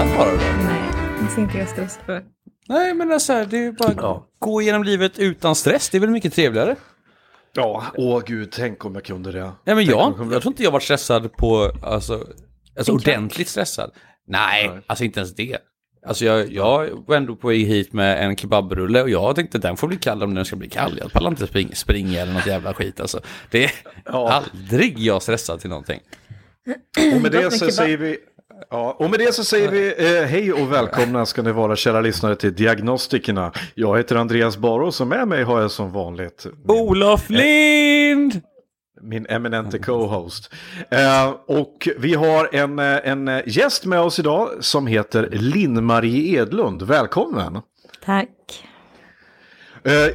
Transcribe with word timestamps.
Stressad 0.00 0.18
bara 0.18 0.30
då? 0.32 0.36
Nej, 0.64 0.82
det 1.20 1.34
ser 1.34 1.42
inte 1.42 1.58
jag 1.58 1.68
stressad 1.68 2.02
för. 2.06 2.22
Nej, 2.68 2.94
men 2.94 3.12
alltså, 3.12 3.44
det 3.44 3.56
är 3.56 3.62
ju 3.62 3.72
bara 3.72 3.92
Ja. 3.96 4.26
gå 4.38 4.62
igenom 4.62 4.84
livet 4.84 5.18
utan 5.18 5.54
stress. 5.54 5.88
Det 5.90 5.98
är 5.98 6.00
väl 6.00 6.10
mycket 6.10 6.34
trevligare? 6.34 6.76
Ja, 7.54 7.84
åh 7.96 8.22
gud, 8.26 8.52
tänk 8.52 8.84
om 8.84 8.94
jag 8.94 9.04
kunde 9.04 9.32
det. 9.32 9.52
Nej, 9.64 9.74
men 9.76 9.84
jag, 9.84 10.16
kunde- 10.16 10.34
jag 10.34 10.42
tror 10.42 10.52
inte 10.52 10.62
jag 10.62 10.70
varit 10.70 10.82
stressad 10.82 11.32
på, 11.36 11.72
alltså, 11.82 12.26
alltså 12.78 12.92
ordentligt 12.92 13.48
stressad. 13.48 13.90
Nej, 14.26 14.68
Nej. 14.68 14.80
alltså 14.86 15.04
inte 15.04 15.20
ens 15.20 15.34
det. 15.34 15.56
Alltså 16.06 16.24
jag, 16.24 16.52
jag 16.52 16.88
var 17.06 17.16
ändå 17.16 17.36
på 17.36 17.48
väg 17.48 17.66
hit 17.66 17.92
med 17.92 18.24
en 18.26 18.36
kebabrulle 18.36 19.02
och 19.02 19.10
jag 19.10 19.36
tänkte 19.36 19.58
den 19.58 19.76
får 19.76 19.88
bli 19.88 19.96
kall 19.96 20.22
om 20.22 20.34
den 20.34 20.44
ska 20.44 20.56
bli 20.56 20.68
kall. 20.68 20.98
Jag 21.02 21.12
pallar 21.12 21.30
inte 21.30 21.46
springa, 21.46 21.74
springa 21.74 22.20
eller 22.20 22.32
något 22.32 22.46
jävla 22.46 22.74
skit 22.74 23.00
alltså. 23.00 23.20
Det 23.50 23.64
är 23.64 23.70
Ja. 24.04 24.32
aldrig 24.32 24.98
jag 24.98 25.22
stressad 25.22 25.60
till 25.60 25.70
någonting. 25.70 26.00
Och 27.14 27.22
med 27.22 27.32
det 27.32 27.50
så 27.50 27.70
säger 27.70 27.96
vi... 27.96 28.18
Ja, 28.68 28.96
och 28.98 29.10
med 29.10 29.18
det 29.18 29.34
så 29.34 29.44
säger 29.44 29.70
vi 29.70 29.88
eh, 29.88 30.24
hej 30.24 30.52
och 30.52 30.72
välkomna 30.72 31.26
ska 31.26 31.42
ni 31.42 31.52
vara 31.52 31.76
kära 31.76 32.00
lyssnare 32.00 32.36
till 32.36 32.54
Diagnostikerna. 32.54 33.52
Jag 33.74 33.98
heter 33.98 34.16
Andreas 34.16 34.56
Baros 34.56 35.00
och 35.00 35.06
med 35.06 35.28
mig 35.28 35.42
har 35.42 35.60
jag 35.60 35.70
som 35.70 35.92
vanligt 35.92 36.46
min, 36.68 36.76
Olof 36.76 37.30
Lind! 37.30 38.40
min 39.02 39.26
eminente 39.26 39.78
co-host. 39.78 40.52
Eh, 40.90 41.34
och 41.46 41.88
vi 41.98 42.14
har 42.14 42.54
en, 42.54 42.78
eh, 42.78 42.98
en 43.04 43.28
eh, 43.28 43.42
gäst 43.46 43.84
med 43.84 44.00
oss 44.00 44.18
idag 44.18 44.50
som 44.60 44.86
heter 44.86 45.28
Linn-Marie 45.32 46.40
Edlund. 46.40 46.82
Välkommen! 46.82 47.58
Tack. 48.04 48.64
Eh, 49.84 49.92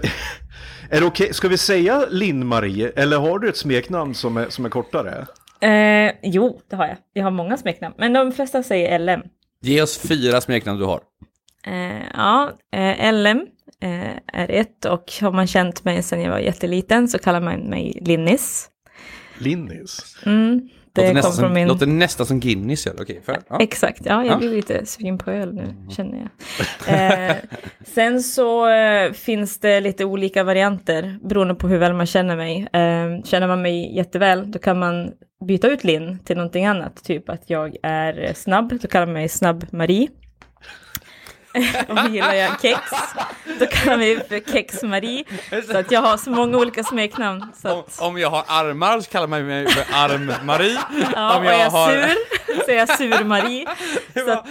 är 0.90 1.00
det 1.00 1.06
okej, 1.06 1.34
ska 1.34 1.48
vi 1.48 1.58
säga 1.58 2.06
Linn-Marie 2.10 2.92
eller 2.96 3.18
har 3.18 3.40
du 3.40 3.50
ett 3.50 3.58
smeknamn 3.58 4.16
som 4.16 4.38
är, 4.38 4.50
som 4.50 4.66
är 4.66 4.70
kortare? 4.70 5.26
Eh, 5.62 6.12
jo, 6.24 6.60
det 6.70 6.76
har 6.76 6.88
jag. 6.88 6.98
Jag 7.14 7.24
har 7.24 7.32
många 7.32 7.58
smeknamn, 7.58 7.96
men 7.98 8.14
de 8.14 8.32
flesta 8.32 8.64
säger 8.64 9.00
LM. 9.00 9.22
Ge 9.62 9.82
oss 9.82 9.98
fyra 9.98 10.42
smeknamn 10.42 10.80
du 10.80 10.86
har. 10.86 11.02
Eh, 11.68 12.04
ja, 12.14 12.52
eh, 12.72 13.14
LM 13.14 13.48
eh, 13.82 14.18
är 14.34 14.50
ett 14.52 14.86
och 14.86 15.14
har 15.22 15.32
man 15.32 15.48
känt 15.48 15.84
mig 15.84 16.04
sedan 16.04 16.22
jag 16.22 16.32
var 16.32 16.40
jätteliten 16.40 17.08
så 17.08 17.20
kallar 17.20 17.42
man 17.42 17.60
mig 17.60 18.00
Linnis. 18.02 18.70
Linnis? 19.38 20.18
Mm, 20.26 20.70
Låter 21.02 21.14
kom 21.14 21.22
från 21.22 21.34
som, 21.34 21.54
min... 21.54 21.68
låter 21.68 21.86
nästan 21.88 22.26
som 22.26 22.40
Guinness 22.40 22.84
för, 23.26 23.38
ja. 23.50 23.58
Exakt, 23.60 24.02
ja 24.06 24.26
jag 24.26 24.34
Ja. 24.34 24.38
blir 24.38 24.50
lite 24.50 24.86
sugen 24.86 25.18
på 25.18 25.32
öl 25.32 25.54
nu 25.54 25.76
känner 25.90 26.18
jag. 26.18 26.30
Eh, 27.30 27.36
sen 27.86 28.24
så 28.24 28.70
eh, 28.70 29.12
finns 29.12 29.60
det 29.60 29.80
lite 29.80 30.06
olika 30.06 30.44
varianter 30.44 31.20
beroende 31.24 31.56
på 31.56 31.68
hur 31.68 31.78
väl 31.78 31.94
man 31.94 32.06
känner 32.06 32.36
mig. 32.36 32.68
Eh, 32.74 33.24
känner 33.24 33.48
man 33.48 33.62
mig 33.62 33.96
jätteväl 33.98 34.52
då 34.52 34.60
kan 34.60 34.80
man 34.80 35.12
byta 35.48 35.68
ut 35.68 35.84
Linn 35.84 36.20
till 36.20 36.36
någonting 36.38 36.66
annat. 36.66 37.04
Typ 37.04 37.30
att 37.30 37.50
jag 37.50 37.76
är 37.84 38.34
snabb, 38.34 38.80
då 38.82 38.88
kallar 38.88 39.06
man 39.06 39.14
mig 39.14 39.28
Snabb-Marie. 39.28 40.08
Och 41.88 42.10
gillar 42.10 42.34
jag 42.34 42.62
kex, 42.62 42.80
då 43.60 43.66
kallar 43.66 43.98
mig 43.98 44.28
för 44.28 44.52
Kex-Marie. 44.52 45.24
Så 45.72 45.78
att 45.78 45.92
jag 45.92 46.02
har 46.02 46.18
så 46.18 46.30
många 46.30 46.58
olika 46.58 46.84
smeknamn. 46.84 47.46
Så 47.62 47.72
Om, 47.72 47.80
att, 47.80 48.02
om 48.02 48.18
jag 48.18 48.30
har 48.30 48.44
armar 48.48 49.02
så 49.02 49.12
kallar 49.12 49.28
man 49.28 49.48
mig 49.48 49.68
för 49.68 49.86
Arm-Marie. 49.94 50.80
ja, 51.16 51.38
om 51.38 51.44
jag 51.46 51.60
jag 51.60 51.70
har... 51.70 51.92
sur 51.92 52.16
så 52.66 52.72
är 52.72 52.76
jag 52.76 52.98
Sur-Marie. 52.98 53.66
Så 54.14 54.32
att, 54.32 54.46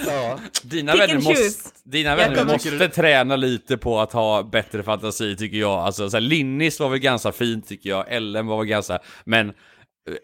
Dina 0.62 0.92
Pick 0.92 1.00
vänner 1.00 1.14
måste, 1.14 1.70
dina 1.84 2.16
vänner 2.16 2.36
kommer- 2.36 2.52
måste 2.52 2.88
träna 2.88 3.36
lite 3.36 3.76
på 3.76 4.00
att 4.00 4.12
ha 4.12 4.42
bättre 4.42 4.82
fantasi 4.82 5.36
tycker 5.36 5.56
jag. 5.56 5.78
Alltså 5.78 6.10
så 6.10 6.16
här, 6.16 6.20
Linnis 6.20 6.80
var 6.80 6.88
väl 6.88 6.98
ganska 6.98 7.32
fint 7.32 7.68
tycker 7.68 7.90
jag, 7.90 8.04
Ellen 8.12 8.46
var 8.46 8.58
väl 8.58 8.66
ganska, 8.66 8.98
men 9.24 9.48
eh, 9.48 9.54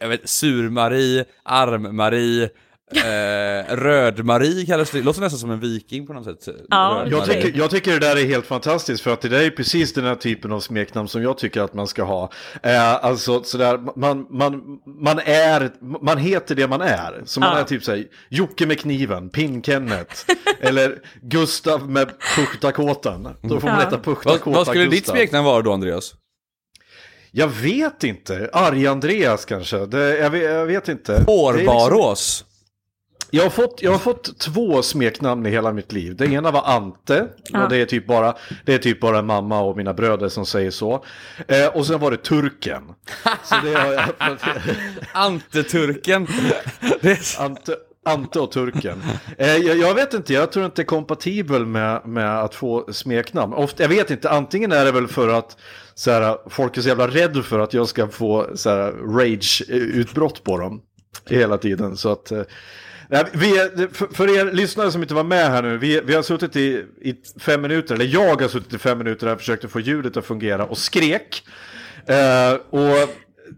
jag 0.00 0.08
vet, 0.08 0.28
Sur-Marie, 0.28 1.24
Arm-Marie, 1.44 2.48
eh, 2.96 3.76
Röd-Marie 3.76 4.66
kallas 4.66 4.90
det. 4.90 5.02
Låter 5.02 5.20
nästan 5.20 5.38
som 5.38 5.50
en 5.50 5.60
viking 5.60 6.06
på 6.06 6.12
något 6.12 6.24
sätt. 6.24 6.56
Ja, 6.68 7.06
Jag 7.10 7.24
tycker, 7.24 7.52
jag 7.58 7.70
tycker 7.70 7.92
det 7.92 7.98
där 7.98 8.16
är 8.16 8.24
helt 8.26 8.46
fantastiskt 8.46 9.02
för 9.02 9.12
att 9.12 9.20
det 9.20 9.28
där 9.28 9.42
är 9.42 9.50
precis 9.50 9.92
den 9.94 10.04
här 10.04 10.14
typen 10.14 10.52
av 10.52 10.60
smeknamn 10.60 11.08
som 11.08 11.22
jag 11.22 11.38
tycker 11.38 11.60
att 11.60 11.74
man 11.74 11.86
ska 11.86 12.02
ha. 12.02 12.30
Eh, 12.62 13.04
alltså 13.04 13.42
sådär, 13.42 13.78
man, 13.96 14.26
man, 14.30 14.62
man 15.02 15.18
är, 15.24 15.70
man 16.04 16.18
heter 16.18 16.54
det 16.54 16.68
man 16.68 16.80
är. 16.80 17.22
Så 17.24 17.40
man 17.40 17.52
Ja. 17.52 17.58
är 17.60 17.64
typ 17.64 17.84
såhär, 17.84 18.04
Jocke 18.28 18.66
med 18.66 18.80
kniven, 18.80 19.30
Pinn-Kenneth, 19.30 20.24
eller 20.60 20.98
Gustav 21.22 21.90
med 21.90 22.08
Puchtakåtan. 22.36 23.28
Då 23.42 23.60
får 23.60 23.68
man 23.68 23.78
heta 23.78 23.90
Vad, 23.90 24.04
Puchtakåta 24.04 24.50
vad 24.58 24.66
skulle 24.66 24.84
ditt 24.84 24.90
Gustav. 24.92 25.12
smeknamn 25.14 25.44
vara 25.44 25.62
då 25.62 25.72
Andreas? 25.72 26.14
Jag 27.32 27.48
vet 27.48 28.04
inte, 28.04 28.50
Arg-Andreas 28.52 29.44
kanske, 29.44 29.86
det, 29.86 30.18
jag, 30.18 30.30
vet, 30.30 30.42
jag 30.42 30.66
vet 30.66 30.88
inte. 30.88 31.12
Liksom- 31.12 31.34
Hårbarås. 31.34 32.44
Jag 33.30 33.42
har, 33.42 33.50
fått, 33.50 33.82
jag 33.82 33.90
har 33.90 33.98
fått 33.98 34.38
två 34.38 34.82
smeknamn 34.82 35.46
i 35.46 35.50
hela 35.50 35.72
mitt 35.72 35.92
liv. 35.92 36.16
Det 36.16 36.26
ena 36.26 36.50
var 36.50 36.62
Ante. 36.64 37.26
Ja. 37.44 37.62
Och 37.62 37.70
det, 37.70 37.76
är 37.76 37.86
typ 37.86 38.06
bara, 38.06 38.34
det 38.64 38.74
är 38.74 38.78
typ 38.78 39.00
bara 39.00 39.22
mamma 39.22 39.60
och 39.60 39.76
mina 39.76 39.94
bröder 39.94 40.28
som 40.28 40.46
säger 40.46 40.70
så. 40.70 41.04
Eh, 41.48 41.66
och 41.66 41.86
sen 41.86 42.00
var 42.00 42.10
det 42.10 42.16
Turken. 42.16 42.82
Så 43.44 43.54
det 43.64 43.74
har 43.74 43.92
jag, 43.92 44.08
Anteturken. 45.12 46.26
Ante, 47.38 47.76
Ante 48.04 48.40
och 48.40 48.52
Turken. 48.52 49.02
Eh, 49.38 49.56
jag, 49.56 49.78
jag 49.78 49.94
vet 49.94 50.14
inte, 50.14 50.32
jag 50.32 50.52
tror 50.52 50.64
inte 50.64 50.76
det 50.76 50.82
är 50.82 50.86
kompatibel 50.86 51.66
med, 51.66 52.06
med 52.06 52.40
att 52.40 52.54
få 52.54 52.92
smeknamn. 52.92 53.52
Ofta, 53.52 53.82
jag 53.82 53.88
vet 53.88 54.10
inte, 54.10 54.30
antingen 54.30 54.72
är 54.72 54.84
det 54.84 54.92
väl 54.92 55.08
för 55.08 55.28
att 55.28 55.56
så 55.94 56.10
här, 56.10 56.38
folk 56.50 56.76
är 56.76 56.82
så 56.82 56.88
jävla 56.88 57.08
rädda 57.08 57.42
för 57.42 57.58
att 57.58 57.74
jag 57.74 57.88
ska 57.88 58.08
få 58.08 58.46
så 58.54 58.70
här, 58.70 58.92
rage-utbrott 58.92 60.44
på 60.44 60.58
dem 60.58 60.82
hela 61.28 61.58
tiden. 61.58 61.96
Så 61.96 62.12
att... 62.12 62.32
Nej, 63.12 63.24
vi 63.32 63.58
är, 63.58 63.88
för, 64.14 64.38
er 64.38 64.52
lyssnare 64.52 64.92
som 64.92 65.02
inte 65.02 65.14
var 65.14 65.24
med 65.24 65.50
här 65.50 65.62
nu, 65.62 65.78
vi, 65.78 66.00
vi 66.04 66.14
har 66.14 66.22
suttit 66.22 66.56
i, 66.56 66.84
i 67.00 67.14
fem 67.40 67.60
minuter, 67.62 67.94
eller 67.94 68.04
jag 68.04 68.40
har 68.40 68.48
suttit 68.48 68.74
i 68.74 68.78
fem 68.78 68.98
minuter 68.98 69.26
och 69.32 69.38
försökte 69.38 69.68
få 69.68 69.80
ljudet 69.80 70.16
att 70.16 70.26
fungera 70.26 70.64
och 70.66 70.78
skrek. 70.78 71.42
Eh, 72.06 72.52
och 72.70 73.08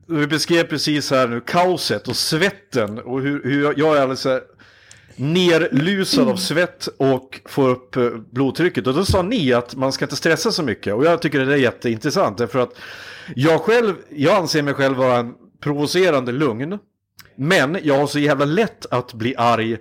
vi 0.06 0.26
beskrev 0.26 0.64
precis 0.64 1.10
här 1.10 1.28
nu 1.28 1.40
kaoset 1.40 2.08
och 2.08 2.16
svetten 2.16 2.98
och 2.98 3.20
hur, 3.20 3.42
hur 3.44 3.62
jag- 3.78 3.96
är 3.96 4.00
alldeles 4.00 4.26
eh, 4.26 4.38
nerlusad 5.16 6.28
av 6.28 6.36
svett 6.36 6.88
och 6.96 7.40
får 7.44 7.68
upp 7.68 7.96
eh, 7.96 8.08
blodtrycket. 8.30 8.86
Och 8.86 8.94
då 8.94 9.04
sa 9.04 9.22
ni 9.22 9.52
att 9.52 9.74
man 9.76 9.92
ska 9.92 10.04
inte 10.04 10.16
stressa 10.16 10.52
så 10.52 10.62
mycket. 10.62 10.94
Och 10.94 11.04
jag 11.04 11.22
tycker 11.22 11.44
det 11.46 11.52
är 11.54 11.56
jätteintressant. 11.58 12.38
Därför 12.38 12.58
att 12.58 12.78
jag 13.36 13.60
själv, 13.60 13.94
jag 14.08 14.34
anser 14.36 14.62
mig 14.62 14.74
själv 14.74 14.96
vara 14.96 15.16
en 15.18 15.34
provocerande 15.60 16.32
lugn. 16.32 16.78
Men 17.42 17.78
jag 17.82 17.98
har 17.98 18.06
så 18.06 18.18
jävla 18.18 18.44
lätt 18.44 18.86
att 18.90 19.14
bli 19.14 19.34
arg 19.36 19.76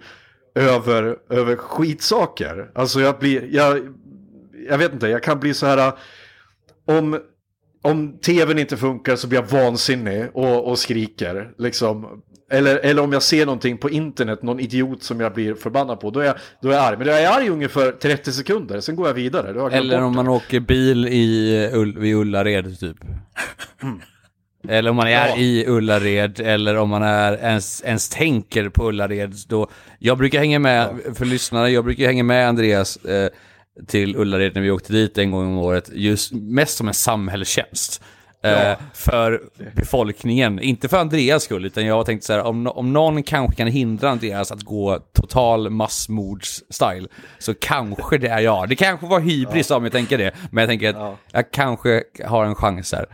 över, 0.55 1.17
över 1.29 1.55
skitsaker. 1.55 2.71
Alltså 2.75 3.01
jag 3.01 3.19
blir, 3.19 3.55
jag, 3.55 3.79
jag 4.69 4.77
vet 4.77 4.93
inte, 4.93 5.07
jag 5.07 5.23
kan 5.23 5.39
bli 5.39 5.53
så 5.53 5.65
här, 5.65 5.93
om, 6.87 7.19
om 7.81 8.19
tvn 8.19 8.59
inte 8.59 8.77
funkar 8.77 9.15
så 9.15 9.27
blir 9.27 9.39
jag 9.39 9.47
vansinnig 9.47 10.29
och, 10.33 10.67
och 10.69 10.79
skriker. 10.79 11.51
Liksom. 11.57 12.21
Eller, 12.51 12.75
eller 12.75 13.01
om 13.01 13.13
jag 13.13 13.23
ser 13.23 13.45
någonting 13.45 13.77
på 13.77 13.89
internet, 13.89 14.43
någon 14.43 14.59
idiot 14.59 15.03
som 15.03 15.19
jag 15.19 15.33
blir 15.33 15.55
förbannad 15.55 15.99
på, 15.99 16.09
då 16.09 16.19
är 16.19 16.25
jag, 16.25 16.35
då 16.61 16.69
är 16.69 16.73
jag 16.73 16.83
arg. 16.83 16.97
Men 16.97 17.07
jag 17.07 17.21
är 17.21 17.37
arg 17.37 17.49
ungefär 17.49 17.91
30 17.91 18.31
sekunder, 18.31 18.79
sen 18.79 18.95
går 18.95 19.07
jag 19.07 19.13
vidare. 19.13 19.53
Då 19.53 19.59
jag 19.59 19.73
Eller 19.73 20.01
om 20.01 20.15
man 20.15 20.27
åker 20.27 20.59
bil 20.59 21.07
i, 21.07 21.93
vid 21.97 22.15
Ullared 22.15 22.79
typ. 22.79 22.97
Eller 24.67 24.89
om 24.89 24.95
man 24.95 25.07
är 25.07 25.27
Ja. 25.27 25.37
i 25.37 25.65
Ullared 25.67 26.39
eller 26.39 26.77
om 26.77 26.89
man 26.89 27.03
är 27.03 27.37
ens, 27.37 27.83
ens 27.85 28.09
tänker 28.09 28.69
på 28.69 28.89
Ullared. 28.89 29.35
Då, 29.47 29.67
jag 29.99 30.17
brukar 30.17 30.39
hänga 30.39 30.59
med, 30.59 30.89
för 31.15 31.25
lyssnare, 31.25 31.69
jag 31.69 31.83
brukar 31.83 32.05
hänga 32.05 32.23
med 32.23 32.47
Andreas 32.47 32.97
eh, 32.97 33.29
till 33.87 34.15
Ullared 34.15 34.55
när 34.55 34.61
vi 34.61 34.71
åkte 34.71 34.93
dit 34.93 35.17
en 35.17 35.31
gång 35.31 35.45
om 35.45 35.57
året. 35.57 35.89
Just 35.93 36.33
mest 36.33 36.77
som 36.77 36.87
en 36.87 36.93
samhällstjänst. 36.93 38.03
Eh, 38.43 38.77
för 38.93 39.41
befolkningen, 39.75 40.59
inte 40.59 40.89
för 40.89 40.97
Andreas 40.97 41.43
skull, 41.43 41.65
utan 41.65 41.85
jag 41.85 42.05
tänkte 42.05 42.27
så 42.27 42.33
här, 42.33 42.43
om, 42.43 42.67
om 42.67 42.93
någon 42.93 43.23
kanske 43.23 43.55
kan 43.55 43.67
hindra 43.67 44.09
Andreas 44.09 44.51
att 44.51 44.61
gå 44.61 44.99
total 45.13 45.69
massmords-style, 45.69 47.07
så 47.39 47.53
kanske 47.53 48.17
det 48.17 48.27
är 48.27 48.39
jag. 48.39 48.69
Det 48.69 48.75
kanske 48.75 49.07
var 49.07 49.19
hybris 49.19 49.69
ja. 49.69 49.75
om 49.75 49.83
jag 49.83 49.91
tänker 49.91 50.17
det, 50.17 50.31
men 50.51 50.61
jag 50.61 50.69
tänker 50.69 50.89
att 50.89 50.95
ja. 50.95 51.17
jag 51.31 51.51
kanske 51.51 52.03
har 52.25 52.45
en 52.45 52.55
chans 52.55 52.93
här. 52.93 53.05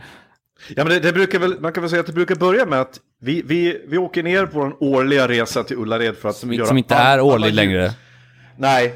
Ja, 0.68 0.84
men 0.84 0.88
det, 0.88 1.00
det, 1.00 1.12
brukar 1.12 1.38
väl, 1.38 1.60
man 1.60 1.72
kan 1.72 1.82
väl 1.82 1.90
säga 1.90 2.00
att 2.00 2.06
det 2.06 2.12
brukar 2.12 2.34
börja 2.34 2.66
med 2.66 2.80
att 2.80 3.00
vi, 3.20 3.42
vi, 3.42 3.82
vi 3.88 3.98
åker 3.98 4.22
ner 4.22 4.46
på 4.46 4.60
en 4.60 4.72
årliga 4.80 5.28
resa 5.28 5.64
till 5.64 5.76
Ullared 5.76 6.16
för 6.16 6.28
att 6.28 6.36
som, 6.36 6.52
göra... 6.52 6.66
Som 6.66 6.78
inte 6.78 6.94
är 6.94 7.20
årlig 7.20 7.54
längre. 7.54 7.92
Nej, 8.56 8.94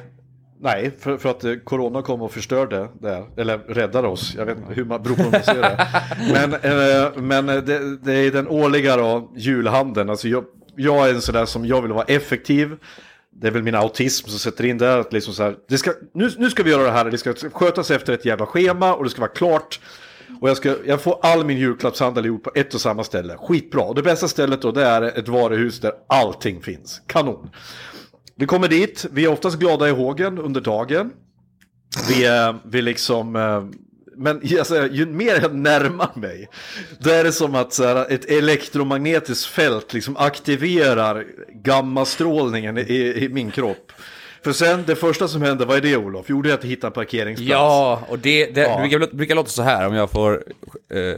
Nej, 0.64 0.90
för, 1.00 1.16
för 1.18 1.30
att 1.30 1.44
eh, 1.44 1.54
corona 1.54 2.02
kom 2.02 2.22
och 2.22 2.32
förstörde 2.32 2.88
det, 3.00 3.24
eller 3.36 3.58
räddade 3.58 4.08
oss. 4.08 4.34
Jag 4.36 4.46
vet 4.46 4.58
inte 4.58 4.74
hur 4.74 4.84
man 4.84 5.02
beror 5.02 5.16
på 5.16 5.22
hur 5.22 5.30
man 5.30 5.42
ser 5.42 5.62
det. 5.62 5.88
Men, 6.32 6.52
eh, 6.54 7.22
men 7.22 7.46
det, 7.46 7.96
det, 7.96 8.12
är 8.12 8.30
den 8.30 8.48
årliga 8.48 8.96
då, 8.96 9.32
julhandeln. 9.36 10.10
Alltså 10.10 10.28
jag, 10.28 10.44
jag 10.76 11.08
är 11.08 11.14
en 11.14 11.20
sån 11.20 11.34
där 11.34 11.46
som 11.46 11.66
jag 11.66 11.82
vill 11.82 11.92
vara 11.92 12.04
effektiv. 12.04 12.76
Det 13.30 13.46
är 13.46 13.50
väl 13.50 13.62
min 13.62 13.74
autism 13.74 14.28
som 14.28 14.38
sätter 14.38 14.64
in 14.64 14.78
det. 14.78 14.94
Att 14.94 15.12
liksom 15.12 15.34
så 15.34 15.42
här, 15.42 15.56
det 15.68 15.78
ska, 15.78 15.92
nu, 16.14 16.30
nu 16.36 16.50
ska 16.50 16.62
vi 16.62 16.70
göra 16.70 16.82
det 16.82 16.90
här, 16.90 17.04
det 17.04 17.18
ska 17.18 17.34
skötas 17.34 17.90
efter 17.90 18.12
ett 18.12 18.24
jävla 18.24 18.46
schema 18.46 18.94
och 18.94 19.04
det 19.04 19.10
ska 19.10 19.20
vara 19.20 19.30
klart. 19.30 19.80
Och 20.40 20.48
jag, 20.48 20.56
ska, 20.56 20.76
jag 20.86 21.00
får 21.00 21.18
all 21.22 21.44
min 21.44 21.58
julklappshandel 21.58 22.24
gjord 22.24 22.42
på 22.42 22.50
ett 22.54 22.74
och 22.74 22.80
samma 22.80 23.04
ställe. 23.04 23.36
Skitbra. 23.36 23.82
Och 23.82 23.94
det 23.94 24.02
bästa 24.02 24.28
stället 24.28 24.62
då 24.62 24.72
det 24.72 24.84
är 24.84 25.02
ett 25.02 25.28
varuhus 25.28 25.80
där 25.80 25.92
allting 26.06 26.62
finns. 26.62 27.02
Kanon. 27.06 27.50
Vi 28.36 28.46
kommer 28.46 28.68
dit, 28.68 29.06
vi 29.12 29.24
är 29.24 29.28
oftast 29.28 29.58
glada 29.58 29.88
i 29.88 29.90
hågen 29.90 30.38
under 30.38 30.60
dagen. 30.60 31.10
Vi, 32.08 32.24
är, 32.24 32.58
vi 32.64 32.82
liksom... 32.82 33.36
Eh, 33.36 33.64
men 34.16 34.36
alltså, 34.58 34.86
ju 34.86 35.06
mer 35.06 35.40
jag 35.42 35.54
närmar 35.54 36.10
mig, 36.14 36.48
då 36.98 37.10
är 37.10 37.24
det 37.24 37.32
som 37.32 37.54
att 37.54 37.72
så 37.72 37.84
här, 37.84 38.06
ett 38.12 38.24
elektromagnetiskt 38.24 39.46
fält 39.46 39.92
liksom 39.92 40.16
aktiverar 40.16 41.26
gammastrålningen 41.48 42.78
i, 42.78 43.14
i 43.16 43.28
min 43.28 43.50
kropp. 43.50 43.92
För 44.44 44.52
sen, 44.52 44.84
det 44.86 44.96
första 44.96 45.28
som 45.28 45.42
hände, 45.42 45.64
vad 45.64 45.76
är 45.76 45.80
det 45.80 45.96
Olof? 45.96 46.26
Jo, 46.28 46.42
det 46.42 46.50
är 46.50 46.54
att 46.54 46.64
hitta 46.64 46.86
en 46.86 46.92
parkeringsplats. 46.92 47.50
Ja, 47.50 48.02
och 48.08 48.18
det, 48.18 48.46
det 48.46 48.60
ja. 48.60 48.78
Brukar, 48.78 49.16
brukar 49.16 49.34
låta 49.34 49.48
så 49.48 49.62
här, 49.62 49.86
om 49.86 49.94
jag 49.94 50.10
får 50.10 50.44
eh, 50.90 51.14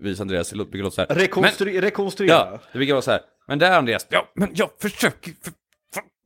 visa 0.00 0.22
Andreas, 0.22 0.50
det 0.50 0.56
brukar 0.56 0.78
låta 0.78 0.94
så 0.94 1.00
här. 1.00 1.20
Rekonstru 1.20 1.72
men, 1.72 1.82
rekonstruera. 1.82 2.34
Ja, 2.34 2.60
det 2.72 2.78
brukar 2.78 2.94
vara 2.94 3.02
så 3.02 3.10
här. 3.10 3.20
Men 3.48 3.58
där 3.58 3.70
Andreas, 3.70 4.06
ja, 4.10 4.28
men 4.34 4.50
jag 4.54 4.70
försöker, 4.80 5.32
för, 5.44 5.52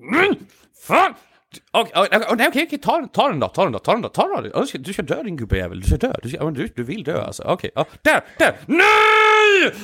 Mm, 0.02 0.34
fan! 0.86 1.14
Okej, 1.70 2.02
okay, 2.02 2.48
okay, 2.48 2.64
okay, 2.64 2.78
ta, 2.78 3.08
ta 3.12 3.28
den 3.28 3.40
då, 3.40 3.48
ta 3.48 3.62
den 3.62 3.72
då, 3.72 3.78
ta 3.78 3.92
den 3.92 4.02
då, 4.02 4.08
ta 4.08 4.28
den 4.28 4.50
då. 4.50 4.60
Du 4.60 4.66
ska, 4.66 4.78
du 4.78 4.92
ska 4.92 5.02
dö 5.02 5.22
din 5.22 5.36
gubbjävel, 5.36 5.80
du 5.80 5.86
ska 5.86 5.96
dö. 5.96 6.12
Du, 6.22 6.28
ska, 6.28 6.50
du, 6.50 6.68
du 6.76 6.82
vill 6.82 7.04
dö 7.04 7.22
alltså. 7.22 7.42
Okej, 7.42 7.70
okay, 7.74 7.94
ja, 8.02 8.10
där, 8.12 8.24
där! 8.38 8.56
Nej! 8.66 9.74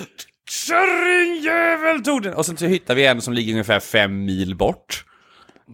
Kärringjävel 0.50 2.04
tog 2.04 2.22
den! 2.22 2.34
Och 2.34 2.46
sen 2.46 2.56
så 2.56 2.66
hittar 2.66 2.94
vi 2.94 3.06
en 3.06 3.20
som 3.20 3.34
ligger 3.34 3.52
ungefär 3.52 3.80
fem 3.80 4.24
mil 4.24 4.56
bort. 4.56 5.04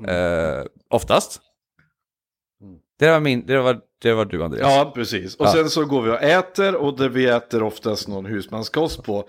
Uh, 0.09 0.65
oftast. 0.91 1.41
Det 2.99 3.11
var 3.11 3.21
min, 3.21 3.47
det 3.47 3.61
var, 3.61 3.81
det 4.03 4.13
var 4.13 4.25
du 4.25 4.45
Andreas. 4.45 4.75
Ja, 4.75 4.93
precis. 4.95 5.37
Och 5.37 5.47
ja. 5.47 5.53
sen 5.53 5.71
så 5.71 5.85
går 5.85 6.03
vi 6.03 6.11
och 6.11 6.23
äter 6.23 6.75
och 6.75 6.99
där 6.99 7.09
vi 7.09 7.27
äter 7.27 7.63
oftast 7.63 8.09
någon 8.09 8.27
husmanskost 8.27 9.03
på 9.03 9.29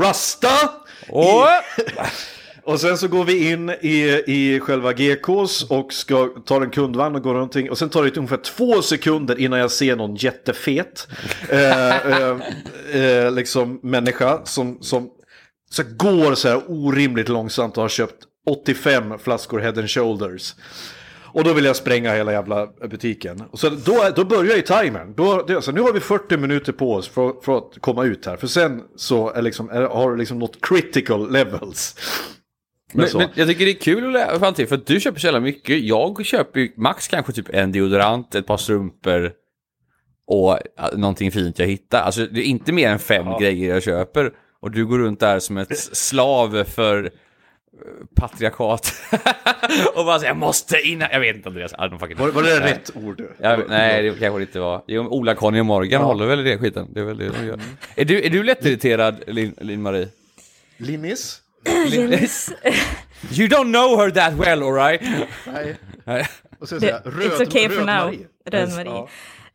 Rasta. 0.00 0.70
Och... 1.08 1.46
Och 2.64 2.80
sen 2.80 2.98
så 2.98 3.08
går 3.08 3.24
vi 3.24 3.50
in 3.50 3.70
i, 3.70 4.22
i 4.26 4.60
själva 4.60 4.92
GKs 4.92 5.62
och 5.70 5.92
ska 5.92 6.28
ta 6.44 6.62
en 6.62 6.70
kundvagn 6.70 7.16
och 7.16 7.22
gå 7.22 7.34
runt. 7.34 7.56
Och 7.70 7.78
sen 7.78 7.88
tar 7.88 8.04
det 8.04 8.16
ungefär 8.16 8.36
två 8.36 8.82
sekunder 8.82 9.40
innan 9.40 9.58
jag 9.58 9.70
ser 9.70 9.96
någon 9.96 10.14
jättefet 10.14 11.08
eh, 11.48 12.06
eh, 12.06 12.36
eh, 12.92 13.32
liksom 13.32 13.80
människa 13.82 14.40
som, 14.44 14.78
som 14.82 15.10
så 15.70 15.82
går 15.96 16.34
så 16.34 16.48
här 16.48 16.62
orimligt 16.68 17.28
långsamt 17.28 17.76
och 17.76 17.82
har 17.82 17.88
köpt 17.88 18.24
85 18.46 19.18
flaskor 19.18 19.58
head 19.58 19.74
and 19.78 19.90
shoulders. 19.90 20.54
Och 21.34 21.44
då 21.44 21.52
vill 21.52 21.64
jag 21.64 21.76
spränga 21.76 22.14
hela 22.14 22.32
jävla 22.32 22.66
butiken. 22.66 23.42
Och 23.50 23.58
så 23.58 23.68
då, 23.68 24.08
då 24.16 24.24
börjar 24.24 24.56
ju 24.56 24.62
timern. 24.62 25.14
Då, 25.16 25.42
det, 25.46 25.54
alltså, 25.54 25.72
nu 25.72 25.80
har 25.80 25.92
vi 25.92 26.00
40 26.00 26.36
minuter 26.36 26.72
på 26.72 26.94
oss 26.94 27.08
för, 27.08 27.42
för 27.42 27.58
att 27.58 27.78
komma 27.80 28.04
ut 28.04 28.26
här. 28.26 28.36
För 28.36 28.46
sen 28.46 28.82
så 28.96 29.30
är 29.30 29.42
liksom, 29.42 29.70
är, 29.70 29.82
har 29.82 30.10
du 30.10 30.16
liksom 30.16 30.38
något 30.38 30.58
critical 30.60 31.32
levels. 31.32 31.96
Men, 32.92 33.08
men, 33.14 33.28
jag 33.34 33.48
tycker 33.48 33.64
det 33.64 33.70
är 33.70 33.80
kul 33.80 34.06
att 34.06 34.12
lära 34.12 34.52
till, 34.52 34.68
för 34.68 34.76
att 34.76 34.86
du 34.86 35.00
köper 35.00 35.20
så 35.20 35.26
jävla 35.26 35.40
mycket. 35.40 35.80
Jag 35.80 36.26
köper 36.26 36.60
ju 36.60 36.72
max 36.76 37.08
kanske 37.08 37.32
typ 37.32 37.48
en 37.48 37.72
deodorant, 37.72 38.34
ett 38.34 38.46
par 38.46 38.56
strumpor 38.56 39.32
och 40.26 40.58
någonting 40.92 41.32
fint 41.32 41.58
jag 41.58 41.66
hittar. 41.66 42.02
Alltså 42.02 42.26
det 42.26 42.40
är 42.40 42.44
inte 42.44 42.72
mer 42.72 42.88
än 42.88 42.98
fem 42.98 43.26
ja. 43.26 43.38
grejer 43.38 43.74
jag 43.74 43.82
köper. 43.82 44.32
Och 44.60 44.70
du 44.70 44.86
går 44.86 44.98
runt 44.98 45.20
där 45.20 45.38
som 45.38 45.56
ett 45.56 45.78
slav 45.78 46.64
för 46.64 47.10
patriarkat. 48.14 48.92
och 49.94 50.04
bara 50.04 50.18
säger 50.18 50.30
jag 50.30 50.36
måste 50.36 50.80
innan, 50.80 51.08
jag 51.12 51.20
vet 51.20 51.36
inte 51.36 51.48
är 51.48 51.98
fucking... 51.98 52.16
Var, 52.16 52.28
var 52.30 52.42
det 52.42 52.58
nej. 52.60 52.72
rätt 52.72 52.90
ord? 52.96 53.22
Ja, 53.38 53.58
nej, 53.68 54.02
det 54.02 54.08
kanske 54.08 54.38
det 54.38 54.42
inte 54.42 54.60
var. 54.60 54.84
Jo, 54.86 55.02
Ola, 55.02 55.34
Conny 55.34 55.60
och 55.60 55.66
Morgan 55.66 56.00
ja. 56.00 56.06
håller 56.06 56.26
väl 56.26 56.40
i 56.40 56.42
det 56.42 56.58
skiten. 56.58 56.88
Det 56.92 57.00
är 57.00 57.04
väl 57.04 57.18
det 57.18 57.28
de 57.28 57.46
gör. 57.46 57.54
Mm. 57.54 57.66
Är 57.96 58.04
du, 58.04 58.24
är 58.24 58.30
du 58.30 58.42
lättirriterad, 58.42 59.22
Linn-Marie? 59.60 60.08
Linnis? 60.76 61.42
you 63.30 63.48
don't 63.48 63.72
know 63.72 63.96
her 63.96 64.10
that 64.10 64.32
well, 64.32 64.62
alright? 64.62 65.02
Nej. 66.04 66.28
Och 66.58 66.68
så 66.68 66.80
säga, 66.80 67.00
röd, 67.04 67.30
It's 67.30 67.42
okay 67.46 67.68
röd 67.68 67.78
for 67.78 67.84
now. 67.84 68.14
Röd-Marie. 68.50 68.90
Ja. 68.90 69.08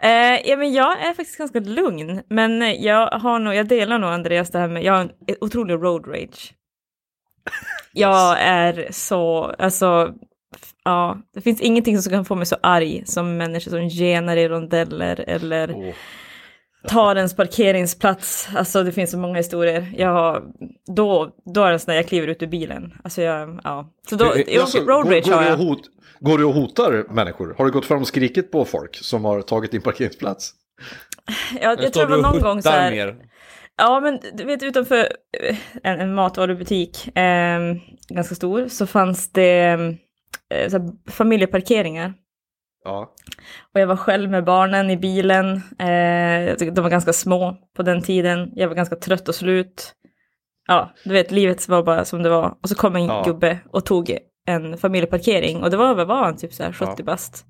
Uh, 0.04 0.50
ja, 0.50 0.58
men 0.58 0.74
jag 0.74 1.02
är 1.02 1.14
faktiskt 1.14 1.38
ganska 1.38 1.60
lugn, 1.60 2.22
men 2.30 2.82
jag 2.82 3.08
har 3.08 3.40
nog, 3.40 3.56
jag 3.56 3.68
delar 3.68 4.00
nog 4.00 4.10
Andreas 4.10 4.50
det 4.50 4.60
här 4.60 4.68
med, 4.68 4.84
jag 4.84 4.94
har 4.94 5.02
en 5.02 5.12
otrolig 5.42 5.74
road 5.74 6.08
rage. 6.08 6.54
Jag 7.94 8.38
är 8.42 8.88
så, 8.92 9.54
alltså, 9.58 10.14
ja, 10.84 11.18
det 11.34 11.42
finns 11.42 11.62
ingenting 11.62 12.02
som 12.02 12.12
kan 12.12 12.26
få 12.26 12.36
mig 12.36 12.46
så 12.46 12.58
arg 12.64 13.04
som 13.06 13.38
människor 13.38 13.72
som 13.72 13.88
genar 13.88 14.38
i 14.38 14.48
rondeller 14.48 15.24
eller 15.28 15.72
oh 15.72 15.94
tar 16.88 17.16
ens 17.16 17.36
parkeringsplats. 17.36 18.50
Alltså 18.56 18.84
det 18.84 18.92
finns 18.92 19.12
så 19.12 19.18
många 19.18 19.38
historier. 19.38 19.94
Jag, 19.98 20.44
då, 20.96 21.30
då 21.54 21.64
är 21.64 21.72
det 21.72 21.80
sån 21.80 21.92
där 21.92 21.96
jag 21.96 22.08
kliver 22.08 22.28
ut 22.28 22.44
ur 22.44 22.48
bilen. 22.48 22.94
Alltså 23.04 23.22
jag, 23.22 23.60
ja. 23.64 23.90
Så 24.10 24.16
då, 24.16 24.26
jag, 24.26 24.62
alltså, 24.62 24.78
road 24.80 25.12
rage 25.12 25.28
har 25.28 25.44
jag. 25.44 25.58
Hot, 25.58 25.82
går 26.20 26.38
du 26.38 26.46
och 26.46 26.54
hotar 26.54 27.06
människor? 27.10 27.56
Har 27.58 27.66
du 27.66 27.72
gått 27.72 27.86
fram 27.86 28.02
och 28.02 28.08
skrikit 28.08 28.52
på 28.52 28.66
folk 28.66 28.96
som 28.96 29.26
har 29.26 29.42
tagit 29.42 29.72
din 29.72 29.82
parkeringsplats? 29.82 30.52
Ja, 31.54 31.60
jag, 31.62 31.84
jag 31.84 31.94
tror 31.94 32.06
det 32.08 32.16
var 32.16 32.32
någon 32.32 32.42
gång 32.42 32.62
så 32.62 32.70
här. 32.70 32.92
Mer. 32.92 33.16
Ja, 33.78 34.00
men 34.00 34.20
du 34.34 34.44
vet 34.44 34.64
utanför 34.64 35.08
eh, 35.40 35.56
en, 35.84 36.00
en 36.00 36.14
matvarubutik, 36.14 37.18
eh, 37.18 37.60
ganska 38.10 38.36
stor, 38.36 38.68
så 38.68 38.88
fanns 38.88 39.32
det 39.32 39.70
eh, 40.54 40.70
så 40.70 40.94
familjeparkeringar. 41.10 42.14
Ja. 42.84 43.14
Och 43.74 43.80
jag 43.80 43.88
var 43.88 43.96
själv 43.96 44.30
med 44.30 44.44
barnen 44.44 44.90
i 44.90 44.98
bilen. 44.98 45.56
Eh, 45.80 46.72
de 46.72 46.82
var 46.82 46.90
ganska 46.90 47.14
små 47.14 47.58
på 47.76 47.84
den 47.84 48.02
tiden. 48.02 48.52
Jag 48.56 48.68
var 48.68 48.76
ganska 48.76 48.96
trött 48.96 49.30
och 49.30 49.36
slut. 49.36 49.94
Ja, 50.68 50.94
du 51.04 51.14
vet, 51.14 51.32
livet 51.32 51.68
var 51.68 51.84
bara 51.84 52.06
som 52.06 52.24
det 52.24 52.30
var. 52.30 52.58
Och 52.62 52.70
så 52.70 52.76
kom 52.76 52.96
en 52.96 53.06
ja. 53.06 53.24
gubbe 53.26 53.60
och 53.72 53.86
tog 53.86 54.18
en 54.46 54.78
familjeparkering. 54.78 55.64
Och 55.64 55.70
det 55.70 55.78
var, 55.78 55.96
vad 55.96 56.08
var 56.08 56.24
han, 56.24 56.38
typ 56.38 56.54
så 56.54 56.64
här 56.64 56.74
70 56.74 56.94
ja. 56.98 57.04
bast. 57.04 57.46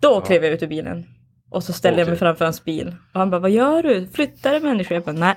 Då 0.00 0.08
ja. 0.08 0.20
klev 0.20 0.44
jag 0.44 0.52
ut 0.52 0.62
ur 0.62 0.66
bilen. 0.66 1.06
Och 1.50 1.64
så 1.64 1.72
ställde 1.72 1.94
okay. 1.94 2.02
jag 2.02 2.08
mig 2.08 2.18
framför 2.18 2.44
hans 2.44 2.64
bil. 2.64 2.96
Och 3.14 3.20
han 3.20 3.30
bara, 3.30 3.40
vad 3.40 3.50
gör 3.50 3.82
du? 3.82 4.06
Flyttar 4.06 4.52
det 4.52 4.60
människor? 4.60 4.94
Jag 4.94 5.04
bara, 5.04 5.12
nej. 5.12 5.36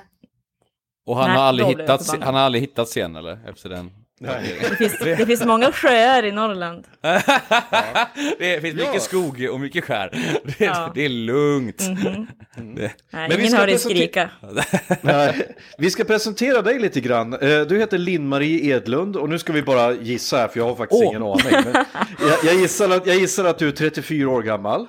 Och 1.06 1.16
han, 1.16 1.28
nej, 1.28 1.38
har, 1.38 1.44
aldrig 1.44 1.68
hittat, 1.68 2.08
han 2.22 2.34
har 2.34 2.42
aldrig 2.42 2.62
hittat 2.62 2.88
sen 2.88 3.16
eller? 3.16 3.48
Efter 3.48 3.68
den? 3.68 3.90
Det 4.20 4.76
finns, 4.78 4.98
det 4.98 5.26
finns 5.26 5.44
många 5.44 5.72
sjöar 5.72 6.22
i 6.24 6.32
Norrland. 6.32 6.84
ja. 7.00 7.20
Det 8.38 8.60
finns 8.60 8.74
mycket 8.74 9.02
skog 9.02 9.48
och 9.52 9.60
mycket 9.60 9.84
skär. 9.84 10.10
Det, 10.58 10.64
ja. 10.64 10.92
det 10.94 11.04
är 11.04 11.08
lugnt. 11.08 11.80
Mm 11.80 11.96
-hmm. 11.96 12.26
mm. 12.56 12.74
Nej, 12.76 12.92
Men 13.10 13.40
ingen 13.40 13.54
hör 13.54 13.66
dig 13.66 13.78
skrika. 13.78 14.30
Nej, 15.00 15.56
vi 15.78 15.90
ska 15.90 16.04
presentera 16.04 16.62
dig 16.62 16.78
lite 16.78 17.00
grann. 17.00 17.32
Eh, 17.32 17.60
du 17.60 17.78
heter 17.78 17.98
Linn-Marie 17.98 18.76
Edlund 18.76 19.16
och 19.16 19.28
nu 19.28 19.38
ska 19.38 19.52
vi 19.52 19.62
bara 19.62 19.92
gissa 19.92 20.36
här 20.36 20.48
för 20.48 20.60
jag 20.60 20.66
har 20.66 20.76
faktiskt 20.76 21.02
oh. 21.02 21.08
ingen 21.08 21.22
aning. 21.22 21.74
Jag, 22.20 22.44
jag, 22.44 22.60
gissar 22.60 22.90
att, 22.90 23.06
jag 23.06 23.16
gissar 23.16 23.44
att 23.44 23.58
du 23.58 23.68
är 23.68 23.72
34 23.72 24.28
år 24.28 24.42
gammal. 24.42 24.86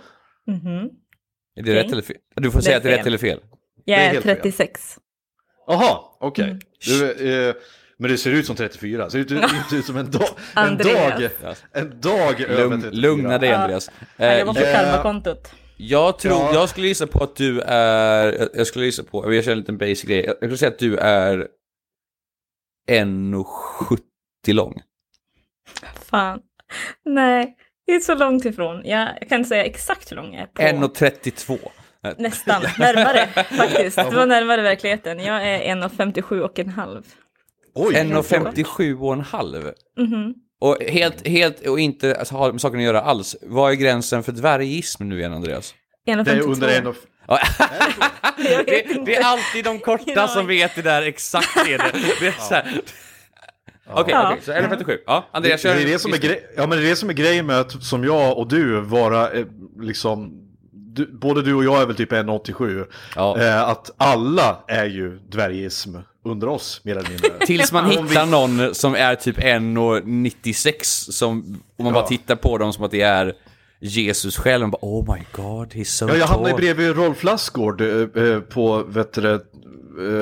Mm 0.47 0.59
-hmm. 0.59 0.89
Är 1.55 1.63
det 1.63 1.71
okay. 1.71 1.83
rätt 1.83 1.91
eller 1.91 2.01
fel? 2.01 2.17
Du 2.35 2.51
får 2.51 2.61
säga 2.61 2.77
att 2.77 2.83
det 2.83 2.93
är 2.93 2.97
rätt 2.97 3.05
eller 3.05 3.17
fel. 3.17 3.39
Jag 3.85 3.99
är, 3.99 4.13
är 4.13 4.21
36. 4.21 4.97
Jaha, 5.67 5.99
okej. 6.19 6.59
Okay. 6.79 7.17
Mm. 7.17 7.49
Eh, 7.49 7.55
men 7.97 8.11
det 8.11 8.17
ser 8.17 8.31
ut 8.31 8.45
som 8.45 8.55
34, 8.55 9.09
ser 9.09 9.19
inte, 9.19 9.33
inte 9.33 9.75
ut 9.75 9.85
som 9.85 9.97
en, 9.97 10.11
dag, 10.11 10.29
en 10.55 10.77
dag, 10.77 11.29
en 11.71 12.01
dag 12.01 12.39
Lugn, 12.39 12.51
över 12.51 12.77
34. 12.77 12.91
Lugna 12.91 13.37
dig 13.37 13.51
Andreas. 13.51 13.91
Han 14.17 14.39
jobbar 14.39 14.53
på 14.53 14.59
eh, 14.59 14.73
karmakontot. 14.73 15.51
Jag 15.77 16.19
tror, 16.19 16.33
ja. 16.33 16.53
jag 16.53 16.69
skulle 16.69 16.87
gissa 16.87 17.07
på 17.07 17.23
att 17.23 17.35
du 17.35 17.61
är, 17.61 18.49
jag 18.53 18.67
skulle 18.67 18.85
gissa 18.85 19.03
på, 19.03 19.33
jag 19.33 19.43
kör 19.43 19.51
en 19.51 19.57
liten 19.57 19.77
basic 19.77 20.03
grej, 20.03 20.25
jag 20.25 20.35
skulle 20.35 20.57
säga 20.57 20.71
att 20.71 20.79
du 20.79 20.97
är 20.97 21.47
1,70 22.89 23.99
lång. 24.47 24.81
Fan, 25.95 26.39
nej, 27.05 27.57
det 27.85 27.95
är 27.95 27.99
så 27.99 28.15
långt 28.15 28.45
ifrån. 28.45 28.81
Jag 28.85 29.29
kan 29.29 29.37
inte 29.37 29.49
säga 29.49 29.65
exakt 29.65 30.11
hur 30.11 30.15
lång 30.15 30.33
jag 30.33 30.63
är. 30.63 30.73
1,32. 30.73 31.59
Nästan, 32.17 32.61
närmare 32.79 33.27
faktiskt. 33.57 33.95
Det 33.97 34.09
var 34.15 34.25
närmare 34.25 34.61
verkligheten. 34.61 35.19
Jag 35.19 35.47
är 35.49 35.75
1,57 35.75 36.39
och 36.39 36.59
en 36.59 36.69
halv. 36.69 37.03
Oj, 37.75 37.93
1,57 37.95 38.99
och 39.01 39.13
en 39.13 39.21
halv. 39.21 39.71
Mhm. 39.99 40.33
Och 40.59 40.77
helt, 40.89 41.27
helt 41.27 41.67
och 41.67 41.79
inte 41.79 42.15
alltså, 42.19 42.35
har 42.35 42.51
med 42.51 42.61
saken 42.61 42.79
att 42.79 42.85
göra 42.85 43.01
alls. 43.01 43.35
Vad 43.41 43.71
är 43.71 43.75
gränsen 43.75 44.23
för 44.23 44.31
dvärgism 44.31 45.09
nu 45.09 45.19
igen, 45.19 45.33
Andreas? 45.33 45.73
Det 46.05 46.11
är 46.11 46.17
1,52. 46.17 46.41
under 46.41 46.67
en 46.77 46.87
och... 46.87 46.95
Jag 48.37 48.57
vet 48.57 48.65
Det, 48.65 49.05
det 49.05 49.15
är 49.15 49.23
alltid 49.23 49.65
de 49.65 49.79
korta 49.79 50.27
som 50.27 50.47
vet 50.47 50.75
det 50.75 50.81
där 50.81 51.01
exakt 51.01 51.57
är 51.57 51.77
det. 51.77 51.91
det 52.19 52.27
är 52.27 52.31
så 52.31 52.53
här. 52.53 52.81
Okej, 53.89 54.13
Ja. 54.13 54.29
okej, 54.31 54.41
så 54.45 54.51
11.57. 54.51 54.97
Ja, 55.05 55.29
Det, 55.31 55.37
Andreas 55.37 55.61
det, 55.61 55.69
kör. 55.69 55.81
är 55.81 55.85
det, 55.85 55.99
som 55.99 56.13
är 56.13 56.17
grej, 56.17 56.53
ja, 56.57 56.67
men 56.67 56.77
det 56.77 56.85
är 56.85 56.89
det 56.89 56.95
som 56.95 57.09
är 57.09 57.13
grejen 57.13 57.45
med 57.45 57.59
att 57.59 57.83
som 57.83 58.03
jag 58.03 58.37
och 58.37 58.47
du 58.47 58.81
vara 58.81 59.31
eh, 59.31 59.45
liksom 59.79 60.44
du, 60.95 61.05
både 61.11 61.41
du 61.41 61.53
och 61.53 61.63
jag 61.63 61.81
är 61.81 61.85
väl 61.85 61.95
typ 61.95 62.11
1,87. 62.11 62.85
Ja. 63.15 63.37
Eh, 63.41 63.69
att 63.69 63.91
alla 63.97 64.57
är 64.67 64.85
ju 64.85 65.19
dvärgism 65.29 65.95
under 66.25 66.47
oss 66.47 66.81
mer 66.83 66.95
eller 66.95 67.09
mindre. 67.09 67.29
Tills 67.45 67.71
man 67.71 67.89
hittar 67.89 68.25
någon 68.25 68.75
som 68.75 68.95
är 68.95 69.15
typ 69.15 69.37
1,96 69.37 71.11
som, 71.11 71.61
om 71.77 71.83
man 71.85 71.93
bara 71.93 72.03
Ja. 72.03 72.07
tittar 72.07 72.35
på 72.35 72.57
dem 72.57 72.73
som 72.73 72.83
att 72.83 72.91
det 72.91 73.01
är 73.01 73.33
Jesus 73.79 74.37
själv, 74.37 74.61
man 74.61 74.71
bara 74.71 74.77
oh 74.81 75.15
my 75.15 75.23
god, 75.31 75.73
he's 75.73 75.83
so 75.83 76.07
Ja, 76.09 76.15
jag 76.15 76.27
hamnade 76.27 76.53
bredvid 76.55 76.95
Rolf 76.95 77.23
Lassgård 77.23 77.81
eh, 77.81 77.87
eh, 78.23 78.39
på 78.39 78.83
vet 78.87 79.13
du, 79.13 79.45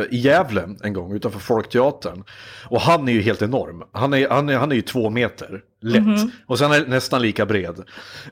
i 0.10 0.18
Gävle 0.18 0.70
en 0.84 0.94
gång 0.94 1.14
utanför 1.16 1.40
Folkteatern. 1.40 2.24
Och 2.70 2.82
han 2.82 3.08
är 3.08 3.14
ju 3.14 3.22
helt 3.22 3.42
enorm. 3.42 3.84
Han 3.92 4.14
är, 4.14 4.30
han 4.30 4.50
är, 4.50 4.58
han 4.58 4.72
är 4.72 4.76
ju 4.76 4.82
två 4.82 5.10
meter, 5.10 5.62
lätt. 5.82 6.32
Och 6.48 6.60
sen 6.60 6.72
är 6.72 6.86
nästan 6.86 7.22
lika 7.22 7.46
bred. 7.46 7.84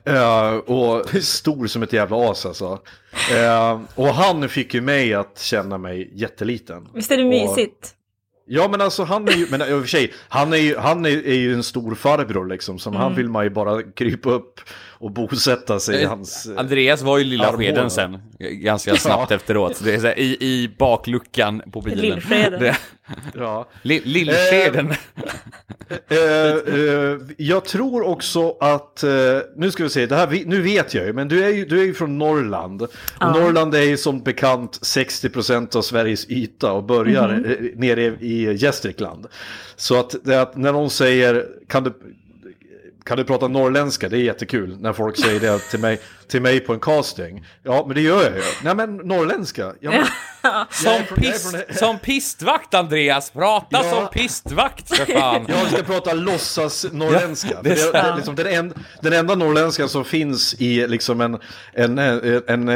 Eh, 0.04 0.54
och 0.54 1.08
stor 1.22 1.66
som 1.66 1.82
ett 1.82 1.92
jävla 1.92 2.30
as 2.30 2.46
alltså. 2.46 2.78
Eh, 3.36 3.80
och 3.94 4.06
han 4.06 4.48
fick 4.48 4.74
ju 4.74 4.80
mig 4.80 5.14
att 5.14 5.38
känna 5.38 5.78
mig 5.78 6.10
jätteliten. 6.14 6.88
Visst 6.94 7.10
är 7.10 7.16
det 7.16 7.22
Och- 7.22 7.28
mysigt? 7.28 7.94
Ja 8.46 8.68
men 8.68 8.80
alltså 8.80 9.04
han 9.04 9.28
är 9.28 9.32
ju, 9.32 9.46
men 9.50 9.60
i 9.62 9.72
och 9.72 9.80
för 9.80 9.88
sig, 9.88 10.12
han 10.28 10.52
är 10.52 10.56
ju, 10.56 10.76
han 10.76 11.06
är, 11.06 11.26
är 11.26 11.34
ju 11.34 11.54
en 11.54 11.62
stor 11.62 11.94
farbror 11.94 12.46
liksom. 12.46 12.78
Som 12.78 12.96
han 12.96 13.14
vill 13.14 13.28
man 13.28 13.44
ju 13.44 13.50
bara 13.50 13.82
krypa 13.82 14.30
upp 14.30 14.60
och 15.02 15.10
bosätta 15.10 15.80
sig 15.80 15.96
i 16.00 16.02
Eh, 16.02 16.08
hans... 16.08 16.46
eh, 16.46 16.58
Andreas 16.58 17.02
var 17.02 17.18
ju 17.18 17.24
lilla 17.24 17.46
armbågar. 17.48 17.68
skeden 17.68 17.90
sen, 17.90 18.18
ganska 18.38 18.96
snabbt 18.96 19.30
Ja. 19.30 19.36
efteråt. 19.36 19.80
Det 19.84 19.94
är 19.94 19.98
så 20.00 20.06
här, 20.06 20.18
i, 20.18 20.36
I 20.40 20.70
bakluckan 20.78 21.62
på 21.72 21.80
bilen. 21.80 21.98
Lillskeden. 22.00 22.74
Ja. 23.34 23.68
Li- 23.82 24.02
Lillskeden. 24.04 24.90
Eh, 26.08 26.16
eh, 26.18 27.18
jag 27.36 27.64
tror 27.64 28.02
också 28.06 28.56
att, 28.60 29.02
eh, 29.02 29.10
nu 29.56 29.70
ska 29.70 29.82
vi 29.82 29.88
se, 29.90 30.06
det 30.06 30.16
här, 30.16 30.42
nu 30.46 30.62
vet 30.62 30.94
jag 30.94 31.06
ju, 31.06 31.12
men 31.12 31.28
du 31.28 31.44
är 31.44 31.48
ju, 31.48 31.64
du 31.64 31.80
är 31.80 31.84
ju 31.84 31.94
från 31.94 32.18
Norrland. 32.18 32.82
Och 32.82 32.90
Norrland 33.20 33.74
är 33.74 33.82
ju 33.82 33.96
som 33.96 34.22
bekant 34.22 34.78
60% 34.82 35.76
av 35.76 35.82
Sveriges 35.82 36.30
yta 36.30 36.72
och 36.72 36.84
börjar 36.84 37.28
eh, 37.30 37.78
nere 37.80 38.02
i 38.04 38.52
Gästrikland. 38.56 39.26
Så 39.76 40.00
att, 40.00 40.14
det 40.24 40.42
att 40.42 40.56
när 40.56 40.72
någon 40.72 40.90
säger, 40.90 41.46
kan 41.68 41.84
du, 41.84 41.92
kan 43.04 43.16
du 43.18 43.24
prata 43.24 43.48
norrländska? 43.48 44.08
Det 44.08 44.16
är 44.16 44.20
jättekul 44.22 44.76
när 44.80 44.92
folk 44.92 45.16
säger 45.24 45.40
det 45.40 45.58
till 45.58 45.80
mig, 45.80 46.00
till 46.28 46.42
mig 46.42 46.60
på 46.60 46.72
en 46.72 46.80
casting. 46.80 47.46
Ja, 47.62 47.84
men 47.86 47.94
det 47.94 48.00
gör 48.02 48.22
jag 48.24 48.32
ju. 48.36 48.42
Nej, 48.64 48.74
men 48.74 48.96
norrländska. 48.96 49.72
Ja, 49.80 49.90
men, 49.90 50.04
Som, 50.70 51.02
från- 51.06 51.18
pist, 51.18 51.50
från- 51.50 51.76
som 51.76 51.98
pistvakt 51.98 52.74
Andreas, 52.74 53.30
prata 53.30 53.66
Ja. 53.70 53.82
som 53.82 54.08
pistvakt 54.12 54.96
för 54.96 55.04
fan. 55.20 55.44
Jag 55.48 55.66
ska 55.72 55.82
prata 55.82 56.12
låtsas 56.12 56.86
norrländska. 56.92 57.50
Ja, 57.54 57.60
det 57.62 57.70
är 57.70 57.92
det, 57.92 58.02
det, 58.10 58.16
liksom 58.16 58.34
den, 58.34 58.46
en, 58.46 58.74
den 59.00 59.12
enda 59.12 59.34
norrländska 59.34 59.88
som 59.88 60.04
finns 60.04 60.54
i 60.58 60.86
liksom 60.88 61.20
en, 61.20 61.38
en, 61.72 61.98
en, 61.98 62.42
en, 62.48 62.68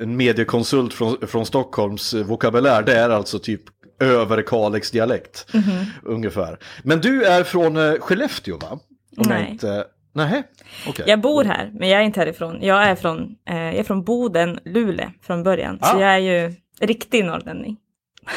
en 0.00 0.16
mediekonsult 0.16 0.94
från, 0.94 1.16
från 1.28 1.46
Stockholms 1.46 2.14
vokabulär, 2.14 2.82
det 2.82 2.94
är 2.94 3.10
alltså 3.10 3.38
typ 3.38 3.60
över 4.00 4.42
Kalix 4.42 4.90
dialekt. 4.90 5.46
Mhm. 5.54 5.84
Ungefär. 6.02 6.58
Men 6.82 7.00
du 7.00 7.24
är 7.24 7.44
från 7.44 7.76
eh, 7.76 7.94
Skellefteå 8.00 8.56
va? 8.58 8.78
Om 9.20 9.30
jag 9.30 9.38
Nej. 9.40 9.50
Inte... 9.50 9.84
Nej, 10.12 10.42
okej. 10.88 11.04
Jag 11.08 11.20
bor 11.20 11.44
här, 11.44 11.70
men 11.74 11.88
jag 11.88 12.00
är 12.00 12.04
inte 12.04 12.20
härifrån. 12.20 12.58
Jag 12.62 12.82
är 12.84 12.94
från, 12.94 13.36
eh, 13.48 13.56
jag 13.56 13.74
är 13.74 13.82
från 13.82 14.04
Boden, 14.04 14.58
Luleå 14.64 15.06
från 15.22 15.42
början. 15.42 15.78
Så 15.82 15.96
Ah. 15.96 16.00
jag 16.00 16.10
är 16.10 16.18
ju 16.18 16.52
riktig 16.80 17.24
norrlänning. 17.24 17.76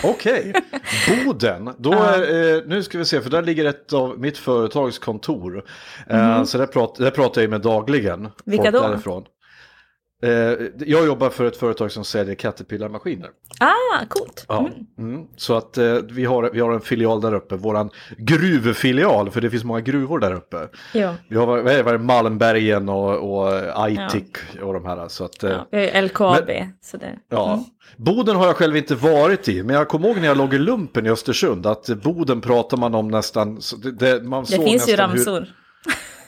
Okej, 0.03 0.53
Boden. 1.25 1.69
Då 1.77 1.93
är, 1.93 2.55
eh, 2.55 2.61
nu 2.65 2.83
ska 2.83 2.97
vi 2.97 3.05
se, 3.05 3.21
för 3.21 3.29
där 3.29 3.41
ligger 3.41 3.65
ett 3.65 3.93
av 3.93 4.19
mitt 4.19 4.37
företags 4.37 4.99
kontor. 4.99 5.63
Eh, 6.09 6.43
så 6.43 6.57
där, 6.57 6.65
prat, 6.67 6.95
där 6.95 7.11
pratar 7.11 7.41
jag 7.41 7.49
med 7.49 7.61
dagligen. 7.61 8.29
Vilka 8.45 8.71
då? 8.71 8.81
Därifrån. 8.81 9.23
Eh, 10.23 10.29
jag 10.87 11.05
jobbar 11.05 11.29
för 11.29 11.45
ett 11.45 11.57
företag 11.57 11.91
som 11.91 12.03
säljer 12.05 12.35
Caterpillar-maskiner. 12.35 13.29
Ah, 13.59 14.05
coolt. 14.09 14.45
Ja. 14.47 14.59
Mm. 14.59 15.13
Mm. 15.15 15.27
Så 15.35 15.53
att 15.57 15.77
eh, 15.77 15.93
vi, 16.11 16.25
har, 16.25 16.49
vi 16.53 16.59
har 16.59 16.71
en 16.71 16.81
filial 16.81 17.21
där 17.21 17.33
uppe, 17.33 17.55
våran 17.55 17.89
gruvfilial, 18.17 19.31
för 19.31 19.41
det 19.41 19.49
finns 19.49 19.63
många 19.63 19.79
gruvor 19.81 20.19
där 20.19 20.33
uppe. 20.33 20.67
Ja. 20.93 21.15
Vi 21.29 21.35
har 21.37 21.45
vad 21.47 21.67
är 21.67 21.83
det, 21.83 21.97
Malmbergen 21.97 22.89
och, 22.89 23.37
och 23.39 23.53
Aitik 23.83 24.37
och 24.61 24.73
de 24.73 24.85
här. 24.85 25.07
Så 25.07 25.25
att, 25.25 25.43
eh, 25.43 25.49
Ja, 25.51 25.67
jag 25.69 25.83
är 25.83 26.01
LKAB. 26.01 26.49
så 26.81 26.97
det, 26.97 27.19
Ja, 27.29 27.53
Mm. 27.53 27.65
Boden 27.97 28.35
har 28.35 28.45
jag 28.45 28.55
själv 28.55 28.77
inte 28.77 28.95
varit 28.95 29.49
i, 29.49 29.63
men 29.63 29.75
jag 29.75 29.87
kommer 29.87 30.07
ihåg 30.07 30.17
när 30.17 30.27
jag 30.27 30.37
låg 30.37 30.53
i 30.53 30.57
lumpen 30.57 31.05
i 31.05 31.09
Östersund 31.09 31.65
att 31.65 31.85
Boden 32.03 32.41
pratar 32.41 32.77
man 32.77 32.95
om 32.95 33.07
nästan, 33.07 33.59
det, 33.83 33.91
det, 33.91 34.23
man 34.23 34.43
det 34.43 34.49
finns 34.55 34.67
ju 34.89 34.91
nästan 34.91 35.09
hur- 35.09 35.17
ramsor. 35.17 35.47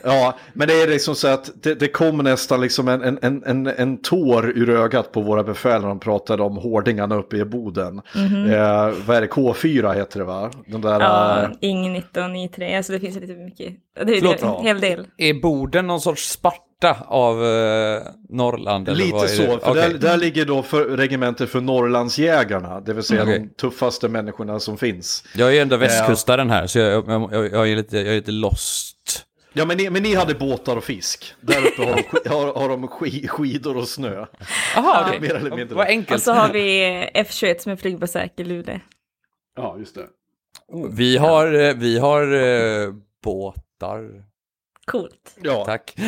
Ja, 0.06 0.38
men 0.52 0.68
det 0.68 0.82
är 0.82 0.88
liksom 0.88 1.14
så 1.14 1.28
att 1.28 1.50
det, 1.62 1.74
det 1.74 1.88
kom 1.88 2.18
nästan 2.18 2.60
liksom 2.60 2.88
en, 2.88 3.02
en, 3.02 3.18
en, 3.22 3.42
en, 3.46 3.66
en 3.66 4.02
tår 4.02 4.48
ur 4.48 4.70
ögat 4.70 5.12
på 5.12 5.20
våra 5.20 5.42
befäl 5.42 5.80
när 5.80 5.88
de 5.88 6.00
pratade 6.00 6.42
om 6.42 6.56
hårdingarna 6.56 7.16
uppe 7.16 7.36
i 7.36 7.44
Boden. 7.44 8.00
Eh, 8.14 8.92
vad 9.06 9.16
är 9.16 9.20
det, 9.20 9.26
K4 9.26 9.94
heter 9.94 10.18
det 10.18 10.24
va? 10.24 10.50
Den 10.66 10.80
där. 10.80 11.00
Ja, 11.00 11.42
eh, 11.42 11.50
Ing 11.60 11.92
19, 11.92 12.36
Ing 12.36 12.48
3, 12.48 12.76
alltså 12.76 12.92
det 12.92 13.00
finns 13.00 13.20
lite 13.20 13.32
mycket. 13.32 13.74
Det 14.06 14.12
är 14.12 14.20
Förlåt, 14.20 14.42
en 14.42 14.48
ja. 14.48 14.62
hel 14.62 14.80
del. 14.80 15.06
Är 15.16 15.34
Boden 15.34 15.86
någon 15.86 16.00
sorts 16.00 16.28
Sparta 16.30 16.96
av 17.06 17.44
eh, 17.44 18.02
Norrland? 18.28 18.88
Eller 18.88 19.12
vad 19.12 19.22
Lite 19.22 19.36
så, 19.36 19.42
för 19.42 19.70
Okej. 19.70 19.82
där, 19.82 19.98
där 19.98 20.16
ligger 20.16 20.44
då 20.44 20.62
för 20.62 20.84
regementet 20.84 21.50
för 21.50 21.60
Norrlandsjägarna, 21.60 22.80
det 22.80 22.92
vill 22.92 23.04
säga 23.04 23.22
Okej. 23.22 23.38
de 23.38 23.48
tuffaste 23.48 24.08
människorna 24.08 24.60
som 24.60 24.78
finns. 24.78 25.24
Jag 25.34 25.48
är 25.48 25.52
ju 25.52 25.58
ändå 25.58 25.76
västkustaren 25.76 26.50
här, 26.50 26.66
så 26.66 26.78
jag, 26.78 27.08
jag, 27.08 27.28
jag, 27.32 27.52
jag, 27.52 27.68
är, 27.70 27.76
lite, 27.76 27.96
jag 27.96 28.08
är 28.08 28.16
lite 28.16 28.32
lost. 28.32 29.25
Ja 29.58 29.64
men 29.64 29.76
ni, 29.76 29.90
men 29.90 30.02
ni 30.02 30.14
hade 30.14 30.34
båtar 30.34 30.76
och 30.76 30.84
fisk. 30.84 31.34
Där 31.40 31.66
uppe 31.66 31.82
har 31.82 31.94
de, 31.94 32.02
har, 32.28 32.54
har 32.54 32.68
de 32.68 32.88
sk, 32.88 33.30
skidor 33.30 33.76
och 33.76 33.88
snö. 33.88 34.26
Jaha, 34.74 35.04
okej. 35.06 35.20
mer 35.20 35.34
eller 35.34 35.56
mindre. 35.56 35.76
Vad 35.76 35.86
enkelt. 35.86 36.14
Och 36.16 36.22
så 36.22 36.32
har 36.32 36.52
vi 36.52 36.80
F21 37.14 37.58
som 37.58 37.72
är 37.72 37.76
flygbasäker 37.76 38.44
i 38.44 38.46
Luleå. 38.46 38.80
Ja, 39.56 39.76
just 39.78 39.94
det. 39.94 40.06
Vi 40.90 41.16
har, 41.16 41.52
eh, 41.54 41.74
vi 41.74 41.98
har 41.98 42.22
eh, 42.34 42.92
båtar. 43.24 44.24
Coolt. 44.86 45.36
Ja, 45.42 45.64
Tack. 45.64 45.92
det, 45.96 46.02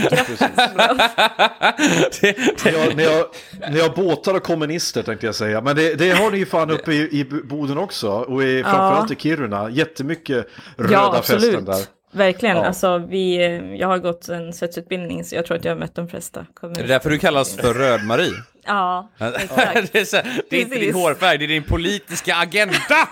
Ni 2.65 2.71
har, 2.71 2.95
ni, 2.95 3.05
har, 3.05 3.27
ni 3.73 3.81
har 3.81 3.97
båtar 3.97 4.35
och 4.35 4.43
kommunister 4.43 5.03
tänkte 5.03 5.27
jag 5.27 5.35
säga. 5.35 5.61
Men 5.61 5.77
det, 5.77 5.95
det 5.95 6.11
har 6.11 6.31
ni 6.31 6.39
ju 6.39 6.47
fan 6.47 6.71
uppe 6.71 6.93
i, 6.93 7.21
i 7.21 7.25
Boden 7.25 7.79
också. 7.79 8.11
Och 8.11 8.43
i, 8.43 8.63
framförallt 8.63 9.11
i 9.11 9.17
Kiruna. 9.17 9.71
Jättemycket 9.71 10.47
röda 10.77 10.93
Ja, 10.93 11.15
fästen 11.17 11.37
absolut. 11.37 11.67
där. 11.67 11.98
Verkligen. 12.13 12.57
Ja. 12.57 12.65
Alltså, 12.67 12.99
vi, 12.99 13.37
jag 13.81 13.89
har 13.89 13.99
gått 13.99 14.29
en 14.29 14.53
svetsutbildning 14.53 15.25
så 15.25 15.35
jag 15.35 15.47
tror 15.47 15.57
att 15.57 15.65
jag 15.65 15.73
har 15.73 15.79
mött 15.79 15.95
de 15.95 16.09
flesta. 16.09 16.47
är 16.63 16.69
det 16.69 16.83
därför 16.83 17.11
du 17.11 17.19
kallas 17.19 17.57
för 17.57 17.75
Röd-Marie? 17.75 18.33
Ja, 18.71 19.09
det, 19.19 19.27
exakt. 19.37 19.95
är 19.97 20.05
så, 20.05 20.17
det 20.51 20.57
är 20.57 20.61
inte 20.61 20.79
din 20.79 20.95
hårfärg, 20.95 21.39
det 21.39 21.45
är 21.45 21.49
din 21.49 21.63
politiska 21.63 22.37
agenda! 22.37 22.75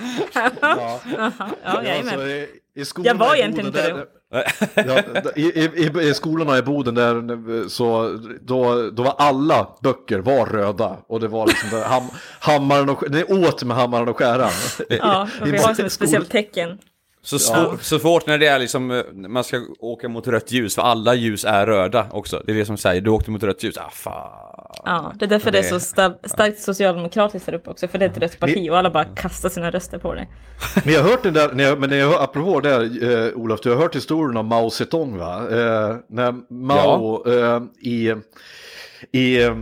Ja. 0.60 1.00
Alltså, 1.64 2.26
i, 2.26 2.46
i 2.76 2.84
skolorna 2.84 3.10
Jag 3.10 3.14
var 3.28 3.34
i 3.36 3.38
egentligen 3.38 3.66
inte 3.66 3.82
där- 3.82 4.04
ja, 4.74 5.02
i, 5.36 5.42
i, 5.42 6.08
I 6.08 6.14
skolorna 6.14 6.58
i 6.58 6.62
Boden 6.62 6.94
där 6.94 7.68
så 7.68 8.18
då, 8.40 8.90
då 8.90 9.02
var 9.02 9.14
alla 9.18 9.68
böcker 9.82 10.18
var 10.18 10.46
röda 10.46 10.96
och 11.08 11.20
det 11.20 11.28
var 11.28 11.46
liksom 11.46 11.70
där, 11.70 11.84
ham, 11.84 12.08
hammaren 12.40 12.88
och 12.88 13.10
det 13.10 13.24
åt 13.24 13.62
med 13.64 13.76
hammaren 13.76 14.08
och 14.08 14.18
skäran. 14.18 14.50
Ja, 14.88 15.28
och 15.40 15.46
vi 15.46 15.58
har 15.58 15.74
som 15.74 15.84
ett 15.86 15.92
speciellt 15.92 16.30
tecken. 16.30 16.78
Så, 17.26 17.38
svår, 17.38 17.78
så 17.80 17.98
svårt 17.98 18.26
när 18.26 18.38
det 18.38 18.46
är 18.46 18.58
liksom, 18.58 18.90
eh, 18.90 19.02
man 19.14 19.44
ska 19.44 19.60
åka 19.78 20.08
mot 20.08 20.26
rött 20.28 20.52
ljus, 20.52 20.74
för 20.74 20.82
alla 20.82 21.14
ljus 21.14 21.44
är 21.44 21.66
röda 21.66 22.06
också. 22.10 22.42
Det 22.46 22.52
är 22.52 22.56
det 22.56 22.64
som 22.66 22.76
säger, 22.76 23.00
du 23.00 23.10
åkte 23.10 23.30
mot 23.30 23.42
rött 23.42 23.62
ljus, 23.62 23.78
ah 23.78 23.90
fan. 23.92 24.30
Ja, 24.84 25.12
det 25.18 25.24
är 25.24 25.28
därför 25.28 25.50
det 25.50 25.58
är 25.58 25.62
så 25.62 25.74
Det- 25.74 25.80
sta- 25.80 26.28
starkt 26.28 26.60
socialdemokratiskt 26.60 27.46
där 27.46 27.52
uppe 27.52 27.70
också, 27.70 27.88
för 27.88 27.98
det 27.98 28.04
är 28.04 28.08
ett 28.10 28.18
rött 28.18 28.38
parti 28.40 28.70
och 28.70 28.78
alla 28.78 28.90
bara 28.90 29.04
kastar 29.04 29.48
sina 29.48 29.70
röster 29.70 29.98
på 29.98 30.14
det. 30.14 30.26
Ni 30.84 30.94
har 30.94 31.02
hört 31.02 31.22
den 31.22 31.34
där, 31.34 31.52
ni 31.52 31.64
har, 31.64 31.76
men 31.76 31.90
ni 31.90 32.00
har, 32.00 32.22
apropå 32.24 32.60
det 32.60 32.68
här, 32.70 32.82
eh, 33.26 33.32
Olof, 33.34 33.60
du 33.60 33.70
har 33.70 33.76
hört 33.76 33.96
historien 33.96 34.36
om 34.36 34.46
Mao 34.46 34.70
Zedong 34.70 35.18
va? 35.18 35.36
Eh, 35.50 35.96
när 36.08 36.34
Mao 36.54 37.28
eh, 37.32 37.62
i, 37.80 38.14
i 39.12 39.42
eh, 39.44 39.54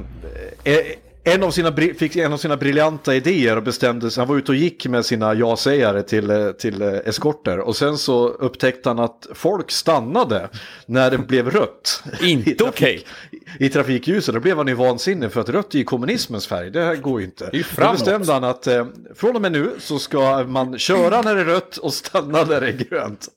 en 1.26 1.43
av 1.43 1.50
sina, 1.50 1.76
fick 1.76 2.16
en 2.16 2.33
av 2.33 2.37
sina 2.37 2.57
briljanta 2.57 3.14
idéer 3.14 3.57
och 3.57 3.62
bestämde 3.62 4.11
sig, 4.11 4.21
han 4.21 4.28
var 4.28 4.37
ute 4.37 4.52
och 4.52 4.57
gick 4.57 4.87
med 4.87 5.07
sina 5.07 5.35
ja-sägare 5.35 6.02
till, 6.02 6.31
eh, 6.31 6.50
till 6.50 6.83
eh, 6.83 6.88
eskorter 6.88 7.59
och 7.59 7.76
sen 7.76 7.99
så 7.99 8.28
upptäckte 8.28 8.88
han 8.88 8.99
att 8.99 9.26
folk 9.35 9.71
stannade 9.71 10.49
när 10.87 11.11
det 11.11 11.19
blev 11.19 11.50
rött. 11.50 12.02
Inte 12.21 12.64
okej. 12.64 13.04
I 13.59 13.69
trafikljuset, 13.69 14.35
då 14.35 14.40
blev 14.40 14.57
han 14.57 14.69
ju 14.69 14.75
vansinnig 14.75 15.33
för 15.33 15.40
att 15.40 15.49
rött 15.49 15.75
är 15.75 15.78
ju 15.78 15.85
kommunismens 15.85 16.47
färg, 16.47 16.71
det 16.71 16.85
här 16.85 16.97
går 16.97 17.21
ju 17.21 17.26
inte. 17.26 17.50
ju 17.52 17.64
Då 17.76 17.93
bestämde 17.93 18.33
han 18.33 18.45
att 18.45 18.66
eh, 18.66 18.87
från 19.14 19.37
och 19.37 19.43
med 19.43 19.52
nu 19.52 19.71
så 19.78 19.99
ska 19.99 20.45
man 20.45 20.78
köra 20.78 21.23
när 21.23 21.35
det 21.35 21.40
är 21.40 21.45
rött 21.45 21.76
och 21.76 21.95
stanna 21.95 22.45
när 22.45 22.61
det 22.61 22.69
är 22.69 22.73
grönt. 22.73 23.28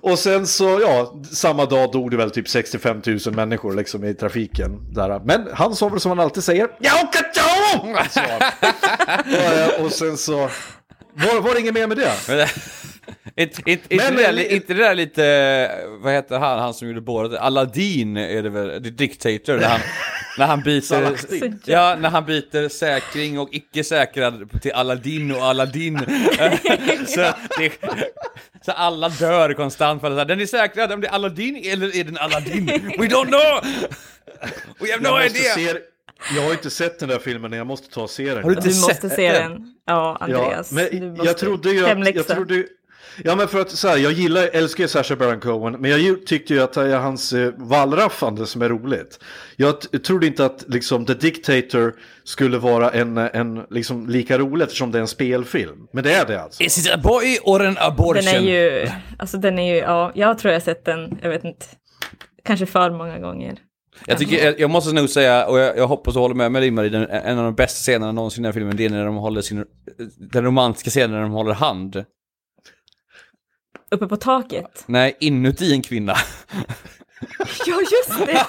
Och 0.00 0.18
sen 0.18 0.46
så, 0.46 0.80
ja, 0.82 1.20
samma 1.32 1.64
dag 1.66 1.92
dog 1.92 2.10
det 2.10 2.16
väl 2.16 2.30
typ 2.30 2.48
65 2.48 3.02
000 3.06 3.18
människor 3.34 3.74
liksom 3.74 4.04
i 4.04 4.14
trafiken. 4.14 4.92
Där. 4.94 5.20
Men 5.24 5.48
han 5.52 5.76
sa 5.76 5.88
väl 5.88 6.00
som 6.00 6.10
han 6.10 6.20
alltid 6.20 6.44
säger, 6.44 6.68
jag 6.78 6.94
åker 7.04 7.22
tåg! 7.22 7.96
han. 8.14 9.74
och, 9.78 9.84
och 9.84 9.92
sen 9.92 10.16
så, 10.16 10.36
var, 11.14 11.40
var 11.40 11.54
det 11.54 11.60
inget 11.60 11.74
mer 11.74 11.86
med 11.86 11.96
det? 11.96 12.12
Inte 13.36 13.62
inte- 13.70 13.94
inte 13.94 14.12
Men- 14.12 14.36
det 14.66 14.74
där 14.74 14.94
lite, 14.94 15.70
vad 16.02 16.12
heter 16.12 16.38
han, 16.38 16.58
han 16.58 16.74
som 16.74 16.88
gjorde 16.88 17.00
Borat? 17.00 17.34
Aladdin 17.40 18.16
är 18.16 18.42
det 18.42 18.50
väl, 18.50 18.82
The 18.82 18.90
Dictator, 18.90 19.56
när 19.56 19.68
han, 19.68 19.80
när 20.38 20.46
han 20.46 20.62
byter, 20.62 21.16
ja, 21.70 21.96
när 22.00 22.10
han 22.10 22.24
byter 22.24 22.68
säkring 22.68 23.38
och 23.38 23.48
icke 23.52 23.84
säkrad 23.84 24.62
till 24.62 24.72
Aladdin 24.72 25.32
och 25.34 25.42
Aladdin. 25.44 25.98
så, 27.06 27.20
det, 27.58 27.72
så 28.64 28.72
alla 28.72 29.08
dör 29.08 29.52
konstant 29.52 30.00
för 30.00 30.08
att 30.10 30.14
säga, 30.16 30.24
den 30.24 30.40
är 30.40 30.46
säkrad, 30.46 30.92
om 30.92 31.00
det 31.00 31.08
är 31.08 31.12
Aladdin 31.12 31.56
eller 31.64 31.96
är 31.96 32.04
den 32.04 32.18
Aladdin? 32.18 32.66
We 32.66 33.06
don't 33.06 33.26
know! 33.26 33.64
We 34.80 34.92
have 34.92 35.02
no 35.02 35.08
Jag, 35.08 35.22
måste 35.24 35.38
idea! 35.38 35.54
se, 35.54 35.78
jag 36.36 36.42
har 36.42 36.52
inte 36.52 36.70
sett 36.70 36.98
den 36.98 37.08
där 37.08 37.18
filmen, 37.18 37.52
jag 37.52 37.66
måste 37.66 37.90
ta 37.94 38.02
och 38.02 38.10
se 38.10 38.34
den. 38.34 38.42
Har 38.42 38.50
du 38.50 38.56
inte 38.56 38.68
Du 38.68 38.74
sett 38.74 38.88
måste 39.02 39.10
se 39.10 39.32
den? 39.32 39.50
den. 39.52 39.74
Ja, 39.86 40.16
Andreas. 40.20 40.72
Ja, 40.72 40.88
du 40.90 41.00
men 41.00 41.10
måste. 41.10 41.26
jag 41.26 41.38
trodde 41.38 41.70
ju 41.70 41.86
att, 41.86 42.14
jag 42.14 42.26
trodde 42.26 42.64
Ja 43.24 43.36
men 43.36 43.48
för 43.48 43.60
att 43.60 43.70
så 43.70 43.88
här, 43.88 43.96
jag 43.96 44.12
gillar, 44.12 44.50
älskar 44.52 44.84
ju 44.84 44.88
Sacha 44.88 45.16
Baron 45.16 45.40
Cohen, 45.40 45.76
men 45.80 45.90
jag 45.90 46.26
tyckte 46.26 46.54
ju 46.54 46.60
att 46.60 46.72
det 46.72 46.80
är 46.80 46.98
hans 46.98 47.32
eh, 47.32 47.52
wallraffande 47.56 48.46
som 48.46 48.62
är 48.62 48.68
roligt. 48.68 49.18
Jag 49.56 50.02
trodde 50.04 50.26
inte 50.26 50.44
att 50.44 50.64
liksom 50.68 51.06
The 51.06 51.14
Dictator 51.14 51.94
skulle 52.24 52.58
vara 52.58 52.90
en, 52.90 53.18
en 53.18 53.66
liksom 53.70 54.08
lika 54.08 54.38
rolig 54.38 54.64
eftersom 54.64 54.92
det 54.92 54.98
är 54.98 55.02
en 55.02 55.08
spelfilm. 55.08 55.86
Men 55.92 56.04
det 56.04 56.14
är 56.14 56.26
det 56.26 56.42
alltså. 56.42 56.62
Is 56.62 56.86
it 56.86 56.92
a 56.92 57.00
boy 57.02 57.38
or 57.42 57.66
an 57.66 57.76
abortion? 57.80 58.24
Den 58.24 58.34
är 58.34 58.40
ju, 58.40 58.88
alltså 59.18 59.38
den 59.38 59.58
är 59.58 59.74
ju, 59.74 59.80
ja, 59.80 60.12
jag 60.14 60.38
tror 60.38 60.52
jag 60.52 60.60
har 60.60 60.64
sett 60.64 60.84
den, 60.84 61.18
jag 61.22 61.30
vet 61.30 61.44
inte, 61.44 61.66
kanske 62.44 62.66
för 62.66 62.90
många 62.90 63.18
gånger. 63.18 63.58
Jag, 64.06 64.18
tycker, 64.18 64.44
jag, 64.44 64.60
jag 64.60 64.70
måste 64.70 64.94
nog 64.94 65.08
säga, 65.08 65.46
och 65.46 65.58
jag, 65.58 65.78
jag 65.78 65.86
hoppas 65.86 66.16
och 66.16 66.22
håller 66.22 66.34
med 66.34 66.52
med 66.52 66.62
dig 66.62 66.70
Marie, 66.70 67.06
en 67.06 67.38
av 67.38 67.44
de 67.44 67.54
bästa 67.54 67.78
scenerna 67.78 68.12
någonsin 68.12 68.40
i 68.40 68.42
den 68.42 68.52
här 68.52 68.60
filmen, 68.60 68.76
det 68.76 68.84
är 68.84 68.90
när 68.90 69.04
de 69.04 69.16
håller 69.16 69.40
sin, 69.40 69.64
den 70.32 70.44
romantiska 70.44 70.90
scenen 70.90 71.10
när 71.10 71.22
de 71.22 71.32
håller 71.32 71.54
hand. 71.54 72.04
Uppe 73.92 74.06
på 74.08 74.16
taket. 74.16 74.84
Nej, 74.86 75.16
inuti 75.20 75.72
en 75.72 75.82
kvinna. 75.82 76.14
Ja, 77.66 77.80
just 77.80 78.26
det! 78.26 78.46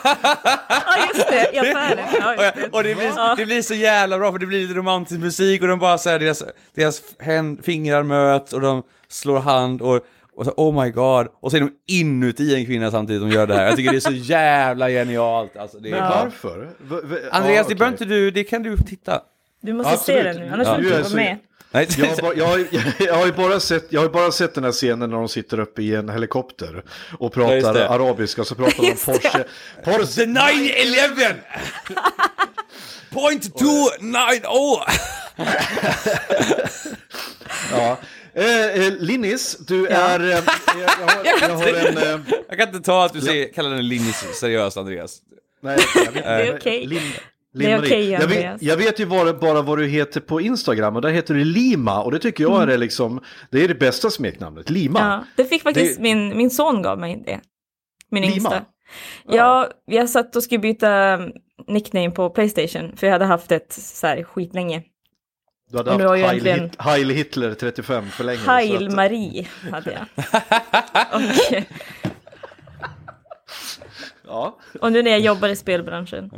Ja, 0.69 1.07
just 1.13 1.27
det, 1.29 1.49
i 1.53 1.59
affären. 1.59 2.05
Ja, 2.19 2.33
och, 2.35 2.43
just 2.43 2.55
det. 2.55 2.69
och 2.71 2.83
det, 2.83 2.95
blir, 2.95 3.35
det 3.37 3.45
blir 3.45 3.61
så 3.61 3.73
jävla 3.73 4.17
bra 4.17 4.31
för 4.31 4.39
det 4.39 4.45
blir 4.45 4.61
lite 4.61 4.73
romantisk 4.73 5.19
musik 5.21 5.61
och 5.61 5.67
de 5.67 5.79
bara 5.79 5.97
såhär, 5.97 6.19
deras, 6.19 6.43
deras 6.75 7.01
hän- 7.19 7.61
fingrar 7.63 8.03
möts 8.03 8.53
och 8.53 8.61
de 8.61 8.83
slår 9.09 9.39
hand 9.39 9.81
och, 9.81 9.99
och 10.35 10.45
så, 10.45 10.51
oh 10.57 10.83
my 10.83 10.89
god. 10.91 11.27
Och 11.41 11.51
så 11.51 11.57
är 11.57 11.61
de 11.61 11.71
inuti 11.87 12.55
en 12.55 12.65
kvinna 12.65 12.91
samtidigt 12.91 13.21
de 13.21 13.29
gör 13.31 13.47
det 13.47 13.55
här. 13.55 13.65
Jag 13.65 13.75
tycker 13.75 13.91
det 13.91 13.97
är 13.97 13.99
så 13.99 14.11
jävla 14.11 14.89
genialt. 14.89 15.57
Alltså, 15.57 15.79
det 15.79 15.89
är 15.89 15.91
Men 15.91 16.09
bara... 16.09 16.23
varför? 16.23 16.69
V- 16.81 17.17
Andreas, 17.31 17.57
ja, 17.65 17.69
det 17.69 17.75
behöver 17.75 17.93
inte 17.93 18.05
du, 18.05 18.31
det 18.31 18.43
kan 18.43 18.63
du 18.63 18.77
titta. 18.77 19.21
Du 19.61 19.73
måste 19.73 19.93
Absolut. 19.93 20.23
se 20.23 20.29
den 20.33 20.41
nu, 20.41 20.53
annars 20.53 20.67
Ja. 20.67 20.75
får 20.75 20.81
du 20.81 20.89
Du 20.89 20.97
inte 20.97 21.09
så- 21.09 21.15
vara 21.15 21.25
med. 21.25 21.37
Nej, 21.73 21.87
Jag 21.97 22.05
har, 22.07 22.21
bara, 22.21 22.33
jag, 22.35 22.45
har, 22.45 22.65
jag, 23.05 23.13
har 23.15 23.31
bara 23.31 23.59
sett, 23.59 23.85
jag 23.89 24.01
har 24.01 24.09
bara 24.09 24.31
sett 24.31 24.55
den 24.55 24.63
här 24.63 24.71
scenen 24.71 25.09
när 25.09 25.17
de 25.17 25.29
sitter 25.29 25.59
uppe 25.59 25.81
i 25.81 25.95
en 25.95 26.09
helikopter 26.09 26.83
och 27.19 27.25
Ja, 27.25 27.29
pratar 27.29 27.73
det. 27.73 27.89
arabiska 27.89 28.43
så 28.43 28.55
pratar 28.55 28.83
de 28.83 28.91
om. 28.91 28.97
Porsche. 29.05 29.43
Porsche. 29.83 30.05
The 30.15 30.25
911! 30.25 31.35
Point 33.11 33.57
two 33.57 34.01
nine 34.01 34.45
oh! 34.47 34.81
Ja. 37.71 37.97
Eh, 38.35 38.65
eh, 38.65 38.93
Linnis, 38.99 39.57
du 39.67 39.87
är... 39.87 40.19
Eh, 40.19 40.27
jag, 40.29 40.43
jag, 40.79 40.89
har, 41.07 41.25
jag 41.25 41.49
har 41.49 41.67
en... 41.67 41.97
Eh, 42.13 42.19
Jag 42.49 42.57
kan 42.57 42.67
inte 42.67 42.79
ta 42.85 43.05
att 43.05 43.13
du 43.13 43.21
säger, 43.21 43.53
kallar 43.53 43.69
den 43.69 43.87
Linnis 43.87 44.25
seriöst 44.39 44.77
Andreas. 44.77 45.17
nej, 45.61 45.77
jag 45.95 46.11
vet, 46.11 46.23
Det 46.23 46.29
är 46.29 46.55
okej. 46.57 47.13
Det 47.53 47.71
är 47.71 47.79
okej, 47.79 48.09
jag, 48.09 48.27
vet, 48.27 48.61
jag 48.61 48.77
vet 48.77 48.99
ju 48.99 49.05
bara, 49.05 49.33
bara 49.33 49.61
vad 49.61 49.77
du 49.77 49.87
heter 49.87 50.19
på 50.21 50.41
Instagram 50.41 50.95
och 50.95 51.01
där 51.01 51.09
heter 51.09 51.33
du 51.33 51.43
Lima 51.45 52.01
och 52.03 52.11
det 52.11 52.19
tycker 52.19 52.43
jag 52.43 52.61
är 52.61 52.67
det 52.67 52.77
liksom, 52.77 53.21
det 53.51 53.63
är 53.63 53.67
det 53.67 53.75
bästa 53.75 54.09
smeknamnet, 54.09 54.69
Lima. 54.69 54.99
Ja, 54.99 55.23
det 55.43 55.45
fick 55.49 55.63
faktiskt 55.63 55.95
Det- 55.97 56.01
min, 56.03 56.37
min 56.37 56.49
son 56.51 56.81
gav 56.81 56.99
mig 56.99 57.23
det. 57.25 57.39
Min 58.11 58.21
Lima? 58.23 58.33
yngsta. 58.35 58.65
Ja, 59.27 59.69
jag 59.85 60.09
satt 60.09 60.35
och 60.35 60.43
skulle 60.43 60.59
byta 60.59 61.19
nickname 61.67 62.11
på 62.11 62.29
Playstation, 62.29 62.97
för 62.97 63.07
jag 63.07 63.11
hade 63.11 63.25
haft 63.25 63.51
ett 63.51 63.73
så 63.73 64.07
här 64.07 64.23
skitlänge. 64.23 64.83
Du 65.71 65.77
hade 65.77 65.91
haft 65.91 66.03
Heil, 66.03 66.19
egentligen- 66.47 66.71
Heil 66.77 67.09
Hitler 67.09 67.53
35 67.53 68.09
för 68.09 68.23
länge. 68.23 68.39
Heil 68.47 68.87
att- 68.87 68.93
Marie 68.95 69.47
hade 69.71 69.91
jag. 69.91 70.05
och, 71.13 71.21
Ja. 74.27 74.59
och 74.81 74.91
nu 74.91 75.03
när 75.03 75.11
jag 75.11 75.19
jobbar 75.19 75.49
i 75.49 75.55
spelbranschen 75.55 76.31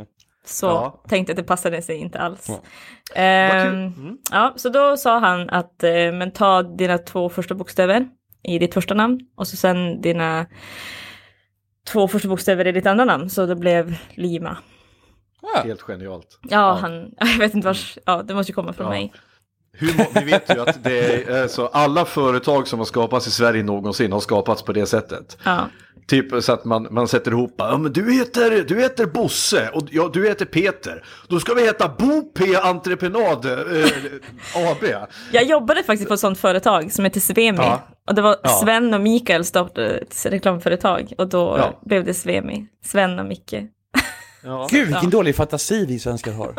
så 0.46 0.66
Ja. 0.66 1.02
tänkte 1.10 1.32
att 1.32 1.38
det 1.38 1.44
passade 1.44 1.82
sig 1.82 1.96
inte 1.98 2.20
alls. 2.20 2.46
Ja. 2.50 3.22
Ehm, 3.22 4.18
ja, 4.32 4.54
så 4.56 4.70
då 4.70 4.98
sa 4.98 5.20
han 5.20 5.50
att 5.50 5.84
eh, 5.84 5.92
men 5.92 6.32
ta 6.32 6.64
dina 6.64 6.98
två 6.98 7.30
första 7.30 7.56
bokstäver 7.56 8.08
i 8.44 8.60
ditt 8.60 8.74
första 8.74 8.94
namn 8.94 9.20
och 9.36 9.48
så 9.48 9.58
sen 9.58 10.02
dina 10.02 10.46
två 11.88 12.08
första 12.08 12.28
bokstäver 12.28 12.68
i 12.68 12.72
ditt 12.72 12.86
andra 12.86 13.06
namn. 13.06 13.30
Så 13.30 13.46
det 13.46 13.56
blev 13.56 13.96
Lima. 14.14 14.58
Helt 15.64 15.82
genialt. 15.82 16.40
Ja, 16.50 16.74
han, 16.82 17.12
jag 17.18 17.38
vet 17.40 17.54
inte 17.56 17.68
vars, 17.68 17.98
ja 18.06 18.24
det 18.24 18.34
måste 18.36 18.52
ju 18.52 18.54
komma 18.56 18.74
från 18.74 18.86
Ja. 18.86 18.90
mig. 18.92 19.14
Hur, 19.78 20.20
vi 20.20 20.32
vet 20.32 20.56
ju 20.56 20.62
att 20.62 20.84
det 20.84 21.24
är 21.24 21.48
så 21.48 21.68
alla 21.68 22.06
företag 22.06 22.68
som 22.68 22.80
har 22.80 22.86
skapats 22.86 23.28
i 23.28 23.32
Sverige 23.32 23.64
någonsin 23.64 24.12
har 24.12 24.20
skapats 24.20 24.64
på 24.64 24.74
det 24.74 24.86
sättet. 24.86 25.38
Ja. 25.46 25.68
Typ 26.08 26.44
så 26.44 26.54
att 26.54 26.66
man, 26.66 26.88
man 26.92 27.08
sätter 27.08 27.32
ihop, 27.32 27.56
ja 27.58 27.78
men 27.78 27.94
du 27.94 28.14
heter, 28.14 28.64
du 28.68 28.82
heter 28.82 29.06
Bosse 29.06 29.70
och 29.74 29.84
ja, 29.92 30.10
du 30.14 30.28
heter 30.28 30.46
Peter. 30.46 31.04
Då 31.28 31.40
ska 31.40 31.54
vi 31.54 31.66
heta 31.66 31.88
Bo 32.00 32.22
P 32.22 32.56
Entreprenad 32.56 33.46
eh, 33.46 33.86
AB. 34.72 34.84
Jag 35.32 35.44
jobbade 35.46 35.84
faktiskt 35.84 36.08
på 36.08 36.14
ett 36.14 36.20
sånt 36.20 36.40
företag 36.40 36.92
som 36.92 37.06
heter 37.06 37.20
Svemi. 37.20 37.58
Ja. 37.58 37.88
Och 38.08 38.16
det 38.16 38.22
var 38.22 38.38
Ja. 38.44 38.50
Sven 38.50 38.94
och 38.94 39.02
Mikael 39.02 39.46
startade 39.46 39.88
ett 39.98 40.26
reklamföretag 40.26 41.14
och 41.18 41.30
då 41.30 41.56
Ja. 41.60 41.80
blev 41.86 42.04
det 42.06 42.14
Svemi. 42.14 42.68
Sven 42.86 43.20
och 43.20 43.26
Micke. 43.26 43.54
Ja, 44.44 44.68
Gud 44.72 44.88
vilken 44.88 45.10
dålig 45.10 45.36
fantasi 45.36 45.86
vi 45.86 46.00
svenskar 46.00 46.32
har. 46.32 46.54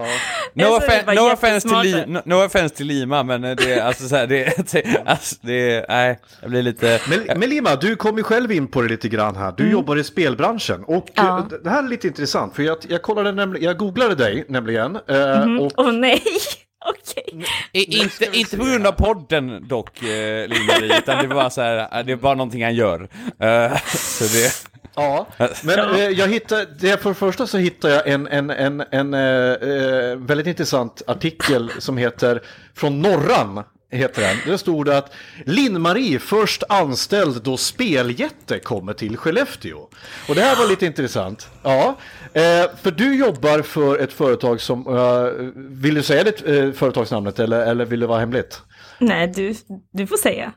Ja. 0.00 0.06
No, 0.54 0.64
offen- 0.78 1.14
no, 1.14 1.32
offense 1.32 1.68
till. 1.68 1.78
Li- 1.82 2.06
no, 2.06 2.20
no 2.24 2.34
offense 2.44 2.74
till 2.76 2.86
Lima, 2.86 3.22
men 3.22 3.44
eh, 3.44 3.56
det 3.56 3.72
är 3.74 3.82
alltså 3.82 4.08
så 4.08 4.16
här, 4.16 4.26
det, 4.26 4.58
alltså, 5.06 5.36
det 5.40 5.74
är, 5.74 5.86
nej, 5.88 6.18
jag 6.40 6.50
blir 6.50 6.62
lite... 6.62 7.00
Men, 7.08 7.38
men 7.40 7.50
Lima, 7.50 7.76
du 7.76 7.96
kom 7.96 8.16
ju 8.16 8.22
själv 8.22 8.52
in 8.52 8.66
på 8.66 8.82
det 8.82 8.88
lite 8.88 9.08
grann 9.08 9.36
här. 9.36 9.54
Du 9.56 9.70
jobbar 9.70 9.96
i 9.96 10.04
spelbranschen 10.04 10.84
och 10.84 11.06
Ja. 11.14 11.38
eh, 11.38 11.44
det 11.64 11.70
här 11.70 11.82
är 11.82 11.88
lite 11.88 12.06
intressant 12.06 12.54
för 12.56 12.62
jag, 12.62 12.76
jag 12.88 13.02
kollade 13.02 13.32
nämligen, 13.32 13.64
jag 13.66 13.78
googlade 13.78 14.14
dig 14.14 14.44
nämligen. 14.48 14.96
eh, 14.96 15.56
och 15.60 15.72
Åh 15.76 15.92
nej, 15.92 16.22
okej. 16.86 17.44
Inte, 17.72 18.38
inte 18.38 18.56
på 18.56 18.64
grund 18.64 18.86
av 18.86 18.92
podden 18.92 19.68
dock, 19.68 20.02
eh, 20.02 20.48
Lina 20.48 20.96
utan 20.98 21.28
det 21.28 21.34
var 21.34 21.50
så 21.50 21.60
här, 21.62 22.02
det 22.02 22.12
är 22.12 22.16
bara 22.16 22.34
någonting 22.34 22.64
han 22.64 22.74
gör. 22.74 23.08
Eh, 23.40 23.76
så 23.94 24.24
det... 24.24 24.52
Ja, 24.96 25.26
men 25.62 25.94
eh, 25.94 26.08
jag 26.08 26.28
hittade, 26.28 26.66
det 26.78 27.02
för 27.02 27.08
det 27.10 27.14
första 27.14 27.46
så 27.46 27.58
hittade 27.58 27.94
jag 27.94 28.08
en, 28.08 28.26
en, 28.26 28.50
en, 28.50 28.84
en 28.90 29.14
eh, 29.14 29.20
eh, 29.20 30.16
väldigt 30.16 30.46
intressant 30.46 31.02
artikel 31.06 31.72
som 31.78 31.96
heter 31.96 32.42
Från 32.74 33.02
Norran. 33.02 33.64
Heter 33.90 34.22
den. 34.22 34.36
Där 34.46 34.56
stod 34.56 34.86
det 34.86 34.98
att 34.98 35.12
Linn-Marie 35.44 36.18
först 36.18 36.62
anställd 36.68 37.42
då 37.42 37.56
speljätte 37.56 38.58
kommer 38.58 38.92
till 38.92 39.16
Skellefteå. 39.16 39.78
Och 40.28 40.34
det 40.34 40.40
här 40.40 40.56
var 40.56 40.68
lite 40.68 40.86
intressant. 40.86 41.48
Ja, 41.62 41.96
eh, 42.32 42.42
för 42.82 42.90
du 42.90 43.16
jobbar 43.16 43.62
för 43.62 43.98
ett 43.98 44.12
företag 44.12 44.60
som, 44.60 44.86
eh, 44.96 45.52
vill 45.56 45.94
du 45.94 46.02
säga 46.02 46.24
ditt 46.24 46.40
företagsnamnet 46.76 47.38
eller, 47.38 47.66
eller 47.66 47.84
vill 47.84 48.00
det 48.00 48.06
vara 48.06 48.20
hemligt? 48.20 48.62
Nej, 48.98 49.26
du, 49.26 49.54
du 49.92 50.06
får 50.06 50.16
säga. 50.16 50.52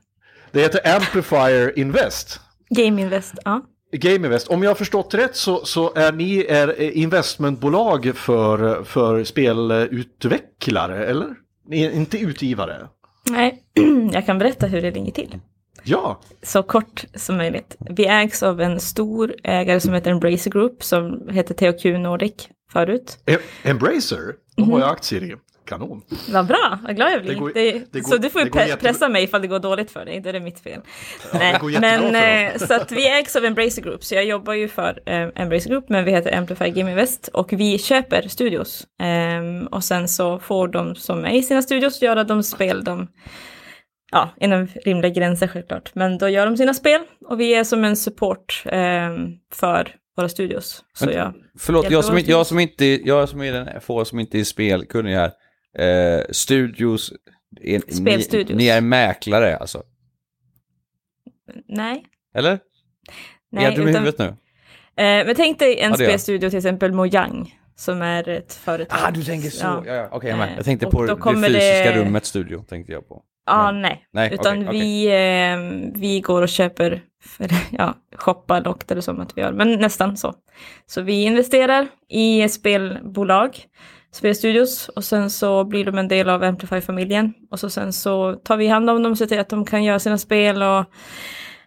Det 0.51 0.61
heter 0.61 0.95
Amplifier 0.95 1.79
Invest. 1.79 2.39
Game 2.69 3.01
Invest, 3.01 3.33
ja. 3.45 3.61
Game 3.91 4.15
Invest, 4.25 4.47
om 4.47 4.63
jag 4.63 4.69
har 4.69 4.75
förstått 4.75 5.13
rätt 5.13 5.35
så, 5.35 5.65
så 5.65 5.93
är 5.95 6.11
ni 6.11 6.45
är 6.49 6.81
investmentbolag 6.81 8.11
för, 8.15 8.83
för 8.83 9.23
spelutvecklare, 9.23 11.05
eller? 11.05 11.27
Ni 11.67 11.83
är 11.83 11.91
inte 11.91 12.17
utgivare? 12.17 12.87
Nej, 13.29 13.63
jag 14.13 14.25
kan 14.25 14.37
berätta 14.39 14.67
hur 14.67 14.81
det 14.81 14.91
ligger 14.91 15.11
till. 15.11 15.39
Ja, 15.83 16.19
Så 16.43 16.63
kort 16.63 17.05
som 17.15 17.37
möjligt. 17.37 17.75
Vi 17.79 18.05
ägs 18.07 18.43
av 18.43 18.61
en 18.61 18.79
stor 18.79 19.35
ägare 19.43 19.79
som 19.79 19.93
heter 19.93 20.11
Embracer 20.11 20.51
Group 20.51 20.83
som 20.83 21.27
heter 21.29 21.53
THQ 21.71 21.85
Nordic. 21.85 22.33
förut. 22.71 23.17
Em- 23.25 23.39
Embracer, 23.63 24.33
de 24.55 24.71
har 24.71 24.79
jag 24.79 24.89
aktier 24.89 25.23
i. 25.23 25.35
Kanon. 25.69 26.01
Vad 26.29 26.45
bra, 26.47 26.79
vad 26.83 26.95
glad 26.95 27.11
jag 27.11 27.21
blir. 27.21 27.33
Det 27.33 27.39
går- 27.39 27.51
Det- 27.53 27.91
det 27.91 27.99
går- 27.99 28.09
så 28.11 28.17
du 28.17 28.29
får 28.29 28.41
ju 28.41 28.49
pre- 28.49 28.75
pressa 28.77 29.09
mig 29.09 29.23
ifall 29.23 29.41
det 29.41 29.47
går 29.47 29.59
dåligt 29.59 29.91
för 29.91 30.05
dig, 30.05 30.19
då 30.19 30.29
är 30.29 30.33
det 30.33 30.39
mitt 30.39 30.59
fel. 30.59 30.81
det 31.31 31.39
Nej, 31.39 31.79
men 31.79 32.15
eh, 32.51 32.57
så 32.57 32.73
att 32.73 32.91
vi 32.91 33.09
ägs 33.19 33.35
av 33.35 33.45
Embracer 33.45 33.81
Group, 33.81 34.03
så 34.03 34.15
jag 34.15 34.25
jobbar 34.25 34.53
ju 34.53 34.67
för 34.67 34.99
eh, 35.05 35.27
Embracer 35.35 35.69
Group, 35.69 35.89
men 35.89 36.05
vi 36.05 36.11
heter 36.11 36.37
Amplify 36.37 36.69
Game 36.69 36.91
Invest 36.91 37.27
och 37.33 37.53
vi 37.53 37.77
köper 37.79 38.27
studios. 38.27 38.87
Ehm, 39.01 39.67
och 39.67 39.83
sen 39.83 40.07
så 40.07 40.39
får 40.39 40.67
de 40.67 40.95
som 40.95 41.25
är 41.25 41.31
i 41.33 41.43
sina 41.43 41.61
studios 41.61 42.01
göra 42.01 42.23
de 42.23 42.43
spel 42.43 42.83
de, 42.83 43.07
ja, 44.11 44.29
inom 44.39 44.67
rimliga 44.85 45.11
gränser 45.11 45.47
självklart, 45.47 45.91
men 45.95 46.17
då 46.17 46.29
gör 46.29 46.45
de 46.45 46.57
sina 46.57 46.73
spel 46.73 47.01
och 47.29 47.39
vi 47.39 47.53
är 47.55 47.63
som 47.63 47.83
en 47.83 47.95
support 47.95 48.63
ehm, 48.65 49.27
för 49.53 49.95
våra 50.17 50.29
studios. 50.29 50.83
Så 50.93 51.11
jag, 51.11 51.33
Förlåt, 51.59 51.89
jag 51.91 52.05
som, 52.05 52.19
jag 52.25 52.45
som 52.47 52.59
inte, 52.59 52.85
jag 52.85 53.29
som 53.29 53.41
är 53.41 53.51
den 53.53 53.81
få 53.81 54.05
som 54.05 54.19
inte 54.19 54.39
är 54.39 54.43
spelkunnig 54.43 55.15
här. 55.15 55.31
Eh, 55.77 56.21
studios, 56.31 57.13
är, 57.61 57.81
ni, 57.87 57.93
Spelstudios. 57.93 58.57
ni 58.57 58.67
är 58.67 58.81
mäklare 58.81 59.57
alltså? 59.57 59.83
nej. 61.67 62.05
Eller? 62.35 62.59
Nej, 63.51 63.65
är 63.65 63.69
jag 63.69 63.77
dum 63.77 63.87
i 63.87 63.91
utan- 63.91 64.03
huvudet 64.03 64.19
nu? 64.19 64.25
Eh, 65.03 65.25
men 65.25 65.35
tänk 65.35 65.59
dig 65.59 65.79
en 65.79 65.83
Ja, 65.83 65.89
jag. 65.89 65.97
spelstudio 66.09 66.49
till 66.49 66.57
exempel 66.57 66.91
Mojang, 66.93 67.59
som 67.75 68.01
är 68.01 68.29
ett 68.29 68.53
företag. 68.53 68.99
Ah, 69.03 69.11
du 69.11 69.23
tänker 69.23 69.49
så. 69.49 69.65
Ja, 69.65 69.83
ja. 69.85 70.07
Okej, 70.11 70.29
jag 70.29 70.37
med. 70.39 70.49
Eh, 70.49 70.55
Jag 70.55 70.65
tänkte 70.65 70.87
på 70.87 71.05
det 71.05 71.15
fysiska 71.47 71.91
det- 71.91 71.95
rummet 72.05 72.25
studio, 72.25 72.63
tänkte 72.69 72.91
jag 72.93 73.07
på. 73.07 73.23
Ja, 73.45 73.71
Men- 73.71 73.81
nej. 73.81 74.07
Nej, 74.11 74.33
Utan 74.33 74.67
okej. 74.67 74.79
vi, 74.79 75.05
eh, 75.07 75.99
vi 75.99 76.19
går 76.21 76.41
och 76.41 76.49
köper, 76.49 77.01
eller, 77.39 77.57
ja, 77.71 77.93
shoppar 78.15 78.61
låter 78.61 78.95
det 78.95 79.01
som 79.01 79.19
att 79.19 79.37
vi 79.37 79.41
gör, 79.41 79.51
men 79.51 79.71
nästan 79.79 80.17
så. 80.17 80.33
Så 80.85 81.01
vi 81.01 81.23
investerar 81.23 81.87
i 82.09 82.49
spelbolag, 82.49 83.57
spelstudios, 84.11 84.89
och 84.89 85.03
sen 85.03 85.29
så 85.29 85.63
blir 85.63 85.85
de 85.85 85.97
en 85.97 86.07
del 86.07 86.29
av 86.29 86.43
Amplify-familjen. 86.43 87.33
Och 87.51 87.59
så 87.59 87.69
sen 87.69 87.93
så 87.93 88.33
tar 88.33 88.57
vi 88.57 88.67
hand 88.67 88.89
om 88.89 89.03
dem 89.03 89.11
och 89.11 89.17
ser 89.17 89.25
till 89.25 89.39
att 89.39 89.49
de 89.49 89.65
kan 89.65 89.83
göra 89.83 89.99
sina 89.99 90.17
spel 90.17 90.61
och 90.63 90.85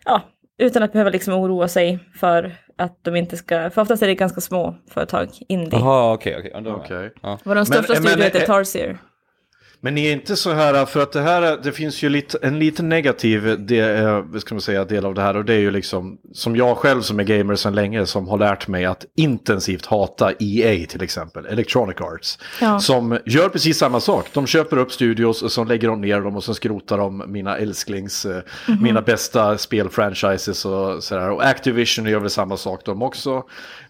ja, 0.05 0.22
utan 0.59 0.83
att 0.83 0.92
behöva 0.92 1.11
liksom 1.11 1.35
oroa 1.35 1.68
sig 1.68 1.98
för 2.20 2.57
att 2.78 2.98
de 3.02 3.16
inte 3.16 3.37
ska, 3.37 3.70
för 3.70 3.83
oftast 3.83 4.02
är 4.02 4.07
det 4.07 4.14
ganska 4.14 4.40
små 4.40 4.74
företag, 4.90 5.28
indie. 5.48 5.78
Jaha, 5.78 6.12
okej, 6.12 6.52
okej. 6.55 7.12
Ja. 7.22 7.38
Vår 7.44 7.64
största 7.64 7.92
men- 7.92 8.02
studio 8.02 8.24
heter 8.24 8.40
eh, 8.40 8.46
Tarsier. 8.46 8.98
Men 9.84 9.94
ni 9.94 10.06
är 10.06 10.12
inte 10.12 10.36
så 10.36 10.52
här, 10.52 10.84
för 10.86 11.02
att 11.02 11.12
det 11.12 11.20
här, 11.20 11.42
är- 11.42 11.56
det 11.62 11.72
finns 11.72 12.02
ju 12.02 12.08
lite, 12.08 12.38
en 12.42 12.58
lite 12.58 12.82
negativ 12.82 13.66
del, 13.66 14.04
eh, 14.06 14.38
ska 14.38 14.54
man 14.54 14.60
säga, 14.62 14.84
del 14.84 15.04
av 15.04 15.14
det 15.14 15.22
här 15.22 15.36
och 15.36 15.44
det 15.44 15.54
är 15.54 15.58
ju 15.58 15.70
liksom, 15.70 16.18
som 16.32 16.56
jag 16.56 16.76
själv 16.76 17.00
som 17.00 17.20
är 17.20 17.24
gamer 17.24 17.54
sedan 17.56 17.74
länge, 17.74 18.06
som 18.06 18.28
har 18.28 18.38
lärt 18.38 18.68
mig 18.68 18.84
att 18.84 19.04
intensivt 19.16 19.86
hata 19.86 20.32
EA 20.38 20.86
till 20.86 21.02
exempel, 21.02 21.46
Electronic 21.46 22.00
Arts. 22.00 22.38
Ja. 22.60 22.80
Som 22.80 23.18
gör 23.26 23.48
precis 23.48 23.78
samma 23.78 24.00
sak, 24.00 24.26
de 24.32 24.46
köper 24.46 24.76
upp 24.76 24.92
studios 24.92 25.42
och 25.42 25.52
så 25.52 25.64
lägger 25.64 25.88
de 25.88 26.00
ner 26.00 26.20
dem 26.20 26.36
och 26.36 26.44
så 26.44 26.54
skrotar 26.54 26.98
de 26.98 27.22
mina 27.26 27.56
älsklings, 27.58 28.24
eh, 28.26 28.42
Mhm. 28.68 28.82
mina 28.82 29.00
bästa 29.02 29.58
spelfranchises 29.58 30.64
och 30.64 31.02
sådär. 31.04 31.30
Och 31.30 31.44
Activision 31.46 32.06
gör 32.06 32.20
väl 32.20 32.30
samma 32.30 32.56
sak 32.56 32.80
de 32.84 33.02
också. 33.02 33.42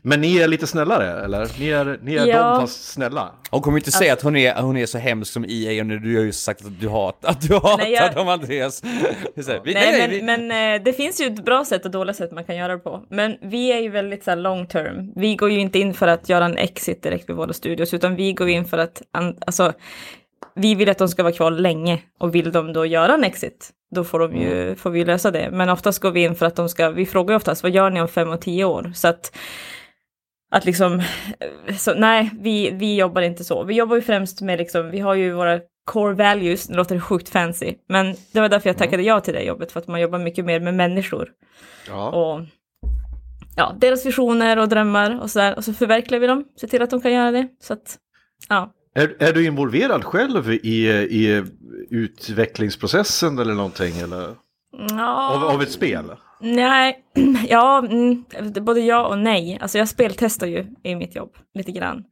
Men 0.02 0.20
ni 0.20 0.37
är 0.38 0.48
lite 0.48 0.66
snällare, 0.66 1.24
eller? 1.24 1.48
Ni 1.59 1.68
är, 1.68 1.98
ni 2.02 2.14
är 2.14 2.26
Ja. 2.26 2.42
de 2.50 2.61
fast 2.61 2.85
snälla. 2.92 3.33
Hon 3.50 3.61
kommer 3.61 3.78
inte 3.78 3.90
säga 3.92 4.12
att 4.12 4.22
hon 4.22 4.37
är, 4.37 4.55
hon 4.62 4.76
är 4.76 4.87
så 4.87 4.98
hemsk 4.98 5.33
som 5.33 5.44
EA 5.48 5.82
nu 5.85 5.99
du 5.99 6.16
har 6.16 6.25
ju 6.25 6.33
sagt 6.33 6.64
att 6.66 6.81
du, 6.81 6.88
hat, 6.88 7.25
att 7.25 7.40
du 7.49 7.55
hatar 7.55 7.77
Nej, 7.79 7.92
jag- 7.92 8.14
dem 8.14 8.29
Andreas. 8.29 8.83
Här, 8.83 9.61
vi, 9.64 9.75
Nej, 9.75 9.92
nej, 9.92 10.01
men, 10.01 10.11
vi, 10.11 10.23
men 10.49 10.75
eh, 10.81 10.85
det 10.85 10.92
finns 10.92 11.21
ju 11.21 11.27
ett 11.27 11.45
bra 11.45 11.64
sätt 11.64 11.85
och 11.85 11.90
dåliga 11.90 12.14
sätt 12.14 12.33
man 12.33 12.45
kan 12.45 12.57
göra 12.57 12.73
det 12.73 12.79
på. 12.79 13.05
Men 13.11 13.37
vi 13.42 13.73
är 13.73 13.79
ju 13.81 13.88
väldigt 13.88 14.25
så 14.25 14.31
här, 14.31 14.37
long 14.37 14.66
term. 14.66 15.12
Vi 15.16 15.35
går 15.37 15.51
ju 15.51 15.61
inte 15.61 15.79
in 15.79 15.95
för 15.95 16.09
att 16.09 16.29
göra 16.29 16.45
en 16.45 16.57
exit 16.59 17.03
direkt 17.03 17.29
vid 17.29 17.37
våra 17.37 17.53
studios, 17.53 17.95
utan 17.95 18.16
vi 18.16 18.33
går 18.33 18.49
in 18.49 18.64
för 18.64 18.79
att, 18.79 19.03
alltså, 19.47 19.73
vi 20.55 20.75
vill 20.75 20.88
att 20.88 20.99
de 20.99 21.09
ska 21.09 21.23
vara 21.23 21.33
kvar 21.33 21.51
länge 21.51 21.99
och 22.21 22.35
vill 22.35 22.53
de 22.53 22.73
då 22.73 22.87
göra 22.87 23.14
en 23.14 23.25
exit, 23.25 23.71
då 23.95 24.05
får, 24.05 24.18
de 24.18 24.37
ju, 24.37 24.75
får 24.75 24.90
vi 24.90 25.05
lösa 25.05 25.31
det. 25.31 25.49
Men 25.53 25.68
oftast 25.68 25.99
går 25.99 26.11
vi 26.11 26.23
in 26.23 26.35
för 26.35 26.47
att 26.47 26.57
de 26.57 26.68
ska, 26.68 26.90
vi 26.90 27.07
frågar 27.07 27.33
ju 27.33 27.37
oftast, 27.37 27.62
vad 27.62 27.73
gör 27.73 27.90
ni 27.90 28.01
om 28.01 28.09
fem 28.09 28.29
och 28.31 28.40
tio 28.40 28.64
år? 28.64 28.92
Så 28.95 29.09
att, 29.09 29.37
att 30.55 30.64
liksom, 30.64 30.99
eh, 31.68 31.75
så, 31.77 31.95
nej, 31.95 32.31
vi, 32.40 32.71
vi 32.71 32.97
jobbar 32.97 33.23
inte 33.23 33.45
så. 33.45 33.64
Vi 33.64 33.75
jobbar 33.75 33.97
ju 33.97 34.03
främst 34.03 34.40
med 34.40 34.59
liksom, 34.59 34.90
vi 34.90 35.01
har 35.01 35.14
ju 35.14 35.33
våra 35.33 35.61
core 35.85 36.14
values, 36.14 36.68
nu 36.68 36.77
låter 36.77 36.95
det 36.95 37.01
sjukt 37.01 37.29
fancy, 37.29 37.75
men 37.88 38.14
det 38.33 38.40
var 38.40 38.49
därför 38.49 38.68
jag 38.68 38.79
tackade 38.79 39.03
ja 39.03 39.21
till 39.21 39.35
det 39.35 39.42
jobbet, 39.42 39.73
för 39.73 39.81
att 39.81 39.87
man 39.88 40.01
jobbar 40.01 40.18
mycket 40.18 40.45
mer 40.45 40.61
med 40.61 40.75
människor 40.75 41.29
Ja. 41.88 42.11
och 42.11 42.47
ja, 43.57 43.75
deras 43.81 44.07
visioner 44.07 44.59
och 44.59 44.68
drömmar 44.68 45.21
och 45.21 45.31
sådär, 45.31 45.57
och 45.57 45.64
så 45.64 45.73
förverkligar 45.73 46.21
vi 46.21 46.27
dem, 46.27 46.45
ser 46.61 46.68
till 46.68 46.83
att 46.83 46.90
de 46.90 47.01
kan 47.01 47.12
göra 47.12 47.31
det. 47.31 47.49
Så 47.61 47.73
att, 47.73 47.99
ja. 48.49 48.73
Är, 48.95 49.16
är 49.23 49.33
du 49.33 49.45
involverad 49.47 50.05
själv 50.05 50.51
i, 50.53 50.88
i 50.90 51.45
utvecklingsprocessen 51.90 53.38
eller 53.38 53.55
någonting? 53.55 53.99
Eller? 53.99 54.35
ja. 54.88 55.35
Av, 55.35 55.45
av 55.45 55.62
ett 55.62 55.73
spel? 55.73 56.05
Nej, 56.40 57.05
ja, 57.49 57.79
mm, 57.79 58.25
både 58.61 58.81
ja 58.81 59.07
och 59.07 59.18
nej. 59.18 59.59
Alltså 59.61 59.79
jag 59.79 59.88
speltestar 59.88 60.47
ju 60.47 60.66
i 60.83 60.95
mitt 60.95 61.16
jobb 61.16 61.37
lite 61.55 61.73
grann. 61.73 62.05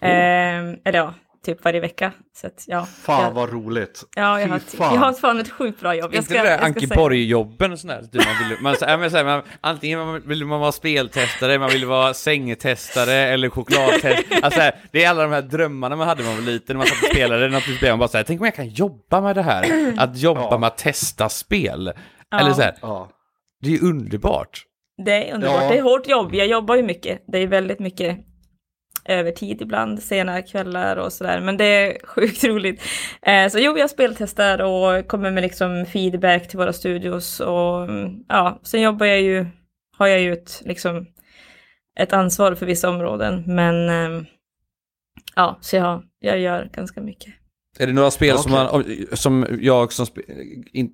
Ehm, 0.00 0.76
eller 0.84 0.98
ja, 0.98 1.14
typ 1.44 1.64
varje 1.64 1.80
vecka. 1.80 2.12
Så 2.36 2.46
att, 2.46 2.64
ja, 2.66 2.86
Fan 3.02 3.22
jag, 3.24 3.30
vad 3.30 3.52
roligt. 3.52 4.04
ja, 4.16 4.40
jag, 4.40 4.48
har, 4.48 4.58
fan. 4.58 4.94
jag 4.94 5.00
har 5.00 5.12
fan 5.12 5.40
ett 5.40 5.50
sjukt 5.50 5.80
bra 5.80 5.94
jobb. 5.94 6.10
Jag 6.14 6.20
inte 6.22 6.34
det 6.34 6.40
där 6.42 6.50
jag 6.50 6.58
ska 6.58 6.66
Anki 6.66 6.86
säga- 6.86 6.96
Borg-jobben 6.96 7.72
och 7.72 7.78
sådär. 7.78 8.04
Du, 8.12 8.18
man 8.18 8.48
vill, 8.48 8.58
man, 8.62 8.76
så, 8.76 8.84
men, 8.86 9.10
så 9.10 9.16
här, 9.16 9.24
man, 9.24 9.42
antingen 9.60 9.98
man, 10.06 10.22
vill 10.26 10.44
man 10.44 10.60
vara 10.60 10.72
speltestare, 10.72 11.58
man 11.58 11.70
vill 11.70 11.86
vara 11.86 12.14
sängtestare 12.14 13.12
eller 13.12 13.50
chokladtestare. 13.50 14.14
Alltså, 14.42 14.58
så 14.58 14.62
här, 14.64 14.74
det 14.92 15.04
är 15.04 15.10
alla 15.10 15.22
de 15.22 15.32
här 15.32 15.42
drömmarna 15.42 15.96
man 15.96 16.08
hade 16.08 16.22
när 16.22 16.28
man 16.30 16.36
var 16.44 16.52
liten, 16.52 16.76
när 16.76 16.78
man 16.78 16.86
satt 16.86 17.02
och 17.02 17.08
spelade. 17.10 17.60
Blev 17.80 17.92
man 17.92 17.98
bara 17.98 18.08
såhär, 18.08 18.24
tänk 18.24 18.40
om 18.40 18.44
jag 18.44 18.54
kan 18.54 18.68
jobba 18.68 19.20
med 19.20 19.36
det 19.36 19.42
här. 19.42 19.94
Att 19.98 20.16
jobba 20.18 20.40
Ja. 20.50 20.58
med 20.58 20.66
att 20.66 20.78
testa 20.78 21.28
spel. 21.28 21.92
Ja. 22.30 22.40
Eller 22.40 22.52
så 22.52 22.62
här, 22.62 22.74
Ja. 22.82 23.08
det 23.62 23.68
är 23.68 23.72
ju 23.72 23.80
underbart. 23.88 24.62
Det 25.04 25.30
är 25.30 25.34
underbart. 25.34 25.62
Ja. 25.62 25.68
Det 25.68 25.78
är 25.78 25.82
hårt 25.82 26.08
jobb. 26.08 26.34
Jag 26.34 26.46
jobbar 26.46 26.74
ju 26.76 26.82
mycket. 26.82 27.24
Det 27.32 27.38
är 27.38 27.46
väldigt 27.46 27.78
mycket 27.80 28.18
övertid 29.04 29.62
ibland, 29.62 30.02
sena 30.02 30.42
kvällar 30.42 30.96
och 30.96 31.12
sådär. 31.12 31.40
Men 31.40 31.56
det 31.56 31.64
är 31.64 32.06
sjukt 32.06 32.44
roligt. 32.44 32.82
Eh, 33.22 33.48
så 33.48 33.58
jo, 33.58 33.78
jag 33.78 33.90
speltestar 33.90 34.62
och 34.62 35.08
kommer 35.08 35.30
med 35.30 35.42
liksom 35.42 35.86
feedback 35.86 36.48
till 36.48 36.58
våra 36.58 36.72
studios. 36.72 37.40
Och 37.40 37.82
mm, 37.84 38.24
ja, 38.28 38.60
sen 38.62 38.82
jobbar 38.82 39.06
jag 39.06 39.22
ju, 39.22 39.46
har 39.96 40.06
jag 40.06 40.20
ju 40.20 40.32
ett, 40.32 40.62
liksom, 40.64 41.06
ett 42.00 42.12
ansvar 42.12 42.54
för 42.54 42.66
vissa 42.66 42.90
områden. 42.90 43.44
Men 43.46 43.88
eh, 43.88 44.22
ja, 45.36 45.58
så 45.60 45.76
jag, 45.76 46.02
jag 46.20 46.38
gör 46.38 46.70
ganska 46.72 47.00
mycket. 47.00 47.34
Är 47.78 47.86
det 47.86 47.92
några 47.92 48.10
spel 48.10 48.28
Ja, 48.28 48.38
som, 48.38 48.52
man, 48.52 48.84
som 49.12 49.46
jag 49.60 49.92
som, 49.92 50.06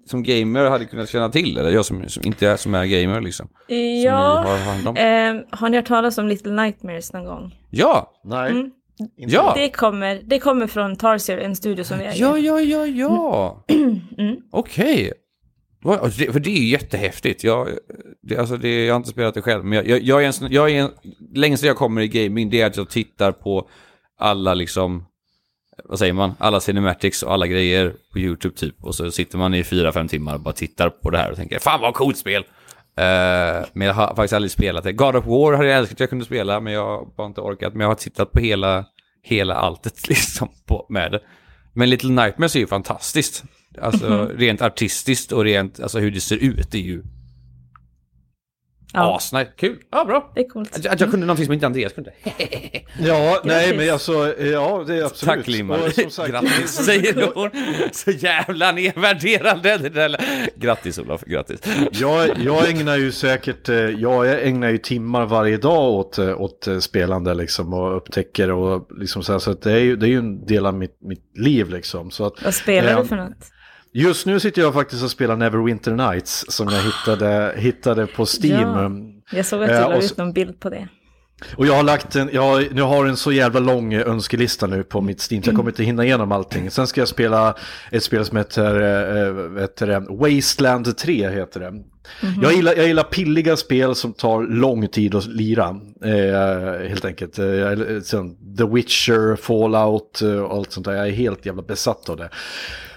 som 0.07 0.23
gamer 0.23 0.64
hade 0.71 0.85
kunnat 0.85 1.09
känna 1.09 1.29
till? 1.29 1.59
Eller 1.59 1.71
jag 1.71 1.85
som, 1.85 2.09
som 2.09 2.23
inte 2.27 2.49
är, 2.49 2.57
som 2.57 2.75
är 2.75 2.85
gamer 2.87 3.21
liksom? 3.21 3.47
Som 3.47 3.77
ni 3.77 4.05
Ja, 4.05 4.45
har 4.47 4.59
hand 4.59 4.88
om? 4.88 4.97
eh, 4.97 5.59
har 5.59 5.69
ni 5.69 5.77
hört 5.77 5.87
talas 5.87 6.19
om 6.19 6.29
Little 6.29 6.53
Nightmares 6.62 7.12
någon 7.12 7.25
gång? 7.25 7.55
Ja! 7.71 8.12
Nej. 8.25 8.51
Mm. 8.51 8.71
Inte. 9.19 9.35
Ja! 9.35 9.53
Det 9.57 9.71
kommer, 9.71 10.21
det 10.25 10.38
kommer 10.38 10.66
från 10.66 10.97
Tarsier, 10.97 11.38
en 11.38 11.57
studio 11.57 11.85
som 11.85 11.99
vi 11.99 12.05
äger. 12.05 12.21
Ja, 12.21 12.38
ja, 12.38 12.61
ja, 12.61 12.87
ja! 12.87 13.64
Mm. 14.19 14.37
Okej. 14.53 15.12
Vad- 15.83 15.99
alltså, 15.99 16.21
det- 16.25 16.33
För 16.33 16.40
det 16.40 16.51
är 16.51 16.61
ju 16.61 16.69
jättehäftigt. 16.69 17.45
Jag, 17.45 17.69
det, 18.23 18.37
alltså 18.38 18.57
det, 18.57 18.85
jag 18.85 18.95
har 18.95 18.97
inte 18.97 19.11
spelat 19.11 19.35
det 19.35 19.43
själv, 19.43 19.64
men 19.64 19.77
jag, 19.77 19.87
jag, 19.87 20.01
jag 20.03 20.25
är 20.25 20.27
en, 20.45 20.53
jag 20.53 20.71
är 20.71 20.81
en, 20.83 20.90
längst 21.35 21.64
jag 21.64 21.77
kommer 21.77 22.01
i 22.01 22.09
gaming, 22.09 22.51
det 22.51 22.61
är 22.61 22.66
att 22.66 22.77
jag 22.77 22.88
tittar 22.90 23.33
på 23.33 23.69
alla 24.19 24.55
liksom, 24.55 25.05
vad 25.90 25.98
säger 25.98 26.12
man, 26.12 26.35
alla 26.38 26.61
cinematics 26.61 27.22
och 27.22 27.33
alla 27.33 27.46
grejer 27.46 27.94
på 28.12 28.18
YouTube 28.18 28.57
typ. 28.57 28.74
Och 28.81 28.94
så 28.94 29.11
sitter 29.11 29.38
man 29.38 29.55
i 29.55 29.64
fyra, 29.64 29.92
fem 29.92 30.09
timmar 30.09 30.35
och 30.35 30.40
bara 30.40 30.55
tittar 30.55 30.90
på 30.90 31.11
det 31.11 31.18
här 31.18 31.31
och 31.31 31.37
tänker, 31.37 31.59
fan 31.59 31.81
vad 31.81 31.94
coolt 31.94 32.18
spel! 32.18 32.44
Eh, 32.96 33.66
men 33.72 33.87
jag 33.87 33.94
har 33.94 34.07
faktiskt 34.07 34.33
aldrig 34.33 34.50
spelat 34.50 34.85
det. 34.85 34.92
God 34.92 35.16
of 35.16 35.26
War 35.26 35.53
hade 35.53 35.68
jag 35.68 35.79
älskat 35.79 35.96
att 35.96 36.00
jag 36.00 36.11
kunde 36.11 36.24
spela, 36.24 36.61
men 36.61 36.72
jag 36.72 36.87
har 36.87 37.07
bara 37.16 37.26
inte 37.26 37.40
orkat. 37.40 37.72
Men 37.72 37.81
jag 37.81 37.88
har 37.88 37.94
tittat 37.94 38.33
på 38.33 38.40
hela, 38.40 38.85
hela 39.22 39.55
alltet 39.55 40.09
liksom 40.09 40.48
på, 40.66 40.87
med 40.88 41.12
det. 41.12 41.20
Men 41.72 41.90
Little 41.90 42.11
Nightmares 42.11 42.57
är 42.57 42.61
ju 42.61 42.66
fantastiskt. 42.66 43.44
Alltså 43.81 44.31
rent 44.37 44.62
artistiskt 44.62 45.33
och 45.33 45.44
rent, 45.44 45.81
alltså 45.81 45.98
hur 45.98 46.11
det 46.11 46.20
ser 46.20 46.37
ut 46.37 46.74
är 46.74 46.79
ju 46.79 47.03
Ja, 48.92 49.16
asnice. 49.16 49.50
Kul, 49.57 49.79
ja 49.90 50.05
bra. 50.05 50.33
det 50.35 50.40
är 50.40 50.48
coolt. 50.48 50.76
Att, 50.76 50.87
att 50.87 51.00
jag 51.00 51.11
kunde 51.11 51.26
någonting 51.26 51.44
som 51.46 51.55
inte 51.55 51.66
Andreas 51.66 51.92
kunde. 51.92 52.12
Ja, 53.03 53.40
nej 53.44 53.76
men 53.76 53.90
alltså, 53.92 54.12
ja 54.38 54.85
det 54.87 54.94
är 54.96 55.05
absolut. 55.05 55.46
Tack 55.46 56.12
sagt- 56.12 56.31
Grattis 56.31 56.70
säger 56.85 57.31
hon. 57.35 57.50
Så 57.92 58.11
jävla 58.11 58.72
nedvärderande. 58.72 59.76
Det 59.79 59.88
där. 59.88 60.16
Grattis 60.57 60.98
Olof, 60.98 61.22
grattis. 61.24 61.61
Jag, 61.92 62.31
jag 62.38 62.70
ägnar 62.70 62.96
ju 62.96 63.12
säkert, 63.12 63.68
eh, 63.68 63.76
ja, 63.76 64.26
jag 64.26 64.46
ägnar 64.46 64.68
ju 64.68 64.79
timmar 64.79 65.26
varje 65.26 65.57
dag 65.57 65.90
åt, 65.92 66.18
eh, 66.18 66.40
åt 66.40 66.66
eh, 66.66 66.79
spelande 66.79 67.35
liksom 67.35 67.74
och 67.74 67.96
upptäcker 67.96 68.50
och 68.50 68.88
liksom 69.00 69.22
så 69.22 69.33
här, 69.33 69.38
så 69.38 69.50
att 69.50 69.62
det 69.62 69.72
är 69.72 69.79
ju, 69.79 69.96
det 69.96 70.07
är 70.07 70.11
ju 70.11 70.18
en 70.18 70.46
del 70.46 70.66
av 70.66 70.74
mitt, 70.74 70.96
mitt 71.03 71.38
liv 71.38 71.70
liksom. 71.70 72.11
Så 72.11 72.26
att 72.26 72.44
Vad 72.44 72.55
spelar 72.55 73.03
du 73.03 73.09
för 73.09 73.16
något? 73.16 73.50
Just 73.92 74.26
nu 74.26 74.40
sitter 74.40 74.62
jag 74.62 74.74
faktiskt 74.74 75.03
och 75.03 75.11
spelar 75.11 75.37
Neverwinter 75.37 75.92
Nights 75.92 76.44
som 76.48 76.68
jag 76.68 76.83
hittade, 76.83 77.55
hittade 77.57 78.07
på 78.07 78.26
Steam. 78.42 79.14
Ja. 79.31 79.37
Jag 79.37 79.46
såg 79.46 79.62
att 79.62 79.68
du 79.68 79.74
Eh, 79.74 79.88
la 79.88 80.03
ut 80.03 80.16
någon 80.16 80.33
bild 80.33 80.61
på 80.61 80.70
det. 80.70 80.88
Och 81.57 81.66
jag 81.66 81.74
har 81.74 81.83
lagt 81.83 82.16
en, 82.16 82.31
jag 82.33 82.42
har, 82.42 82.64
jag 82.74 82.87
har 82.87 83.07
en 83.07 83.16
så 83.16 83.33
jävla 83.33 83.61
lång 83.61 83.94
önskelista 83.94 84.66
nu 84.66 84.83
på 84.83 85.00
mitt 85.00 85.31
Steam, 85.31 85.42
så 85.42 85.50
jag 85.50 85.57
kommer 85.57 85.70
inte 85.70 85.85
hinna 85.85 86.05
igenom 86.05 86.33
allting. 86.33 86.70
Sen 86.70 86.87
ska 86.87 87.00
jag 87.00 87.09
spela 87.09 87.55
ett 87.90 88.03
spel 88.03 88.24
som 88.24 88.37
heter, 88.37 88.81
äh, 88.81 89.61
heter 89.61 89.87
det, 89.87 90.07
Wasteland 90.09 90.96
3, 90.96 91.31
heter 91.31 91.61
det. 91.61 91.83
Jag, 92.42 92.53
gillar, 92.53 92.74
jag 92.74 92.87
gillar 92.87 93.03
pilliga 93.03 93.57
spel 93.57 93.94
som 93.94 94.12
tar 94.12 94.42
lång 94.42 94.88
tid 94.88 95.14
att 95.14 95.26
lira, 95.26 95.81
eh, 96.05 96.88
helt 96.88 97.05
enkelt. 97.05 97.38
Eh, 97.38 97.44
The 98.59 98.64
Witcher, 98.72 99.37
Fallout 99.37 100.22
eh, 100.22 100.38
och 100.38 100.57
allt 100.57 100.72
sånt 100.72 100.87
där. 100.87 100.92
Jag 100.92 101.09
är 101.09 101.12
helt 101.12 101.46
jävla 101.46 101.62
besatt 101.62 102.09
av 102.09 102.16
det. 102.16 102.31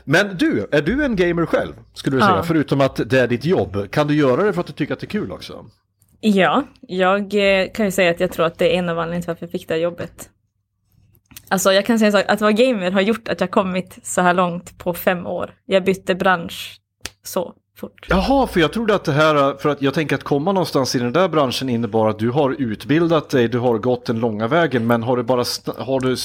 Men 0.03 0.37
du, 0.37 0.67
är 0.71 0.81
du 0.81 1.03
en 1.03 1.15
gamer 1.15 1.45
själv, 1.45 1.73
skulle 1.93 2.17
du 2.17 2.21
säga? 2.21 2.35
Ja. 2.35 2.43
Förutom 2.43 2.81
att 2.81 3.09
det 3.09 3.19
är 3.19 3.27
ditt 3.27 3.45
jobb. 3.45 3.91
Kan 3.91 4.07
du 4.07 4.15
göra 4.15 4.43
det 4.43 4.53
för 4.53 4.61
att 4.61 4.67
du 4.67 4.73
tycker 4.73 4.93
att 4.93 4.99
det 4.99 5.05
är 5.05 5.09
kul 5.09 5.31
också? 5.31 5.65
Ja, 6.19 6.63
jag 6.81 7.19
eh, 7.33 7.71
kan 7.71 7.85
ju 7.85 7.91
säga 7.91 8.11
att 8.11 8.19
jag 8.19 8.31
tror 8.31 8.45
att 8.45 8.57
det 8.57 8.75
är 8.75 8.79
en 8.79 8.89
av 8.89 8.99
anledningarna 8.99 9.21
till 9.21 9.27
varför 9.27 9.45
jag 9.45 9.51
fick 9.51 9.67
det 9.67 9.73
här 9.73 9.81
jobbet. 9.81 10.29
Alltså 11.49 11.73
jag 11.73 11.85
kan 11.85 11.99
säga 11.99 12.11
så 12.11 12.17
att 12.27 12.41
vara 12.41 12.51
gamer 12.51 12.91
har 12.91 13.01
gjort 13.01 13.27
att 13.27 13.41
jag 13.41 13.51
kommit 13.51 13.99
så 14.03 14.21
här 14.21 14.33
långt 14.33 14.77
på 14.77 14.93
fem 14.93 15.27
år. 15.27 15.53
Jag 15.65 15.83
bytte 15.83 16.15
bransch 16.15 16.79
så 17.23 17.53
fort. 17.77 18.07
Jaha, 18.09 18.47
för 18.47 18.59
jag 18.59 18.73
trodde 18.73 18.95
att 18.95 19.03
det 19.03 19.11
här, 19.11 19.57
för 19.57 19.69
att 19.69 19.81
jag 19.81 19.93
tänker 19.93 20.15
att 20.15 20.23
komma 20.23 20.51
någonstans 20.51 20.95
i 20.95 20.99
den 20.99 21.13
där 21.13 21.29
branschen 21.29 21.69
innebar 21.69 22.09
att 22.09 22.19
du 22.19 22.29
har 22.29 22.51
utbildat 22.51 23.29
dig, 23.29 23.47
du 23.47 23.59
har 23.59 23.77
gått 23.77 24.05
den 24.05 24.19
långa 24.19 24.47
vägen, 24.47 24.87
men 24.87 25.03
har 25.03 25.17
du 25.17 25.23
bara 25.23 25.43
har 25.77 25.99
du 25.99 26.15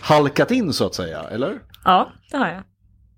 halkat 0.00 0.50
in 0.50 0.72
så 0.72 0.86
att 0.86 0.94
säga, 0.94 1.22
eller? 1.30 1.58
Ja, 1.84 2.12
det 2.30 2.36
har 2.36 2.48
jag. 2.48 2.62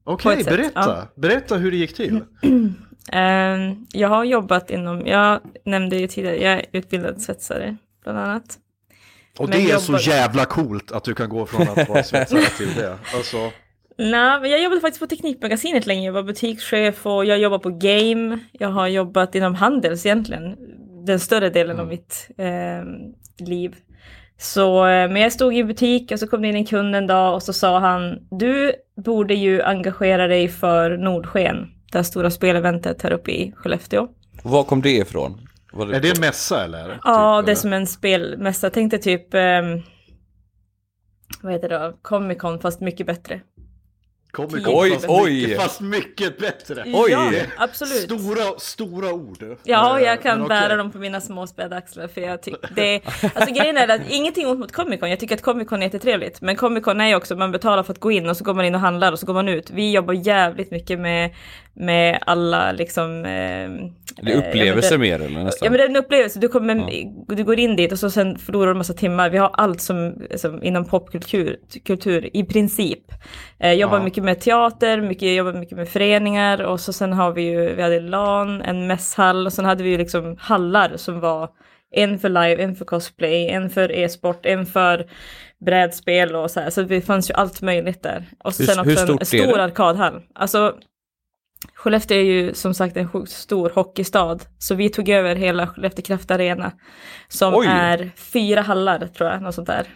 Okej, 0.05 0.37
sätt, 0.45 0.47
berätta. 0.57 1.09
Berätta 1.15 1.57
hur 1.57 1.71
det 1.71 1.77
gick 1.77 1.95
till. 1.97 2.21
Ehm, 3.12 3.87
jag 3.93 4.09
har 4.09 4.25
jobbat 4.25 4.71
inom, 4.71 5.07
jag 5.07 5.41
nämnde 5.65 5.97
ju 5.97 6.09
tidigare, 6.09 6.37
jag 6.37 6.53
är 6.53 6.67
utbildad 6.73 7.21
svetsare 7.23 7.77
bland 8.05 8.19
annat. 8.19 8.59
Och 9.38 9.49
Men 9.49 9.59
det 9.59 9.71
är 9.71 9.79
så 9.79 9.93
jobbar- 9.93 10.01
jävla 10.01 10.45
coolt 10.45 10.93
att 10.93 11.05
du 11.05 11.15
kan 11.15 11.29
gå 11.29 11.47
från 11.47 11.69
att 11.69 11.88
vara 11.88 12.03
svetsare 12.03 12.41
till 12.59 12.75
det. 12.77 12.99
Alltså, 13.15 13.51
Nej, 13.99 14.41
men 14.41 14.51
jag 14.51 14.62
jobbade 14.62 14.81
faktiskt 14.81 15.01
på 15.01 15.07
Teknikmagasinet 15.07 15.87
länge. 15.87 16.07
Jag 16.07 16.12
var 16.12 16.23
butikschef 16.23 17.07
och 17.07 17.25
jag 17.25 17.38
jobbar 17.38 17.59
på 17.59 17.71
game. 17.71 18.38
Jag 18.53 18.69
har 18.69 18.87
jobbat 18.88 19.35
inom 19.35 19.55
Handels 19.55 20.07
egentligen, 20.07 20.57
den 21.07 21.21
större 21.21 21.51
delen 21.51 21.81
av 21.81 21.87
mitt 21.87 22.29
eh, 22.38 23.47
liv. 23.47 23.77
Så, 24.42 24.87
eh, 24.87 25.11
men 25.11 25.22
jag 25.22 25.33
stod 25.33 25.57
i 25.57 25.64
butik 25.64 26.12
och 26.12 26.18
så 26.18 26.26
kom 26.26 26.42
det 26.42 26.48
in 26.48 26.57
en 26.57 26.64
kund 26.64 26.96
en 26.96 27.07
dag 27.07 27.35
och 27.35 27.42
så 27.42 27.52
sa 27.52 27.78
han, 27.78 28.18
du 28.31 28.72
borde 29.05 29.35
ju 29.35 29.62
engagera 29.62 30.26
dig 30.26 30.48
för 30.48 30.96
Nordsken, 30.96 31.68
det 31.92 31.98
här 31.98 32.02
stora 32.02 32.31
speleventet 32.31 33.02
här 33.02 33.12
uppe 33.12 33.31
i 33.31 33.52
Skellefteå. 33.57 34.09
Var 34.42 34.64
kom 34.64 34.83
det 34.83 34.96
ifrån? 34.96 35.40
Var 35.72 35.87
är 35.87 36.00
det 36.00 36.16
en 36.16 36.20
mässa 36.20 36.64
eller? 36.64 36.98
Ja, 37.05 37.40
Typ, 37.40 37.46
det 37.46 37.50
är 37.50 37.52
eller? 37.52 37.55
som 37.55 37.72
en 37.72 37.87
spelmässa. 37.87 38.70
Tänk 38.70 38.90
dig 38.90 39.00
typ, 39.00 39.35
ehm, 39.35 39.83
vad 41.42 41.52
heter 41.52 41.68
det 41.68 41.78
då, 41.78 41.98
Comic 42.02 42.38
Con 42.38 42.61
fast 42.61 42.81
mycket 42.81 43.07
bättre. 43.07 43.40
Comic 44.33 44.66
Oj, 44.66 44.90
fast 44.90 45.07
oj. 45.09 45.40
Mycket, 45.42 45.62
fast 45.62 45.81
mycket 45.81 46.38
bättre. 46.38 46.85
Oj. 46.95 47.11
Ja, 47.11 47.31
absolut. 47.59 48.03
Stora, 48.03 48.59
stora 48.59 49.12
ord. 49.12 49.57
Ja, 49.62 50.01
jag 50.01 50.23
kan 50.23 50.38
men 50.38 50.49
bära 50.49 50.77
dem 50.77 50.92
på 50.92 50.99
mina 50.99 51.21
små 51.21 51.47
späda 51.47 51.77
axlar 51.77 52.09
för 52.09 52.21
jag 52.21 52.42
tycker 52.42 52.71
det 52.75 53.01
Alltså 53.35 53.55
grejen 53.55 53.77
är 53.77 53.88
att 53.88 54.01
ingenting 54.11 54.47
ont 54.47 54.59
mot 54.61 54.73
Comic 54.73 55.01
Con, 55.01 55.11
jag 55.11 55.21
tycker 55.21 55.35
att 55.35 55.42
Comic 55.42 55.68
Con 55.68 55.83
är 55.83 55.87
jättetrevligt. 55.87 56.40
Men 56.40 56.57
Comic 56.57 56.85
Con 56.85 57.01
är 57.01 57.09
ju 57.09 57.14
också, 57.14 57.37
man 57.37 57.53
betalar 57.53 57.83
för 57.83 57.92
att 57.92 58.01
gå 58.01 58.11
in 58.11 58.29
och 58.29 58.37
så 58.37 58.45
går 58.45 58.55
man 58.55 58.64
in 58.64 58.75
och 58.75 58.81
handlar 58.81 59.12
och 59.12 59.18
så 59.18 59.27
går 59.27 59.35
man 59.35 59.49
ut. 59.49 59.71
Vi 59.71 59.92
jobbar 59.92 60.14
jävligt 60.14 60.71
mycket 60.71 61.01
med, 61.01 61.35
med 61.74 62.18
alla 62.26 62.72
liksom... 62.72 63.16
Eh, 63.24 63.70
Det 64.22 64.32
är 64.32 64.37
upplevelser 64.48 64.98
mer 64.98 65.20
eller 65.20 65.44
nästan? 65.44 65.66
Ja 65.66 65.70
men 65.70 65.78
det 65.78 65.85
är 65.85 65.88
en 65.88 65.96
upplevelse, 65.96 66.38
du, 66.38 66.48
kommer, 66.48 66.92
du 67.37 67.44
går 67.44 67.58
in 67.58 67.76
dit 67.76 67.92
och 67.92 67.98
så 67.98 68.11
sen 68.11 68.38
förlorar 68.38 68.66
du 68.66 68.70
en 68.70 68.78
massa 68.78 68.92
timmar. 68.94 69.30
Vi 69.30 69.38
har 69.38 69.50
allt 69.54 69.80
som, 69.80 70.14
som 70.37 70.62
inom 70.62 70.85
popkultur 70.85 71.56
kultur, 71.85 72.30
i 72.37 72.44
princip. 72.44 73.02
Eh, 73.58 73.72
jobbar 73.72 73.98
Ja. 73.98 74.04
mycket 74.04 74.24
med 74.24 74.40
teater, 74.40 75.00
mycket, 75.00 75.35
jobbar 75.37 75.52
mycket 75.52 75.76
med 75.78 75.88
föreningar 75.88 76.62
och 76.62 76.80
så 76.80 76.92
sen 76.92 77.12
har 77.12 77.32
vi 77.32 77.42
ju, 77.42 77.74
vi 77.74 77.82
hade 77.82 78.00
LAN, 78.00 78.62
en 78.62 78.87
mässhall 78.87 79.46
och 79.46 79.52
sen 79.52 79.64
hade 79.64 79.82
vi 79.82 79.90
ju 79.90 79.98
liksom 79.98 80.37
hallar 80.40 80.96
som 80.96 81.20
var 81.20 81.48
en 81.94 82.18
för 82.18 82.28
live, 82.28 82.62
en 82.62 82.74
för 82.76 82.85
cosplay, 82.85 83.48
en 83.48 83.70
för 83.70 83.92
e-sport, 83.92 84.46
en 84.46 84.66
för 84.66 85.06
brädspel 85.64 86.37
och 86.37 86.50
så 86.50 86.61
här. 86.61 86.70
Så 86.70 86.82
det 86.82 87.00
fanns 87.00 87.30
ju 87.30 87.35
allt 87.35 87.62
möjligt 87.62 88.02
där. 88.02 88.24
Och 88.44 88.52
Hur- 88.58 88.66
sen 88.66 88.78
också 88.78 89.04
hur 89.06 89.20
en, 89.20 89.26
stor 89.26 89.58
arkadhall. 89.58 90.20
Alltså 90.35 90.74
Skellefteå 91.75 92.16
är 92.16 92.22
ju 92.22 92.55
som 92.55 92.75
sagt 92.75 92.96
en 92.96 93.09
sjukt 93.09 93.33
stor 93.33 93.72
hockeystad, 93.75 94.38
så 94.59 94.75
vi 94.75 94.88
tog 94.88 95.09
över 95.09 95.37
hela 95.37 95.66
Skellefteå 95.66 96.03
Kraft 96.05 96.31
Arena 96.31 96.72
som 97.29 97.55
Oj. 97.55 97.66
är 97.66 98.11
fyra 98.16 98.61
hallar 98.61 99.07
tror 99.07 99.31
jag, 99.31 99.42
något 99.42 99.55
sånt 99.55 99.66
där. 99.66 99.87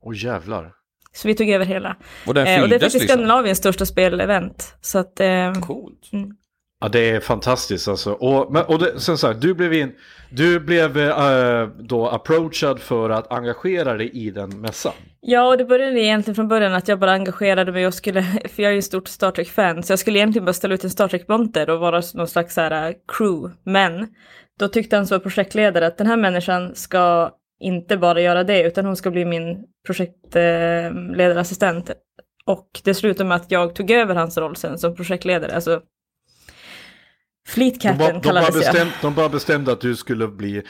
Åh 0.00 0.16
jävlar. 0.16 0.72
Så 1.12 1.28
vi 1.28 1.34
tog 1.34 1.48
över 1.48 1.64
hela. 1.64 1.96
Och 2.26 2.34
den 2.34 2.46
Eh, 2.46 2.62
och 2.62 2.68
det 2.68 2.74
är 2.74 2.78
faktiskt 2.78 2.94
liksom? 2.94 3.08
Skandinaviens 3.08 3.58
största 3.58 3.86
spelevent. 3.86 4.74
Så 4.80 4.98
att, 4.98 5.20
eh, 5.20 5.52
Coolt. 5.52 6.10
Ja, 6.80 6.88
det 6.88 7.10
är 7.10 7.20
fantastiskt 7.20 7.88
alltså. 7.88 8.12
Och, 8.12 8.52
men, 8.52 8.64
och 8.64 8.78
det, 8.78 9.00
sen 9.00 9.18
sagt, 9.18 9.40
du 9.40 9.54
blev, 9.54 9.74
in, 9.74 9.92
du 10.30 10.60
blev 10.60 10.98
eh, 10.98 11.68
då 11.78 12.08
approachad 12.08 12.80
för 12.80 13.10
att 13.10 13.32
engagera 13.32 13.94
dig 13.94 14.10
i 14.10 14.30
den 14.30 14.60
mässan. 14.60 14.92
Ja, 15.26 15.48
och 15.48 15.58
det 15.58 15.64
började 15.64 16.00
egentligen 16.00 16.34
från 16.34 16.48
början 16.48 16.74
att 16.74 16.88
jag 16.88 16.98
bara 16.98 17.12
engagerade 17.12 17.72
mig 17.72 17.86
och 17.86 17.94
skulle, 17.94 18.22
för 18.22 18.62
jag 18.62 18.68
är 18.68 18.72
ju 18.72 18.76
en 18.76 18.82
stort 18.82 19.08
Star 19.08 19.30
Trek-fan, 19.30 19.82
så 19.82 19.92
jag 19.92 19.98
skulle 19.98 20.18
egentligen 20.18 20.44
bara 20.44 20.52
ställa 20.52 20.74
ut 20.74 20.84
en 20.84 20.90
Star 20.90 21.08
Trek-monter 21.08 21.70
och 21.70 21.80
vara 21.80 22.02
någon 22.14 22.28
slags 22.28 22.54
så 22.54 22.60
här 22.60 22.88
eh, 22.88 22.94
crew. 23.08 23.54
Men 23.64 24.08
då 24.58 24.68
tyckte 24.68 24.96
han 24.96 25.06
som 25.06 25.20
projektledare 25.20 25.86
att 25.86 25.98
den 25.98 26.06
här 26.06 26.16
människan 26.16 26.74
ska 26.74 27.30
inte 27.60 27.96
bara 27.96 28.20
göra 28.20 28.44
det, 28.44 28.62
utan 28.62 28.84
hon 28.84 28.96
ska 28.96 29.10
bli 29.10 29.24
min 29.24 29.64
projektledarassistent. 29.86 31.90
Och 32.46 32.80
det 32.84 32.94
slutade 32.94 33.28
med 33.28 33.36
att 33.36 33.50
jag 33.50 33.74
tog 33.74 33.90
över 33.90 34.14
hans 34.14 34.38
roll 34.38 34.56
sen 34.56 34.78
som 34.78 34.96
projektledare. 34.96 35.54
Alltså, 35.54 35.80
Fleet 37.48 37.74
De, 37.74 37.80
Captain 37.80 38.08
de, 38.08 38.12
bara 38.12 38.22
kallades 38.22 38.54
jag. 38.54 38.74
bestäm, 38.74 38.88
de 39.02 39.14
bara 39.14 39.28
bestämde 39.28 39.72
att 39.72 39.80
du 39.80 39.96
skulle 39.96 40.28
bli 40.28 40.62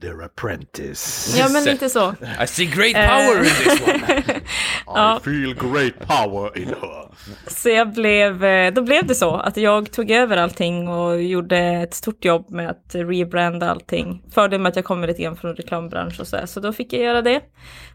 their 0.00 0.22
apprentice. 0.22 1.34
Ja, 1.38 1.48
men 1.48 1.64
lite 1.64 1.88
så. 1.88 2.14
I 2.42 2.46
see 2.46 2.66
great 2.66 2.94
power 2.94 3.38
in 3.38 3.44
this 3.44 3.82
one. 3.88 4.24
Ja. 4.86 5.16
I 5.20 5.24
feel 5.24 5.54
great 5.54 5.98
power 6.08 6.58
in 6.58 6.68
her. 6.68 7.08
Så 7.46 7.68
jag 7.68 7.92
blev, 7.92 8.44
eh, 8.44 8.72
då 8.74 8.82
blev 8.82 9.06
det 9.06 9.14
så 9.14 9.34
att 9.36 9.56
jag 9.56 9.92
tog 9.92 10.10
över 10.10 10.36
allting 10.36 10.88
och 10.88 11.22
gjorde 11.22 11.58
ett 11.58 11.94
stort 11.94 12.24
jobb 12.24 12.50
med 12.50 12.70
att 12.70 12.94
rebranda 12.94 13.70
allting. 13.70 14.22
Fördelen 14.34 14.62
med 14.62 14.70
att 14.70 14.76
jag 14.76 14.84
kommer 14.84 15.06
lite 15.06 15.22
grann 15.22 15.36
från 15.36 15.54
reklambransch 15.56 16.20
och 16.20 16.26
så 16.26 16.36
här, 16.36 16.46
så 16.46 16.60
då 16.60 16.72
fick 16.72 16.92
jag 16.92 17.02
göra 17.02 17.22
det. 17.22 17.40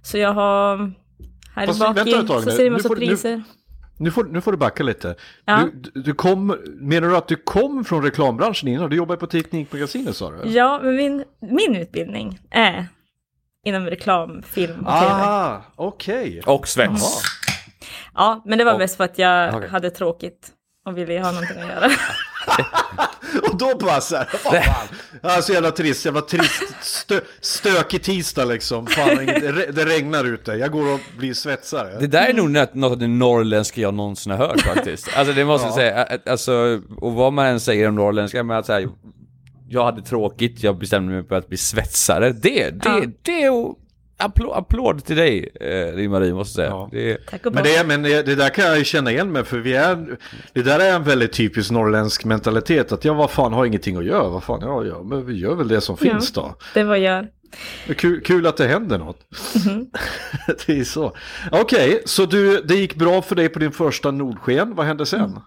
Så 0.01 0.17
jag 0.17 0.33
har 0.33 0.91
här 1.55 1.65
Fast 1.67 1.79
bak 1.79 1.97
vänta 1.97 2.19
ett 2.19 2.27
tag 2.27 2.43
så 2.43 2.51
ser 2.51 2.57
det 2.57 2.63
Nu 2.63 2.69
massa 2.69 2.87
får 2.87 2.95
du- 2.95 3.01
nu- 3.01 3.07
priser. 3.07 3.43
Nu 3.99 4.11
får, 4.11 4.23
nu 4.23 4.41
får 4.41 4.51
du 4.51 4.57
backa 4.57 4.83
lite. 4.83 5.15
Ja. 5.45 5.67
Du, 5.93 6.01
du- 6.01 6.13
kom, 6.13 6.57
menar 6.79 7.07
du 7.09 7.17
att 7.17 7.27
du 7.27 7.35
kom 7.35 7.85
från 7.85 8.03
reklambranschen 8.03 8.67
innan? 8.69 8.89
Du 8.89 8.95
jobbade 8.95 9.19
på 9.19 9.27
Teknikmagasinet 9.27 10.15
sa 10.15 10.31
du? 10.31 10.49
Ja, 10.51 10.79
men 10.83 10.95
min, 10.95 11.23
min 11.39 11.75
utbildning 11.75 12.39
är 12.51 12.87
inom 13.65 13.85
reklam, 13.85 14.41
film 14.41 14.79
och 14.79 14.93
tv. 14.99 15.11
Ah, 15.11 15.61
okej. 15.75 16.41
Och 16.45 16.67
svets. 16.67 17.21
Ja, 18.15 18.41
men 18.45 18.57
det 18.57 18.63
var 18.63 18.73
Och- 18.73 18.79
mest 18.79 18.97
för 18.97 19.03
att 19.03 19.17
jag 19.17 19.55
Okej. 19.55 19.69
hade 19.69 19.89
tråkigt 19.89 20.47
och 20.85 20.97
ville 20.97 21.19
ha 21.19 21.31
någonting 21.31 21.61
att 21.61 21.67
göra. 21.69 21.87
Och 23.51 23.57
då 23.57 23.77
bara 23.77 24.01
så 24.01 24.15
här, 24.15 24.29
vad 24.45 24.63
fan. 24.63 24.87
Ja, 25.21 25.41
så 25.41 25.53
jävla 25.53 25.71
trist, 25.71 26.05
jävla 26.05 26.21
trist, 26.21 26.63
stö, 26.81 27.19
stökig 27.41 28.03
tisdag 28.03 28.45
liksom. 28.45 28.87
Fan, 28.87 29.07
det, 29.15 29.51
re- 29.51 29.71
det 29.71 29.85
regnar 29.85 30.25
ute, 30.25 30.51
jag 30.51 30.71
går 30.71 30.93
och 30.93 30.99
blir 31.17 31.33
svetsare. 31.33 31.99
Det 31.99 32.07
där 32.07 32.27
är 32.27 32.33
nog 32.33 32.49
något 32.49 32.91
av 32.91 32.97
det 32.97 33.07
norrländska 33.07 33.81
jag 33.81 33.93
någonsin 33.93 34.31
har 34.31 34.37
hört 34.39 34.61
faktiskt. 34.61 35.09
Alltså 35.17 35.33
det 35.33 35.45
måste 35.45 35.67
jag 35.67 35.75
säga, 35.75 36.07
alltså, 36.25 36.81
och 36.97 37.13
vad 37.13 37.33
man 37.33 37.45
än 37.45 37.59
säger 37.59 37.87
om 37.87 37.95
norrländska, 37.95 38.43
men 38.43 38.57
att 38.57 38.65
säga, 38.65 38.89
jag 39.69 39.85
hade 39.85 40.01
tråkigt, 40.01 40.63
jag 40.63 40.77
bestämde 40.77 41.13
mig 41.13 41.27
för 41.27 41.35
att 41.35 41.47
bli 41.47 41.57
svetsare. 41.57 42.31
Det, 42.31 42.69
det, 42.69 42.89
Ja. 42.89 43.01
det 43.21 43.49
är 44.19 44.25
applåd, 44.25 44.57
applåd 44.57 45.05
till 45.05 45.15
dig, 45.15 45.49
eh, 45.61 46.09
Marie 46.09 46.33
måste 46.33 46.61
jag 46.61 46.67
säga. 46.67 46.69
Ja. 46.69 46.89
Det, 46.91 47.17
Tack 47.29 47.45
och 47.45 47.53
Men, 47.53 47.63
det, 47.63 47.87
men 47.87 48.03
det, 48.03 48.23
det 48.23 48.35
där 48.35 48.49
kan 48.49 48.65
jag 48.65 48.77
ju 48.77 48.83
känna 48.83 49.11
igen 49.11 49.31
mig 49.31 49.43
för 49.43 49.57
vi 49.57 49.73
är, 49.73 50.17
det 50.53 50.61
där 50.61 50.79
är 50.79 50.95
en 50.95 51.03
väldigt 51.03 51.33
typisk 51.33 51.71
norrländsk 51.71 52.25
mentalitet 52.25 52.91
att 52.91 53.05
jag 53.05 53.15
vad 53.15 53.31
fan 53.31 53.53
har 53.53 53.65
ingenting 53.65 53.97
att 53.97 54.05
göra, 54.05 54.29
vad 54.29 54.43
fan 54.43 54.61
ja, 54.61 54.85
ja 54.85 55.03
men 55.03 55.25
vi 55.25 55.33
gör 55.39 55.55
väl 55.55 55.67
det 55.67 55.81
som 55.81 55.97
finns 55.97 56.33
då. 56.33 56.55
Det 56.73 56.83
var 56.83 56.95
jag. 56.95 57.27
Kul, 57.97 58.21
kul 58.21 58.47
att 58.47 58.57
det 58.57 58.67
händer 58.67 58.97
något. 58.97 59.25
Mhm. 59.65 59.89
det 60.65 60.79
är 60.79 60.83
så. 60.83 61.15
Okej, 61.51 62.01
så 62.05 62.25
du, 62.25 62.61
det 62.61 62.75
gick 62.75 62.95
bra 62.95 63.21
för 63.21 63.35
dig 63.35 63.49
på 63.49 63.59
din 63.59 63.71
första 63.71 64.11
Nordsken, 64.11 64.75
vad 64.75 64.85
hände 64.85 65.05
sen? 65.05 65.39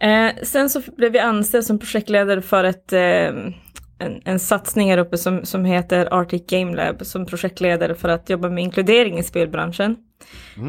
Eh, 0.00 0.42
sen 0.42 0.70
så 0.70 0.82
blev 0.96 1.16
jag 1.16 1.24
anställd 1.24 1.64
som 1.64 1.78
projektledare 1.78 2.42
för 2.42 2.64
ett, 2.64 2.92
eh, 2.92 3.00
en, 3.98 4.20
en 4.24 4.38
satsning 4.38 4.90
här 4.90 4.98
uppe 4.98 5.18
som, 5.18 5.44
som 5.44 5.64
heter 5.64 6.08
Arctic 6.20 6.42
Game 6.46 6.76
Lab 6.76 7.06
som 7.06 7.26
projektledare 7.26 7.94
för 7.94 8.08
att 8.08 8.30
jobba 8.30 8.48
med 8.48 8.64
inkludering 8.64 9.18
i 9.18 9.22
spelbranschen. 9.22 9.96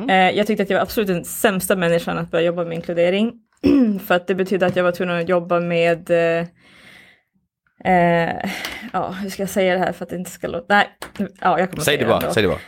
Eh, 0.09 0.15
jag 0.15 0.47
tyckte 0.47 0.63
att 0.63 0.69
jag 0.69 0.77
var 0.77 0.81
absolut 0.83 1.07
den 1.07 1.25
sämsta 1.25 1.75
människan 1.75 2.17
att 2.17 2.31
börja 2.31 2.45
jobba 2.45 2.63
med 2.63 2.75
inkludering. 2.75 3.33
för 4.05 4.15
att 4.15 4.27
det 4.27 4.35
betydde 4.35 4.65
att 4.65 4.75
jag 4.75 4.83
var 4.83 4.91
tvungen 4.91 5.17
att 5.17 5.29
jobba 5.29 5.59
med 5.59 6.09
eh, 6.09 6.47
Eh, 7.85 8.49
ja, 8.93 9.09
hur 9.09 9.29
ska 9.29 9.41
jag 9.41 9.49
säga 9.49 9.73
det 9.73 9.79
här 9.79 9.91
för 9.91 10.03
att 10.05 10.09
det 10.09 10.15
inte 10.15 10.31
ska 10.31 10.47
låta... 10.47 10.65
Nej, 10.75 10.87
ja, 11.41 11.59
jag 11.59 11.69
kommer 11.69 11.83
Säg 11.83 11.95
säga 11.97 11.97
det 11.97 12.09
bara, 12.09 12.21
ändå. 12.21 12.33
säg 12.33 12.43
det 12.43 12.49
bara. 12.49 12.59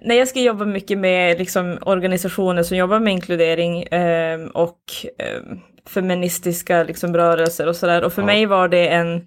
Nej, 0.00 0.18
jag 0.18 0.28
ska 0.28 0.40
jobba 0.40 0.64
mycket 0.64 0.98
med 0.98 1.38
liksom, 1.38 1.78
organisationer 1.82 2.62
som 2.62 2.76
jobbar 2.76 3.00
med 3.00 3.12
inkludering 3.12 3.82
eh, 3.82 4.40
och 4.54 4.80
eh, 5.18 5.56
feministiska 5.88 6.82
liksom, 6.82 7.16
rörelser 7.16 7.68
och 7.68 7.76
sådär. 7.76 8.04
Och 8.04 8.12
för 8.12 8.22
Ja. 8.22 8.26
mig 8.26 8.46
var 8.46 8.68
det 8.68 8.88
en, 8.88 9.26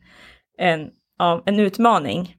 en, 0.58 0.92
ja, 1.18 1.44
en 1.46 1.60
utmaning. 1.60 2.36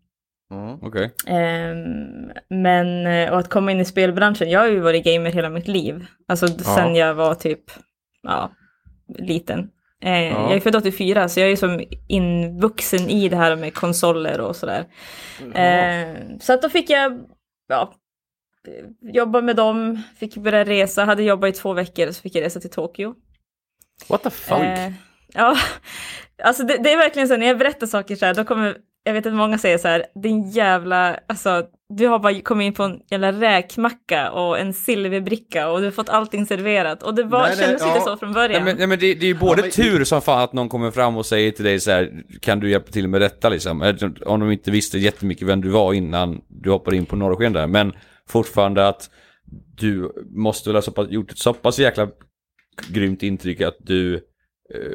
Mm. 0.51 0.79
Okej. 0.83 1.15
Ehm, 1.27 2.33
men, 2.49 3.07
eh, 3.07 3.33
och 3.33 3.39
att 3.39 3.49
komma 3.51 3.73
in 3.73 3.81
i 3.81 3.85
spelbranschen, 3.85 4.51
jag 4.51 4.61
har 4.61 4.69
ju 4.69 4.81
varit 4.81 5.05
gamer 5.05 5.31
hela 5.33 5.49
mitt 5.51 5.69
liv. 5.69 6.07
Alltså 6.29 6.49
sen 6.49 6.95
jag 6.95 7.15
var 7.15 7.35
typ, 7.35 7.61
ja, 8.23 8.51
liten. 9.19 9.71
Eh, 10.03 10.23
Jag 10.33 10.53
är 10.53 10.61
född 10.61 10.77
84 10.77 11.29
så 11.29 11.41
jag 11.41 11.51
är 11.51 11.57
som 11.57 11.83
invuxen 12.09 13.11
i 13.11 13.29
det 13.29 13.37
här 13.37 13.57
med 13.57 13.75
konsoler 13.75 14.41
och 14.41 14.57
sådär. 14.57 14.85
Eh, 15.55 16.17
så 16.41 16.53
att 16.53 16.63
då 16.63 16.69
fick 16.69 16.91
jag, 16.91 17.21
ja, 17.69 17.95
jobba 19.01 19.41
med 19.41 19.57
dem, 19.57 20.03
fick 20.17 20.37
börja 20.37 20.65
resa, 20.65 21.05
hade 21.05 21.23
jobbat 21.23 21.51
i 21.51 21.53
två 21.53 21.73
veckor 21.73 22.07
så 22.13 22.23
fick 22.23 22.35
jag 22.35 22.43
resa 22.43 22.61
till 22.61 22.71
Tokyo. 22.71 23.15
What 24.09 24.23
the 24.23 24.31
fuck? 24.31 24.59
Eh, 24.59 24.93
ja, 25.35 25.57
alltså 26.43 26.63
det, 26.63 26.79
det 26.85 26.93
är 26.93 26.97
verkligen 26.97 27.29
så 27.29 27.37
när 27.37 27.47
jag 27.47 27.59
berättar 27.59 27.87
saker 27.87 28.17
så 28.17 28.27
här, 28.27 28.35
då 28.35 28.45
kommer, 28.45 28.77
jag 29.05 29.13
vet 29.13 29.27
att 29.27 29.35
många 29.35 29.59
säger 29.59 29.79
så 29.79 29.89
här, 29.89 30.05
din 30.23 30.51
jävla, 30.51 31.19
alltså 31.29 31.63
du 31.89 32.07
har 32.07 32.19
bara 32.19 32.41
kommit 32.41 32.65
in 32.67 32.73
på 32.75 32.83
en 32.83 33.01
jävla 33.11 33.33
räkmacka 33.33 34.31
och 34.31 34.59
en 34.59 34.73
silverbricka 34.73 35.69
och 35.71 35.79
du 35.79 35.85
har 35.85 35.91
fått 35.93 36.09
allting 36.09 36.47
serverat 36.47 37.03
och 37.03 37.15
det 37.15 37.23
var, 37.23 37.41
Nej, 37.43 37.49
nej, 37.57 37.65
kändes 37.67 37.83
inte 37.83 37.99
ja. 37.99 38.05
så 38.05 38.17
från 38.17 38.33
Nej, 38.33 38.35
början. 38.49 38.65
men, 38.65 38.77
nej, 38.77 38.87
men 38.87 38.99
det, 38.99 39.15
det 39.15 39.27
är 39.27 39.29
ju 39.29 39.39
både 39.39 39.63
men- 39.63 39.71
tur 39.71 40.05
som 40.05 40.23
fan 40.23 40.43
att 40.43 40.53
någon 40.53 40.69
kommer 40.69 40.91
fram 40.91 41.17
och 41.17 41.27
säger 41.27 41.51
till 41.51 41.65
dig 41.65 41.81
så 41.81 41.91
här, 41.91 42.13
kan 42.41 42.61
du 42.61 42.71
hjälpa 42.71 42.93
till 42.93 43.09
med 43.09 43.21
detta 43.21 43.49
liksom? 43.49 43.95
Om 44.27 44.41
de 44.41 44.53
inte 44.53 44.71
visste 44.71 44.99
jättemycket 44.99 45.49
vem 45.49 45.61
du 45.61 45.69
var 45.69 45.93
innan 45.95 46.41
du 46.49 46.71
hoppade 46.71 46.97
in 46.97 47.07
på 47.07 47.17
norrsken 47.17 47.53
där, 47.53 47.67
men 47.67 47.93
fortfarande 48.29 48.89
att 48.89 49.11
du 49.77 50.13
måste 50.31 50.69
väl 50.69 50.77
ha 50.77 50.83
så 50.83 50.93
pass, 50.93 51.11
gjort 51.11 51.31
ett 51.31 51.39
så 51.39 51.53
pass 51.53 51.79
jäkla 51.79 52.09
grymt 52.89 53.23
intryck 53.23 53.61
att 53.61 53.77
du 53.79 54.21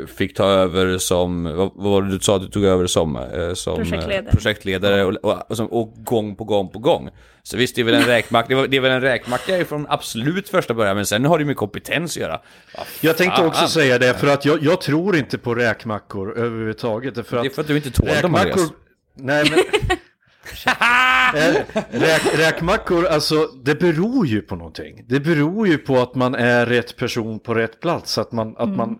fick 0.08 0.36
ta 0.36 0.46
över 0.46 0.98
som, 0.98 1.44
vad, 1.44 1.72
var 1.76 2.02
det 2.02 2.10
du 2.10 2.20
sa 2.20 2.36
att 2.36 2.42
du 2.42 2.48
tog 2.48 2.64
över 2.64 2.88
som? 2.88 3.16
eh, 3.16 3.54
som 3.54 3.74
eh, 3.74 3.78
Projektledare. 3.90 4.32
projektledare 4.32 5.06
och, 5.06 5.14
och, 5.26 5.52
och, 5.60 5.80
och 5.82 5.94
gång 6.04 6.36
på 6.36 6.44
gång 6.44 6.70
på 6.70 6.80
gång. 6.80 7.10
Så 7.44 7.58
visst, 7.58 7.76
det 7.76 7.82
är 7.82 7.86
väl 7.86 7.94
en 7.94 8.06
räkmacka, 8.06 8.48
det, 8.50 8.56
var- 8.56 8.68
det 8.68 8.78
är 8.78 8.82
väl 8.82 8.92
en 8.92 9.02
räkmacka 9.02 9.66
från 9.66 9.86
absolut 9.90 10.50
första 10.50 10.74
början, 10.74 10.96
men 10.96 11.06
sen 11.06 11.26
har 11.26 11.40
det 11.40 11.46
med 11.46 11.56
kompetens 11.56 12.18
att 12.18 12.22
göra. 12.22 12.42
Vad 12.78 12.86
Jag 13.02 13.18
tänkte 13.18 13.46
också 13.46 13.68
säga 13.68 13.98
det, 13.98 14.14
för 14.14 14.28
att 14.28 14.46
jag, 14.46 14.64
jag 14.64 14.82
tror 14.82 15.16
inte 15.16 15.38
på 15.38 15.56
räkmackor 15.56 16.38
överhuvudtaget. 16.38 17.28
För 17.28 17.38
att 17.38 17.44
Det 17.44 17.50
är 17.50 17.54
för 17.54 17.62
att 17.62 17.68
du 17.68 17.76
inte 17.76 17.92
tål 17.92 18.08
dem, 18.22 18.36
Andreas. 18.36 18.72
Nej 19.16 19.46
men... 19.52 19.60
Eh, 21.36 21.56
Räk, 21.92 22.22
räkmackor, 22.40 23.06
alltså 23.06 23.48
det 23.64 23.76
beror 23.80 24.28
ju 24.28 24.42
på 24.42 24.56
någonting. 24.56 25.06
Det 25.08 25.20
beror 25.20 25.68
ju 25.68 25.78
på 25.78 25.98
att 25.98 26.16
man 26.16 26.36
är 26.36 26.66
rätt 26.66 26.98
person 26.98 27.40
på 27.40 27.54
rätt 27.54 27.80
plats. 27.80 28.18
Att 28.18 28.32
man, 28.32 28.56
att 28.58 28.70
man, 28.70 29.00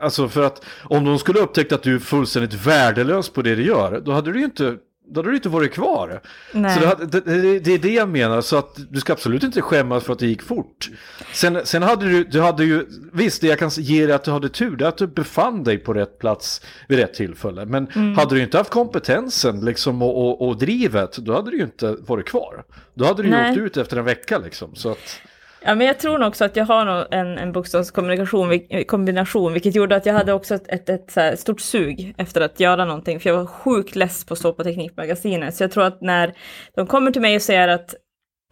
alltså 0.00 0.28
för 0.28 0.42
att 0.42 0.64
om 0.82 1.04
de 1.04 1.18
skulle 1.18 1.40
upptäcka 1.40 1.74
att 1.74 1.82
du 1.82 1.94
är 1.94 1.98
fullständigt 1.98 2.54
värdelös 2.54 3.28
på 3.28 3.42
det 3.42 3.54
du 3.54 3.64
gör, 3.64 4.00
då 4.04 4.12
hade 4.12 4.32
du 4.32 4.38
ju 4.38 4.44
inte, 4.44 4.76
då 5.08 5.20
hade 5.20 5.30
du 5.30 5.36
inte 5.36 5.48
varit 5.48 5.72
kvar. 5.72 6.20
Nej. 6.52 6.80
Så 6.80 7.04
det, 7.04 7.20
det, 7.20 7.58
det, 7.58 7.74
är 7.74 7.78
det 7.78 7.94
jag 7.94 8.08
menar, 8.08 8.40
så 8.40 8.56
att 8.56 8.78
du 8.90 9.00
ska 9.00 9.12
absolut 9.12 9.42
inte 9.42 9.62
skämmas 9.62 10.04
för 10.04 10.12
att 10.12 10.18
det 10.18 10.26
gick 10.26 10.42
fort. 10.42 10.90
Sen, 11.32 11.60
sen 11.64 11.82
hade 11.82 12.06
du, 12.06 12.24
du 12.24 12.40
hade 12.40 12.64
ju, 12.64 12.86
visst 13.12 13.40
det 13.40 13.46
jag 13.46 13.58
kan 13.58 13.68
ge 13.68 14.06
dig 14.06 14.14
att 14.14 14.24
du 14.24 14.30
hade 14.30 14.48
tur, 14.48 14.76
det 14.76 14.84
är 14.84 14.88
att 14.88 14.98
du 14.98 15.06
befann 15.06 15.64
dig 15.64 15.78
på 15.78 15.94
rätt 15.94 16.18
plats 16.18 16.60
vid 16.88 16.98
rätt 16.98 17.14
tillfälle. 17.14 17.66
Men 17.66 18.14
hade 18.16 18.34
du 18.34 18.42
inte 18.42 18.58
haft 18.58 18.70
kompetensen 18.70 19.64
liksom 19.64 20.02
och, 20.02 20.26
och, 20.26 20.48
och 20.48 20.58
drivet, 20.58 21.16
då 21.16 21.34
hade 21.34 21.50
du 21.50 21.56
ju 21.56 21.64
inte 21.64 21.96
varit 22.00 22.26
kvar. 22.26 22.64
Då 22.94 23.04
hade 23.04 23.22
du 23.22 23.28
ju 23.28 23.34
Nej. 23.34 23.50
åkt 23.50 23.58
ut 23.58 23.76
efter 23.76 23.96
en 23.96 24.04
vecka 24.04 24.38
liksom. 24.38 24.74
Så 24.74 24.90
att, 24.90 25.20
Ja, 25.62 25.74
men 25.74 25.86
jag 25.86 25.98
tror 25.98 26.18
nog 26.18 26.28
också 26.28 26.44
att 26.44 26.56
jag 26.56 26.64
har 26.64 27.14
en, 27.14 27.38
en 27.38 27.52
bokstavskombination, 27.52 28.52
vil- 28.52 28.84
kombination, 28.84 29.52
vilket 29.52 29.74
gjorde 29.74 29.96
att 29.96 30.06
jag 30.06 30.14
hade 30.14 30.32
också 30.32 30.54
ett, 30.54 30.88
ett, 30.90 31.16
ett 31.16 31.40
stort 31.40 31.60
sug 31.60 32.14
efter 32.18 32.40
att 32.40 32.60
göra 32.60 32.84
någonting, 32.84 33.20
för 33.20 33.30
jag 33.30 33.36
var 33.36 33.46
sjukt 33.46 33.96
less 33.96 34.24
på 34.24 34.32
att 34.32 34.38
stå 34.38 34.52
på 34.52 34.64
Teknikmagasinet. 34.64 35.54
Så 35.54 35.62
jag 35.64 35.70
tror 35.70 35.84
att 35.84 36.00
när 36.00 36.34
de 36.74 36.86
kommer 36.86 37.10
till 37.10 37.22
mig 37.22 37.36
och 37.36 37.42
säger 37.42 37.68
att 37.68 37.94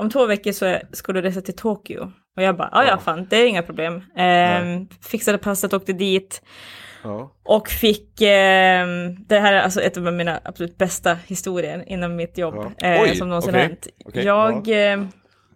om 0.03 0.11
två 0.11 0.27
veckor 0.27 0.53
så 0.53 0.79
ska 0.93 1.13
du 1.13 1.23
resa 1.23 1.41
till 1.41 1.57
Tokyo. 1.57 2.13
Och 2.37 2.43
jag 2.43 2.57
bara, 2.57 2.69
"Ah, 2.73 2.83
ja 2.83 2.89
ja 2.91 2.99
fan, 2.99 3.27
det 3.31 3.37
är 3.37 3.47
inga 3.47 3.63
problem. 3.63 4.03
Ehm, 4.17 4.89
fixade 5.11 5.39
passet, 5.39 5.73
åkte 5.73 5.93
dit. 5.93 6.43
ja. 7.05 7.33
Och 7.45 7.69
fick, 7.69 8.21
ehm, 8.21 9.25
det 9.27 9.39
här 9.41 9.53
är 9.53 9.61
alltså 9.61 9.81
ett 9.81 9.97
av 9.97 10.03
mina 10.03 10.41
absolut 10.45 10.79
bästa 10.79 11.15
historier 11.27 11.85
inom 11.87 12.17
mitt 12.17 12.39
jobb 12.39 12.55
eh, 12.83 13.03
Oj, 13.03 13.17
som 13.17 13.29
någonsin 13.29 13.51
okej, 13.51 13.63
hänt. 13.63 13.87
okej, 14.05 14.25
jag... 14.25 14.69
ehm, 14.69 15.09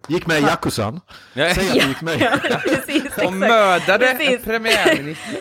Gick 0.07 0.27
med 0.27 0.39
i 0.39 0.41
Yakuzan. 0.41 1.01
Ja. 1.33 1.53
Säg 1.53 1.67
att 1.67 1.73
du 1.73 1.87
gick 1.87 2.01
med. 2.01 2.21
ja, 2.21 2.57
precis, 2.63 3.17
Och 3.25 3.33
mördade 3.33 4.07
en 4.09 4.17
Precis. 4.17 4.43
premiärminister. 4.45 5.35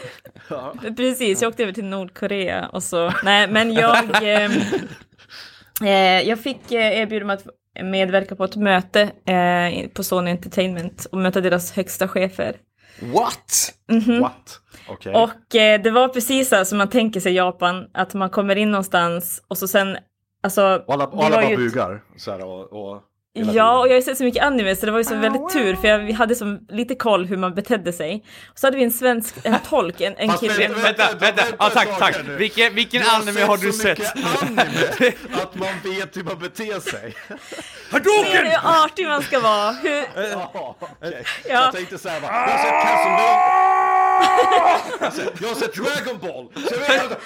Precis, 0.97 1.43
jag 1.43 1.49
åkte 1.49 1.63
över 1.63 1.73
till 1.73 1.85
Nordkorea 1.85 2.69
och 2.69 2.83
så. 2.83 3.13
Nej, 3.23 3.49
men 3.49 3.73
jag, 3.75 4.05
ehm, 4.23 4.53
eh, 5.83 6.21
jag 6.29 6.39
fick 6.41 6.73
eh, 6.73 6.99
erbjudande 7.01 7.35
om 7.35 7.39
att 7.39 7.47
medverka 7.85 8.37
på 8.37 8.45
ett 8.45 8.57
möte 8.57 9.01
eh, 9.03 9.89
på 9.89 10.05
Sony 10.05 10.31
Entertainment 10.31 11.05
och 11.13 11.19
möta 11.19 11.41
deras 11.41 11.73
högsta 11.73 12.09
chefer. 12.09 12.57
What? 13.01 13.73
What? 14.21 14.61
Okej. 14.89 15.15
Och 15.15 15.55
eh, 15.55 15.81
det 15.83 15.91
var 15.91 16.09
precis 16.09 16.49
så 16.49 16.65
som 16.65 16.79
man 16.79 16.89
tänker 16.91 17.21
sig 17.21 17.33
i 17.33 17.37
Japan, 17.37 17.87
att 17.95 18.15
man 18.15 18.31
kommer 18.31 18.57
in 18.57 18.71
någonstans 18.71 19.43
och 19.49 19.59
så 19.59 19.69
sen, 19.69 19.97
alltså... 20.43 20.83
Och 20.87 20.95
alla, 20.95 21.05
alla 21.05 21.31
bara 21.31 21.45
ju 21.45 21.53
ett- 21.53 21.59
bugar. 21.59 22.03
Så 22.17 22.31
här, 22.31 22.45
och, 22.47 22.73
och, 22.73 23.03
Ja, 23.35 23.79
och 23.79 23.87
jag 23.87 23.93
har 23.93 23.97
ju 23.97 24.03
sett 24.03 24.19
så 24.19 24.25
mycket 24.25 24.43
anime 24.45 24.77
så 24.77 24.87
det 24.87 24.93
var 24.93 24.99
ju 24.99 25.05
så 25.05 25.15
väldigt 25.15 25.49
tur 25.53 25.75
för 25.77 25.89
jag, 25.89 25.99
vi 25.99 26.13
hade 26.13 26.35
som 26.35 26.61
lite 26.69 26.95
koll 26.95 27.27
hur 27.27 27.37
man 27.37 27.55
betedde 27.55 27.93
sig. 27.93 28.25
Och 28.53 28.59
så 28.59 28.67
hade 28.67 28.77
vi 28.77 28.85
en 28.85 28.91
svensk 28.93 29.35
en 29.43 29.57
tolk, 29.69 30.01
en, 30.01 30.15
en 30.17 30.33
kille. 30.33 30.69
vänta, 30.69 30.81
Vänta, 30.83 31.15
vänta, 31.21 31.43
ja, 31.59 31.71
tack, 31.71 31.99
tack. 31.99 32.17
Vilken, 32.29 32.75
vilken 32.75 33.03
anime 33.07 33.41
har 33.41 33.57
du 33.57 33.73
så 33.73 33.79
sett? 33.79 33.99
mycket 33.99 34.43
anime 34.43 35.13
att 35.43 35.55
man 35.55 35.69
vet 35.85 36.17
hur 36.17 36.25
man 36.25 36.39
beter 36.39 36.81
sig. 36.91 37.15
Ser 37.91 38.01
du 38.01 38.49
hur 38.49 38.85
artig 38.85 39.07
man 39.09 39.23
ska 39.23 39.41
vara? 39.41 39.73
Hur, 39.73 40.05
Ja, 40.33 40.77
okej. 40.79 41.25
Ja. 41.45 41.53
Jag 41.53 41.73
tänkte 41.75 41.99
såhär 41.99 42.21
bara, 42.21 42.33
jag 42.33 42.41
har 42.49 42.59
sett 42.59 42.83
Castlevania. 42.83 43.39
Jag 45.01 45.07
har 45.07 45.11
sett- 45.11 45.41
Jag 45.41 45.49
har 45.49 45.55
sett 45.55 45.75
Dragon 45.75 46.19
Ball. 46.21 46.49
Så 46.69 46.75
jag 46.75 46.81
vet 46.89 47.03
inte. 47.03 47.17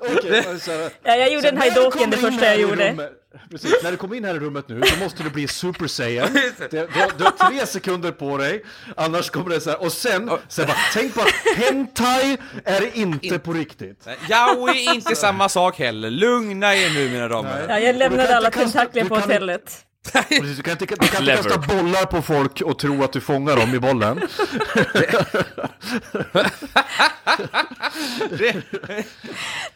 Okej, 0.00 0.60
så 0.60 0.70
här. 0.70 0.90
ja, 1.02 1.16
jag 1.16 1.32
gjorde 1.32 1.48
en 1.48 1.58
haidoken 1.58 2.10
det 2.10 2.16
första 2.16 2.46
jag 2.46 2.58
gjorde. 2.60 3.08
Precis, 3.50 3.74
när 3.82 3.90
du 3.90 3.96
kommer 3.96 4.16
in 4.16 4.24
här 4.24 4.34
i 4.34 4.38
rummet 4.38 4.68
nu 4.68 4.82
så 4.82 4.96
måste 4.98 5.22
du 5.22 5.30
bli 5.30 5.48
Super 5.48 5.86
Saiyan. 5.86 6.28
Du, 6.70 6.78
har- 6.78 7.18
du 7.18 7.24
har 7.24 7.50
tre 7.50 7.66
sekunder 7.66 8.10
på 8.12 8.36
dig, 8.38 8.64
annars 8.96 9.30
kommer 9.30 9.50
det 9.50 9.60
så 9.60 9.70
här. 9.70 9.82
Och 9.82 9.92
sen, 9.92 10.30
sen 10.48 10.66
bara, 10.66 10.76
tänk 10.92 11.14
på 11.14 11.20
att 11.20 11.56
hentai 11.56 12.36
är 12.64 12.96
inte 12.96 13.38
på 13.38 13.52
riktigt. 13.52 14.06
Yaoi 14.30 14.86
är 14.86 14.94
inte 14.94 15.14
samma 15.16 15.48
sak 15.48 15.78
heller. 15.78 16.10
Lugna 16.10 16.74
er 16.76 16.90
nu 16.94 17.08
mina 17.10 17.28
damer. 17.28 17.66
Ja, 17.68 17.78
jag 17.78 17.96
lämnade 17.96 18.36
alla 18.36 18.50
kasta- 18.50 18.78
tentakler 18.78 19.04
på 19.04 19.14
hotellet. 19.14 19.84
Precis, 20.12 20.56
du 20.56 20.62
kan 20.62 20.72
inte, 20.72 20.84
du 20.86 20.96
kan 21.08 21.20
inte 21.22 21.36
kasta 21.42 21.58
bollar 21.58 22.06
på 22.06 22.22
folk 22.22 22.60
och 22.60 22.78
tro 22.78 23.04
att 23.04 23.12
du 23.12 23.20
fångar 23.20 23.56
dem 23.56 23.74
i 23.74 23.78
bollen. 23.78 24.20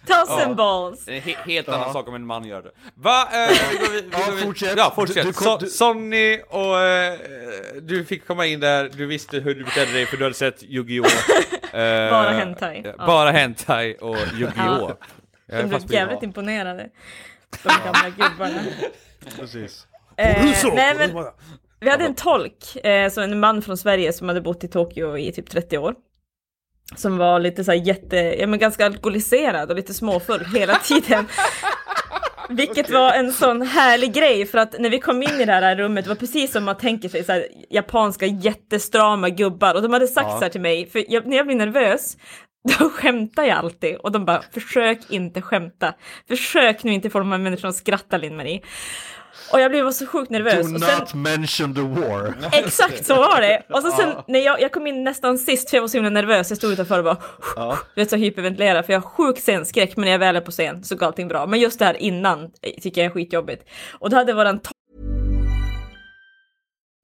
Toss 0.07 0.31
and 0.45 0.57
balls. 0.57 1.05
Det 1.05 1.13
är 1.13 1.17
en 1.17 1.23
he- 1.23 1.37
helt 1.47 1.69
annan 1.69 1.93
sak 1.93 2.09
om 2.09 2.15
en 2.15 2.27
man 2.27 2.45
gör 2.45 2.63
det. 2.63 2.71
Va? 2.95 3.29
Eh, 3.33 3.51
vi 3.73 3.79
går 3.79 3.91
vi 3.93 4.09
Ja, 4.13 4.19
fortsätt. 4.47 4.75
Ja, 4.77 4.93
fortsätt. 4.95 5.17
Du- 5.17 5.23
du 5.23 5.33
kom- 5.33 5.59
du- 5.61 5.67
Sonny 5.67 6.41
och 6.49 6.81
eh, 6.81 7.19
du 7.83 8.05
fick 8.05 8.27
komma 8.27 8.47
in 8.47 8.61
där, 8.61 8.91
du 8.95 9.07
visste 9.07 9.39
hur 9.39 9.55
du 9.55 9.65
betedde 9.65 9.93
dig 9.93 10.07
för 10.07 10.17
du 10.17 10.25
hade 10.25 10.35
sett 10.35 10.63
Yu-Gi-Oh! 10.63 11.07
Eh, 11.73 12.11
Bara 12.11 12.31
hentai. 12.31 12.81
ja, 12.85 12.93
Ja. 12.99 13.07
Bara 13.07 13.31
hentai 13.31 13.95
och 14.01 14.17
Yu-Gi-Oh! 14.17 14.93
Jag 15.47 15.59
är 15.59 15.63
De 15.63 15.69
blev 15.69 15.93
jävligt 15.93 16.23
imponerade. 16.23 16.89
De 17.63 17.69
gamla 17.85 18.09
gubbarna. 18.17 18.61
Precis. 19.39 19.87
Eh, 20.19 20.45
nej, 20.75 20.95
men 20.95 21.25
vi 21.81 21.91
hade 21.91 22.05
en 22.05 22.15
tolk, 22.15 22.77
eh, 22.85 23.11
så 23.11 23.21
en 23.21 23.41
man 23.41 23.63
från 23.63 23.77
Sverige 23.77 24.13
som 24.13 24.29
hade 24.29 24.41
bott 24.41 24.65
i 24.65 24.69
Tokyo 24.69 25.19
i 25.19 25.33
typ 25.33 25.51
30 25.51 25.79
år. 25.79 25.95
Som 26.97 27.19
var 27.19 27.41
lite 27.41 27.65
så 27.65 27.71
här 27.71 27.79
jätte, 27.79 28.17
ja 28.17 28.47
men 28.47 28.59
ganska 28.59 28.87
alkoholiserad 28.87 29.71
och 29.71 29.77
lite 29.77 29.95
småfull 29.95 30.45
hela 30.55 30.75
tiden. 30.85 31.27
Vilket 32.49 32.91
var 32.91 33.13
en 33.13 33.33
sån 33.33 33.63
härlig 33.63 34.13
grej 34.13 34.47
för 34.47 34.59
att 34.59 34.79
när 34.79 34.91
vi 34.91 34.99
kom 34.99 35.23
in 35.23 35.41
i 35.41 35.45
det 35.45 35.53
här 35.53 35.77
rummet, 35.77 36.05
det 36.05 36.09
var 36.09 36.17
precis 36.17 36.53
som 36.53 36.65
man 36.65 36.77
tänker 36.77 37.09
sig 37.09 37.25
så 37.25 37.33
här, 37.33 37.47
japanska 37.71 38.27
jättestrama 38.27 39.29
gubbar 39.29 39.75
och 39.75 39.83
de 39.83 39.93
hade 39.93 40.07
sagt 40.07 40.31
så 40.31 40.39
här 40.39 40.49
till 40.49 40.61
mig, 40.61 40.87
för 40.87 41.05
jag, 41.09 41.27
när 41.27 41.37
jag 41.37 41.47
blir 41.47 41.57
nervös 41.57 42.17
då 42.79 42.91
skämtar 42.91 43.45
jag 43.45 43.59
alltid 43.59 43.97
och 43.97 44.13
de 44.13 44.25
bara 44.25 44.43
försök 44.53 44.99
inte 45.11 45.43
skämta. 45.43 45.95
Försök 46.29 46.85
nu 46.85 46.93
inte 46.93 47.11
få 47.11 47.19
de 47.19 47.33
här 47.33 47.39
människorna 47.39 47.69
att 47.69 47.77
skratta 47.77 48.17
Linn-Marie. 48.17 48.61
Och 49.53 49.61
jag 49.61 49.71
blev 49.71 49.91
så 49.91 50.07
sjukt 50.07 50.31
nervös. 50.31 50.67
Do 50.67 50.75
och 50.75 50.81
sen, 50.81 50.99
not 51.01 51.15
mention 51.15 51.75
the 51.75 51.81
war. 51.81 52.35
Exakt 52.53 53.07
så 53.07 53.15
var 53.15 53.41
det! 53.41 53.63
Och 53.71 53.83
så 53.83 53.91
sen 53.91 54.13
när 54.29 54.41
jag, 54.41 54.61
jag 54.61 54.73
kom 54.73 54.87
in 54.87 55.05
nästan 55.05 55.39
sist 55.39 55.71
för 55.71 55.77
jag 55.77 55.83
var 55.83 55.89
så 55.89 55.97
himla 55.97 56.11
nervös, 56.11 56.51
jag 56.51 56.57
stod 56.59 56.73
utanför 56.73 56.99
och 56.99 57.05
bara 57.05 57.17
Ja. 57.57 57.79
vet 57.97 58.11
så 58.11 58.17
hyperventilerade 58.17 58.83
för 58.83 58.93
jag 58.93 59.01
har 59.01 59.09
sjuk 59.11 59.39
scenskräck 59.39 59.97
men 59.97 60.05
när 60.05 60.13
jag 60.13 60.19
väl 60.19 60.37
är 60.37 60.41
på 60.41 60.51
scen 60.51 60.85
så 60.85 60.97
går 60.97 61.07
allting 61.07 61.29
bra. 61.29 61.47
Men 61.47 61.61
just 61.61 61.79
det 61.79 61.85
här 61.85 62.03
innan 62.03 62.43
eh, 62.45 62.49
tycker 62.83 63.01
jag 63.01 63.07
är 63.11 63.15
skitjobbigt. 63.15 63.65
Och 63.93 64.11
då 64.11 64.17
hade 64.17 64.33
våran 64.33 64.61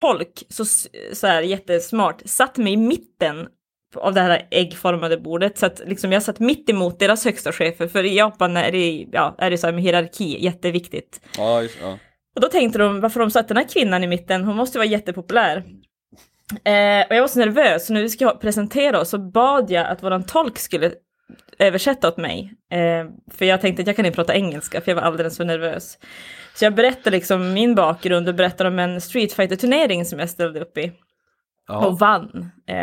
folk 0.00 0.42
så, 0.48 0.64
så 1.12 1.26
här 1.26 1.42
jättesmart 1.42 2.22
satt 2.24 2.56
mig 2.56 2.72
i 2.72 2.76
mitten 2.76 3.46
av 3.96 4.14
det 4.14 4.20
här 4.20 4.48
äggformade 4.50 5.18
bordet 5.18 5.58
så 5.58 5.66
att 5.66 5.82
liksom 5.86 6.12
jag 6.12 6.22
satt 6.22 6.38
mitt 6.38 6.70
emot 6.70 6.98
deras 6.98 7.24
högsta 7.24 7.52
chefer 7.52 7.88
för 7.88 8.04
i 8.04 8.16
Japan 8.16 8.56
är 8.56 8.72
det, 8.72 9.06
ja, 9.12 9.34
är 9.38 9.50
det 9.50 9.58
så 9.58 9.66
här 9.66 9.74
med 9.74 9.82
hierarki 9.82 10.44
jätteviktigt. 10.44 11.20
Ja, 11.36 11.62
just, 11.62 11.78
ja. 11.82 11.98
Och 12.34 12.40
då 12.40 12.48
tänkte 12.48 12.78
de 12.78 13.00
varför 13.00 13.20
de 13.20 13.30
satt 13.30 13.48
den 13.48 13.56
här 13.56 13.68
kvinnan 13.68 14.04
i 14.04 14.06
mitten, 14.06 14.44
hon 14.44 14.56
måste 14.56 14.78
vara 14.78 14.88
jättepopulär. 14.88 15.56
Eh, 16.64 17.06
och 17.08 17.16
jag 17.16 17.20
var 17.20 17.28
så 17.28 17.38
nervös, 17.38 17.86
så 17.86 17.92
när 17.92 18.02
vi 18.02 18.08
skulle 18.08 18.30
presentera 18.30 19.00
oss 19.00 19.10
så 19.10 19.18
bad 19.18 19.70
jag 19.70 19.86
att 19.86 20.02
våran 20.02 20.26
tolk 20.26 20.58
skulle 20.58 20.92
översätta 21.58 22.08
åt 22.08 22.16
mig. 22.16 22.52
Eh, 22.72 23.06
för 23.32 23.44
jag 23.44 23.60
tänkte 23.60 23.80
att 23.82 23.86
jag 23.86 23.96
kan 23.96 24.06
inte 24.06 24.16
prata 24.16 24.34
engelska, 24.34 24.80
för 24.80 24.90
jag 24.90 24.96
var 24.96 25.02
alldeles 25.02 25.36
för 25.36 25.44
nervös. 25.44 25.98
Så 26.54 26.64
jag 26.64 26.74
berättar 26.74 27.10
liksom 27.10 27.52
min 27.52 27.74
bakgrund 27.74 28.28
och 28.28 28.34
berättar 28.34 28.64
om 28.64 28.78
en 28.78 29.00
Street 29.00 29.32
fighter 29.32 29.56
turnering 29.56 30.04
som 30.04 30.18
jag 30.18 30.30
ställde 30.30 30.60
upp 30.60 30.78
i. 30.78 30.92
Och 31.76 31.98
vann 31.98 32.50
eh, 32.66 32.76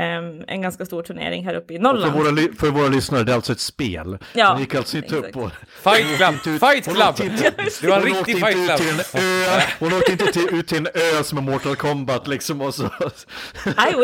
en 0.47 0.61
ganska 0.61 0.85
stor 0.85 1.01
turnering 1.03 1.45
här 1.45 1.53
uppe 1.55 1.73
i 1.73 1.77
För 1.77 1.83
Norrland. 1.83 2.13
våra, 2.13 2.31
ly- 2.31 2.51
för 2.59 2.67
våra 2.67 2.88
lyssnare, 2.88 3.23
det 3.23 3.31
är 3.31 3.35
alltså 3.35 3.51
ett 3.51 3.59
spel. 3.59 4.17
Ja, 4.33 4.53
Ni 4.55 4.61
gick 4.61 4.75
alltså 4.75 4.97
inte 4.97 5.15
upp 5.15 5.25
exakt. 5.25 5.33
på... 5.33 5.89
Fight 5.91 6.17
Club! 6.17 6.59
Fight 6.59 6.85
Hon 6.85 6.95
Club! 6.95 7.09
åkte 7.09 7.23
inte- 7.23 7.51
Det 7.81 7.88
var 7.88 7.97
en 7.97 8.03
riktig 8.03 8.35
Fight 8.45 8.57
ut 8.57 8.65
Club! 8.65 8.77
till 8.77 8.89
en 8.89 9.21
ö, 9.23 9.61
Hon 9.79 9.93
åkte 9.93 10.11
inte 10.11 10.25
till, 10.25 10.47
ut 10.55 10.67
till 10.67 10.77
en 10.77 10.88
ö 10.88 11.23
som 11.23 11.38
är 11.38 11.41
Mortal 11.41 11.75
Kombat 11.75 12.27
liksom 12.27 12.61
och 12.61 12.73
så. 12.75 12.83
I 12.83 12.88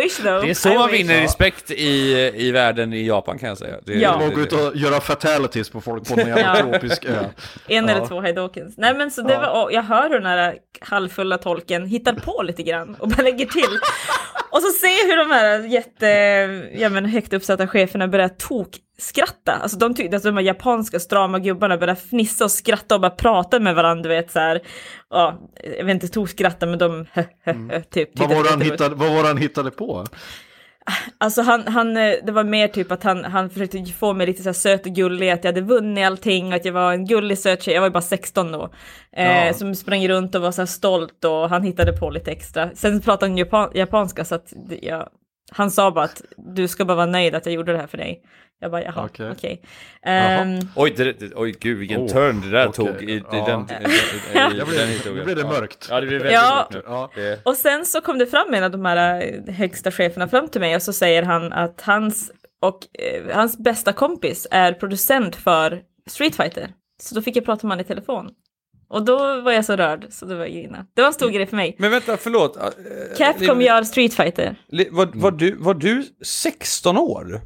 wish 0.04 0.18
though. 0.18 0.42
Det 0.46 0.50
är 0.50 0.54
så 0.54 0.70
I 0.70 0.76
man 0.78 0.88
wish. 0.92 1.00
vinner 1.00 1.22
respekt 1.22 1.72
i, 1.72 2.12
i 2.36 2.52
världen 2.52 2.94
i 2.94 3.08
Japan 3.08 3.40
kan 3.40 3.50
jag 3.50 3.58
säga. 3.58 3.76
Det, 3.86 3.94
Ja. 3.94 4.18
De 4.20 4.30
går 4.30 4.44
ut 4.44 4.54
och 4.54 4.76
göra 4.76 5.00
fatalities 5.02 5.70
på 5.70 5.82
folk 5.82 6.08
på 6.08 6.20
en 6.20 6.28
jävla 6.28 6.42
Ja. 6.42 6.56
tropisk 6.72 7.06
ö. 7.06 7.26
En 7.68 7.88
Ja. 7.88 7.92
eller 7.96 8.08
två 8.08 8.22
hajdokens. 8.22 8.74
Nej 8.78 8.94
men 8.96 9.12
så 9.12 9.22
det 9.22 9.38
var, 9.38 9.64
och 9.64 9.74
jag 9.74 9.84
hör 9.84 10.10
hur 10.10 10.16
den 10.20 10.26
här 10.26 10.56
halvfulla 10.82 11.38
tolken 11.38 11.86
hittar 11.86 12.14
på 12.14 12.44
lite 12.44 12.64
grann 12.64 12.96
och 13.00 13.08
bara 13.10 13.22
lägger 13.22 13.46
till. 13.46 13.80
Och 14.54 14.62
så 14.62 14.68
jag 15.02 15.08
hur 15.08 15.18
de 15.18 15.32
här 15.32 15.60
jätte, 15.60 16.08
ja 16.74 16.90
men 16.90 17.06
högt 17.06 17.34
uppsatta 17.34 17.68
cheferna 17.68 18.08
börjar 18.08 18.30
tokskratta. 18.30 19.52
Alltså 19.52 19.78
de 19.78 19.94
tyckte 19.96 20.18
att 20.18 20.24
de 20.24 20.38
här 20.38 20.44
japanska 20.44 21.00
strama 21.00 21.40
gubbarna 21.40 21.78
började 21.78 22.00
fnissa 22.00 22.46
och 22.46 22.52
skratta 22.52 22.96
och 22.96 23.02
bara 23.02 23.12
prata 23.12 23.60
med 23.60 23.76
varandra, 23.76 24.04
du 24.04 24.10
vet 24.10 24.32
så 24.32 24.40
här. 24.40 24.62
Ja, 25.10 25.40
jag 25.78 25.86
vet 25.86 25.94
inte 25.94 26.08
tokskratta 26.08 26.66
men 26.66 26.80
de 26.80 27.06
typ. 27.92 28.20
Vad 28.20 28.30
var, 28.30 28.50
han 28.50 28.60
var 28.60 28.66
hittade, 28.66 28.96
vad 28.96 29.14
var 29.14 29.22
det 29.22 29.28
han 29.28 29.38
hittade 29.38 29.72
på? 29.72 30.06
Alltså 31.18 31.42
han, 31.42 31.68
han, 31.68 31.98
eh, 31.98 32.14
det 32.24 32.32
var 32.32 32.44
mer 32.44 32.68
typ 32.68 32.92
att 32.92 33.04
han, 33.04 33.24
han 33.26 33.50
försökte 33.50 33.86
få 33.86 34.14
mig 34.14 34.28
lite 34.28 34.44
så 34.44 34.50
här 34.50 34.54
söt 34.54 34.86
och 34.86 34.92
gullig, 34.92 35.30
att 35.30 35.44
jag 35.44 35.52
hade 35.52 35.62
vunnit 35.62 36.06
allting, 36.06 36.54
att 36.54 36.66
jag 36.66 36.74
var 36.74 36.94
en 36.94 37.06
gullig 37.06 37.38
söt 37.38 37.64
tjej, 37.64 37.74
jag 37.74 37.82
var 37.82 37.88
ju 37.88 37.94
bara 37.94 38.02
16 38.02 38.52
då. 38.52 38.70
Eh, 39.12 39.48
Ja. 39.48 39.54
Som 39.54 39.76
sprang 39.76 40.08
runt 40.08 40.36
och 40.36 40.42
var 40.42 40.52
så 40.52 40.62
här 40.62 40.66
stolt 40.66 41.26
och 41.26 41.50
han 41.50 41.64
hittade 41.64 41.94
på 41.94 42.10
lite 42.10 42.32
extra. 42.32 42.70
Sen 42.76 43.02
pratade 43.02 43.32
han 43.32 43.38
japan, 43.38 43.72
japanska 43.74 44.26
så 44.26 44.36
att 44.36 44.54
jag, 44.82 45.10
han 45.52 45.72
sa 45.72 45.92
bara 45.92 46.06
att 46.06 46.22
du 46.38 46.68
ska 46.68 46.86
bara 46.86 46.96
vara 46.96 47.06
nöjd 47.06 47.36
att 47.36 47.46
jag 47.46 47.56
gjorde 47.56 47.72
det 47.72 47.78
här 47.80 47.88
för 47.88 47.98
dig. 47.98 48.22
Jag 48.64 48.72
bara 48.72 48.84
jaha, 48.84 49.06
okej. 49.06 49.32
Okej. 49.32 49.62
Ehm, 50.06 50.60
Oj, 50.76 50.94
det, 50.98 51.14
det, 51.20 51.32
oj 51.36 51.56
gud 51.60 51.78
vilken 51.78 52.02
Oh, 52.02 52.08
turn 52.08 52.42
det 52.42 52.50
där 52.50 52.68
okej. 52.68 52.86
tog 52.88 53.10
i, 53.10 53.14
i 53.14 53.24
Ja. 53.32 53.46
den, 53.46 53.82
i, 53.82 53.90
i, 53.90 53.96
i, 53.96 53.98
Jag 54.34 54.56
den 54.58 54.68
blev, 54.68 54.88
historien. 54.88 55.18
nu 55.18 55.24
blev 55.24 55.36
det 55.36 55.44
mörkt. 55.44 55.88
Ja, 55.90 56.02
det 56.02 56.08
blev 56.08 56.20
väldigt 56.20 56.34
Ja. 56.34 56.68
mörkt 56.72 56.88
nu. 57.18 57.24
Ja. 57.24 57.36
Och 57.44 57.56
sen 57.56 57.86
så 57.86 58.02
kom 58.02 58.18
det 58.18 58.26
fram 58.28 58.54
en 58.54 58.64
av 58.64 58.72
de 58.72 58.86
här 58.86 59.22
eh, 59.48 59.54
högsta 59.54 59.92
cheferna 59.92 60.28
fram 60.28 60.48
till 60.48 60.62
mig 60.62 60.76
och 60.76 60.82
så 60.82 60.94
säger 60.94 61.24
han 61.24 61.54
att 61.54 61.82
hans, 61.82 62.32
och, 62.62 62.80
eh, 63.04 63.36
hans 63.36 63.58
bästa 63.58 63.94
kompis 63.94 64.48
är 64.52 64.74
producent 64.74 65.36
för 65.36 65.82
Street 66.10 66.36
Fighter. 66.36 66.70
Så 67.04 67.16
då 67.16 67.22
fick 67.22 67.36
jag 67.36 67.46
prata 67.46 67.68
med 67.68 67.72
honom 67.72 67.86
i 67.86 67.88
telefon. 67.88 68.30
Och 68.90 69.06
då 69.06 69.42
var 69.42 69.52
jag 69.52 69.66
så 69.66 69.76
rörd 69.76 70.06
så 70.10 70.26
det 70.26 70.36
var 70.36 70.46
grina. 70.46 70.86
Det 70.96 71.02
var 71.02 71.08
en 71.08 71.14
stor 71.14 71.30
grej 71.30 71.46
för 71.46 71.56
mig. 71.56 71.76
men 71.80 71.92
vänta, 71.92 72.18
förlåt. 72.18 72.58
äh, 72.58 72.64
Capcom 73.18 73.62
gör 73.62 73.84
Street 73.84 74.14
Fighter. 74.14 74.56
Var, 74.92 75.10
var, 75.14 75.32
du, 75.32 75.56
var 75.56 75.74
du 75.74 76.04
16 76.26 76.98
år? 76.98 77.42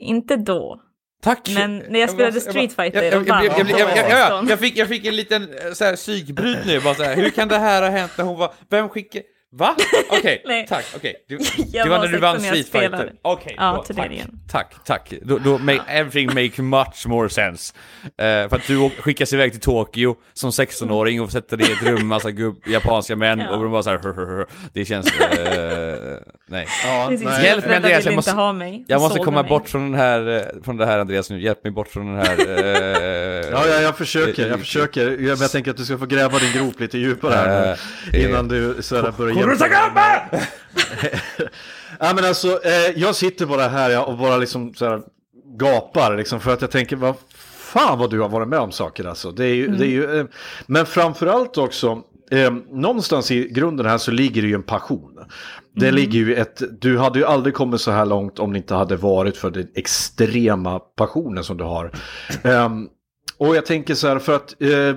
Inte 0.00 0.36
då. 0.36 0.80
Tack! 1.22 1.50
Men 1.54 1.78
när 1.78 2.00
jag 2.00 2.10
spelade 2.10 2.40
Street 2.40 2.72
Fighter 2.72 3.02
jag, 3.02 3.14
jag, 3.14 3.28
jag, 3.28 3.44
jag, 3.44 3.58
jag, 3.58 3.66
då 3.66 3.78
jag, 3.78 3.86
var 3.86 3.96
jag, 3.96 4.10
jag 4.10 4.10
jag, 4.10 4.28
16. 4.28 4.48
jag, 4.48 4.58
fick, 4.58 4.76
jag 4.76 4.88
fick 4.88 5.06
en 5.06 5.16
liten 5.16 5.42
eh, 5.42 5.72
så 5.72 5.84
här, 5.84 5.96
psykbryt 5.96 6.58
nu, 6.66 6.80
bara 6.80 6.94
så 6.94 7.02
här, 7.02 7.16
hur 7.16 7.30
kan 7.30 7.48
det 7.48 7.58
här 7.58 7.82
ha 7.82 7.88
hänt 7.88 8.12
när 8.18 8.24
hon 8.24 8.38
var, 8.38 8.52
vem 8.70 8.88
skickade, 8.88 9.24
va? 9.52 9.76
Okej, 10.10 10.42
Nej. 10.46 10.66
tack, 10.68 10.84
okej. 10.96 11.14
Du, 11.28 11.38
Jag 11.72 11.86
det 11.86 11.90
var 11.90 11.98
när 11.98 12.08
du 12.08 12.18
vann 12.18 12.40
16 12.40 12.42
när 12.50 12.56
jag 12.58 12.66
Street 12.66 12.90
Fighter. 12.90 13.12
Okej, 13.22 13.54
Ja, 13.58 13.72
då, 13.76 13.82
turneringen. 13.94 14.30
tack, 14.50 14.74
tack, 14.84 15.08
tack. 15.08 15.20
Då, 15.22 15.38
då 15.38 15.58
make, 15.58 15.80
everything 15.88 16.26
make 16.26 16.62
much 16.62 17.06
more 17.06 17.28
sense. 17.28 17.74
Eh, 18.04 18.48
för 18.48 18.56
att 18.56 18.66
du 18.66 18.90
skickas 18.90 19.32
iväg 19.32 19.52
till 19.52 19.60
Tokyo 19.60 20.16
som 20.32 20.50
16-åring 20.50 21.20
och 21.20 21.32
sätter 21.32 21.56
dig 21.56 21.68
i 21.70 21.72
ett 21.72 21.82
rum, 21.82 22.06
massa 22.06 22.30
gubb, 22.30 22.62
japanska 22.66 23.16
män, 23.16 23.38
Ja. 23.38 23.50
och 23.50 23.62
de 23.62 23.72
bara 23.72 23.82
så 23.82 23.90
här, 23.90 23.98
"Hur, 24.02 24.14
hur, 24.14 24.26
hur." 24.36 24.46
det 24.72 24.84
känns, 24.84 25.06
eh, 25.20 26.18
nej. 26.46 26.66
Ja, 26.84 27.08
nej. 27.10 27.44
Hjälp 27.44 27.66
mig, 27.66 27.76
Andreas, 27.76 28.04
jag 28.04 28.14
måste- 28.14 28.30
inte 28.30 28.40
ha 28.40 28.52
mig. 28.52 28.84
Jag 28.88 29.00
måste 29.00 29.18
komma 29.18 29.42
mig. 29.42 29.48
bort 29.48 29.68
från 29.68 29.90
den 29.90 30.00
här, 30.00 30.36
eh, 30.36 30.42
från 30.64 30.76
det 30.76 30.86
här 30.86 30.98
Andreas 30.98 31.30
nu, 31.30 31.40
hjälp 31.42 31.64
mig 31.64 31.72
bort 31.72 31.88
från 31.88 32.06
den 32.06 32.26
här... 32.26 32.36
Eh, 32.48 33.50
Ja, 33.52 33.66
ja, 33.66 33.80
jag 33.80 33.96
försöker, 33.98 34.48
jag 34.48 34.58
försöker. 34.58 35.10
Jag, 35.10 35.38
jag 35.38 35.50
tänker 35.50 35.70
att 35.70 35.76
du 35.76 35.84
ska 35.84 35.98
få 35.98 36.06
gräva 36.06 36.38
din 36.38 36.52
grop 36.52 36.80
lite 36.80 36.98
djupare 36.98 37.34
här 37.34 37.78
nu, 38.12 38.18
innan 38.24 38.48
du 38.48 38.76
sådär 38.80 39.12
börjar 39.18 39.34
Kurosagama! 39.42 40.20
Ja 42.02 42.12
men 42.14 42.24
alltså, 42.24 42.60
eh, 42.64 42.90
jag 43.00 43.14
sitter 43.14 43.46
bara 43.46 43.68
här 43.68 43.90
ja, 43.90 44.04
och 44.04 44.18
bara 44.18 44.36
liksom 44.36 44.74
såhär 44.74 45.02
gapar 45.58 46.16
liksom 46.16 46.40
för 46.40 46.52
att 46.52 46.60
jag 46.60 46.70
tänker 46.70 46.96
vad 46.96 47.14
fan 47.56 47.98
vad 47.98 48.10
du 48.10 48.20
har 48.20 48.28
varit 48.28 48.48
med 48.48 48.58
om 48.58 48.72
saker 48.72 49.04
alltså. 49.04 49.30
Det 49.30 49.44
är 49.44 49.54
ju, 49.54 49.68
det 49.68 49.86
är 49.86 49.90
ju, 49.90 50.18
eh, 50.20 50.26
men 50.66 50.86
framförallt 50.86 51.58
också, 51.58 52.02
eh, 52.30 52.52
någonstans 52.70 53.30
i 53.30 53.48
grunden 53.48 53.86
här 53.86 53.98
så 53.98 54.10
ligger 54.10 54.42
det 54.42 54.48
ju 54.48 54.54
en 54.54 54.62
passion. 54.62 55.18
Det 55.76 55.90
ligger 55.90 56.18
ju 56.18 56.34
ett, 56.34 56.62
du 56.80 56.98
hade 56.98 57.18
ju 57.18 57.24
aldrig 57.24 57.54
kommit 57.54 57.80
så 57.80 57.90
här 57.90 58.06
långt 58.06 58.38
om 58.38 58.52
det 58.52 58.56
inte 58.56 58.74
hade 58.74 58.96
varit 58.96 59.36
för 59.36 59.50
den 59.50 59.68
extrema 59.74 60.78
passionen 60.78 61.44
som 61.44 61.56
du 61.56 61.64
har. 61.64 61.90
Ehm, 62.42 62.88
och 63.38 63.56
jag 63.56 63.66
tänker 63.66 63.94
så 63.94 64.08
här 64.08 64.18
för 64.18 64.36
att, 64.36 64.62
eh, 64.62 64.96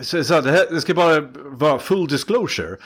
så, 0.00 0.24
så 0.24 0.40
det, 0.40 0.50
här, 0.50 0.66
det 0.70 0.80
ska 0.80 0.94
bara 0.94 1.20
vara 1.44 1.78
full 1.78 2.08
disclosure. 2.08 2.76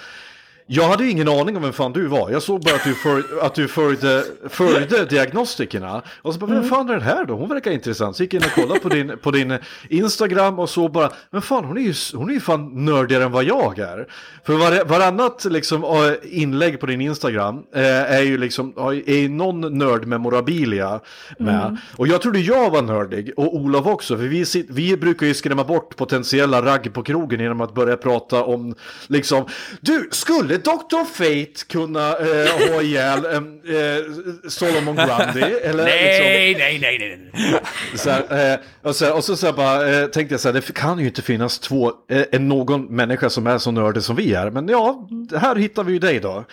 Jag 0.68 0.88
hade 0.88 1.08
ingen 1.08 1.28
aning 1.28 1.56
om 1.56 1.62
vem 1.62 1.72
fan 1.72 1.92
du 1.92 2.06
var. 2.06 2.30
Jag 2.30 2.42
såg 2.42 2.60
bara 2.60 2.74
att 2.74 2.84
du, 2.84 2.94
för, 2.94 3.22
att 3.42 3.54
du 3.54 3.68
följde, 3.68 4.24
följde 4.48 5.04
diagnostikerna. 5.04 6.02
Och 6.22 6.34
så 6.34 6.40
bara, 6.40 6.50
vem 6.50 6.64
fan 6.64 6.88
är 6.88 6.92
den 6.92 7.02
här 7.02 7.24
då? 7.24 7.34
Hon 7.34 7.48
verkar 7.48 7.70
intressant. 7.70 8.16
Så 8.16 8.22
gick 8.22 8.34
jag 8.34 8.42
in 8.42 8.48
och 8.48 8.54
kollade 8.54 8.80
på 8.80 8.88
din, 8.88 9.18
på 9.22 9.30
din 9.30 9.58
Instagram 9.88 10.58
och 10.58 10.70
så 10.70 10.88
bara, 10.88 11.10
men 11.30 11.42
fan 11.42 11.64
hon 11.64 11.76
är 11.76 11.80
ju, 11.80 11.94
hon 12.14 12.30
är 12.30 12.34
ju 12.34 12.40
fan 12.40 12.84
nördigare 12.84 13.24
än 13.24 13.32
vad 13.32 13.44
jag 13.44 13.78
är. 13.78 14.06
För 14.44 14.52
var, 14.52 14.84
varannat 14.84 15.44
liksom, 15.44 15.84
äh, 15.84 16.12
inlägg 16.22 16.80
på 16.80 16.86
din 16.86 17.00
Instagram 17.00 17.62
eh, 17.74 18.12
är 18.12 18.22
ju 18.22 18.38
liksom, 18.38 18.72
är 19.06 19.28
någon 19.28 19.78
nördmemorabilia 19.78 21.00
med. 21.38 21.76
Och 21.96 22.08
jag 22.08 22.22
trodde 22.22 22.38
jag 22.38 22.70
var 22.70 22.82
nördig 22.82 23.32
och 23.36 23.56
Olof 23.56 23.86
också. 23.86 24.16
För 24.16 24.24
vi, 24.24 24.44
vi 24.68 24.96
brukar 24.96 25.26
ju 25.26 25.34
skrämma 25.34 25.64
bort 25.64 25.96
potentiella 25.96 26.62
ragg 26.62 26.94
på 26.94 27.02
krogen 27.02 27.40
genom 27.40 27.60
att 27.60 27.74
börja 27.74 27.96
prata 27.96 28.44
om 28.44 28.74
liksom, 29.06 29.46
du, 29.80 30.08
skulle 30.12 30.55
Dr. 30.58 31.04
Fate 31.04 31.64
kunna 31.68 32.08
eh, 32.08 32.72
ha 32.72 32.82
ihjäl 32.82 33.24
eh, 33.24 33.32
eh, 33.76 34.02
Solomon 34.48 34.96
Grundy? 34.96 35.40
Eller, 35.40 35.84
Nej, 35.84 36.48
liksom, 36.48 36.58
nej, 36.58 36.78
nej, 36.80 36.98
nej, 36.98 37.18
nej. 37.32 37.60
så 37.94 38.10
här, 38.10 38.52
eh, 38.52 38.58
och 38.82 38.96
så, 38.96 39.14
och 39.14 39.24
så, 39.24 39.36
så 39.36 39.46
här 39.46 39.52
bara, 39.52 39.88
eh, 39.88 40.06
tänkte 40.06 40.32
jag 40.34 40.40
så 40.40 40.48
här, 40.48 40.52
det 40.52 40.74
kan 40.74 40.98
ju 40.98 41.06
inte 41.06 41.22
finnas 41.22 41.58
två, 41.58 41.92
eh, 42.30 42.40
någon 42.40 42.84
människa 42.96 43.30
som 43.30 43.46
är 43.46 43.58
så 43.58 43.70
nördig 43.70 44.02
som 44.02 44.16
vi 44.16 44.34
är. 44.34 44.50
Men 44.50 44.68
ja, 44.68 45.08
här 45.36 45.56
hittar 45.56 45.84
vi 45.84 45.92
ju 45.92 45.98
dig 45.98 46.20
då. 46.20 46.44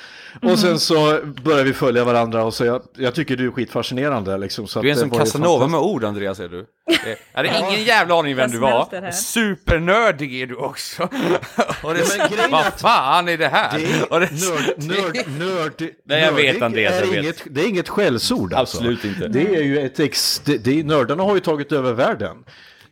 Och 0.41 0.60
sen 0.60 0.80
så 0.80 1.20
börjar 1.43 1.64
vi 1.64 1.74
följa 1.74 2.04
varandra 2.04 2.43
och 2.43 2.54
så 2.54 2.66
jag, 2.66 2.82
jag 2.97 3.16
tycker 3.16 3.36
du 3.36 3.47
är 3.47 3.51
skitfascinerande. 3.51 4.38
Liksom, 4.38 4.68
så 4.68 4.82
Du 4.82 4.88
är 4.88 4.93
en 4.93 4.99
som 4.99 5.10
Casanova 5.10 5.68
med 5.68 5.80
ord, 5.80 6.04
Andreas, 6.04 6.39
är 6.39 6.49
du. 6.49 6.66
Jag 7.34 7.43
hade 7.43 7.60
ingen 7.60 7.84
jävla 7.84 8.20
aning 8.20 8.36
vem 8.36 8.51
du 8.51 8.58
var. 8.58 9.12
Supernördig 9.12 10.41
är 10.41 10.47
du 10.47 10.56
också. 10.56 11.04
Och 11.84 11.93
det, 11.93 12.18
Men 12.38 12.51
vad 12.51 12.66
fan 12.66 13.28
är 13.30 13.38
det 13.38 13.47
här? 13.47 13.80
Det 13.80 13.86
Och 14.10 14.18
är 14.18 14.20
det- 14.20 14.32
nörd, 14.32 15.00
nörd, 15.00 15.28
nörd, 15.39 15.89
Nej, 16.06 16.22
jag 16.22 16.32
vet, 16.32 16.62
Andreas, 16.62 16.94
är 16.94 17.00
jag 17.00 17.08
vet. 17.08 17.24
Inget, 17.24 17.44
det 17.50 17.62
är 17.62 17.70
inget 17.70 17.89
skällsord 17.89 18.54
alltså. 18.54 18.78
Absolut 18.78 19.06
inte. 19.06 19.28
Det 19.28 19.56
är 19.56 19.62
ju 19.64 19.80
ett 19.80 20.00
ex, 20.00 20.39
det, 20.46 20.58
det, 20.58 20.84
nördarna 20.86 21.24
har 21.24 21.34
ju 21.36 21.39
tagit 21.39 21.72
över 21.72 21.94
världen. 21.94 22.38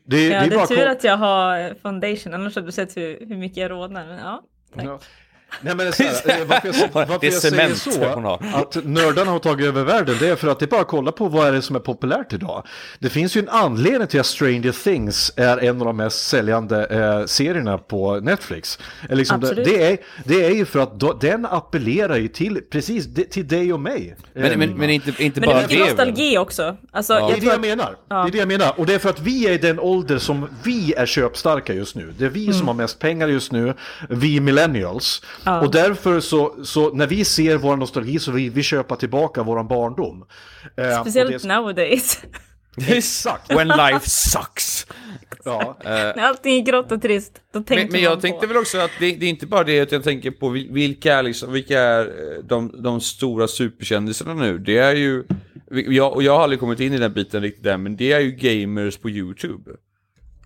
Det, 0.05 0.27
Ja, 0.27 0.39
det 0.39 0.45
är 0.45 0.55
bara 0.57 0.67
tur 0.67 0.75
kom- 0.75 0.91
att 0.91 1.03
jag 1.03 1.17
har 1.17 1.75
foundation, 1.81 2.33
annars 2.33 2.55
hade 2.55 2.67
du 2.67 2.71
sett 2.71 2.97
hur, 2.97 3.25
hur 3.27 3.37
mycket 3.37 3.57
jag 3.57 3.71
rodnar. 3.71 4.05
Men 4.07 4.17
Ja, 4.19 4.43
tack. 4.75 4.85
Ja. 4.85 4.99
Nej 5.61 5.75
men 5.75 5.93
så 5.93 6.03
här, 6.03 6.11
eh, 6.41 6.45
varför 6.47 6.67
jag, 6.67 6.89
varför 6.91 7.17
Det 7.21 7.27
är 7.27 7.31
jag 7.31 7.41
säger 7.41 7.75
så, 7.75 8.39
att 8.57 8.85
nördarna 8.85 9.31
har 9.31 9.39
tagit 9.39 9.65
över 9.67 9.83
världen, 9.83 10.15
det 10.19 10.27
är 10.27 10.35
för 10.35 10.47
att 10.47 10.59
det 10.59 10.65
är 10.65 10.67
bara 10.67 10.81
att 10.81 10.87
kolla 10.87 11.11
på 11.11 11.27
vad 11.27 11.47
är 11.47 11.51
det 11.51 11.61
som 11.61 11.75
är 11.75 11.79
populärt 11.79 12.33
idag. 12.33 12.63
Det 12.99 13.09
finns 13.09 13.35
ju 13.37 13.39
en 13.41 13.49
anledning 13.49 14.07
till 14.07 14.19
att 14.19 14.25
Stranger 14.25 14.83
Things 14.83 15.33
är 15.35 15.57
en 15.57 15.79
av 15.81 15.85
de 15.85 15.97
mest 15.97 16.27
säljande 16.27 16.85
eh, 16.85 17.25
serierna 17.25 17.77
på 17.77 18.19
Netflix. 18.19 18.79
Eh, 19.09 19.15
Liksom 19.15 19.39
det, 19.41 19.53
det, 19.53 19.83
är, 19.91 19.97
det 20.25 20.45
är 20.45 20.51
ju 20.51 20.65
för 20.65 20.79
att 20.79 20.99
då, 20.99 21.13
den 21.13 21.45
appellerar 21.45 22.15
ju 22.17 22.27
till, 22.27 22.61
precis, 22.71 23.05
det- 23.05 23.23
till 23.31 23.47
dig 23.47 23.73
och 23.73 23.79
mig. 23.79 24.15
Men, 24.33 24.43
Eh, 24.51 24.57
men, 24.57 24.77
men 24.77 24.89
inte, 24.89 25.23
inte 25.23 25.39
Men 25.39 25.49
det 25.49 25.53
bara 25.55 25.57
är 25.63 25.67
mycket 25.67 25.77
det. 25.77 25.85
nostalgi 25.85 26.37
också. 26.37 26.77
Alltså, 26.91 27.13
Det 27.13 27.19
jag 27.19 27.31
är 27.37 27.41
det 27.41 27.45
jag 27.47 27.61
menar. 27.61 27.95
Det 28.07 28.15
är 28.15 28.31
det 28.31 28.37
jag 28.37 28.47
menar. 28.47 28.73
Och 28.79 28.85
det 28.85 28.93
är 28.93 28.99
för 28.99 29.09
att 29.09 29.19
vi 29.21 29.47
är 29.47 29.51
i 29.51 29.57
den 29.57 29.79
ålder 29.79 30.17
som 30.17 30.47
vi 30.63 30.93
är 30.97 31.05
köpstarka 31.05 31.73
just 31.73 31.95
nu. 31.95 32.13
Det 32.17 32.25
är 32.25 32.29
vi 32.29 32.43
Mm. 32.45 32.53
som 32.57 32.67
har 32.67 32.75
mest 32.75 32.99
pengar 32.99 33.27
just 33.27 33.51
nu, 33.51 33.73
vi 34.09 34.39
millennials. 34.39 35.21
Ja. 35.45 35.61
Och 35.61 35.71
därför 35.71 36.19
så, 36.19 36.55
så 36.63 36.93
när 36.93 37.07
vi 37.07 37.25
ser 37.25 37.57
vår 37.57 37.75
nostalgi 37.77 38.19
så 38.19 38.31
vill 38.31 38.51
vi 38.51 38.63
köpa 38.63 38.95
tillbaka 38.95 39.43
våran 39.43 39.67
barndom. 39.67 40.25
Eh, 40.77 41.01
speciellt 41.01 41.41
det- 41.43 41.47
nowadays. 41.55 42.19
Exakt. 42.87 43.51
When 43.51 43.67
life 43.67 44.09
sucks. 44.09 44.87
Ja. 45.45 45.77
När 45.83 46.17
allting 46.23 46.55
är 46.61 46.65
grått 46.65 46.91
och 46.91 47.01
trist, 47.01 47.31
då 47.53 47.59
tänker 47.59 47.75
Men, 47.83 47.91
men 47.91 48.01
man 48.01 48.03
jag 48.03 48.13
på... 48.17 48.21
tänkte 48.21 48.47
väl 48.47 48.57
också 48.57 48.77
att 48.77 48.91
det, 48.99 49.11
det 49.15 49.25
är 49.25 49.29
inte 49.29 49.47
bara 49.47 49.63
det 49.63 49.79
att 49.79 49.91
jag 49.91 50.03
tänker 50.03 50.31
på 50.31 50.49
vil- 50.49 50.73
vilka 50.73 51.13
är, 51.13 51.23
liksom, 51.23 51.51
vilka 51.53 51.79
är 51.79 52.05
eh, 52.05 52.43
de, 52.43 52.81
de 52.83 53.01
stora 53.01 53.47
superkändisarna 53.47 54.33
nu. 54.33 54.57
Det 54.57 54.77
är 54.77 54.95
ju, 54.95 55.23
jag, 55.71 56.13
och 56.13 56.23
jag 56.23 56.35
har 56.35 56.43
aldrig 56.43 56.59
kommit 56.59 56.79
in 56.79 56.93
i 56.93 56.97
den 56.97 57.13
biten 57.13 57.41
riktigt 57.41 57.65
än, 57.65 57.83
men 57.83 57.95
det 57.95 58.11
är 58.11 58.19
ju 58.19 58.31
gamers 58.31 58.97
på 58.97 59.09
YouTube. 59.09 59.71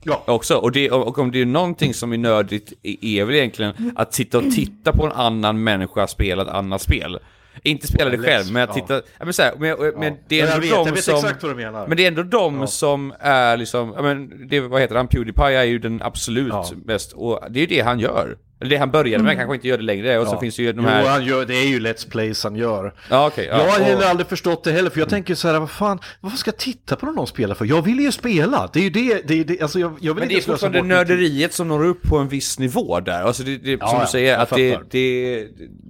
Ja. 0.08 0.24
Också, 0.28 0.56
och, 0.56 0.72
det, 0.72 0.92
och 0.92 1.20
om 1.20 1.32
det 1.32 1.42
är 1.42 1.46
någonting 1.46 1.94
som 1.94 2.14
är 2.14 2.18
nördigt 2.18 2.74
är 2.84 3.06
är 3.06 3.26
väl 3.26 3.36
egentligen 3.36 3.92
att 3.96 4.14
sitta 4.14 4.38
och 4.38 4.44
titta 4.44 4.92
på 4.92 5.06
en 5.06 5.12
annan 5.12 5.64
människa 5.64 6.08
spela 6.08 6.42
ett 6.42 6.50
annat 6.50 6.82
spel. 6.82 7.20
Inte 7.66 7.88
spela 7.88 8.10
det 8.10 8.18
själv, 8.18 8.52
men 8.52 8.64
att 8.64 8.70
ja. 8.70 8.74
titta, 8.82 8.94
ja. 8.94 9.26
men, 9.26 9.34
så 9.34 9.42
här, 9.42 9.54
men, 9.60 9.78
men 10.00 10.18
det 10.28 10.42
är 10.42 10.46
Jag 10.46 10.56
ändå 10.56 10.62
vet, 10.62 10.72
de 10.72 10.88
jag 10.88 10.96
vet 10.96 11.04
som... 11.04 11.16
exakt 11.16 11.44
vad 11.44 11.52
du 11.52 11.56
menar. 11.56 11.88
Men 11.88 11.98
det 11.98 12.04
är 12.04 12.08
ändå 12.08 12.24
de 12.24 12.68
som 12.68 13.14
är 13.20 13.58
liksom, 13.58 13.94
ja 13.96 14.02
men, 14.02 14.48
det, 14.48 14.60
vad 14.60 14.82
heter 14.82 14.96
han, 14.96 15.08
Pewdiepie 15.08 15.60
är 15.60 15.64
ju 15.64 15.80
den 15.80 16.02
absolut 16.02 16.54
Ja. 16.54 16.66
bäst, 16.86 17.14
och 17.14 17.44
det 17.50 17.60
är 17.60 17.62
ju 17.62 17.68
det 17.68 17.82
han 17.82 18.00
gör. 18.00 18.38
Eller 18.60 18.70
det 18.70 18.78
han 18.78 18.92
började 18.92 19.24
med, 19.24 19.38
kanske 19.38 19.56
inte 19.56 19.68
gör 19.68 19.78
det 19.78 19.84
längre, 19.84 20.20
och 20.20 20.28
så 20.28 20.34
Ja. 20.34 20.40
finns 20.40 20.56
det 20.56 20.64
ju 20.64 20.74
de 20.74 20.82
Jo, 20.82 20.88
här... 20.88 21.08
han 21.08 21.26
gör, 21.26 21.46
det 21.46 21.56
är 21.56 21.68
ju 21.68 21.80
Let's 21.80 22.10
Plays 22.10 22.44
han 22.44 22.56
gör. 22.56 22.94
Ja, 23.10 23.28
okej. 23.28 23.46
jag 23.46 23.56
har 23.56 23.80
ja, 23.80 23.86
heller 23.86 24.06
aldrig 24.06 24.28
förstått 24.28 24.64
det 24.64 24.72
heller, 24.72 24.90
för 24.90 25.00
jag 25.00 25.10
tänker 25.10 25.36
så 25.36 25.48
här, 25.48 25.60
vad 25.60 25.70
fan, 25.70 26.00
varför 26.22 26.38
ska 26.38 26.50
jag 26.50 26.58
titta 26.58 26.96
på 26.96 27.06
när 27.06 27.14
någon 27.14 27.28
spelar 27.28 27.56
för? 27.56 27.66
Jag 27.66 27.82
vill 27.82 28.00
ju 28.00 28.12
spela, 28.12 28.70
det 28.74 28.80
är 28.80 28.84
ju 28.84 28.90
det, 28.90 29.28
det, 29.28 29.44
det 29.44 29.62
alltså 29.62 29.80
jag, 29.80 29.98
jag 30.02 30.14
vill 30.14 30.20
men 30.22 30.30
det 30.30 30.36
är 30.36 30.42
fortfarande 30.42 30.82
nörderiet 30.82 31.54
som 31.54 31.68
når 31.68 31.86
upp 31.86 32.04
på 32.04 32.18
en 32.18 32.28
viss 32.28 32.60
nivå 32.60 33.00
där. 33.00 33.24
Alltså 33.24 33.44
det, 33.44 33.58
det, 33.58 33.80
som 33.80 33.90
ja, 33.92 34.02
du 34.02 34.08
säger, 34.08 34.32
jag 34.32 34.42
att 34.42 34.50
det, 34.50 34.80
det, 34.90 35.48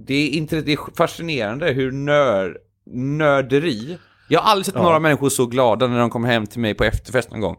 det 0.07 0.13
är 0.13 0.29
inte, 0.29 0.61
det 0.61 0.73
är 0.73 0.95
fascinerande 0.97 1.71
hur 1.71 1.91
nör, 1.91 2.57
nörderi 2.93 3.97
jag 4.27 4.41
har 4.41 4.51
aldrig 4.51 4.65
sett 4.65 4.75
några 4.75 4.99
människor 4.99 5.29
så 5.29 5.45
glada 5.45 5.87
när 5.87 5.99
de 5.99 6.09
kom 6.09 6.23
hem 6.23 6.45
till 6.45 6.59
mig 6.59 6.73
på 6.73 6.83
efterfest 6.83 7.31
någon 7.31 7.41
gång. 7.41 7.57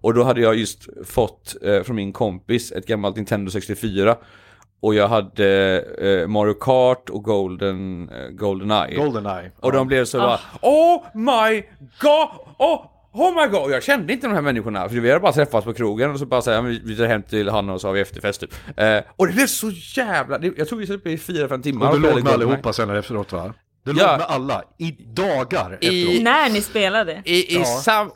Och 0.00 0.14
då 0.14 0.22
hade 0.22 0.40
jag 0.40 0.56
just 0.56 0.88
fått 1.04 1.56
eh, 1.62 1.82
från 1.82 1.96
min 1.96 2.12
kompis 2.12 2.72
ett 2.72 2.86
gammalt 2.86 3.16
Nintendo 3.16 3.50
64. 3.50 4.16
Och 4.80 4.94
jag 4.94 5.08
hade 5.08 5.80
eh, 5.98 6.28
Mario 6.28 6.54
Kart 6.54 7.10
och 7.10 7.24
Golden, 7.24 8.08
eh, 8.08 8.28
Goldeneye. 8.28 8.96
Goldeneye. 8.96 9.50
Och 9.60 9.72
de 9.72 9.86
blev 9.86 10.04
så 10.04 10.18
bara 10.18 10.40
Oh 10.62 11.04
my 11.14 11.62
god! 12.00 12.28
Oh, 12.58 12.84
oh 13.18 13.34
my 13.42 13.46
god! 13.48 13.62
Och 13.62 13.70
jag 13.70 13.82
kände 13.82 14.12
inte 14.12 14.26
de 14.26 14.34
här 14.34 14.42
människorna, 14.42 14.88
för 14.88 14.96
vi 14.96 15.08
hade 15.08 15.20
bara 15.20 15.32
träffats 15.32 15.64
på 15.64 15.74
krogen 15.74 16.10
och 16.10 16.18
så 16.18 16.26
bara 16.26 16.42
säga 16.42 16.60
vi, 16.60 16.80
vi 16.84 16.94
drar 16.94 17.06
hem 17.06 17.22
till 17.22 17.48
han 17.48 17.70
och 17.70 17.80
så 17.80 17.88
har 17.88 17.92
vi 17.94 18.00
efterfest 18.00 18.40
typ. 18.40 18.54
Eh, 18.76 18.98
och 19.16 19.26
det 19.26 19.32
blev 19.32 19.46
så 19.46 19.70
jävla... 19.96 20.38
det- 20.38 20.58
Jag 20.58 20.68
tror 20.68 20.78
vi 20.78 20.86
satt 20.86 20.96
uppe 20.96 21.10
i 21.10 21.18
fyra 21.18 21.48
fem 21.48 21.62
timmar 21.62 21.86
Och 21.86 21.92
du 21.94 21.98
spelade 22.00 22.16
låg 22.16 22.24
med 22.24 22.32
allihopa 22.32 22.72
sen 22.72 22.90
efteråt 22.96 23.32
va? 23.32 23.54
Du 23.84 23.92
Ja. 23.96 24.10
låg 24.10 24.18
med 24.18 24.26
alla, 24.28 24.62
i 24.78 24.90
dagar 24.90 25.78
I- 25.80 26.02
efteråt. 26.04 26.22
När 26.22 26.50
ni 26.50 26.60
spelade. 26.60 27.22
I, 27.24 27.54
i 27.54 27.58
Ja. 27.58 27.64
sam... 27.64 28.10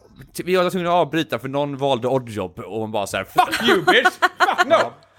Vi 0.44 0.56
var 0.56 0.70
tvungna 0.70 0.88
att 0.90 0.94
avbryta 0.94 1.38
för 1.38 1.48
någon 1.48 1.76
valde 1.76 2.08
oddjob 2.08 2.58
och 2.58 2.80
man 2.80 2.92
bara 2.92 3.06
såhär 3.06 3.24
Fuck 3.24 3.68
you 3.68 3.82
bitch! 3.84 4.08
Fuck 4.38 4.66
no! 4.66 4.76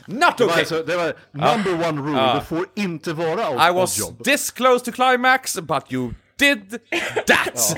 Not 0.07 0.37
Det 0.37 0.43
var, 0.43 0.51
okay! 0.51 0.59
alltså, 0.59 0.83
det 0.83 0.95
var 0.97 1.13
number 1.31 1.89
one 1.89 2.01
rule, 2.01 2.19
Ja. 2.21 2.39
du 2.49 2.55
får 2.57 2.65
inte 2.75 3.13
vara 3.13 3.41
I 3.67 3.69
out 3.71 3.75
was 3.75 4.01
this 4.23 4.51
close 4.51 4.85
to 4.85 4.91
climax 4.91 5.59
but 5.59 5.93
you 5.93 6.11
did 6.39 6.79
that! 7.27 7.77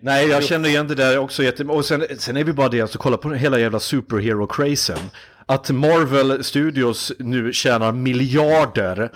Nej, 0.00 0.28
jag 0.28 0.44
känner 0.44 0.68
igen 0.68 0.88
det 0.88 0.94
där 0.94 1.18
också 1.18 1.42
jätte... 1.42 1.64
Och 1.64 1.84
sen, 1.84 2.04
sen 2.18 2.36
är 2.36 2.44
vi 2.44 2.52
bara 2.52 2.68
det, 2.68 2.80
alltså 2.80 2.98
kolla 2.98 3.16
på 3.16 3.32
hela 3.32 3.58
jävla 3.58 3.78
superhero-crazen. 3.78 4.98
Att 5.46 5.70
Marvel 5.70 6.44
Studios 6.44 7.12
nu 7.18 7.52
tjänar 7.52 7.92
miljarder 7.92 9.10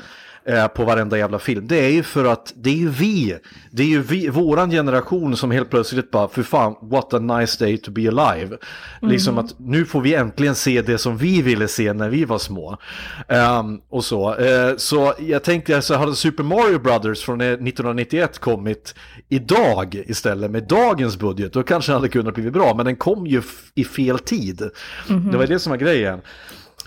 eh, 0.45 0.67
på 0.67 0.85
varenda 0.85 1.19
jävla 1.19 1.39
film. 1.39 1.67
Det 1.69 1.85
är 1.85 1.91
ju 1.91 2.03
för 2.03 2.25
att 2.25 2.53
det 2.57 2.71
är 2.71 2.75
ju 2.75 2.89
vi, 2.89 3.37
det 3.71 3.83
är 3.83 3.87
ju 3.87 4.03
vi, 4.03 4.29
våran 4.29 4.71
generation 4.71 5.37
som 5.37 5.51
helt 5.51 5.71
plötsligt 5.71 6.11
bara, 6.11 6.29
för 6.29 6.43
fan, 6.43 6.75
what 6.83 7.15
a 7.15 7.19
nice 7.19 7.65
day 7.65 7.79
to 7.79 7.91
be 7.91 8.09
alive. 8.09 8.57
Liksom 9.03 9.39
att 9.39 9.59
nu 9.59 9.85
får 9.85 10.01
vi 10.01 10.15
äntligen 10.15 10.55
se 10.55 10.83
det 10.83 10.99
som 10.99 11.17
vi 11.17 11.43
ville 11.43 11.69
se 11.69 11.93
när 11.93 12.09
vi 12.09 12.25
var 12.25 12.39
små. 12.39 12.77
Ehm, 13.29 13.81
och 13.89 14.05
så. 14.05 14.35
Eh, 14.35 14.77
så 14.77 15.15
jag 15.19 15.43
tänkte, 15.43 15.83
så 15.83 15.95
hade 15.95 16.15
Super 16.15 16.43
Mario 16.45 16.79
Brothers 16.79 17.23
från 17.23 17.41
eh, 17.41 17.47
1991 17.47 18.39
kommit 18.39 18.95
idag 19.29 20.03
istället 20.07 20.51
med 20.51 20.69
dagens 20.69 21.19
budget, 21.19 21.53
då 21.53 21.63
kanske 21.63 21.93
det 21.93 21.97
hade 21.97 22.09
kunnat 22.09 22.35
bli 22.35 22.51
bra, 22.51 22.75
men 22.75 22.87
den 22.87 22.97
kom 22.97 23.27
ju 23.27 23.43
i 23.75 23.85
fel 23.85 24.19
tid. 24.19 24.63
Det 25.33 25.39
var 25.39 25.47
det 25.47 25.59
som 25.59 25.71
var 25.71 25.77
grejen. 25.77 26.21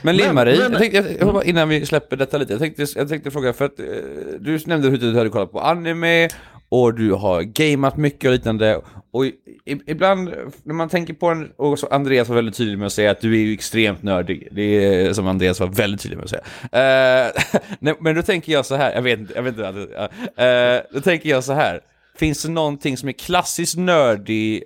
Men 0.04 0.16
Lill-Marie, 0.16 0.56
jag 0.56 0.78
tänkte, 0.78 1.16
jag, 1.20 1.36
jag, 1.36 1.46
innan 1.46 1.70
vi 1.70 1.86
släpper 1.86 2.18
detta 2.18 2.38
lite, 2.38 2.54
jag 2.54 2.60
tänkte, 2.60 2.86
jag 2.96 3.10
tänkte 3.10 3.32
fråga, 3.32 3.54
för 3.54 3.66
att 3.66 3.80
eh, 3.80 3.86
du 4.40 4.60
nämnde 4.66 4.90
hur 4.90 4.98
du 4.98 5.18
hade 5.18 5.30
kollat 5.30 5.52
på 5.52 5.60
anime 5.60 6.30
och 6.70 6.94
du 6.94 7.12
har 7.12 7.42
gameat 7.42 7.98
mycket 7.98 8.28
och 8.28 8.34
liknande. 8.34 8.82
Och 9.12 9.26
i, 9.26 9.34
ibland, 9.66 10.34
när 10.64 10.74
man 10.74 10.90
tänker 10.90 11.14
på 11.14 11.28
en, 11.28 11.52
och 11.58 11.94
Andreas 11.94 12.28
var 12.30 12.36
väldigt 12.36 12.56
tydlig 12.56 12.78
med 12.78 12.86
att 12.86 12.94
säga 12.94 13.12
att 13.12 13.22
du 13.22 13.34
är 13.34 13.40
ju 13.40 13.54
extremt 13.54 14.04
nördig. 14.04 14.48
Det 14.52 14.62
är 14.62 15.14
som 15.14 15.28
Andreas 15.28 15.60
var 15.60 15.68
väldigt 15.68 16.02
tydlig 16.02 16.18
med 16.18 16.24
att 16.24 16.30
säga. 16.30 17.32
Nej, 17.80 17.96
men 18.00 18.16
då 18.16 18.22
tänker 18.22 18.52
jag 18.52 18.66
så 18.66 18.76
här, 18.76 18.94
jag 18.94 19.02
vet 19.02 19.20
inte, 19.20 19.34
jag 19.36 19.44
vet 19.44 19.58
inte, 19.58 19.70
uh, 19.70 20.96
då 20.96 21.02
tänker 21.02 21.30
jag 21.30 21.44
så 21.44 21.54
här. 21.54 21.82
Finns 22.18 22.44
det 22.44 22.52
någonting 22.52 22.98
som 22.98 23.10
är 23.10 23.14
klassiskt 23.14 23.78
nördig 23.78 24.64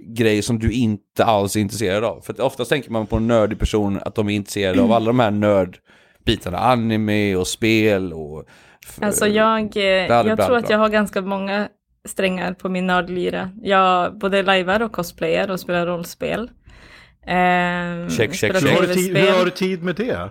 grej 0.00 0.42
som 0.42 0.58
du 0.58 0.72
inte 0.72 1.24
alls 1.24 1.56
är 1.56 1.60
intresserad 1.60 2.04
av. 2.04 2.20
För 2.20 2.40
oftast 2.40 2.70
tänker 2.70 2.90
man 2.90 3.06
på 3.06 3.16
en 3.16 3.26
nördig 3.26 3.58
person 3.58 4.00
att 4.04 4.14
de 4.14 4.28
är 4.28 4.34
intresserade 4.34 4.82
av 4.82 4.92
alla 4.92 5.06
de 5.06 5.18
här 5.18 5.30
nördbitarna. 5.30 6.58
Anime 6.58 7.36
och 7.36 7.46
spel 7.46 8.12
och... 8.12 8.44
Alltså 9.00 9.26
jag, 9.26 9.60
eh, 9.62 10.06
bla, 10.06 10.26
jag 10.26 10.36
bla, 10.36 10.46
tror 10.46 10.56
att 10.56 10.70
jag 10.70 10.78
har 10.78 10.88
ganska 10.88 11.22
många 11.22 11.68
strängar 12.08 12.52
på 12.52 12.68
min 12.68 12.86
nördlyra. 12.86 13.50
Jag 13.62 14.18
både 14.18 14.42
lajvar 14.42 14.82
och 14.82 14.92
cosplayar 14.92 15.50
och 15.50 15.60
spelar 15.60 15.86
rollspel. 15.86 16.50
Ehm, 17.26 18.10
Check, 18.10 18.34
check, 18.34 18.52
check. 18.52 18.62
Hur 18.62 18.76
har, 18.76 18.86
du 18.86 18.94
tid, 18.94 19.06
hur 19.06 19.14
tv-spel. 19.14 19.38
har 19.38 19.44
du 19.44 19.50
tid 19.50 19.82
med 19.82 19.94
det? 19.94 20.30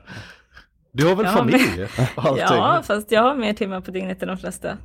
Du 0.93 1.05
har 1.05 1.15
väl 1.15 1.25
Jag 1.25 1.31
har 1.31 1.37
familj? 1.39 1.83
och 2.15 2.25
allting? 2.25 2.37
Ja, 2.57 2.81
fast 2.87 3.11
jag 3.11 3.21
har 3.21 3.35
mer 3.35 3.53
timmar 3.53 3.81
på 3.81 3.91
dygnet 3.91 4.21
än 4.21 4.27
de 4.27 4.37
flesta. 4.37 4.69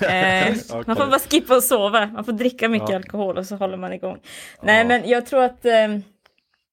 Eh, 0.00 0.48
Okej. 0.48 0.56
Man 0.86 0.96
får 0.96 1.06
bara 1.06 1.18
skippa 1.18 1.56
och 1.56 1.62
sova, 1.62 2.06
man 2.06 2.24
får 2.24 2.32
dricka 2.32 2.68
mycket 2.68 2.88
Ja. 2.88 2.96
alkohol 2.96 3.38
och 3.38 3.46
så 3.46 3.56
håller 3.56 3.76
man 3.76 3.92
igång. 3.92 4.18
Nej 4.62 4.84
men 4.84 5.08
jag 5.08 5.26
tror 5.26 5.42
att, 5.44 5.64
eh, 5.64 5.72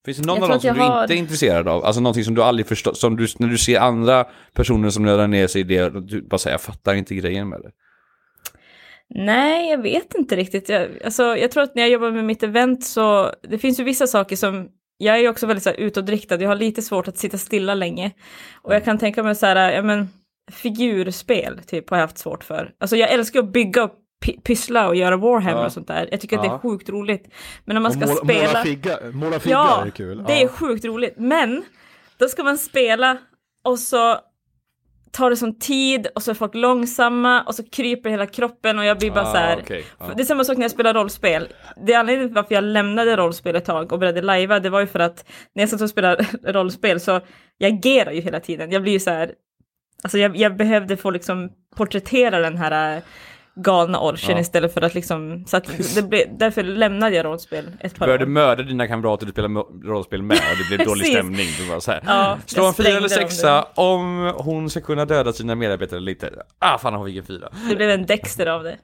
Finns 0.06 0.18
det 0.18 0.26
någon 0.28 0.44
av 0.44 0.50
dem 0.50 0.60
som 0.60 0.74
du 0.76 0.82
har- 0.82 1.02
inte 1.02 1.14
är 1.14 1.18
intresserad 1.18 1.68
av? 1.68 1.86
Alltså 1.86 2.02
någonting 2.02 2.24
som 2.24 2.36
du 2.36 2.44
aldrig 2.44 2.68
förstår, 2.68 2.94
som 2.94 3.18
du, 3.18 3.28
när 3.40 3.48
du 3.48 3.58
ser 3.58 3.80
andra 3.80 4.26
personer 4.54 4.90
som 4.90 5.04
nördar 5.06 5.28
ner 5.28 5.48
sig 5.48 5.62
i 5.62 5.64
det, 5.64 5.90
du 5.90 6.22
bara 6.22 6.38
säger 6.38 6.54
jag 6.54 6.62
fattar 6.62 6.94
inte 6.96 7.16
grejen 7.16 7.50
med 7.50 7.60
det. 7.62 7.72
nej 9.10 9.70
jag 9.70 9.82
vet 9.82 10.16
inte 10.16 10.36
riktigt. 10.36 10.70
Jag, 10.70 10.88
alltså, 11.06 11.24
jag 11.38 11.52
tror 11.52 11.64
att 11.64 11.76
när 11.76 11.84
jag 11.84 11.90
jobbar 11.92 12.12
med 12.12 12.26
mitt 12.26 12.44
event 12.44 12.84
så, 12.84 13.32
det 13.50 13.58
finns 13.58 13.80
ju 13.80 13.84
vissa 13.84 14.08
saker 14.08 14.36
som, 14.36 14.68
jag 15.02 15.20
är 15.20 15.30
också 15.30 15.48
väldigt 15.48 15.64
så 15.64 15.70
här, 15.70 15.78
utåtriktad, 15.78 16.36
jag 16.42 16.50
har 16.50 16.56
lite 16.56 16.82
svårt 16.82 17.08
att 17.08 17.18
sitta 17.18 17.38
stilla 17.38 17.74
länge. 17.74 18.12
Och 18.62 18.76
jag 18.76 18.86
kan 18.86 18.98
tänka 18.98 19.24
mig 19.24 19.36
så 19.36 19.46
här, 19.46 19.72
ja 19.72 19.82
men 19.82 20.10
figurspel 20.52 21.60
typ 21.68 21.90
har 21.90 21.98
jag 21.98 22.04
haft 22.04 22.18
svårt 22.18 22.44
för. 22.44 22.72
Alltså 22.80 22.96
jag 22.96 23.10
älskar 23.12 23.40
att 23.40 23.52
bygga 23.52 23.84
och 23.84 23.92
py- 24.26 24.42
pyssla 24.42 24.88
och 24.88 24.96
göra 24.96 25.18
Warhammer 25.18 25.60
Ja. 25.60 25.66
och 25.66 25.72
sånt 25.72 25.88
där. 25.88 26.08
Jag 26.12 26.22
tycker 26.22 26.38
att 26.38 26.44
det 26.44 26.48
Ja. 26.48 26.56
är 26.56 26.60
sjukt 26.60 26.90
roligt. 26.90 27.28
Men 27.66 27.74
när 27.74 27.82
man 27.82 27.92
ska 27.92 28.00
måla, 28.00 28.16
spela... 28.16 28.48
måla 28.48 28.64
figga, 28.64 28.98
måla 29.14 29.40
figgar 29.40 29.58
Ja, 29.58 29.84
är 29.86 29.90
kul. 29.90 30.24
det 30.28 30.34
är 30.34 30.42
Ja. 30.44 30.48
sjukt 30.50 30.86
roligt. 30.86 31.14
Men 31.18 31.64
då 32.18 32.28
ska 32.28 32.44
man 32.44 32.58
spela 32.58 33.18
och 33.64 33.80
så 33.80 34.18
tar 35.12 35.30
det 35.30 35.36
som 35.38 35.60
tid 35.60 36.08
och 36.16 36.24
så 36.24 36.32
är 36.32 36.36
folk 36.36 36.56
långsamma 36.56 37.44
och 37.44 37.56
så 37.56 37.64
kryper 37.70 38.10
hela 38.10 38.26
kroppen 38.26 38.80
och 38.80 38.86
jag 38.86 38.98
blir 39.00 39.12
bara 39.12 39.26
Ah, 39.28 39.32
så 39.32 39.38
här. 39.38 39.60
okej, 39.64 39.84
ja. 40.00 40.06
Det 40.16 40.24
är 40.24 40.26
samma 40.26 40.44
sak 40.44 40.58
när 40.58 40.64
jag 40.64 40.72
spelar 40.72 40.94
rollspel. 40.94 41.48
Det 41.86 41.94
är 41.94 42.00
anledningen 42.00 42.30
till 42.30 42.36
varför 42.36 42.56
jag 42.56 42.64
lämnade 42.64 43.16
rollspel 43.16 43.56
ett 43.56 43.66
tag 43.66 43.92
och 43.94 44.00
började 44.00 44.22
lajva. 44.22 44.60
Det 44.60 44.70
var 44.70 44.80
ju 44.80 44.88
för 44.88 45.00
att 45.00 45.26
när 45.56 45.64
jag 45.64 45.70
satt 45.70 45.82
och 45.82 45.90
spelade 45.90 46.26
rollspel 46.54 47.00
så 47.00 47.22
jag 47.58 47.74
agerar 47.74 48.12
ju 48.12 48.22
hela 48.22 48.40
tiden. 48.40 48.72
Jag 48.72 48.82
blir 48.82 48.94
ju 48.94 49.00
så 49.00 49.10
här. 49.10 49.32
Alltså 50.04 50.18
jag, 50.18 50.38
jag 50.38 50.58
behövde 50.58 50.98
få 50.98 51.12
liksom 51.12 51.50
porträttera 51.76 52.40
den 52.40 52.58
här 52.58 53.02
galna 53.62 54.00
orchen 54.00 54.36
Ja. 54.36 54.42
istället 54.42 54.74
för 54.74 54.82
att 54.82 54.94
liksom, 54.94 55.44
så 55.48 55.58
att 55.58 55.96
det 55.96 56.02
blev, 56.10 56.38
därför 56.38 56.64
lämnade 56.64 57.16
jag 57.16 57.26
rollspel 57.26 57.66
ett 57.80 57.94
Du 57.94 58.00
par 58.00 58.06
började 58.06 58.24
år. 58.24 58.30
mörda 58.30 58.64
dina 58.64 58.88
kamrater 58.88 59.26
du 59.26 59.32
spelade 59.32 59.54
rollspel 59.86 60.22
med 60.24 60.38
och 60.38 60.58
det 60.70 60.76
blev 60.76 60.88
dålig 60.88 61.08
stämning. 61.08 61.48
Du 61.60 61.70
bara 61.70 61.82
så 61.82 61.92
här. 61.92 62.02
Ja, 62.06 62.38
Slå 62.46 62.66
en 62.68 62.74
fyra 62.74 62.88
eller 62.88 63.08
sexa 63.08 63.64
om 63.76 64.34
hon 64.38 64.70
ska 64.70 64.82
kunna 64.82 65.06
döda 65.06 65.34
sina 65.34 65.56
medarbetare 65.56 66.12
inte. 66.12 66.30
Ah 66.60 66.78
fan 66.78 66.94
hon 66.94 67.08
fick 67.08 67.18
en 67.18 67.26
fyra. 67.26 67.50
Det 67.70 67.76
blev 67.76 67.90
en 67.90 68.06
Dexter 68.06 68.46
av 68.48 68.64
det. 68.64 68.78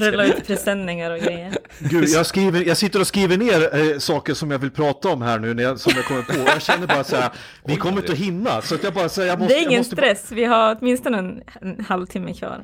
Rulla 0.00 0.24
ut 0.24 0.46
presenningar 0.46 1.10
och 1.10 1.18
grejer. 1.18 1.52
Gud, 1.78 2.08
jag, 2.08 2.26
skriver, 2.26 2.64
jag 2.68 2.76
sitter 2.76 3.00
och 3.00 3.06
skriver 3.06 3.36
ner 3.36 3.92
eh, 3.92 3.98
saker 3.98 4.34
som 4.34 4.50
jag 4.50 4.58
vill 4.58 4.70
prata 4.70 5.08
om 5.08 5.22
här 5.22 5.38
nu 5.38 5.54
när 5.54 5.62
jag, 5.62 5.80
som 5.80 5.92
jag 5.96 6.04
kommer 6.04 6.22
på. 6.22 6.50
Jag 6.50 6.62
känner 6.62 6.86
bara 6.86 7.04
så 7.04 7.16
här, 7.16 7.30
vi 7.64 7.76
kommer 7.76 7.98
inte 7.98 8.12
att 8.12 8.18
hinna. 8.18 8.62
Så 8.62 8.74
att 8.74 8.82
jag 8.84 8.94
bara 8.94 9.08
säger, 9.08 9.28
jag 9.28 9.38
måste... 9.38 9.54
Det 9.54 9.58
är 9.58 9.62
jag 9.62 9.68
ingen 9.70 9.80
måste, 9.80 9.96
stress, 9.96 10.32
vi 10.32 10.44
har 10.44 10.76
åtminstone 10.80 11.18
en, 11.18 11.42
en 11.60 11.84
halvtimme 11.84 12.34
kvar. 12.34 12.60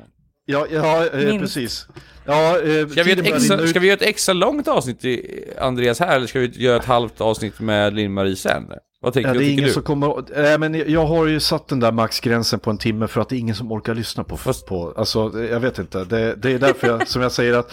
Ja, 0.51 0.65
ja 0.71 1.05
eh, 1.05 1.39
precis. 1.39 1.87
Ja, 2.25 2.59
eh, 2.61 2.87
Ska 2.87 3.03
vi, 3.03 3.11
extra, 3.11 3.67
ska 3.67 3.79
vi 3.79 3.87
göra 3.87 3.97
ett 3.97 4.01
extra 4.01 4.33
långt 4.33 4.67
avsnitt 4.67 5.05
i 5.05 5.43
Andreas 5.59 5.99
här 5.99 6.15
eller 6.15 6.27
ska 6.27 6.39
vi 6.39 6.47
göra 6.47 6.77
ett 6.77 6.85
halvt 6.85 7.21
avsnitt 7.21 7.59
med 7.59 7.93
Linn-Marie 7.93 8.35
sen? 8.35 8.63
Vad 9.01 9.13
tänker, 9.13 9.33
Ja, 9.33 9.39
det 9.39 9.45
är 9.45 9.49
ingen 9.51 9.63
du? 9.65 9.71
som 9.71 9.83
kommer... 9.83 10.47
Äh, 10.51 10.57
men 10.57 10.91
jag 10.91 11.05
har 11.05 11.25
ju 11.27 11.39
satt 11.39 11.67
den 11.67 11.79
där 11.79 11.91
maxgränsen 11.91 12.59
på 12.59 12.69
en 12.69 12.77
timme 12.77 13.07
för 13.07 13.21
att 13.21 13.29
det 13.29 13.35
är 13.35 13.39
ingen 13.39 13.55
som 13.55 13.71
orkar 13.71 13.95
lyssna 13.95 14.23
på. 14.23 14.37
Fast- 14.37 14.65
på 14.67 14.93
alltså, 14.97 15.43
jag 15.51 15.59
vet 15.59 15.79
inte. 15.79 16.03
Det, 16.03 16.35
det 16.35 16.51
är 16.51 16.59
därför 16.59 16.87
jag, 16.87 17.07
som 17.07 17.21
jag 17.21 17.31
säger 17.31 17.53
att... 17.53 17.71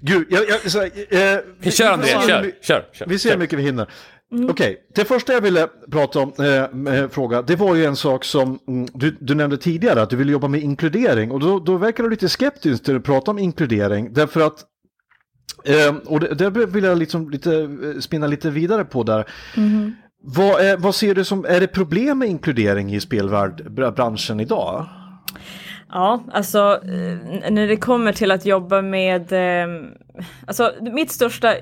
Gud, 0.00 0.26
jag... 0.30 0.48
jag 0.48 0.70
så, 0.70 0.78
här, 0.78 0.86
eh, 0.86 1.38
vi- 1.58 1.70
Kör 1.70 1.84
vi 1.86 1.92
Andreas, 1.92 2.26
kör, 2.26 2.52
kör, 2.62 2.84
kör. 2.92 3.06
Vi 3.06 3.18
ser 3.18 3.30
hur 3.30 3.38
mycket 3.38 3.58
vi 3.58 3.62
hinner. 3.62 3.86
Okej, 4.48 4.76
det 4.94 5.04
första 5.04 5.32
jag 5.32 5.40
ville 5.40 5.68
prata 5.90 6.20
om, 6.20 6.32
eh, 6.38 6.94
eh, 6.94 7.08
fråga, 7.08 7.42
det 7.42 7.56
var 7.56 7.74
ju 7.74 7.84
en 7.84 7.96
sak 7.96 8.24
som 8.24 8.58
mm, 8.68 8.88
du, 8.94 9.16
du 9.20 9.34
nämnde 9.34 9.56
tidigare, 9.56 10.02
att 10.02 10.10
du 10.10 10.16
ville 10.16 10.32
jobba 10.32 10.48
med 10.48 10.62
inkludering. 10.62 11.30
Och 11.30 11.40
då, 11.40 11.58
då 11.58 11.76
verkar 11.76 12.04
du 12.04 12.10
lite 12.10 12.28
skeptisk 12.28 12.86
när 12.86 12.94
du 12.94 13.00
pratar 13.00 13.32
om 13.32 13.38
inkludering, 13.38 14.12
därför 14.12 14.40
att 14.40 14.64
Eh, 15.64 15.94
och 16.06 16.20
det, 16.20 16.34
det 16.34 16.50
vill 16.50 16.84
jag 16.84 16.98
liksom 16.98 17.30
lite, 17.30 17.54
eh, 17.54 18.00
spinna 18.00 18.26
lite 18.26 18.50
vidare 18.50 18.84
på 18.84 19.02
där. 19.02 19.24
Vad, 20.22 20.60
är, 20.60 20.76
vad 20.76 20.94
ser 20.94 21.14
du 21.14 21.24
som, 21.24 21.44
är 21.44 21.60
det 21.60 21.66
problem 21.66 22.18
med 22.18 22.28
inkludering 22.28 22.94
i 22.94 23.00
spelbranschen 23.00 24.40
idag? 24.40 24.86
Ja, 25.92 26.24
alltså 26.32 26.80
eh, 26.82 27.50
när 27.50 27.66
det 27.66 27.76
kommer 27.76 28.12
till 28.12 28.30
att 28.30 28.46
jobba 28.46 28.82
med, 28.82 29.32
eh, 29.32 29.68
alltså 30.46 30.72
mitt 30.80 31.10
största, 31.10 31.54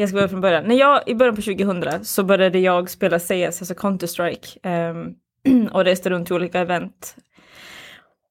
jag 0.00 0.08
ska 0.08 0.16
börja 0.16 0.28
från 0.28 0.40
början. 0.40 0.64
När 0.64 0.74
jag, 0.74 1.02
i 1.06 1.14
början 1.14 1.36
på 1.36 1.42
2000 1.42 2.04
så 2.04 2.22
började 2.22 2.58
jag 2.58 2.90
spela 2.90 3.18
CS, 3.18 3.30
alltså 3.30 3.74
Counter-Strike, 3.74 4.90
um, 4.90 5.68
och 5.72 5.84
reste 5.84 6.10
runt 6.10 6.26
till 6.26 6.36
olika 6.36 6.60
event. 6.60 7.16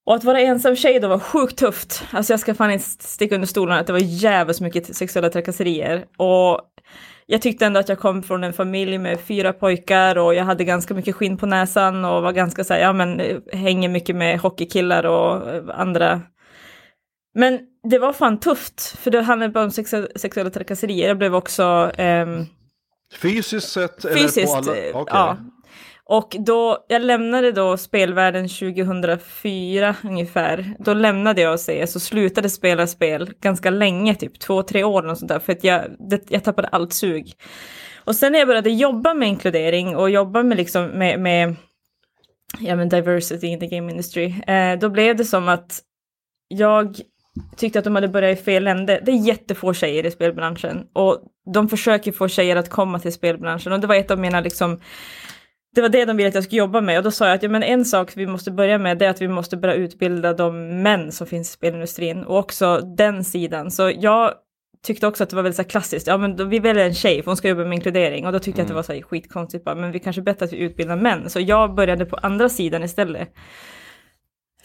Och 0.06 0.16
att 0.16 0.24
vara 0.24 0.40
ensam 0.40 0.76
tjej 0.76 1.00
då 1.00 1.08
var 1.08 1.20
sjukt 1.20 1.58
tufft. 1.58 2.04
Alltså 2.12 2.34
jag 2.34 2.40
ska 2.40 2.54
fan 2.54 2.72
inte 2.72 2.86
sticka 2.86 3.36
under 3.36 3.48
stolen 3.48 3.78
att 3.78 3.88
det 3.88 3.94
var 3.94 4.00
jävligt 4.00 4.62
mycket 4.62 4.96
sexuella 4.96 5.30
trakasserier. 5.30 6.06
Och 6.18 6.62
jag 7.26 7.42
tyckte 7.42 7.66
ändå 7.66 7.80
att 7.80 7.90
jag 7.90 8.00
kom 8.00 8.24
från 8.24 8.44
en 8.44 8.54
familj 8.54 8.98
med 8.98 9.20
fyra 9.20 9.54
pojkar 9.54 10.18
och 10.18 10.36
jag 10.36 10.44
hade 10.44 10.64
ganska 10.64 10.94
mycket 10.94 11.16
skinn 11.16 11.38
på 11.38 11.46
näsan 11.46 12.06
och 12.06 12.22
var 12.22 12.32
ganska 12.32 12.64
så 12.64 12.74
här, 12.74 12.82
ja 12.82 12.94
men 12.94 13.20
eh, 13.20 13.38
hänger 13.54 13.90
mycket 13.90 14.16
med 14.16 14.40
hockeykillar 14.40 15.06
och 15.06 15.50
eh, 15.50 15.64
andra. 15.80 16.22
Men 17.34 17.60
det 17.90 18.00
var 18.00 18.14
fan 18.14 18.40
tufft, 18.40 18.82
för 19.00 19.12
det 19.12 19.22
handlade 19.22 19.54
bara 19.54 19.64
om 19.64 19.70
sexu- 19.70 20.18
sexuella 20.18 20.50
trakasserier. 20.50 21.08
Jag 21.08 21.18
blev 21.18 21.36
också 21.36 21.92
ehm, 21.98 22.46
Fysiskt 23.22 23.70
sett? 23.70 24.06
fysiskt, 24.14 24.56
alla? 24.56 24.78
eh, 24.78 24.96
Okej. 24.98 25.14
ja. 25.16 25.38
Och 26.10 26.36
då, 26.40 26.86
jag 26.88 27.02
lämnade 27.02 27.52
då 27.52 27.78
spelvärlden 27.78 28.48
2004 28.50 29.96
ungefär. 30.04 30.76
Då 30.80 30.94
lämnade 30.94 31.42
jag 31.42 31.60
CS 31.60 31.96
och 31.96 32.02
slutade 32.02 32.50
spela 32.50 32.88
spel 32.88 33.34
ganska 33.42 33.70
länge, 33.70 34.16
typ 34.16 34.40
två, 34.40 34.64
tre 34.64 34.84
år 34.84 35.08
och 35.08 35.18
sånt 35.18 35.30
där, 35.30 35.40
för 35.40 35.54
att 35.54 35.64
jag, 35.64 35.82
det, 36.10 36.22
jag 36.30 36.44
tappade 36.44 36.68
allt 36.68 36.94
sug. 36.94 37.34
Och 38.04 38.16
sen 38.16 38.32
när 38.32 38.40
jag 38.40 38.48
började 38.48 38.70
jobba 38.70 39.14
med 39.14 39.28
inkludering 39.28 39.96
och 39.96 40.10
jobba 40.10 40.44
med 40.44 40.58
liksom 40.58 40.86
med, 40.86 41.20
med 41.20 41.56
ja, 42.60 42.76
men 42.76 42.90
diversity 42.90 43.48
in 43.48 43.60
the 43.60 43.68
game 43.68 43.92
industry, 43.92 44.34
eh, 44.48 44.80
då 44.80 44.90
blev 44.90 45.16
det 45.16 45.26
som 45.26 45.48
att 45.50 45.82
jag 46.48 46.96
tyckte 47.56 47.80
att 47.80 47.86
de 47.86 47.96
hade 47.96 48.08
börjat 48.08 48.40
i 48.40 48.44
fel 48.44 48.68
ände. 48.68 49.02
Det 49.06 49.12
är 49.12 49.28
jättefå 49.28 49.74
tjejer 49.74 50.06
i 50.06 50.12
spelbranschen 50.12 50.88
och 50.94 51.22
de 51.54 51.70
försöker 51.70 52.12
få 52.12 52.28
tjejer 52.28 52.56
att 52.56 52.70
komma 52.70 53.00
till 53.00 53.14
spelbranschen 53.14 53.74
och 53.74 53.80
det 53.80 53.88
var 53.88 53.96
ett 53.96 54.12
av 54.12 54.20
mina 54.20 54.42
liksom 54.42 54.80
det 55.76 55.82
var 55.82 55.90
det 55.90 56.06
de 56.06 56.18
ville 56.18 56.30
att 56.30 56.36
jag 56.36 56.44
skulle 56.44 56.60
jobba 56.60 56.82
med 56.82 56.98
och 56.98 57.04
då 57.04 57.12
sa 57.12 57.26
jag 57.26 57.36
att 57.36 57.44
ja, 57.44 57.50
men 57.50 57.64
en 57.64 57.86
sak 57.86 58.12
vi 58.16 58.28
måste 58.28 58.52
börja 58.52 58.78
med 58.78 58.98
det 58.98 59.06
är 59.06 59.10
att 59.10 59.22
vi 59.22 59.28
måste 59.28 59.58
börja 59.58 59.74
utbilda 59.74 60.34
de 60.34 60.82
män 60.82 61.12
som 61.12 61.28
finns 61.28 61.50
i 61.50 61.54
spelindustrin 61.54 62.24
och 62.24 62.38
också 62.38 62.78
den 62.98 63.24
sidan. 63.24 63.72
Så 63.72 63.92
jag 63.96 64.34
tyckte 64.86 65.08
också 65.08 65.24
att 65.24 65.30
det 65.30 65.36
var 65.36 65.44
väldigt 65.44 65.58
så 65.58 65.64
klassiskt, 65.64 66.08
ja 66.08 66.18
men 66.18 66.36
då, 66.36 66.44
vi 66.44 66.60
väljer 66.60 66.86
en 66.86 66.94
tjej 66.94 67.24
för 67.24 67.32
hon 67.32 67.38
ska 67.38 67.50
jobba 67.50 67.64
med 67.64 67.74
inkludering 67.74 68.26
och 68.26 68.32
då 68.34 68.40
tyckte 68.40 68.60
jag 68.62 68.66
att 68.66 68.70
det 68.70 68.74
var 68.74 68.84
så 68.84 68.94
här 68.94 69.02
skitkonstigt 69.02 69.66
bara, 69.66 69.76
men 69.76 69.92
vi 69.92 70.00
kanske 70.00 70.22
bättre 70.22 70.46
att 70.46 70.54
vi 70.54 70.58
utbildar 70.58 70.96
män. 70.96 71.30
Så 71.30 71.40
jag 71.40 71.76
började 71.76 72.06
på 72.06 72.16
andra 72.16 72.50
sidan 72.50 72.84
istället. 72.84 73.30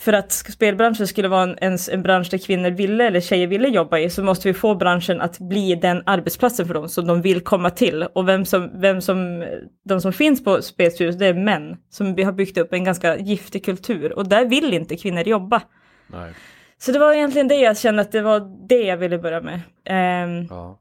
För 0.03 0.13
att 0.13 0.33
spelbranschen 0.33 1.07
skulle 1.07 1.29
vara 1.29 1.43
en, 1.43 1.59
en, 1.61 1.79
en 1.93 2.03
bransch 2.03 2.31
där 2.31 2.39
kvinnor 2.39 2.71
ville 2.71 3.07
eller 3.07 3.21
tjejer 3.21 3.47
ville 3.47 3.69
jobba 3.69 3.99
i 3.99 4.11
så 4.11 4.23
måste 4.23 4.49
vi 4.49 4.55
få 4.55 4.75
branschen 4.75 5.21
att 5.21 5.39
bli 5.39 5.75
den 5.75 6.03
arbetsplatsen 6.07 6.67
för 6.67 6.75
dem 6.75 6.89
som 6.89 7.07
de 7.07 7.23
vill 7.23 7.41
komma 7.41 7.71
till. 7.71 8.03
Och 8.03 8.29
vem 8.29 8.45
som, 8.45 8.81
vem 8.81 9.01
som, 9.01 9.45
de 9.85 10.01
som 10.01 10.13
finns 10.13 10.45
på 10.45 10.63
spelstudios 10.63 11.19
det 11.19 11.27
är 11.27 11.35
män 11.35 11.77
som 11.91 12.15
vi 12.15 12.23
har 12.23 12.33
byggt 12.33 12.59
upp 12.59 12.73
en 12.73 12.85
ganska 12.85 13.17
giftig 13.17 13.65
kultur 13.65 14.13
och 14.13 14.29
där 14.29 14.45
vill 14.45 14.75
inte 14.75 14.97
kvinnor 14.97 15.23
jobba. 15.23 15.63
Nej. 16.07 16.33
Så 16.79 16.93
det 16.93 16.99
var 16.99 17.13
egentligen 17.13 17.49
det 17.49 17.57
jag 17.57 17.79
kände 17.79 18.03
att 18.03 18.13
det 18.13 18.23
var 18.23 18.67
det 18.69 18.83
jag 18.83 18.97
ville 18.97 19.19
börja 19.19 19.41
med. 19.41 19.61
Ehm, 19.85 20.47
Ja. 20.51 20.79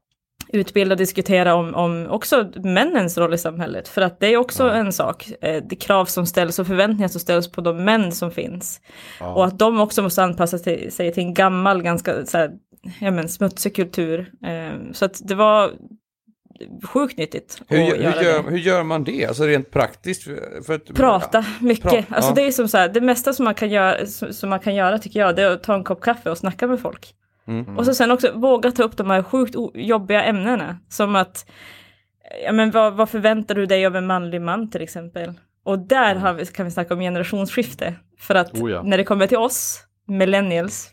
Utbilda 0.52 0.92
och 0.92 0.98
diskutera 0.98 1.54
om, 1.54 1.74
om 1.74 2.06
också 2.10 2.50
männens 2.64 3.18
roll 3.18 3.34
i 3.34 3.38
samhället. 3.38 3.88
För 3.88 4.02
att 4.02 4.20
det 4.20 4.26
är 4.26 4.36
också 4.36 4.70
en 4.70 4.92
sak, 4.92 5.32
eh, 5.40 5.62
det 5.68 5.76
krav 5.76 6.04
som 6.04 6.26
ställs 6.26 6.58
och 6.58 6.66
förväntningar 6.66 7.08
som 7.08 7.20
ställs 7.20 7.52
på 7.52 7.60
de 7.60 7.84
män 7.84 8.12
som 8.12 8.30
finns. 8.30 8.80
Och 9.20 9.44
att 9.44 9.58
de 9.58 9.80
också 9.80 10.02
måste 10.02 10.22
anpassa 10.22 10.58
till, 10.58 10.92
sig 10.92 11.12
till 11.12 11.22
en 11.22 11.34
gammal, 11.34 11.82
ganska 11.82 12.26
så 12.26 12.38
här, 12.38 12.50
ja, 13.00 13.10
men, 13.10 13.28
smutsig 13.28 13.76
kultur. 13.76 14.30
Eh, 14.44 14.92
så 14.92 15.04
att 15.04 15.20
det 15.24 15.34
var 15.34 15.70
sjukt 16.84 17.18
nyttigt 17.18 17.62
Hur, 17.68 17.78
hur, 17.78 17.84
gör, 17.84 18.42
det. 18.42 18.50
hur 18.50 18.58
gör 18.58 18.82
man 18.82 19.04
det? 19.04 19.26
Alltså 19.26 19.44
rent 19.44 19.70
praktiskt? 19.70 20.22
För, 20.22 20.62
för 20.62 20.74
att, 20.74 20.94
Prata 20.94 21.44
mycket. 21.60 21.92
Pra- 21.92 22.04
alltså 22.08 22.30
ja. 22.30 22.34
det 22.34 22.42
är 22.42 22.52
som 22.52 22.68
så 22.68 22.78
här, 22.78 22.88
det 22.88 23.00
mesta 23.00 23.32
som 23.32 23.44
man, 23.44 23.54
kan 23.54 23.70
göra, 23.70 24.06
som, 24.06 24.32
som 24.32 24.50
man 24.50 24.60
kan 24.60 24.74
göra 24.74 24.98
tycker 24.98 25.20
jag, 25.20 25.36
det 25.36 25.42
är 25.42 25.50
att 25.50 25.62
ta 25.62 25.74
en 25.74 25.84
kopp 25.84 26.00
kaffe 26.00 26.30
och 26.30 26.38
snacka 26.38 26.66
med 26.66 26.80
folk. 26.80 27.14
Mm. 27.46 27.78
Och 27.78 27.84
så 27.86 27.94
sen 27.94 28.10
också 28.10 28.32
våga 28.32 28.70
ta 28.70 28.82
upp 28.82 28.96
de 28.96 29.10
här 29.10 29.22
sjukt 29.22 29.54
jobbiga 29.74 30.24
ämnena. 30.24 30.78
Som 30.88 31.16
att, 31.16 31.50
ja 32.44 32.52
men 32.52 32.70
vad, 32.70 32.94
vad 32.94 33.08
förväntar 33.08 33.54
du 33.54 33.66
dig 33.66 33.86
av 33.86 33.96
en 33.96 34.06
manlig 34.06 34.40
man 34.40 34.70
till 34.70 34.82
exempel? 34.82 35.32
Och 35.64 35.78
där 35.78 36.14
har 36.14 36.32
vi, 36.32 36.46
kan 36.46 36.64
vi 36.64 36.70
snacka 36.70 36.94
om 36.94 37.00
generationsskifte. 37.00 37.94
För 38.18 38.34
att 38.34 38.60
Oh 38.60 38.70
ja. 38.70 38.82
när 38.82 38.96
det 38.96 39.04
kommer 39.04 39.26
till 39.26 39.38
oss, 39.38 39.84
millennials, 40.06 40.90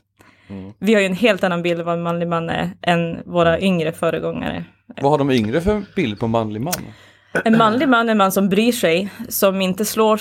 vi 0.79 0.93
har 0.93 1.01
ju 1.01 1.05
en 1.05 1.15
helt 1.15 1.43
annan 1.43 1.61
bild 1.61 1.79
av 1.79 1.85
vad 1.85 1.95
en 1.95 2.01
manlig 2.01 2.27
man 2.27 2.49
är 2.49 2.71
än 2.81 3.19
våra 3.25 3.59
yngre 3.59 3.91
föregångare. 3.91 4.65
Vad 5.01 5.11
har 5.11 5.17
de 5.17 5.31
yngre 5.31 5.61
för 5.61 5.83
bild 5.95 6.19
på 6.19 6.27
manlig 6.27 6.61
man? 6.61 6.73
En 7.45 7.57
manlig 7.57 7.89
man 7.89 8.07
är 8.07 8.11
en 8.11 8.17
man 8.17 8.31
som 8.31 8.49
bryr 8.49 8.71
sig, 8.71 9.09
som 9.29 9.61
inte 9.61 9.85
slår 9.85 10.19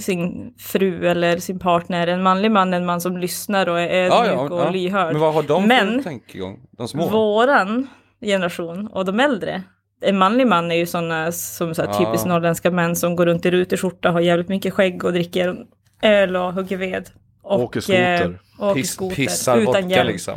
sin 0.00 0.54
fru 0.58 1.08
eller 1.08 1.38
sin 1.38 1.58
partner. 1.58 2.06
En 2.06 2.22
manlig 2.22 2.50
man 2.50 2.72
är 2.74 2.76
en 2.76 2.86
man 2.86 3.00
som 3.00 3.16
lyssnar 3.18 3.68
och 3.68 3.80
är 3.80 3.86
Ja, 4.06 4.24
ödmjuk 4.26 4.50
ja, 4.52 4.54
och 4.54 4.60
ja. 4.66 4.70
lyhörd. 4.70 5.12
Men 5.12 5.20
vad 5.20 5.34
har 5.34 5.42
de 5.42 5.66
Men- 5.68 5.94
för 6.02 6.02
tankegång? 6.10 6.60
De 6.78 6.88
små? 6.88 7.08
Våran 7.08 7.86
generation 8.20 8.86
och 8.86 9.04
de 9.04 9.20
äldre. 9.20 9.62
En 10.00 10.18
manlig 10.18 10.46
man 10.46 10.70
är 10.72 10.76
ju 10.76 10.86
sådana 10.86 11.32
som 11.32 11.74
så 11.74 11.82
här, 11.82 11.88
Ja. 11.92 11.98
typiskt 11.98 12.26
norrländska 12.26 12.70
män 12.70 12.96
som 12.96 13.16
går 13.16 13.26
runt 13.26 13.46
i 13.46 13.50
rutig 13.50 13.78
skjorta, 13.80 14.10
har 14.10 14.20
jävligt 14.20 14.48
mycket 14.48 14.72
skägg 14.74 15.04
och 15.04 15.12
dricker 15.12 15.56
öl 16.02 16.36
och 16.36 16.52
hugger 16.52 16.76
ved. 16.76 17.10
Och, 17.42 17.60
Åker 17.62 17.80
skoter. 17.80 18.22
eh, 18.22 18.30
åker 18.68 18.74
Piss, 18.80 18.90
skoter. 18.92 19.16
pissar 19.16 19.56
utan 19.56 19.64
vodka 19.66 19.80
hjälm. 19.80 20.08
liksom. 20.08 20.34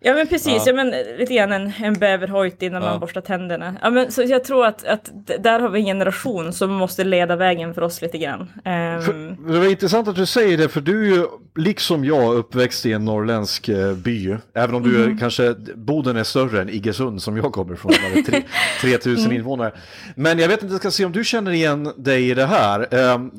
Ja 0.00 0.14
men 0.14 0.26
precis, 0.28 0.52
Ja. 0.56 0.62
ja. 0.66 0.72
men 0.72 0.90
lite 1.18 1.34
grann 1.34 1.52
en, 1.52 1.72
en 1.82 1.94
bäverhojt 1.94 2.62
innan 2.62 2.82
Ja. 2.82 2.88
man 2.90 3.00
borstar 3.00 3.20
tänderna. 3.20 3.76
Ja, 3.82 3.90
men, 3.90 4.10
så 4.12 4.22
jag 4.22 4.44
tror 4.44 4.66
att, 4.66 4.84
att 4.84 5.10
där 5.40 5.60
har 5.60 5.68
vi 5.68 5.78
en 5.80 5.86
generation 5.86 6.52
som 6.52 6.70
måste 6.74 7.04
leda 7.04 7.36
vägen 7.36 7.74
för 7.74 7.82
oss 7.82 8.02
lite 8.02 8.18
grann. 8.18 8.50
Ehm, 8.64 9.02
För, 9.02 9.52
det 9.52 9.58
var 9.58 9.66
intressant 9.70 10.08
att 10.08 10.16
du 10.16 10.26
säger 10.26 10.58
det, 10.58 10.68
för 10.68 10.80
du 10.80 11.12
är 11.12 11.16
ju 11.16 11.26
liksom 11.56 12.04
jag 12.04 12.34
uppväxt 12.34 12.86
i 12.86 12.92
en 12.92 13.04
norrländsk 13.04 13.68
eh, 13.68 13.92
by. 13.94 14.36
Även 14.54 14.74
om 14.74 14.82
du 14.82 14.88
Mhm. 14.98 15.14
är, 15.14 15.18
kanske, 15.20 15.54
Boden 15.74 16.16
är 16.16 16.24
större 16.24 16.60
än 16.62 16.68
Iggesund 16.68 17.22
som 17.22 17.36
jag 17.36 17.52
kommer 17.52 17.74
ifrån, 17.74 17.92
där 17.92 18.14
det 18.14 18.20
är 18.28 18.32
tre- 18.32 18.42
3000 18.80 19.24
Mm. 19.24 19.36
invånare. 19.36 19.72
Men 20.16 20.38
jag 20.38 20.48
vet 20.48 20.62
inte, 20.62 20.72
jag 20.72 20.80
ska 20.80 20.90
se 20.90 21.04
om 21.04 21.12
du 21.12 21.24
känner 21.24 21.50
igen 21.52 21.92
dig 21.96 22.30
i 22.30 22.34
det 22.34 22.46
här. 22.46 22.94
Ehm, 22.94 23.30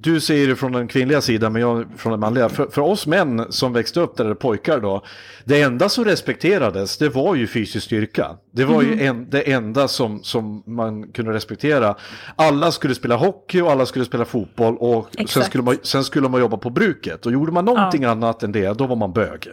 du 0.00 0.20
säger 0.20 0.48
det 0.48 0.56
från 0.56 0.72
den 0.72 0.88
kvinnliga 0.88 1.20
sidan, 1.20 1.52
men 1.52 1.62
jag 1.62 1.84
från 1.96 2.10
den 2.10 2.20
manliga. 2.20 2.48
För, 2.48 2.66
för 2.66 2.82
oss 2.82 3.06
män 3.06 3.46
som 3.52 3.72
växte 3.72 4.00
upp 4.00 4.16
där, 4.16 4.24
eller 4.24 4.34
pojkar 4.34 4.80
då, 4.80 5.02
det 5.44 5.60
enda 5.62 5.88
som 5.88 6.04
respekterades, 6.04 6.98
det 6.98 7.08
var 7.08 7.34
ju 7.34 7.46
fysisk 7.46 7.86
styrka. 7.86 8.26
Det 8.50 8.64
var 8.64 8.82
Mhm. 8.82 8.92
ju 8.98 9.04
en, 9.06 9.26
det 9.30 9.52
enda 9.52 9.88
som, 9.88 10.22
som 10.22 10.62
man 10.66 11.08
kunde 11.12 11.32
respektera. 11.32 11.94
Alla 12.36 12.72
skulle 12.72 12.94
spela 12.94 13.16
hockey 13.16 13.60
och 13.60 13.70
alla 13.70 13.86
skulle 13.86 14.04
spela 14.04 14.24
fotboll 14.24 14.76
och 14.78 15.08
sen 15.28 15.44
skulle, 15.44 15.64
man, 15.64 15.76
sen 15.82 16.04
skulle 16.04 16.28
man 16.28 16.40
jobba 16.40 16.56
på 16.56 16.70
bruket. 16.70 17.26
Och 17.26 17.32
gjorde 17.32 17.52
man 17.52 17.64
någonting 17.64 18.04
annat 18.04 18.42
än 18.42 18.52
det, 18.52 18.78
då 18.78 18.86
var 18.86 18.96
man 18.96 19.12
bög. 19.12 19.48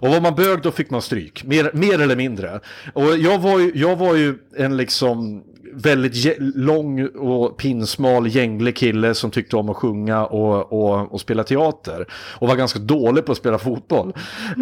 Och 0.00 0.08
var 0.08 0.20
man 0.20 0.34
bög, 0.34 0.62
då 0.62 0.70
fick 0.70 0.90
man 0.90 1.02
stryk, 1.02 1.44
mer, 1.44 1.70
mer 1.74 2.00
eller 2.00 2.16
mindre. 2.16 2.60
Och 2.94 3.16
jag 3.16 3.38
var 3.38 3.58
ju, 3.58 3.72
jag 3.74 3.96
var 3.96 4.14
ju 4.14 4.34
en 4.56 4.76
liksom 4.76 5.42
väldigt 5.82 6.38
lång 6.38 7.06
och 7.06 7.56
pinsmal 7.56 8.26
gänglig 8.28 8.76
kille 8.76 9.14
som 9.14 9.30
tyckte 9.30 9.56
om 9.56 9.68
att 9.68 9.76
sjunga 9.76 10.26
och, 10.26 10.72
och, 10.72 11.12
och 11.12 11.20
spela 11.20 11.44
teater. 11.44 12.06
Och 12.12 12.48
var 12.48 12.56
ganska 12.56 12.78
dålig 12.78 13.26
på 13.26 13.32
att 13.32 13.38
spela 13.38 13.58
fotboll. 13.58 14.12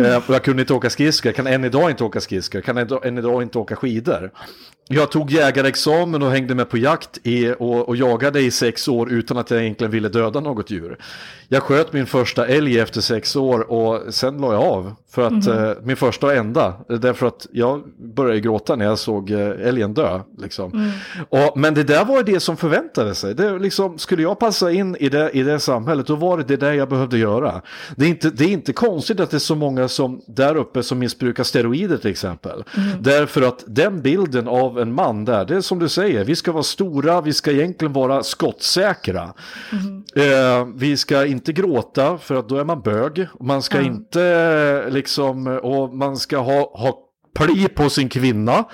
Eh, 0.05 0.17
och 0.17 0.35
jag 0.35 0.45
kunde 0.45 0.63
inte 0.63 0.75
åka 0.75 0.91
skridskor, 0.91 1.33
kan 1.33 1.47
än 1.47 1.65
idag 1.65 1.91
inte 1.91 2.05
åka 2.05 2.21
skridskor, 2.21 2.61
kan 2.61 2.79
än 2.79 3.19
idag 3.19 3.43
inte 3.43 3.59
åka 3.59 3.77
skidor. 3.77 4.31
Jag 4.89 5.11
tog 5.11 5.31
jägarexamen 5.31 6.23
och 6.23 6.31
hängde 6.31 6.55
med 6.55 6.69
på 6.69 6.79
jakt 6.79 7.19
i, 7.23 7.55
och, 7.59 7.89
och 7.89 7.97
jagade 7.97 8.41
i 8.41 8.51
sex 8.51 8.89
år 8.89 9.13
utan 9.13 9.39
att 9.39 9.51
jag 9.51 9.63
egentligen 9.63 9.91
ville 9.91 10.09
döda 10.09 10.41
något 10.41 10.71
djur. 10.71 10.99
Jag 11.49 11.63
sköt 11.63 11.93
min 11.93 12.07
första 12.07 12.47
älg 12.47 12.79
efter 12.79 13.01
sex 13.01 13.37
år 13.37 13.73
och 13.73 14.15
sen 14.15 14.39
la 14.39 14.53
jag 14.53 14.63
av. 14.63 14.95
För 15.11 15.27
att, 15.27 15.47
eh, 15.47 15.73
min 15.83 15.97
första 15.97 16.27
och 16.27 16.35
enda. 16.35 16.75
Därför 16.89 17.27
att 17.27 17.47
jag 17.53 17.83
började 17.99 18.41
gråta 18.41 18.77
när 18.77 18.85
jag 18.85 18.99
såg 18.99 19.31
eh, 19.31 19.69
älgen 19.69 19.95
dö. 19.95 20.21
Liksom. 20.39 20.93
Och, 21.29 21.59
men 21.59 21.75
det 21.75 21.83
där 21.83 22.05
var 22.05 22.23
det 22.23 22.41
som 22.41 22.57
förväntade 22.57 23.15
sig. 23.15 23.35
Det, 23.35 23.59
liksom, 23.59 23.99
skulle 23.99 24.23
jag 24.23 24.39
passa 24.39 24.73
in 24.73 24.97
i 24.97 25.09
det, 25.09 25.31
i 25.31 25.43
det 25.43 25.61
samhället, 25.61 26.07
då 26.07 26.17
var 26.17 26.39
det 26.39 26.45
det 26.45 26.57
där 26.57 26.73
jag 26.73 26.89
behövde 26.89 27.19
göra. 27.19 27.63
Det 27.97 28.05
är, 28.05 28.09
inte, 28.09 28.31
det 28.31 28.45
är 28.45 28.49
inte 28.49 28.73
konstigt 28.73 29.21
att 29.21 29.31
det 29.31 29.37
är 29.37 29.39
så 29.39 29.55
många 29.55 29.89
som 29.89 30.23
där 30.27 30.57
uppe 30.57 30.83
som 30.83 30.99
missbrukar 30.99 31.45
steroider 31.45 31.97
till 31.97 32.11
exempel. 32.11 32.65
Därför 33.01 33.43
att 33.43 33.65
den 33.67 34.03
bilden 34.03 34.49
av 34.49 34.76
en 34.79 34.93
man 34.93 35.25
där, 35.25 35.45
det 35.45 35.57
är 35.57 35.61
som 35.61 35.79
du 35.79 35.89
säger, 35.89 36.25
vi 36.25 36.37
ska 36.37 36.53
vara 36.53 36.63
stora, 36.63 37.21
vi 37.21 37.33
ska 37.33 37.53
egentligen 37.53 37.93
vara 37.93 38.23
skottsäkra. 38.23 39.35
Eh, 40.17 40.67
vi 40.75 40.97
ska 40.97 41.27
inte 41.27 41.53
gråta 41.53 42.19
för 42.19 42.35
att 42.35 42.49
då 42.49 42.57
är 42.57 42.65
man 42.65 42.81
bög. 42.83 43.27
Man 43.41 43.63
ska 43.63 43.81
inte 43.81 44.23
eh, 44.23 44.93
liksom, 44.93 45.47
och 45.47 45.95
man 45.95 46.17
ska 46.17 46.39
ha, 46.39 46.71
ha 46.75 47.03
pli 47.37 47.69
på 47.69 47.91
sin 47.91 48.09
kvinna. 48.09 48.65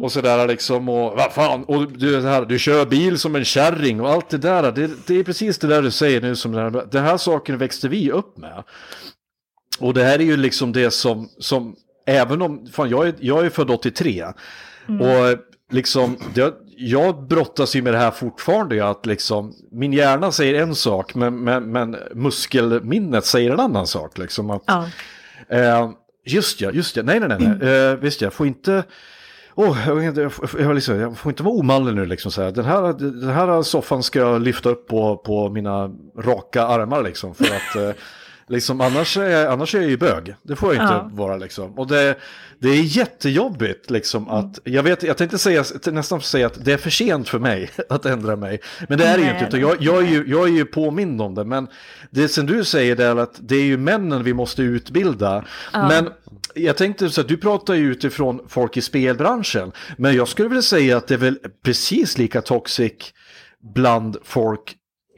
Och 0.00 0.12
sådär 0.12 0.48
liksom, 0.48 0.88
och 0.88 1.16
vad 1.16 1.32
fan, 1.32 1.64
och 1.64 1.92
du, 1.92 2.20
här, 2.20 2.44
du 2.44 2.58
kör 2.58 2.86
bil 2.86 3.18
som 3.18 3.36
en 3.36 3.44
kärring 3.44 4.00
och 4.00 4.10
allt 4.10 4.28
det 4.28 4.38
där. 4.38 4.72
Det, 4.72 4.90
det 5.06 5.14
är 5.14 5.24
precis 5.24 5.58
det 5.58 5.66
där 5.66 5.82
du 5.82 5.90
säger 5.90 6.20
nu 6.20 6.36
som 6.36 6.52
det 6.52 6.60
här, 6.60 6.86
det 6.90 7.00
här 7.00 7.16
saken 7.16 7.58
växte 7.58 7.88
vi 7.88 8.10
upp 8.10 8.38
med. 8.38 8.64
Och 9.78 9.94
det 9.94 10.04
här 10.04 10.18
är 10.18 10.24
ju 10.24 10.36
liksom 10.36 10.72
det 10.72 10.90
som, 10.90 11.28
som 11.38 11.76
även 12.06 12.42
om, 12.42 12.66
fan 12.72 12.90
jag 12.90 13.08
är, 13.08 13.14
jag 13.20 13.46
är 13.46 13.50
född 13.50 13.70
83. 13.70 14.24
Och 14.88 15.38
liksom, 15.70 16.16
det, 16.34 16.54
jag 16.76 17.26
brottas 17.28 17.76
ju 17.76 17.82
med 17.82 17.92
det 17.94 17.98
här 17.98 18.10
fortfarande, 18.10 18.88
att 18.88 19.06
liksom, 19.06 19.54
min 19.72 19.92
hjärna 19.92 20.32
säger 20.32 20.62
en 20.62 20.74
sak, 20.74 21.14
men, 21.14 21.44
men, 21.44 21.72
men 21.72 21.96
muskelminnet 22.14 23.24
säger 23.24 23.50
en 23.50 23.60
annan 23.60 23.86
sak. 23.86 24.18
Liksom, 24.18 24.50
att, 24.50 24.62
ja. 24.66 24.86
Eh, 25.48 25.90
just 26.26 26.60
ja, 26.60 26.70
just 26.70 26.96
ja, 26.96 27.02
nej 27.02 27.20
nej 27.20 27.28
nej, 27.28 27.58
nej. 27.60 27.68
Eh, 27.74 27.94
visst 27.94 28.20
jag 28.20 28.32
får 28.32 28.46
inte, 28.46 28.84
oh, 29.54 29.78
jag, 29.86 30.16
jag, 30.18 30.32
får- 30.32 30.60
jag, 30.60 30.74
liksom, 30.74 30.96
jag 31.00 31.18
får 31.18 31.30
inte 31.32 31.42
vara 31.42 31.54
omanlig 31.54 31.94
nu 31.94 32.06
liksom 32.06 32.30
så 32.30 32.42
här. 32.42 32.50
Den 32.50 32.64
här, 32.64 32.92
den 33.20 33.30
här 33.30 33.62
soffan 33.62 34.02
ska 34.02 34.18
jag 34.18 34.42
lyfta 34.42 34.68
upp 34.68 34.88
på, 34.88 35.16
på 35.16 35.48
mina 35.50 35.90
raka 36.18 36.62
armar 36.66 37.02
liksom 37.02 37.34
för 37.34 37.44
att 37.44 37.76
eh, 37.76 37.90
Liksom, 38.48 38.80
annars, 38.80 39.16
är 39.16 39.46
annars 39.46 39.74
är 39.74 39.80
jag 39.80 39.90
ju 39.90 39.96
bög. 39.96 40.34
Det 40.42 40.56
får 40.56 40.74
jag 40.74 40.84
inte 40.84 40.94
Ja. 40.94 41.10
vara 41.12 41.36
liksom. 41.36 41.78
Och 41.78 41.86
det, 41.86 42.18
det 42.58 42.68
är 42.68 42.82
jättejobbigt 42.82 43.90
liksom 43.90 44.28
att, 44.28 44.58
jag 44.64 44.82
vet, 44.82 45.02
jag 45.02 45.16
tänkte 45.16 45.38
säga, 45.38 45.64
nästan 45.86 46.20
säga 46.20 46.46
att 46.46 46.64
det 46.64 46.72
är 46.72 46.76
för 46.76 46.90
sent 46.90 47.28
för 47.28 47.38
mig 47.38 47.70
att 47.88 48.06
ändra 48.06 48.36
mig. 48.36 48.60
Men 48.88 48.98
det 48.98 49.04
är 49.04 49.18
det 49.18 49.24
ju 49.24 49.30
inte, 49.30 49.44
utan 49.44 49.60
jag, 49.60 49.76
jag, 49.80 50.04
är 50.04 50.08
ju, 50.08 50.24
jag 50.26 50.48
är 50.48 50.52
ju 50.52 50.64
påmind 50.64 51.22
om 51.22 51.34
det. 51.34 51.44
Men 51.44 51.68
det 52.10 52.28
som 52.28 52.46
du 52.46 52.64
säger 52.64 53.00
är 53.00 53.16
att 53.16 53.34
det 53.38 53.56
är 53.56 53.64
ju 53.64 53.76
männen 53.76 54.22
vi 54.24 54.34
måste 54.34 54.62
utbilda. 54.62 55.44
Men 55.72 56.08
jag 56.54 56.76
tänkte 56.76 57.10
så 57.10 57.20
att 57.20 57.28
du 57.28 57.36
pratar 57.36 57.74
ju 57.74 57.90
utifrån 57.92 58.40
folk 58.48 58.76
i 58.76 58.80
spelbranschen. 58.80 59.72
Men 59.96 60.14
jag 60.16 60.28
skulle 60.28 60.48
vilja 60.48 60.62
säga 60.62 60.96
att 60.96 61.06
det 61.08 61.14
är 61.14 61.18
väl 61.18 61.38
precis 61.64 62.18
lika 62.18 62.40
toxic 62.42 62.92
bland 63.74 64.16
folk 64.24 64.74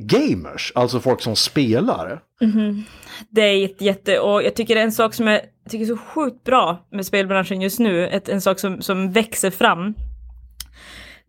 gamers, 0.06 0.72
alltså 0.74 1.00
folk 1.00 1.20
som 1.20 1.36
spelar. 1.36 2.20
Mhm. 2.40 2.84
Det 3.30 3.42
är 3.42 3.64
ett 3.64 3.80
jätte, 3.80 4.18
och 4.18 4.42
jag 4.42 4.54
tycker 4.54 4.74
det 4.74 4.80
är 4.80 4.84
en 4.84 4.92
sak 4.92 5.14
som 5.14 5.26
jag 5.26 5.40
tycker 5.68 5.84
är 5.84 5.88
så 5.88 5.96
sjukt 5.96 6.44
bra 6.44 6.86
med 6.90 7.06
spelbranschen 7.06 7.60
just 7.60 7.78
nu, 7.78 8.08
ett, 8.08 8.28
en 8.28 8.40
sak 8.40 8.58
som, 8.58 8.82
som 8.82 9.12
växer 9.12 9.50
fram. 9.50 9.94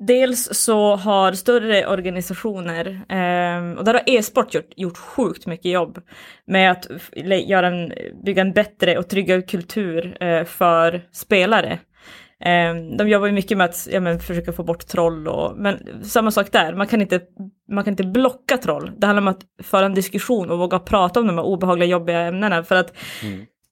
Dels 0.07 0.49
så 0.51 0.95
har 0.95 1.31
större 1.33 1.87
organisationer, 1.87 2.87
eh, 2.87 3.77
och 3.77 3.85
där 3.85 3.93
har 3.93 4.03
e-sport 4.05 4.53
gjort, 4.53 4.69
gjort 4.75 4.97
sjukt 4.97 5.45
mycket 5.45 5.71
jobb 5.71 5.99
med 6.47 6.71
att 6.71 6.87
göra 7.45 7.67
en, 7.67 7.93
bygga 8.25 8.41
en 8.41 8.53
bättre 8.53 8.97
och 8.97 9.09
tryggare 9.09 9.41
kultur 9.41 10.23
eh, 10.23 10.43
för 10.43 11.01
spelare. 11.11 11.79
Eh, 12.45 12.75
de 12.97 13.09
jobbar 13.09 13.27
ju 13.27 13.33
mycket 13.33 13.57
med 13.57 13.65
att 13.65 13.87
ja, 13.91 13.99
men, 13.99 14.19
försöka 14.19 14.53
få 14.53 14.63
bort 14.63 14.87
troll 14.87 15.27
och, 15.27 15.57
men 15.57 16.03
samma 16.03 16.31
sak 16.31 16.51
där, 16.51 16.73
man 16.73 16.87
kan, 16.87 17.01
inte, 17.01 17.21
man 17.71 17.83
kan 17.83 17.91
inte 17.93 18.03
blocka 18.03 18.57
troll. 18.57 18.91
Det 18.97 19.05
handlar 19.05 19.21
om 19.21 19.27
att 19.27 19.41
föra 19.63 19.85
en 19.85 19.93
diskussion 19.93 20.49
och 20.49 20.59
våga 20.59 20.79
prata 20.79 21.19
om 21.19 21.27
de 21.27 21.37
här 21.37 21.45
obehagliga 21.45 21.89
jobbiga 21.89 22.19
ämnena 22.19 22.63
för 22.63 22.75
att 22.75 22.97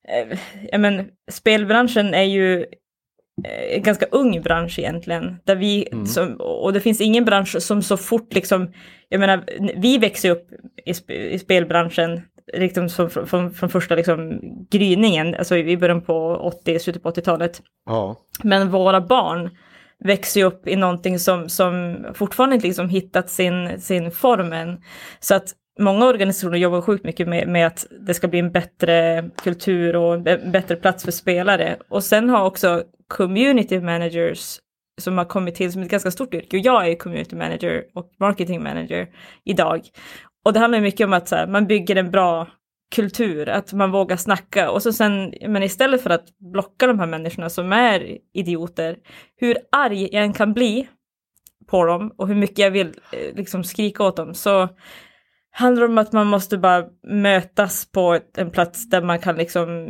eh, 0.07 0.37
ja, 0.71 0.77
men, 0.77 1.07
spelbranschen 1.31 2.13
är 2.13 2.23
ju 2.23 2.59
eh, 3.45 3.75
en 3.75 3.83
ganska 3.83 4.05
ung 4.05 4.41
bransch 4.41 4.79
egentligen. 4.79 5.35
Där 5.43 5.55
vi, 5.55 5.87
som, 6.05 6.35
och 6.39 6.73
det 6.73 6.81
finns 6.81 7.01
ingen 7.01 7.25
bransch 7.25 7.61
som 7.61 7.81
så 7.81 7.97
fort 7.97 8.33
liksom, 8.33 8.73
jag 9.09 9.19
menar, 9.19 9.43
vi 9.75 9.97
växer 9.97 10.31
upp 10.31 10.47
i, 10.85 10.93
sp 10.99 11.09
i 11.11 11.39
spelbranschen 11.39 12.21
liksom 12.53 12.89
som, 12.89 13.09
från, 13.09 13.27
från, 13.27 13.51
från 13.51 13.69
första 13.69 13.95
liksom, 13.95 14.39
gryningen, 14.69 15.35
alltså 15.35 15.57
i 15.57 15.77
början 15.77 16.01
på 16.01 16.35
80, 16.35 16.79
slutet 16.79 17.03
på 17.03 17.11
80-talet. 17.11 17.61
Ja. 17.85 18.15
Men 18.43 18.69
våra 18.69 19.01
barn 19.01 19.49
växer 20.05 20.39
ju 20.39 20.45
upp 20.45 20.67
i 20.67 20.75
någonting 20.75 21.19
som, 21.19 21.49
som 21.49 21.97
fortfarande 22.13 22.55
inte 22.55 22.67
liksom 22.67 22.89
hittat 22.89 23.29
sin, 23.29 23.81
sin 23.81 24.11
form 24.11 24.53
än. 24.53 24.81
Så 25.19 25.35
att 25.35 25.53
många 25.79 26.05
organisationer 26.05 26.57
jobbar 26.57 26.81
sjukt 26.81 27.05
mycket 27.05 27.27
med, 27.27 27.47
med 27.47 27.67
att 27.67 27.85
det 28.07 28.13
ska 28.13 28.27
bli 28.27 28.39
en 28.39 28.51
bättre 28.51 29.29
kultur 29.43 29.95
och 29.95 30.13
en 30.13 30.51
bättre 30.51 30.75
plats 30.75 31.03
för 31.03 31.11
spelare. 31.11 31.77
Och 31.89 32.03
sen 32.03 32.29
har 32.29 32.45
också 32.45 32.83
community 33.07 33.79
managers 33.79 34.59
som 35.01 35.17
har 35.17 35.25
kommit 35.25 35.55
till 35.55 35.71
som 35.71 35.81
ett 35.81 35.91
ganska 35.91 36.11
stort 36.11 36.33
yrke. 36.33 36.57
Och 36.57 36.65
jag 36.65 36.87
är 36.87 36.95
community 36.95 37.35
manager 37.35 37.83
och 37.93 38.11
marketing 38.19 38.63
manager 38.63 39.07
idag. 39.45 39.81
Och 40.45 40.53
det 40.53 40.59
handlar 40.59 40.81
mycket 40.81 41.05
om 41.05 41.13
att 41.13 41.27
så 41.27 41.35
här, 41.35 41.47
man 41.47 41.67
bygger 41.67 41.95
en 41.95 42.11
bra 42.11 42.47
kultur, 42.95 43.49
att 43.49 43.73
man 43.73 43.91
vågar 43.91 44.17
snacka 44.17 44.71
och 44.71 44.83
så 44.83 44.93
sen, 44.93 45.33
men 45.47 45.63
istället 45.63 46.03
för 46.03 46.09
att 46.09 46.39
blocka 46.53 46.87
de 46.87 46.99
här 46.99 47.07
människorna 47.07 47.49
som 47.49 47.73
är 47.73 48.17
idioter, 48.33 48.97
hur 49.35 49.57
arg 49.71 50.09
jag 50.11 50.23
än 50.23 50.33
kan 50.33 50.53
bli 50.53 50.87
på 51.67 51.85
dem 51.85 52.11
och 52.17 52.27
hur 52.27 52.35
mycket 52.35 52.59
jag 52.59 52.71
vill 52.71 52.87
eh, 52.87 53.35
liksom 53.35 53.63
skrika 53.63 54.03
åt 54.03 54.17
dem 54.17 54.33
så 54.33 54.69
handlar 55.51 55.81
det 55.81 55.89
om 55.89 55.97
att 55.97 56.11
man 56.11 56.27
måste 56.27 56.57
bara 56.57 56.85
mötas 57.03 57.91
på 57.91 58.19
en 58.37 58.51
plats 58.51 58.89
där 58.89 59.01
man 59.01 59.19
kan 59.19 59.35
liksom 59.35 59.89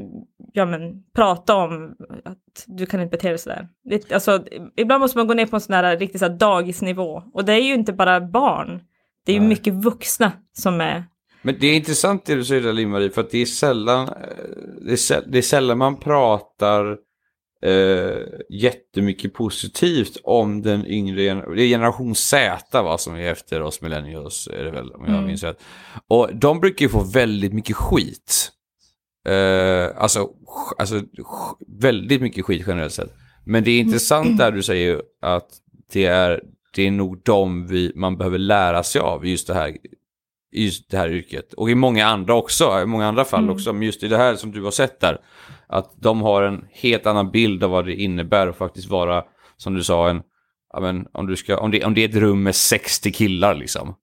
ja 0.53 0.65
men, 0.65 1.03
prata 1.15 1.55
om 1.55 1.95
att 2.25 2.63
du 2.67 2.85
kan 2.85 3.01
inte 3.01 3.17
bete 3.17 3.29
dig 3.29 3.37
sådär. 3.37 3.67
Alltså, 4.13 4.45
ibland 4.75 5.01
måste 5.01 5.17
man 5.17 5.27
gå 5.27 5.33
ner 5.33 5.45
på 5.45 5.55
en 5.55 5.61
sån 5.61 5.75
här 5.75 5.97
riktigt 5.97 6.19
så 6.19 6.25
här 6.25 6.37
dagisnivå. 6.37 7.23
Och 7.33 7.45
det 7.45 7.53
är 7.53 7.63
ju 7.63 7.73
inte 7.73 7.93
bara 7.93 8.21
barn. 8.21 8.81
Det 9.25 9.31
är 9.31 9.33
ju 9.33 9.41
mycket 9.41 9.73
vuxna 9.73 10.31
som 10.53 10.81
är... 10.81 11.03
Men 11.41 11.55
det 11.59 11.67
är 11.67 11.75
intressant 11.75 12.25
det 12.25 12.35
du 12.35 12.45
säger 12.45 12.61
där 12.61 12.73
Lill-Marie, 12.73 13.09
för 13.09 13.21
att 13.21 13.29
det 13.29 13.41
är 13.41 13.45
sällan, 13.45 14.07
eh, 14.07 14.13
det 14.81 14.91
är, 14.91 14.95
säll, 14.95 15.23
det 15.27 15.37
är 15.37 15.41
sällan 15.41 15.77
man 15.77 15.99
pratar 15.99 16.97
eh, 17.63 18.17
jättemycket 18.49 19.33
positivt 19.33 20.17
om 20.23 20.61
den 20.61 20.85
yngre 20.85 21.21
generationen. 21.21 21.57
Det 21.57 21.63
är 21.63 21.67
generation 21.67 22.15
Z 22.15 22.81
va, 22.81 22.97
som 22.97 23.15
är 23.15 23.31
efter 23.31 23.61
oss 23.61 23.81
millennials, 23.81 24.47
är 24.47 24.63
det 24.63 24.71
väl, 24.71 24.91
om 24.91 25.05
jag 25.05 25.13
Mm. 25.13 25.25
minns 25.25 25.43
rätt. 25.43 25.61
Och 26.07 26.29
de 26.35 26.59
brukar 26.59 26.85
ju 26.85 26.89
få 26.89 27.03
väldigt 27.03 27.53
mycket 27.53 27.75
skit. 27.75 28.51
Eh, 29.27 29.87
alltså, 29.97 30.29
alltså 30.77 31.01
väldigt 31.67 32.21
mycket 32.21 32.45
skit 32.45 32.63
generellt 32.67 32.93
sett. 32.93 33.13
Men 33.45 33.63
det 33.63 33.71
är 33.71 33.79
intressant 33.79 34.37
där 34.37 34.51
du 34.51 34.63
säger 34.63 35.01
att 35.21 35.47
det 35.93 36.05
är, 36.05 36.41
det 36.75 36.87
är 36.87 36.91
nog 36.91 37.21
de 37.23 37.67
vi, 37.67 37.91
man 37.95 38.17
behöver 38.17 38.37
lära 38.37 38.83
sig 38.83 39.01
av 39.01 39.27
just 39.27 39.47
det 39.47 39.53
här 39.53 39.77
i 40.51 40.65
just 40.65 40.89
det 40.91 40.97
här 40.97 41.09
yrket. 41.09 41.53
Och 41.53 41.69
i 41.69 41.75
många 41.75 42.05
andra 42.05 42.33
också, 42.35 42.81
i 42.81 42.85
många 42.85 43.07
andra 43.07 43.25
fall 43.25 43.43
Mm. 43.43 43.55
också. 43.55 43.73
Men 43.73 43.83
just 43.83 44.03
i 44.03 44.07
det 44.07 44.17
här 44.17 44.35
som 44.35 44.51
du 44.51 44.63
har 44.63 44.71
sett 44.71 44.99
där. 44.99 45.17
Att 45.67 45.93
de 46.01 46.21
har 46.21 46.43
en 46.43 46.65
helt 46.71 47.05
annan 47.05 47.31
bild 47.31 47.63
av 47.63 47.71
vad 47.71 47.85
det 47.85 47.95
innebär 47.95 48.47
att 48.47 48.57
faktiskt 48.57 48.89
vara, 48.89 49.23
som 49.57 49.73
du 49.73 49.83
sa, 49.83 50.09
en, 50.09 50.21
ja, 50.73 50.79
men, 50.79 51.07
om, 51.13 51.27
du 51.27 51.35
ska, 51.35 51.57
om, 51.57 51.71
det, 51.71 51.85
om 51.85 51.93
det 51.93 52.03
är 52.03 52.09
ett 52.09 52.15
rum 52.15 52.43
med 52.43 52.55
60 52.55 53.11
killar 53.11 53.55
liksom. 53.55 53.95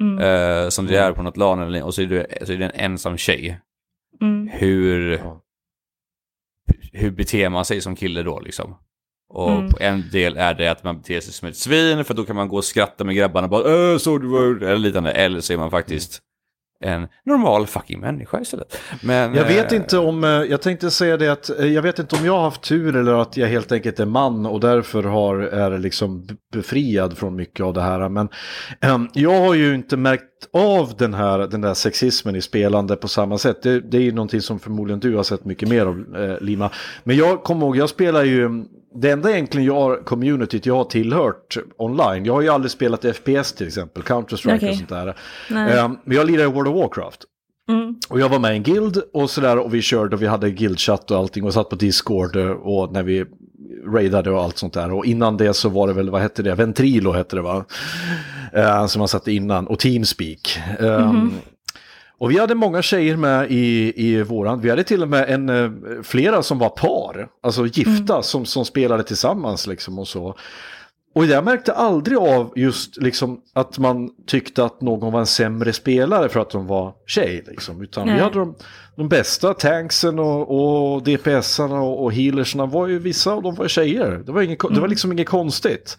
Mm. 0.00 0.18
Eh, 0.18 0.68
som 0.68 0.86
det 0.86 0.98
är 0.98 1.12
på 1.12 1.22
något 1.22 1.36
LAN 1.36 1.62
eller, 1.62 1.82
och 1.84 1.94
så 1.94 2.02
är, 2.02 2.06
det, 2.06 2.46
så 2.46 2.52
är 2.52 2.56
det 2.56 2.64
en 2.64 2.90
ensam 2.92 3.16
tjej. 3.16 3.60
Mm. 4.20 4.48
Hur, 4.52 5.10
Ja. 5.18 5.40
hur 6.92 7.10
beter 7.10 7.48
man 7.48 7.64
sig 7.64 7.80
som 7.80 7.96
kille 7.96 8.22
då 8.22 8.40
liksom? 8.40 8.74
Och 9.34 9.50
Mm. 9.50 9.70
på 9.70 9.76
en 9.80 10.04
del 10.12 10.36
är 10.36 10.54
det 10.54 10.68
att 10.68 10.84
man 10.84 10.96
beter 10.98 11.20
sig 11.20 11.32
som 11.32 11.48
ett 11.48 11.56
svin 11.56 12.04
för 12.04 12.14
då 12.14 12.24
kan 12.24 12.36
man 12.36 12.48
gå 12.48 12.56
och 12.56 12.64
skratta 12.64 13.04
med 13.04 13.16
grabbarna 13.16 13.48
bara 13.48 13.92
äh, 13.92 13.98
så 13.98 14.18
du 14.18 14.26
var 14.26 14.62
eller 14.62 14.76
liknande. 14.76 15.10
Eller 15.10 15.40
så 15.40 15.52
är 15.52 15.56
man 15.56 15.70
faktiskt 15.70 16.20
en 16.80 17.08
normal 17.24 17.66
fucking 17.66 18.00
människa 18.00 18.40
istället. 18.40 18.78
Men, 19.02 19.34
Jag 19.34 19.44
vet 19.44 19.72
eh, 19.72 19.76
inte 19.76 19.98
om, 19.98 20.24
eh, 20.24 20.30
jag 20.30 20.62
tänkte 20.62 20.90
säga 20.90 21.16
det 21.16 21.28
att 21.32 21.50
eh, 21.60 21.66
jag 21.66 21.82
vet 21.82 21.98
inte 21.98 22.16
om 22.16 22.26
jag 22.26 22.32
har 22.32 22.42
haft 22.42 22.62
tur 22.62 22.96
eller 22.96 23.12
att 23.12 23.36
jag 23.36 23.48
helt 23.48 23.72
enkelt 23.72 24.00
är 24.00 24.06
man 24.06 24.46
och 24.46 24.60
därför 24.60 25.02
har, 25.02 25.36
är 25.38 25.78
liksom 25.78 26.26
befriad 26.52 27.18
från 27.18 27.36
mycket 27.36 27.64
av 27.64 27.74
det 27.74 27.82
här. 27.82 28.08
Men 28.08 28.28
ehm, 28.80 29.08
jag 29.14 29.40
har 29.40 29.54
ju 29.54 29.74
inte 29.74 29.96
märkt 29.96 30.22
av 30.52 30.92
den 30.98 31.14
här, 31.14 31.38
den 31.38 31.60
där 31.60 31.74
sexismen 31.74 32.36
i 32.36 32.42
spelande 32.42 32.96
på 32.96 33.08
samma 33.08 33.38
sätt. 33.38 33.62
Det, 33.62 33.80
det 33.80 33.96
är 33.96 34.02
ju 34.02 34.12
någonting 34.12 34.40
som 34.40 34.58
förmodligen 34.58 35.00
du 35.00 35.16
har 35.16 35.22
sett 35.22 35.44
mycket 35.44 35.68
mer 35.68 35.86
av, 35.86 36.16
eh, 36.16 36.40
Lima. 36.40 36.70
Men 37.04 37.16
jag 37.16 37.42
kommer 37.42 37.66
ihåg, 37.66 37.76
jag 37.76 37.88
spelar 37.88 38.24
ju, 38.24 38.64
det 38.94 39.10
enda 39.10 39.32
egentligen 39.32 39.66
jag 39.66 40.04
communityt 40.04 40.66
jag 40.66 40.76
har 40.76 40.84
tillhört 40.84 41.56
online, 41.76 42.24
jag 42.24 42.32
har 42.32 42.40
ju 42.40 42.48
aldrig 42.48 42.70
spelat 42.70 43.04
FPS 43.16 43.52
till 43.52 43.66
exempel, 43.66 44.02
Counter-Strike 44.02 44.56
Okej. 44.56 44.70
och 44.70 44.76
sånt 44.76 44.88
där. 44.88 45.16
Ehm, 45.50 45.98
men 46.04 46.16
jag 46.16 46.26
lirar 46.26 46.42
i 46.42 46.46
World 46.46 46.68
of 46.68 46.74
Warcraft. 46.74 47.20
Mm. 47.68 47.94
Och 48.08 48.20
jag 48.20 48.28
var 48.28 48.38
med 48.38 48.52
i 48.52 48.56
en 48.56 48.62
guild 48.62 49.02
och 49.12 49.30
sådär 49.30 49.58
och 49.58 49.74
vi 49.74 49.82
körde 49.82 50.16
och 50.16 50.22
vi 50.22 50.26
hade 50.26 50.50
guildchatt 50.50 51.10
och 51.10 51.18
allting 51.18 51.44
och 51.44 51.54
satt 51.54 51.68
på 51.68 51.76
Discord 51.76 52.36
och 52.36 52.92
när 52.92 53.02
vi 53.02 53.24
raidade 53.86 54.30
och 54.30 54.42
allt 54.42 54.58
sånt 54.58 54.72
där. 54.72 54.92
Och 54.92 55.06
innan 55.06 55.36
det 55.36 55.54
så 55.54 55.68
var 55.68 55.86
det 55.86 55.92
väl, 55.92 56.10
vad 56.10 56.20
hette 56.20 56.42
det, 56.42 56.54
Ventrilo 56.54 57.12
hette 57.12 57.36
det 57.36 57.42
va? 57.42 57.64
Eh, 58.52 58.86
som 58.86 58.98
man 58.98 59.08
satte 59.08 59.32
innan 59.32 59.66
och 59.66 59.78
Teamspeak. 59.78 60.58
Um, 60.78 61.32
Och 62.24 62.30
vi 62.30 62.38
hade 62.38 62.54
många 62.54 62.82
tjejer 62.82 63.16
med 63.16 63.50
i, 63.50 63.92
i 63.96 64.22
våran. 64.22 64.60
Vi 64.60 64.70
hade 64.70 64.84
till 64.84 65.02
och 65.02 65.08
med 65.08 65.30
en, 65.30 65.48
eh, 65.48 65.70
flera 66.02 66.42
som 66.42 66.58
var 66.58 66.68
par, 66.68 67.28
alltså 67.42 67.66
gifta 67.66 68.22
som, 68.22 68.44
som 68.44 68.64
spelade 68.64 69.02
tillsammans 69.02 69.66
liksom 69.66 69.98
och 69.98 70.08
så. 70.08 70.36
Och 71.14 71.26
jag 71.26 71.44
märkte 71.44 71.72
aldrig 71.72 72.18
av 72.18 72.52
just 72.56 72.96
liksom 72.96 73.40
att 73.52 73.78
man 73.78 74.10
tyckte 74.26 74.64
att 74.64 74.80
någon 74.80 75.12
var 75.12 75.20
en 75.20 75.26
sämre 75.26 75.72
spelare 75.72 76.28
för 76.28 76.40
att 76.40 76.50
de 76.50 76.66
var 76.66 76.94
tjej. 77.06 77.44
Liksom. 77.46 77.82
Utan 77.82 78.06
vi 78.06 78.12
Nej. 78.12 78.22
hade 78.22 78.38
de, 78.38 78.54
de 78.96 79.08
bästa 79.08 79.54
tanksen 79.54 80.18
och, 80.18 80.94
och 80.94 81.02
DPSarna 81.02 81.80
och, 81.80 82.04
och 82.04 82.12
healersarna 82.12 82.66
var 82.66 82.86
ju 82.86 82.98
vissa 82.98 83.32
av 83.32 83.42
dem 83.42 83.54
var 83.54 83.68
tjejer. 83.68 84.22
Det 84.26 84.32
var, 84.32 84.42
inget, 84.42 84.58
det 84.70 84.80
var 84.80 84.88
liksom 84.88 85.12
inget 85.12 85.28
konstigt. 85.28 85.96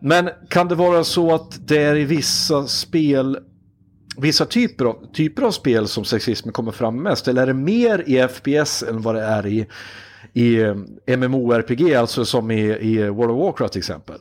Men 0.00 0.30
kan 0.48 0.68
det 0.68 0.74
vara 0.74 1.04
så 1.04 1.34
att 1.34 1.68
det 1.68 1.82
är 1.82 1.96
i 1.96 2.04
vissa 2.04 2.66
spel 2.66 3.38
vissa 4.16 4.44
typer 4.44 4.84
av, 4.84 5.12
typer 5.12 5.42
av 5.42 5.50
spel 5.50 5.88
som 5.88 6.04
sexismen 6.04 6.52
kommer 6.52 6.72
fram 6.72 7.02
mest? 7.02 7.28
Eller 7.28 7.42
är 7.42 7.46
det 7.46 7.54
mer 7.54 8.04
i 8.06 8.28
FPS 8.28 8.82
än 8.82 9.02
vad 9.02 9.14
det 9.14 9.22
är 9.22 9.46
i, 9.46 9.66
i 10.32 10.60
eh, 10.60 11.16
MMORPG, 11.16 11.94
alltså 11.94 12.24
som 12.24 12.50
i, 12.50 12.60
i 12.60 13.08
World 13.08 13.30
of 13.30 13.38
Warcraft 13.38 13.72
till 13.72 13.80
exempel? 13.80 14.18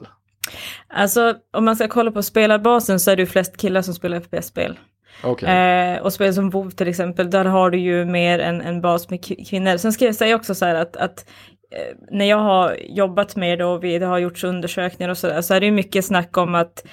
Alltså 0.88 1.36
om 1.54 1.66
man 1.66 1.76
ska 1.76 1.88
kolla 1.88 2.12
på 2.12 2.24
spelarbasen 2.24 3.00
så 3.00 3.12
är 3.12 3.16
det 3.16 3.22
ju 3.22 3.28
flest 3.28 3.58
killar 3.58 3.82
som 3.82 3.94
spelar 3.94 4.20
FPS-spel. 4.20 4.80
Okej. 5.24 5.50
Eh, 5.50 6.02
och 6.02 6.14
spel 6.14 6.34
som 6.34 6.50
WoW 6.50 6.70
till 6.70 6.88
exempel, 6.88 7.30
där 7.30 7.46
har 7.46 7.70
du 7.70 7.80
ju 7.80 8.06
mer 8.06 8.40
en, 8.40 8.62
en 8.62 8.82
bas 8.82 9.10
med 9.10 9.48
kvinnor. 9.48 9.78
Sen 9.78 9.94
ska 9.94 10.06
jag 10.06 10.16
säga 10.16 10.36
också 10.36 10.56
så 10.56 10.66
här 10.66 10.76
att, 10.76 10.98
att 10.98 11.26
eh, 11.72 11.98
när 12.12 12.26
jag 12.26 12.38
har 12.38 12.78
jobbat 12.90 13.36
med 13.36 13.60
det 13.60 13.66
och 13.66 13.84
vi, 13.84 14.00
det 14.00 14.06
har 14.06 14.20
gjorts 14.20 14.44
undersökningar 14.44 15.10
och 15.10 15.18
sådär, 15.18 15.42
så 15.42 15.54
är 15.54 15.60
det 15.60 15.66
ju 15.66 15.72
mycket 15.72 16.06
snack 16.06 16.38
om 16.38 16.56
att 16.56 16.86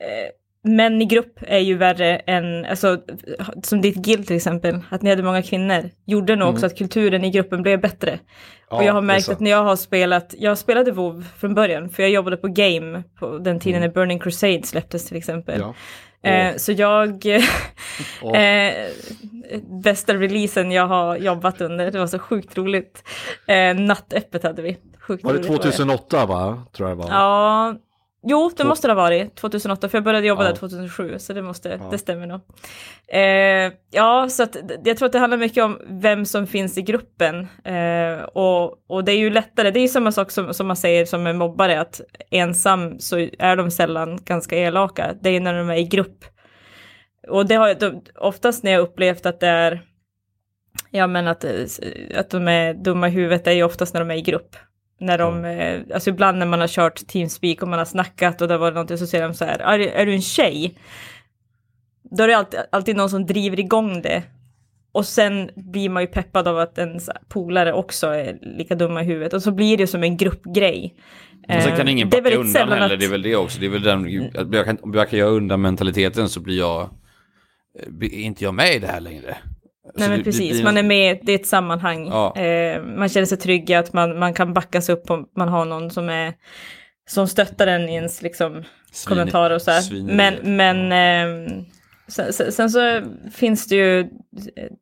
eh, 0.00 0.30
män 0.76 1.02
i 1.02 1.04
grupp 1.04 1.38
är 1.40 1.58
ju 1.58 1.76
värre 1.76 2.16
än, 2.16 2.64
alltså 2.64 2.98
som 3.62 3.80
ditt 3.80 3.96
guild 3.96 4.26
till 4.26 4.36
exempel, 4.36 4.80
att 4.90 5.02
ni 5.02 5.10
hade 5.10 5.22
många 5.22 5.42
kvinnor, 5.42 5.90
gjorde 6.04 6.36
nog 6.36 6.48
också 6.48 6.66
att 6.66 6.78
kulturen 6.78 7.24
i 7.24 7.30
gruppen 7.30 7.62
blev 7.62 7.80
bättre. 7.80 8.10
Mm. 8.10 8.22
Ja, 8.70 8.76
och 8.76 8.84
jag 8.84 8.92
har 8.92 9.00
märkt 9.00 9.28
att 9.28 9.40
när 9.40 9.50
jag 9.50 9.64
har 9.64 9.76
spelat, 9.76 10.34
jag 10.38 10.58
spelade 10.58 10.92
WoW 10.92 11.24
från 11.38 11.54
början, 11.54 11.90
för 11.90 12.02
jag 12.02 12.10
jobbade 12.10 12.36
på 12.36 12.48
Game 12.48 13.02
på 13.18 13.38
den 13.38 13.60
tiden 13.60 13.80
när 13.80 13.88
Burning 13.88 14.18
Crusade 14.18 14.62
släpptes 14.62 15.06
till 15.06 15.16
exempel. 15.16 15.54
Mm. 15.54 15.68
Ja. 15.68 15.74
Eh, 16.22 16.56
så 16.56 16.72
jag, 16.72 17.26
eh, 18.34 18.72
bästa 19.82 20.14
releasen 20.14 20.72
jag 20.72 20.86
har 20.86 21.16
jobbat 21.16 21.60
under, 21.60 21.90
det 21.90 21.98
var 21.98 22.06
så 22.06 22.18
sjukt 22.18 22.58
roligt. 22.58 23.02
Eh, 23.46 23.74
nattöppet 23.74 24.42
hade 24.42 24.62
vi. 24.62 24.76
Sjukt 24.98 25.24
Var 25.24 25.32
det 25.32 25.38
roligt 25.38 25.62
2008 25.62 26.26
va? 26.26 26.62
Tror 26.72 26.88
jag 26.88 26.96
var. 26.96 27.08
Ja, 27.10 27.74
jo 28.22 28.50
det 28.56 28.64
måste 28.64 28.88
det 28.88 28.92
ha 28.92 29.02
varit 29.02 29.34
2008 29.34 29.88
för 29.88 29.98
jag 29.98 30.04
började 30.04 30.26
jobba 30.26 30.42
Ja. 30.42 30.48
där 30.48 30.56
2007 30.56 31.18
så 31.18 31.32
det 31.32 31.42
måste, 31.42 31.80
det 31.90 31.98
stämmer 31.98 32.26
nog. 32.26 32.40
Eh, 33.08 33.72
ja, 33.90 34.28
så 34.28 34.42
att 34.42 34.56
jag 34.84 34.96
tror 34.96 35.06
att 35.06 35.12
det 35.12 35.18
handlar 35.18 35.38
mycket 35.38 35.64
om 35.64 35.78
vem 35.88 36.24
som 36.24 36.46
finns 36.46 36.78
i 36.78 36.82
gruppen 36.82 37.46
eh, 37.64 38.22
och, 38.22 38.74
och 38.88 39.04
det 39.04 39.12
är 39.12 39.18
ju 39.18 39.30
lättare, 39.30 39.70
det 39.70 39.80
är 39.80 39.82
ju 39.82 39.88
samma 39.88 40.12
sak 40.12 40.30
som, 40.30 40.54
som 40.54 40.66
man 40.66 40.76
säger 40.76 41.04
som 41.06 41.26
en 41.26 41.38
mobbare 41.38 41.80
att 41.80 42.00
ensam 42.30 42.98
så 42.98 43.18
är 43.38 43.56
de 43.56 43.70
sällan 43.70 44.18
ganska 44.24 44.56
elaka, 44.56 45.14
det 45.20 45.28
är 45.28 45.32
ju 45.32 45.40
när 45.40 45.54
de 45.54 45.70
är 45.70 45.76
i 45.76 45.84
grupp. 45.84 46.24
Och 47.28 47.46
det 47.46 47.54
har 47.54 47.74
de, 47.74 48.02
oftast 48.14 48.64
när 48.64 48.72
jag 48.72 48.80
upplevt 48.80 49.26
att 49.26 49.40
det 49.40 49.48
är 49.48 49.82
Ja 50.90 51.06
men 51.06 51.28
att, 51.28 51.44
eh, 51.44 51.50
att 52.16 52.30
de 52.30 52.48
är 52.48 52.74
dumma 52.74 53.08
i 53.08 53.10
huvudet 53.10 53.46
är 53.46 53.52
ju 53.52 53.62
oftast 53.62 53.94
när 53.94 54.00
de 54.00 54.10
är 54.10 54.16
i 54.16 54.22
grupp. 54.22 54.56
När 55.00 55.18
de, 55.18 55.44
eh, 55.44 55.80
alltså 55.94 56.10
ibland 56.10 56.38
när 56.38 56.46
man 56.46 56.60
har 56.60 56.68
kört 56.68 57.06
Teamspeak 57.06 57.62
och 57.62 57.68
man 57.68 57.78
har 57.78 57.86
snackat 57.86 58.40
och 58.42 58.48
det 58.48 58.58
var 58.58 58.72
någonting 58.72 58.98
så 58.98 59.06
säger 59.06 59.24
de 59.28 59.34
så 59.34 59.44
här, 59.44 59.58
är, 59.58 59.78
är 59.78 60.06
du 60.06 60.12
en 60.14 60.22
tjej? 60.22 60.78
Då 62.10 62.24
är 62.24 62.28
det 62.28 62.36
alltid, 62.36 62.60
alltid 62.72 62.96
någon 62.96 63.10
som 63.10 63.26
driver 63.26 63.60
igång 63.60 64.02
det. 64.02 64.22
Och 64.92 65.06
sen 65.06 65.50
blir 65.56 65.88
man 65.88 66.02
ju 66.02 66.06
peppad 66.06 66.48
av 66.48 66.58
att 66.58 66.78
en 66.78 67.00
så 67.00 67.12
här 67.12 67.20
polare 67.28 67.72
också 67.72 68.06
är 68.06 68.38
lika 68.42 68.74
dumma 68.74 69.02
i 69.02 69.04
huvudet. 69.04 69.32
Och 69.34 69.42
så 69.42 69.50
blir 69.52 69.76
det 69.76 69.86
som 69.86 70.02
en 70.02 70.16
gruppgrej. 70.16 70.94
Och 71.48 71.62
sen 71.62 71.72
Eh, 71.72 71.76
kan 71.78 71.88
ingen 71.88 72.10
det 72.10 72.16
är 72.18 72.22
backa 72.22 72.36
undan 72.36 72.68
heller, 72.68 72.94
att- 72.94 73.00
det 73.00 73.06
är 73.06 73.10
väl 73.10 73.22
det 73.22 73.36
också. 73.36 73.60
Det 73.60 73.66
är 73.66 73.70
väl 73.70 73.82
den, 73.82 74.30
att 74.38 74.54
jag 74.54 74.64
kan, 74.64 74.78
om 74.82 74.94
jag 74.94 75.10
kan 75.10 75.18
göra 75.18 75.30
undan 75.30 75.60
mentaliteten 75.60 76.28
så 76.28 76.40
blir 76.40 76.58
jag, 76.58 76.80
eh, 76.82 77.88
blir 77.88 78.14
inte 78.14 78.44
jag 78.44 78.54
med 78.54 78.74
i 78.74 78.78
det 78.78 78.86
här 78.86 79.00
längre. 79.00 79.36
Nej 79.94 80.08
men 80.08 80.22
precis, 80.24 80.52
blir- 80.52 80.64
man 80.64 80.76
är 80.76 80.82
med, 80.82 81.18
det 81.22 81.32
är 81.32 81.38
ett 81.38 81.46
sammanhang. 81.46 82.06
Ja. 82.06 82.36
Eh, 82.36 82.82
man 82.82 83.08
känner 83.08 83.26
sig 83.26 83.38
trygg 83.38 83.70
i 83.70 83.74
att 83.74 83.92
man, 83.92 84.18
man 84.18 84.34
kan 84.34 84.52
backas 84.54 84.88
upp 84.88 85.10
om 85.10 85.28
man 85.36 85.48
har 85.48 85.64
någon 85.64 85.90
som 85.90 86.08
är 86.08 86.34
som 87.08 87.28
stöttar 87.28 87.66
en 87.66 87.88
i 87.88 87.94
ens 87.94 88.22
liksom, 88.22 88.52
Svin- 88.92 89.08
kommentarer 89.08 89.54
och 89.54 89.62
så 89.62 89.70
här. 89.70 89.82
Men, 90.16 90.56
men 90.56 90.92
sen, 92.08 92.32
sen, 92.32 92.52
sen 92.52 92.70
så 92.70 93.02
finns 93.34 93.66
det 93.68 93.74
ju 93.76 94.00
eh, 94.00 94.06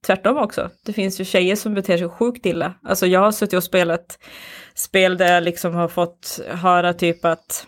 tvärtom 0.06 0.36
också. 0.36 0.70
Det 0.86 0.92
finns 0.92 1.20
ju 1.20 1.24
tjejer 1.24 1.56
som 1.56 1.74
beter 1.74 1.98
sig 1.98 2.08
sjukt 2.08 2.46
illa. 2.46 2.74
Alltså 2.82 3.06
jag 3.06 3.20
har 3.20 3.32
suttit 3.32 3.54
och 3.56 3.64
spelat 3.64 4.18
spel 4.74 5.16
där 5.16 5.34
jag 5.34 5.42
liksom 5.42 5.74
har 5.74 5.88
fått 5.88 6.40
höra 6.48 6.92
typ 6.92 7.24
att 7.24 7.66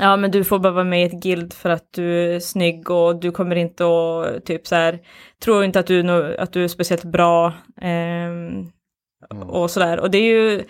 Ja 0.00 0.16
men 0.16 0.30
du 0.30 0.44
får 0.44 0.58
bara 0.58 0.72
vara 0.72 0.84
med 0.84 1.02
i 1.02 1.04
ett 1.04 1.22
guild 1.22 1.52
för 1.52 1.70
att 1.70 1.92
du 1.92 2.34
är 2.34 2.40
snygg 2.40 2.90
och 2.90 3.20
du 3.20 3.30
kommer 3.30 3.56
inte 3.56 3.84
att 3.84 4.44
typ 4.44 4.66
så 4.66 4.74
här 4.74 4.98
tror 5.44 5.64
inte 5.64 5.80
att 5.80 5.86
du, 5.86 6.36
att 6.38 6.52
du 6.52 6.64
är 6.64 6.68
speciellt 6.68 7.04
bra 7.04 7.52
ehm, 7.80 8.70
och 9.46 9.70
sådär. 9.70 10.00
Och 10.00 10.10
det 10.10 10.18
är 10.18 10.22
ju 10.22 10.64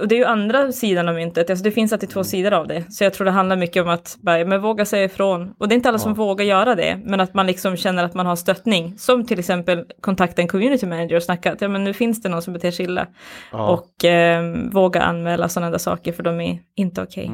och 0.00 0.08
det 0.08 0.14
är 0.14 0.18
ju 0.18 0.24
andra 0.24 0.72
sidan 0.72 1.08
av 1.08 1.14
myntet, 1.14 1.50
alltså 1.50 1.64
det 1.64 1.70
finns 1.70 1.92
alltid 1.92 2.10
två 2.10 2.24
sidor 2.24 2.52
av 2.52 2.66
det. 2.66 2.92
Så 2.92 3.04
jag 3.04 3.14
tror 3.14 3.24
det 3.24 3.30
handlar 3.30 3.56
mycket 3.56 3.82
om 3.82 3.88
att 3.88 4.16
bara, 4.20 4.44
men 4.44 4.62
våga 4.62 4.84
säga 4.84 5.04
ifrån. 5.04 5.54
Och 5.58 5.68
det 5.68 5.74
är 5.74 5.76
inte 5.76 5.88
alla 5.88 5.98
som 5.98 6.14
vågar 6.14 6.44
göra 6.44 6.74
det, 6.74 7.00
men 7.04 7.20
att 7.20 7.34
man 7.34 7.46
liksom 7.46 7.76
känner 7.76 8.04
att 8.04 8.14
man 8.14 8.26
har 8.26 8.36
stöttning. 8.36 8.98
Som 8.98 9.26
till 9.26 9.38
exempel 9.38 9.84
kontakta 10.00 10.42
en 10.42 10.48
community 10.48 10.86
manager 10.86 11.16
och 11.16 11.22
snacka 11.22 11.52
att 11.52 11.60
ja, 11.60 11.68
men 11.68 11.84
nu 11.84 11.94
finns 11.94 12.22
det 12.22 12.28
någon 12.28 12.42
som 12.42 12.52
beter 12.52 12.70
sig 12.70 12.84
illa. 12.84 13.06
Och 13.52 14.04
eh, 14.04 14.42
våga 14.72 15.02
anmäla 15.02 15.48
sådana 15.48 15.70
där 15.70 15.78
saker 15.78 16.12
för 16.12 16.22
de 16.22 16.40
är 16.40 16.58
inte 16.76 17.02
okej. 17.02 17.26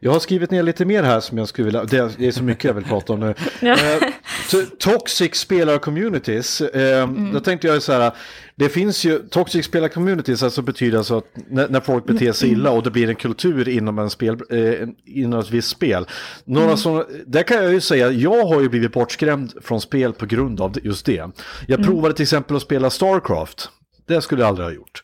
Jag 0.00 0.12
har 0.12 0.18
skrivit 0.18 0.50
ner 0.50 0.62
lite 0.62 0.84
mer 0.84 1.02
här 1.02 1.20
som 1.20 1.38
jag 1.38 1.48
skulle 1.48 1.64
vilja, 1.64 1.84
det 1.84 2.26
är, 2.26 2.30
så 2.30 2.42
mycket 2.42 2.64
jag 2.64 2.74
vill 2.74 2.84
prata 2.84 3.12
om 3.12 3.20
nu. 3.20 3.34
Ja. 3.60 3.72
Eh, 3.72 4.02
to- 4.50 4.76
toxic 4.78 5.34
spelar-communities, 5.34 6.60
eh, 6.76 7.08
då 7.32 7.40
tänkte 7.40 7.66
jag 7.66 7.82
så 7.82 7.92
här, 7.92 8.12
det 8.54 8.68
finns 8.68 9.04
ju, 9.04 9.18
toxic 9.18 9.68
spelar-communities 9.70 10.44
alltså 10.44 10.62
betyder 10.62 10.98
alltså 10.98 11.16
att 11.18 11.24
när, 11.50 11.68
när 11.68 11.80
folk 11.80 12.06
beter 12.06 12.32
sig 12.32 12.50
illa 12.50 12.70
och 12.70 12.82
det 12.82 12.90
blir 12.90 13.08
en 13.08 13.14
kultur 13.14 13.68
inom 13.68 13.98
en 13.98 14.10
spel, 14.10 14.38
eh, 14.50 14.88
inom 15.06 15.40
ett 15.40 15.50
visst 15.50 15.68
spel. 15.68 16.06
Några 16.44 16.76
som, 16.76 17.04
där 17.26 17.42
kan 17.42 17.56
jag 17.64 17.72
ju 17.72 17.80
säga, 17.80 18.10
jag 18.10 18.46
har 18.46 18.60
ju 18.60 18.68
blivit 18.68 18.92
bortskrämd 18.92 19.52
från 19.62 19.80
spel 19.80 20.12
på 20.12 20.26
grund 20.26 20.60
av 20.60 20.78
just 20.82 21.06
det. 21.06 21.30
Jag 21.66 21.84
provade 21.84 22.14
till 22.14 22.22
exempel 22.22 22.56
att 22.56 22.62
spela 22.62 22.90
Starcraft. 22.90 23.70
Det 24.06 24.20
skulle 24.20 24.42
jag 24.42 24.48
aldrig 24.48 24.66
ha 24.66 24.72
gjort. 24.74 25.02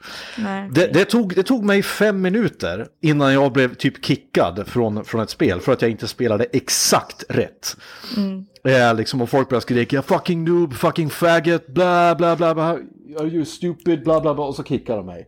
Det, 0.70 0.86
det, 0.86 1.04
tog, 1.04 1.34
det 1.34 1.42
tog 1.42 1.64
mig 1.64 1.82
fem 1.82 2.20
minuter 2.20 2.86
innan 3.00 3.32
jag 3.32 3.52
blev 3.52 3.74
typ 3.74 4.04
kickad 4.04 4.66
från, 4.66 5.04
från 5.04 5.20
ett 5.20 5.30
spel 5.30 5.60
för 5.60 5.72
att 5.72 5.82
jag 5.82 5.90
inte 5.90 6.08
spelade 6.08 6.44
exakt 6.44 7.24
rätt. 7.28 7.76
Eh, 8.64 8.94
liksom, 8.94 9.22
och 9.22 9.30
folk 9.30 9.48
började 9.48 9.62
skrika 9.62 10.02
fucking 10.02 10.44
noob, 10.44 10.74
fucking 10.74 11.10
faggot, 11.10 11.66
bla 11.66 12.14
bla 12.14 12.36
bla, 12.36 12.54
bla 12.54 12.78
are 13.18 13.28
you 13.28 13.44
stupid, 13.44 14.04
bla 14.04 14.20
bla 14.20 14.34
bla 14.34 14.44
och 14.44 14.54
så 14.54 14.64
kickade 14.64 14.98
de 14.98 15.06
mig. 15.06 15.26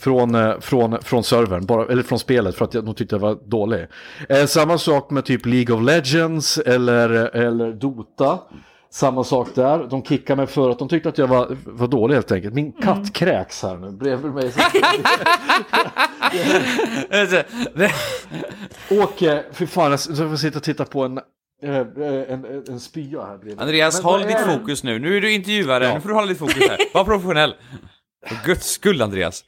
Från, 0.00 0.34
eh, 0.34 0.60
från, 0.60 1.02
från 1.02 1.24
servern, 1.24 1.66
bara, 1.66 1.86
eller 1.86 2.02
från 2.02 2.18
spelet 2.18 2.54
för 2.54 2.64
att 2.64 2.74
jag, 2.74 2.84
de 2.84 2.94
tyckte 2.94 3.14
jag 3.14 3.20
var 3.20 3.38
dålig. 3.50 3.86
Eh, 4.28 4.46
samma 4.46 4.78
sak 4.78 5.10
med 5.10 5.24
typ 5.24 5.46
League 5.46 5.76
of 5.76 5.82
Legends 5.82 6.58
eller, 6.58 7.10
eller 7.36 7.72
Dota. 7.72 8.38
Samma 8.92 9.24
sak 9.24 9.48
där, 9.54 9.86
de 9.90 10.02
kickade 10.04 10.36
mig 10.36 10.46
för 10.46 10.70
att 10.70 10.78
de 10.78 10.88
tyckte 10.88 11.08
att 11.08 11.18
jag 11.18 11.26
var, 11.26 11.56
var 11.64 11.88
dålig 11.88 12.14
helt 12.14 12.32
enkelt. 12.32 12.54
Min 12.54 12.72
katt 12.72 13.12
kräks 13.12 13.62
här 13.62 13.76
nu 13.76 13.90
bredvid 13.90 14.32
mig. 14.32 14.52
Åke, 19.02 19.44
fy 19.52 19.66
fan, 19.66 19.90
jag 19.90 20.00
får 20.00 20.36
sitta 20.36 20.58
och 20.58 20.62
titta 20.64 20.84
på 20.84 21.04
en, 21.04 21.18
eh, 21.62 21.76
en, 21.76 22.44
en, 22.44 22.64
en 22.68 22.80
spya 22.80 23.24
här 23.26 23.38
bredvid. 23.38 23.60
Andreas, 23.60 23.96
Men 23.96 24.04
håll 24.04 24.20
ditt 24.20 24.28
det? 24.30 24.58
fokus 24.58 24.82
nu. 24.84 24.98
Nu 24.98 25.16
är 25.16 25.20
du 25.20 25.32
intervjuare, 25.32 25.94
nu 25.94 26.00
får 26.00 26.08
du 26.08 26.14
hålla 26.14 26.26
ditt 26.26 26.38
fokus 26.38 26.68
här. 26.68 26.78
Var 26.94 27.04
professionell. 27.04 27.54
För 28.26 28.46
guds 28.46 28.66
skull, 28.66 29.02
Andreas. 29.02 29.44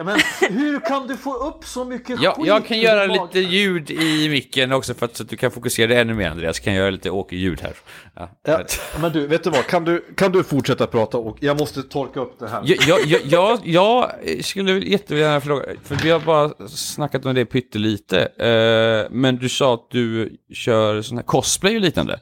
Ja, 0.00 0.04
men 0.04 0.20
hur 0.50 0.80
kan 0.80 1.06
du 1.06 1.16
få 1.16 1.34
upp 1.34 1.64
så 1.64 1.84
mycket 1.84 2.22
Jag, 2.22 2.36
skit 2.36 2.46
jag 2.46 2.66
kan 2.66 2.78
göra 2.78 3.06
lite 3.06 3.38
ljud 3.38 3.90
i 3.90 4.28
micken 4.28 4.72
också 4.72 4.94
för 4.94 5.06
att, 5.06 5.16
så 5.16 5.22
att 5.22 5.28
du 5.28 5.36
kan 5.36 5.50
fokusera 5.50 5.86
dig 5.86 5.98
ännu 5.98 6.14
mer, 6.14 6.30
Andreas. 6.30 6.60
Kan 6.60 6.72
jag 6.72 6.80
göra 6.80 6.90
lite 6.90 7.10
Åke-ljud 7.10 7.60
här. 7.60 7.72
Ja. 8.14 8.28
Ja, 8.42 8.64
men 9.00 9.12
du, 9.12 9.26
vet 9.26 9.44
du 9.44 9.50
vad, 9.50 9.66
kan 9.66 9.84
du, 9.84 10.14
kan 10.16 10.32
du 10.32 10.44
fortsätta 10.44 10.86
prata 10.86 11.18
och 11.18 11.36
jag 11.40 11.58
måste 11.60 11.82
torka 11.82 12.20
upp 12.20 12.38
det 12.38 12.48
här. 12.48 12.62
Jag, 12.64 12.78
jag, 12.88 13.06
jag, 13.06 13.20
jag, 13.24 13.60
jag 13.64 14.10
skulle 14.44 14.72
jättegärna 14.72 15.40
fråga, 15.40 15.64
för 15.84 15.94
vi 15.94 16.10
har 16.10 16.20
bara 16.20 16.68
snackat 16.68 17.26
om 17.26 17.34
det 17.34 17.44
pyttelite, 17.44 18.20
eh, 18.20 19.10
men 19.10 19.36
du 19.36 19.48
sa 19.48 19.74
att 19.74 19.90
du 19.90 20.36
kör 20.52 21.02
sån 21.02 21.16
här 21.16 21.24
cosplay 21.24 21.76
och 21.76 21.82
liknande. 21.82 22.20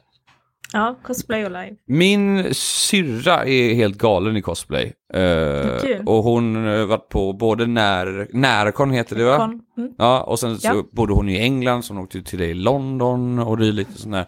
Ja, 0.73 0.99
cosplay 1.03 1.45
och 1.45 1.51
live. 1.51 1.75
Min 1.87 2.53
syrra 2.53 3.45
är 3.45 3.73
helt 3.73 3.97
galen 3.97 4.37
i 4.37 4.41
cosplay. 4.41 4.93
Eh, 5.13 5.79
Kul. 5.81 6.03
och 6.05 6.23
hon 6.23 6.55
har 6.55 6.85
varit 6.85 7.09
på 7.09 7.33
både 7.33 7.65
när, 7.67 8.27
Närcon 8.33 8.91
heter 8.91 9.15
det 9.15 9.23
va? 9.23 9.35
Mm. 9.77 9.91
Ja, 9.97 10.21
och 10.23 10.39
sen 10.39 10.57
så 10.59 10.67
Ja. 10.67 10.83
bodde 10.91 11.13
hon 11.13 11.29
i 11.29 11.39
England, 11.39 11.83
så 11.83 11.93
hon 11.93 12.03
åkte 12.03 12.21
till 12.21 12.39
det 12.39 12.45
i 12.45 12.53
London 12.53 13.39
och 13.39 13.57
dylikt. 13.57 13.91
och 13.93 13.99
sån 13.99 14.11
där. 14.11 14.25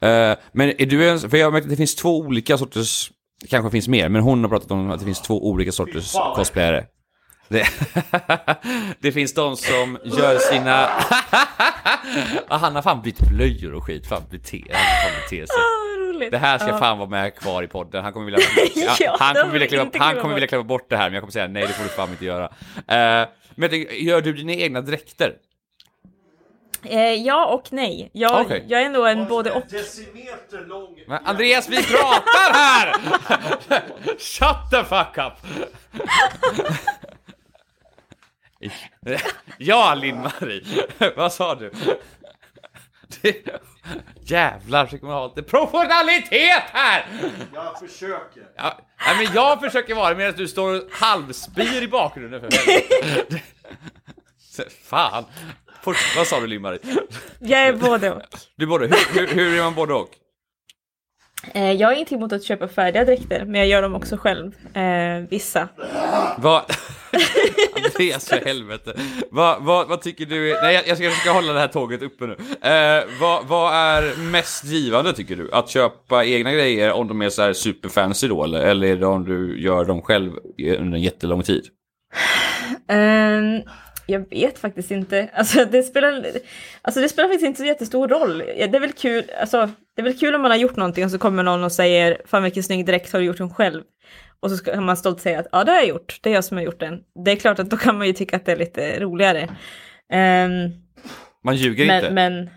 Eh, 0.00 0.36
men 0.52 0.68
är 0.78 0.86
du 0.86 1.08
en, 1.10 1.18
för 1.18 1.36
jag 1.36 1.46
har 1.46 1.52
märkt 1.52 1.64
att 1.64 1.70
det 1.70 1.76
finns 1.76 1.94
två 1.94 2.18
olika 2.18 2.58
sorters, 2.58 3.10
det 3.40 3.46
kanske 3.46 3.70
finns 3.70 3.88
mer, 3.88 4.08
men 4.08 4.22
hon 4.22 4.42
har 4.42 4.48
pratat 4.48 4.70
om 4.70 4.90
att 4.90 4.98
det 4.98 5.04
finns 5.04 5.22
två 5.22 5.48
olika 5.48 5.72
sorters 5.72 6.12
cosplayare. 6.36 6.84
Det, 7.48 7.66
det 9.00 9.12
finns 9.12 9.34
de 9.34 9.56
som 9.56 9.98
gör 10.04 10.38
sina... 10.38 10.88
Ja, 12.48 12.56
han 12.56 12.74
har 12.74 12.82
fan 12.82 13.02
bytt 13.02 13.20
blöjor 13.20 13.74
och 13.74 13.84
skit, 13.84 14.06
fan 14.08 14.22
bete, 14.30 14.62
han 14.72 14.80
fan 15.12 15.20
beter 15.22 15.46
sig. 15.46 15.56
Ah, 15.56 16.00
roligt. 16.14 16.30
Det 16.30 16.38
här 16.38 16.58
ska 16.58 16.68
Ja. 16.68 16.78
fan 16.78 16.98
vara 16.98 17.08
med 17.08 17.34
kvar 17.36 17.62
i 17.62 17.66
podden. 17.66 18.04
Han 18.04 18.12
kommer 18.12 18.26
vilja, 18.26 18.40
ja, 19.00 19.16
han 19.20 19.34
det 19.34 19.40
kommer 19.40 19.52
vilja, 19.58 19.82
inte 19.82 19.98
han 19.98 20.10
kommer 20.14 20.22
bort. 20.24 20.34
vilja 20.36 20.46
kliva 20.48 20.64
bort 20.64 20.90
det 20.90 20.96
här, 20.96 21.04
men 21.04 21.12
jag 21.14 21.22
kommer 21.22 21.32
säga 21.32 21.48
nej, 21.48 21.62
det 21.66 21.72
får 21.72 21.82
du 21.84 21.88
fan 21.90 22.10
inte 22.10 22.24
göra. 22.24 22.44
Eh, 23.22 23.28
men 23.54 23.70
gör 23.90 24.20
du 24.20 24.32
dina 24.32 24.52
egna 24.52 24.80
dräkter? 24.80 25.32
Eh, 26.86 26.98
ja 27.12 27.46
och 27.46 27.72
nej. 27.72 28.10
Jag, 28.12 28.40
Okej. 28.40 28.64
jag 28.68 28.80
är 28.82 28.86
ändå 28.86 29.04
en 29.06 29.28
både 29.28 29.50
och. 29.50 29.62
Decimeter 29.70 30.66
lång. 30.66 30.98
Men 31.06 31.26
Andreas, 31.26 31.68
vi 31.68 31.82
pratar 31.82 32.52
här! 32.52 32.92
Shut 34.18 34.70
the 34.70 34.84
fuck 34.84 35.18
up! 35.18 35.32
Ja, 39.58 39.94
Linn-Marie, 39.94 40.64
vad 41.16 41.32
sa 41.32 41.54
du? 41.54 41.70
Det- 43.22 43.44
Jävlar, 44.26 44.84
försöker 44.84 45.06
man 45.06 45.14
ha 45.14 45.26
lite 45.26 45.42
professionalitet 45.42 46.62
här! 46.72 47.06
Jag 47.54 47.78
försöker. 47.78 48.42
Ja, 48.56 48.78
nej, 49.06 49.16
men 49.26 49.34
jag 49.34 49.60
försöker 49.60 49.94
vara 49.94 50.14
medan 50.14 50.34
du 50.36 50.48
står 50.48 50.82
halvspyr 50.92 51.82
i 51.82 51.88
bakgrunden 51.88 52.40
för 52.40 52.50
helvete. 52.50 53.40
Fan. 54.84 55.24
Fort, 55.82 55.96
vad 56.16 56.26
sa 56.26 56.40
du 56.40 56.46
Linn-Marie? 56.46 56.78
Jag 57.38 57.60
är 57.60 57.72
både 57.72 58.10
och. 58.12 58.22
Du 58.56 58.66
både, 58.66 58.86
hur, 58.86 59.20
hur, 59.20 59.34
hur 59.34 59.58
är 59.58 59.62
man 59.62 59.74
både 59.74 59.94
och? 59.94 60.10
Eh, 61.54 61.72
jag 61.72 61.92
är 61.92 61.96
inte 61.96 62.14
emot 62.14 62.32
att 62.32 62.44
köpa 62.44 62.68
färdiga 62.68 63.04
dräkter, 63.04 63.44
men 63.44 63.54
jag 63.54 63.66
gör 63.68 63.82
dem 63.82 63.94
också 63.94 64.16
själv. 64.16 64.76
Eh, 64.76 65.18
vissa. 65.30 65.68
Vad... 66.38 66.62
Andreas 67.84 68.28
för 68.28 68.44
helvete. 68.44 68.92
Vad, 69.30 69.62
vad, 69.62 69.88
vad 69.88 70.02
tycker 70.02 70.26
du 70.26 70.50
är... 70.50 70.62
Nej, 70.62 70.74
jag 70.74 70.88
jag 70.88 70.96
ska 70.96 71.10
försöka 71.10 71.32
hålla 71.32 71.52
det 71.52 71.60
här 71.60 71.68
tåget 71.68 72.02
uppe 72.02 72.26
nu. 72.26 72.36
Eh, 72.70 73.04
vad, 73.20 73.46
vad 73.46 73.74
är 73.74 74.16
mest 74.16 74.64
givande 74.64 75.12
tycker 75.12 75.36
du? 75.36 75.50
Att 75.52 75.68
köpa 75.68 76.24
egna 76.24 76.52
grejer 76.52 76.92
om 76.92 77.08
de 77.08 77.22
är 77.22 77.28
så 77.28 77.42
här 77.42 77.52
superfancy 77.52 78.28
då 78.28 78.44
eller? 78.44 78.60
Eller 78.60 78.86
är 78.86 78.96
det 78.96 79.06
om 79.06 79.24
du 79.24 79.62
gör 79.62 79.84
dem 79.84 80.02
själv 80.02 80.32
under 80.78 80.96
en 80.96 81.02
jättelång 81.02 81.42
tid? 81.42 81.64
Um, 82.92 83.62
jag 84.06 84.30
vet 84.30 84.58
faktiskt 84.58 84.90
inte. 84.90 85.28
Alltså 85.34 85.64
det, 85.64 85.82
spelar, 85.82 86.26
alltså 86.82 87.00
det 87.00 87.08
spelar 87.08 87.28
faktiskt 87.28 87.46
inte 87.46 87.60
så 87.60 87.66
jättestor 87.66 88.08
roll. 88.08 88.38
Det 88.38 88.76
är 88.76 88.80
väl 88.80 88.92
kul, 88.92 89.24
alltså, 89.40 89.70
det 89.96 90.02
är 90.02 90.04
väl 90.04 90.18
kul 90.18 90.34
om 90.34 90.42
man 90.42 90.50
har 90.50 90.58
gjort 90.58 90.76
någonting 90.76 91.04
och 91.04 91.10
så 91.10 91.18
kommer 91.18 91.42
någon 91.42 91.64
och 91.64 91.72
säger 91.72 92.20
Fan 92.26 92.42
vilken 92.42 92.62
snygg 92.62 92.86
dräkt 92.86 93.12
har 93.12 93.20
du 93.20 93.26
gjort 93.26 93.38
den 93.38 93.54
själv? 93.54 93.82
Och 94.44 94.50
så 94.50 94.64
kan 94.64 94.84
man 94.84 94.96
stolt 94.96 95.20
säga 95.20 95.38
att 95.40 95.46
ja 95.52 95.64
det 95.64 95.70
har 95.72 95.78
jag 95.78 95.86
gjort, 95.88 96.18
det 96.22 96.30
är 96.30 96.34
jag 96.34 96.44
som 96.44 96.56
har 96.56 96.64
gjort 96.64 96.80
den. 96.80 97.00
Det 97.24 97.30
är 97.32 97.36
klart 97.36 97.58
att 97.58 97.70
då 97.70 97.76
kan 97.76 97.98
man 97.98 98.06
ju 98.06 98.12
tycka 98.12 98.36
att 98.36 98.46
det 98.46 98.52
är 98.52 98.56
lite 98.56 99.00
roligare. 99.00 99.48
Ehm, 100.12 100.70
Man 101.44 101.56
ljuger 101.56 101.84
inte. 101.84 102.10
men, 102.10 102.34
men 102.34 102.50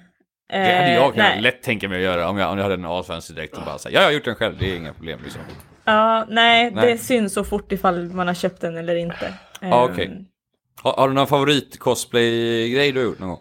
det 0.49 0.57
hade 0.75 0.93
jag 0.93 1.03
eh, 1.03 1.11
kunnat 1.11 1.15
nej. 1.33 1.41
lätt 1.41 1.63
tänka 1.63 1.89
mig 1.89 1.97
att 1.97 2.03
göra 2.03 2.29
om 2.29 2.37
jag, 2.37 2.51
om 2.51 2.57
jag 2.57 2.63
hade 2.63 2.73
en 2.75 2.85
asfancy 2.85 3.33
direkt 3.33 3.57
och 3.57 3.63
bara 3.65 3.77
säga 3.77 3.93
ja, 3.93 3.99
jag 3.99 4.07
har 4.07 4.11
gjort 4.13 4.25
den 4.25 4.35
själv, 4.35 4.55
det 4.59 4.71
är 4.71 4.75
inga 4.75 4.93
problem 4.93 5.19
liksom. 5.23 5.41
Ja, 5.85 6.25
nej, 6.29 6.71
Nej. 6.71 6.91
det 6.91 6.97
syns 6.97 7.33
så 7.33 7.43
fort 7.43 7.71
ifall 7.71 8.03
man 8.09 8.27
har 8.27 8.33
köpt 8.33 8.61
den 8.61 8.77
eller 8.77 8.95
inte. 8.95 9.33
Ja, 9.61 9.67
Ehm, 9.85 9.91
okej. 9.93 10.25
Har, 10.81 10.93
har 10.93 11.07
du 11.07 11.13
någon 11.13 11.27
favorit 11.27 11.79
cosplay-grej 11.79 12.91
du 12.91 12.99
har 12.99 13.05
gjort 13.05 13.19
någon 13.19 13.29
gång? 13.29 13.39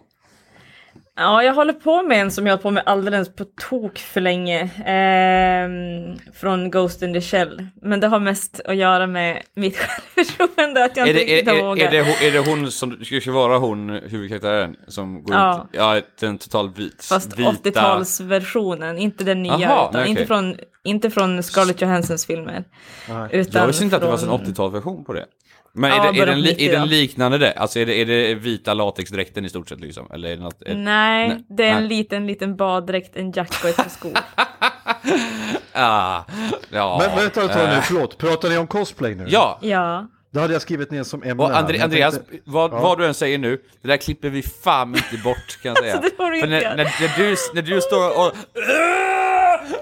Ja, 1.18 1.42
jag 1.42 1.54
håller 1.54 1.72
på 1.72 2.02
med 2.02 2.20
en 2.20 2.30
som 2.30 2.46
jag 2.46 2.52
har 2.56 2.62
på 2.62 2.70
med 2.70 2.82
alldeles 2.86 3.34
på 3.34 3.44
tok 3.70 3.98
för 3.98 4.20
länge. 4.20 4.70
ehm, 4.86 6.18
från 6.34 6.70
Ghost 6.70 7.02
in 7.02 7.12
the 7.14 7.20
Shell. 7.20 7.66
Men 7.82 8.00
det 8.00 8.06
har 8.06 8.20
mest 8.20 8.60
att 8.64 8.76
göra 8.76 9.06
med 9.06 9.42
mitt 9.54 9.76
självförtroende, 10.14 10.84
att 10.84 10.96
jag 10.96 11.08
Är 11.08 11.12
inte 11.12 11.24
det, 11.24 11.32
riktigt 11.36 11.54
är, 11.54 11.62
vågat. 11.62 11.86
är, 11.86 11.90
det, 11.90 12.00
hon- 12.02 12.28
är 12.28 12.32
det 12.32 12.38
hon 12.50 12.70
som, 12.70 13.04
ska 13.04 13.14
det 13.24 13.30
vara 13.30 13.58
hon, 13.58 13.90
huvudkaraktären, 13.90 14.76
som 14.88 15.22
går 15.22 15.34
Ja. 15.34 15.66
ut? 15.72 15.78
Ja, 15.78 16.00
den 16.20 16.38
totalt 16.38 16.78
vit, 16.78 17.04
Fast 17.04 17.38
vita... 17.38 17.50
80-talsversionen, 17.50 18.98
inte 18.98 19.24
den 19.24 19.42
nya. 19.42 19.58
Jaha, 19.60 19.88
utan 19.90 20.00
nej, 20.02 20.10
inte, 20.10 20.26
från, 20.26 20.56
inte 20.84 21.10
från 21.10 21.42
Scarlett 21.42 21.80
Johanssons 21.80 22.26
filmer. 22.26 22.64
Utan 23.30 23.60
Jag 23.60 23.66
visste 23.66 23.84
inte 23.84 23.96
att 23.96 24.02
det 24.02 24.08
fanns 24.08 24.22
en 24.22 24.28
från- 24.28 24.40
80-talsversion 24.40 25.04
på 25.04 25.12
det. 25.12 25.24
Men 25.76 25.90
Ja, 25.90 26.08
är, 26.08 26.12
det, 26.12 26.18
är, 26.20 26.26
den, 26.26 26.34
på 26.34 26.40
li- 26.40 26.50
90, 26.50 26.66
är 26.68 26.72
den 26.72 26.80
ja. 26.80 26.84
liknande 26.86 27.38
det? 27.38 27.52
Alltså 27.52 27.78
är 27.78 27.86
det, 27.86 27.94
är 28.00 28.06
det 28.06 28.34
vita 28.34 28.74
latexdräkten 28.74 29.44
i 29.44 29.48
stort 29.48 29.68
sett 29.68 29.80
liksom? 29.80 30.10
Eller 30.14 30.28
är 30.28 30.36
det 30.36 30.42
något... 30.42 30.62
Är, 30.62 30.74
Nej, 30.74 31.28
Nej, 31.28 31.44
det 31.48 31.64
är 31.64 31.70
en 31.72 31.78
nej. 31.80 31.88
liten, 31.88 32.26
liten 32.26 32.56
baddräkt, 32.56 33.16
en 33.16 33.32
jacka 33.32 33.54
och 33.62 33.68
ett 33.68 33.76
par 33.76 33.88
skor. 33.88 34.12
ah, 35.72 36.22
ja. 36.70 37.02
Men 37.06 37.16
vänta 37.18 37.44
ett 37.44 37.52
tag 37.52 37.68
nu, 37.68 37.74
Eh, 37.74 37.80
förlåt. 37.80 38.18
Pratar 38.18 38.48
ni 38.48 38.58
om 38.58 38.66
cosplay 38.66 39.14
nu? 39.14 39.24
Ja, 39.28 39.58
Ja, 39.62 40.06
Det 40.32 40.40
hade 40.40 40.52
jag 40.52 40.62
skrivit 40.62 40.90
ner 40.90 41.02
som 41.02 41.22
ämne. 41.22 41.42
och 41.44 41.50
jag 41.50 41.56
Andreas, 41.58 42.14
tänkte- 42.14 42.36
vad, 42.44 42.70
vad 42.70 42.98
du 42.98 43.06
än 43.06 43.14
säger 43.14 43.38
nu, 43.38 43.60
det 43.82 43.88
där 43.88 43.96
klipper 43.96 44.28
vi 44.28 44.42
fan 44.42 44.94
inte 44.94 45.16
bort 45.24 45.62
kan 45.62 45.68
jag 45.74 45.78
säga. 45.82 45.92
Alltså, 45.96 46.10
det 46.10 46.16
får 46.16 46.30
du 46.30 46.40
För 46.40 46.46
inte 46.46 46.68
när, 46.68 46.76
när, 46.76 46.84
när, 47.00 47.18
du, 47.18 47.36
när 47.54 47.62
du 47.62 47.80
står 47.80 48.26
och... 48.26 48.32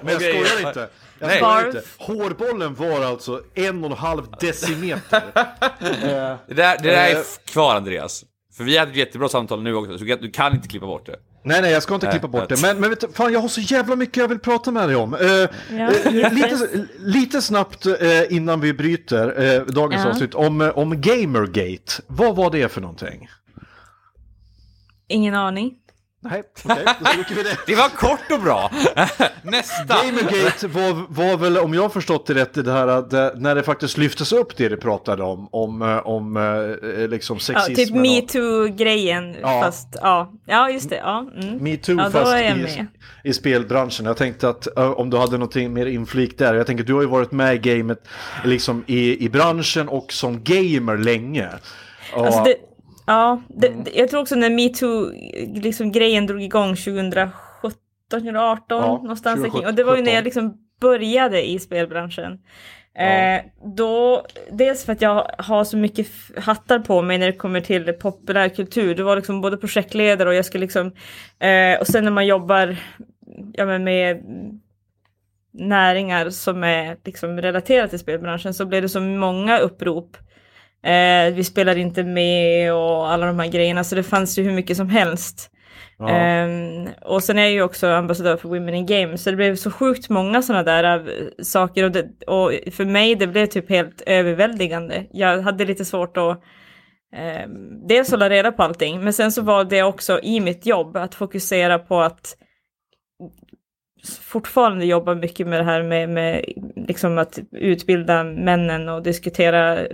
Men 0.03 0.13
jag 0.13 0.23
skojar 0.23 0.69
inte. 0.69 0.89
Nej. 1.27 1.41
Barf. 1.41 1.67
inte. 1.67 1.83
Hårbollen 1.99 2.75
var 2.75 3.05
alltså 3.05 3.41
en 3.55 3.85
och 3.85 3.91
en 3.91 3.97
halv 3.97 4.23
decimeter. 4.41 5.23
Eh, 5.35 5.41
Det 6.49 6.55
där, 6.55 6.79
det 6.83 6.91
där 6.91 7.09
är 7.11 7.15
Eh. 7.17 7.23
kvar 7.47 7.75
Andreas. 7.75 8.25
För 8.57 8.65
vi 8.65 8.79
hade 8.79 8.91
ett 8.91 8.97
jättebra 8.97 9.29
samtal 9.29 9.63
nu 9.63 9.75
också, 9.75 9.99
så 9.99 10.05
du 10.05 10.31
kan- 10.31 10.55
inte 10.55 10.69
klippa 10.69 10.87
bort 10.87 11.07
det. 11.07 11.17
Nej, 11.47 11.63
nej, 11.63 11.73
jag 11.73 11.83
ska 11.83 11.95
inte 11.95 12.07
Nej, 12.07 12.13
klippa 12.13 12.29
bort 12.29 12.49
det. 12.49 12.63
Men, 12.63 12.81
men 12.81 12.91
vet 12.91 13.01
du, 13.01 13.09
fan, 13.13 13.33
jag 13.33 13.41
har 13.41 13.49
så 13.49 13.61
jävla 13.61 13.97
mycket 13.97 14.17
jag 14.17 14.29
vill 14.29 14.39
prata 14.39 14.71
med 14.71 14.89
dig 14.89 14.97
om. 14.97 15.15
Eh, 15.15 15.21
Ja, 15.21 15.49
eh, 15.71 16.33
lite, 16.33 16.87
lite 16.99 17.43
snabbt 17.43 17.87
eh, 17.87 18.33
innan 18.33 18.61
vi 18.61 18.73
bryter 18.75 19.43
eh, 19.55 19.63
dagens 19.63 20.03
Ja. 20.05 20.11
avsnitt 20.11 20.35
om, 20.35 20.61
eh, 20.61 20.69
om 20.79 21.01
Gamergate. 21.01 21.93
Vad 22.07 22.37
var 22.37 22.51
det 22.51 22.69
för 22.69 22.81
någonting? 22.81 23.29
Ingen 25.09 25.35
aning. 25.35 25.73
Nej, 26.31 26.43
okej, 26.65 26.85
då 27.01 27.05
stryker 27.07 27.35
vi 27.35 27.43
det. 27.43 27.57
Det 27.67 27.75
var 27.75 27.89
kort 27.89 28.33
och 28.33 28.41
bra! 28.41 28.71
Nästa! 29.43 29.85
Gamergate 30.05 30.67
var, 30.69 31.07
var 31.09 31.37
väl, 31.37 31.59
om 31.59 31.75
jag 31.75 31.83
har 31.83 31.89
förstått 31.89 32.27
det 32.27 32.35
rätt, 32.35 32.65
det 32.65 32.73
här 32.73 32.87
att 32.89 33.13
eh, 33.13 33.29
när 33.37 33.55
det 33.55 33.63
faktiskt 33.63 33.99
lyftes 33.99 34.33
upp 34.33 34.57
det 34.57 34.69
du 34.69 34.77
pratade 34.77 35.23
om, 35.23 35.49
om, 35.53 35.83
eh, 35.83 35.97
om 36.07 36.37
eh, 36.37 37.09
liksom 37.09 37.37
Ja, 37.37 37.41
sexismen. 37.41 37.77
typ 37.77 37.91
och- 37.95 38.01
metoo-grejen, 38.01 39.37
Ja. 39.43 39.61
fast 39.65 39.89
ja. 40.03 40.33
Ja, 40.47 40.71
just 40.71 40.91
det. 40.91 40.97
Ja, 40.97 41.27
mm. 41.43 41.57
Metoo 41.59 41.97
Ja, 41.99 42.11
fast 42.11 42.33
i, 42.35 42.55
med. 42.55 42.87
i 43.25 43.33
spelbranschen. 43.33 44.07
Jag 44.07 44.17
tänkte 44.17 44.49
att 44.49 44.67
om 44.77 45.11
du 45.11 45.17
hade 45.17 45.33
någonting 45.33 45.73
mer 45.73 45.87
inflik 45.87 46.39
där. 46.39 46.55
Jag 46.55 46.67
tänker 46.67 46.85
du 46.85 46.95
har 46.95 47.01
ju 47.01 47.09
varit 47.09 47.33
med 47.33 47.55
i 47.55 47.59
gamet 47.59 48.09
liksom 48.45 48.85
i, 48.87 49.25
i 49.25 49.29
branschen 49.29 49.89
och 49.89 50.13
som 50.13 50.41
gamer 50.45 50.97
länge. 50.97 51.49
Alltså 52.17 52.43
det, 52.45 52.55
ja, 53.07 53.43
det, 53.49 53.69
Mm. 53.69 53.85
jag 53.95 54.09
tror 54.09 54.21
också 54.21 54.35
när 54.35 54.51
metoo-grejen 54.51 55.63
liksom, 55.63 55.93
grejen 55.93 56.27
drog 56.27 56.43
igång 56.43 56.77
2017, 56.77 57.33
2018 58.11 58.83
Ja, 58.83 58.87
någonstans 59.03 59.43
där 59.43 59.49
2017. 59.49 59.61
kring. 59.61 59.67
Och 59.69 59.75
det 59.75 59.85
var 59.85 59.97
ju 59.97 60.03
när 60.03 60.15
jag 60.15 60.25
liksom 60.25 60.59
började 60.81 61.49
i 61.51 61.59
spelbranschen. 61.59 62.39
Eh, 62.99 63.41
då, 63.77 64.27
dels 64.53 64.85
för 64.85 64.93
att 64.93 65.03
jag 65.03 65.31
har 65.39 65.65
så 65.65 65.77
mycket 65.77 66.07
hattar 66.37 66.79
på 66.79 67.03
mig 67.03 67.19
när 67.19 67.27
det 67.27 67.33
kommer 67.33 67.61
till 67.61 67.93
populärkultur. 67.93 68.95
Det 68.95 69.03
var 69.03 69.17
liksom 69.17 69.41
både 69.41 69.57
projektledare 69.57 70.29
och 70.29 70.35
jag 70.35 70.45
skulle 70.45 70.65
liksom, 70.65 70.87
eh, 71.39 71.81
och 71.81 71.87
sen 71.87 72.05
när 72.05 72.11
man 72.11 72.27
jobbar 72.27 72.77
ja, 73.53 73.67
men 73.67 73.85
med 73.85 74.23
näringar 75.53 76.31
som 76.31 76.65
är 76.65 76.97
liksom 77.05 77.41
relaterade 77.41 77.89
till 77.89 77.99
spelbranschen 77.99 78.55
så 78.55 78.67
blev 78.67 78.83
det 78.83 78.89
så 78.89 79.01
många 79.01 79.59
upprop. 79.59 80.17
Eh, 80.85 81.35
vi 81.35 81.45
spelar 81.45 81.77
inte 81.77 82.03
med 82.05 82.75
och 82.75 83.11
alla 83.11 83.27
de 83.27 83.39
här 83.39 83.49
grejerna 83.49 83.85
så 83.85 83.95
det 83.95 84.03
fanns 84.03 84.39
ju 84.39 84.43
hur 84.43 84.53
mycket 84.53 84.77
som 84.77 84.89
helst. 84.89 85.51
ja. 85.99 86.09
Ehm, 86.09 86.89
och 87.03 87.23
sen 87.23 87.39
är 87.39 87.43
jag 87.43 87.53
ju 87.53 87.63
också 87.63 87.89
ambassadör 87.89 88.37
för 88.37 88.49
Women 88.49 88.75
in 88.75 88.87
Games 88.87 89.23
så 89.23 89.31
det 89.31 89.37
blev 89.37 89.57
så 89.57 89.71
sjukt 89.71 90.09
många 90.09 90.43
sådana 90.43 90.63
där 90.63 90.99
eh, 90.99 91.43
saker 91.43 91.85
och, 91.85 91.91
det, 91.91 92.25
och 92.27 92.53
för 92.73 92.85
mig 92.85 93.15
det 93.15 93.27
blev 93.27 93.47
typ 93.47 93.71
helt 93.71 94.03
överväldigande. 94.07 95.07
Jag 95.11 95.43
hade 95.43 95.65
lite 95.65 95.85
svårt 95.85 96.17
att 96.17 96.43
um, 97.47 97.87
dels 97.89 98.11
hålla 98.11 98.31
reda 98.31 98.53
på 98.53 98.63
allting 98.63 99.05
men 99.05 99.13
sen 99.13 99.33
så 99.33 99.43
var 99.43 99.65
det 99.65 99.83
också 99.83 100.21
i 100.23 100.41
mitt 100.41 100.67
jobb 100.67 100.97
att 100.97 101.15
fokusera 101.15 101.79
på 101.79 102.01
att 102.01 102.37
fortfarande 104.23 104.85
jobba 104.87 105.15
mycket 105.15 105.47
med 105.47 105.61
det 105.61 105.65
här 105.65 105.83
med, 105.83 106.09
med 106.09 106.45
liksom 106.77 107.19
att 107.19 107.39
utbilda 107.53 108.25
männen 108.25 108.89
och 108.89 109.03
diskutera 109.03 109.81
eh, 109.81 109.87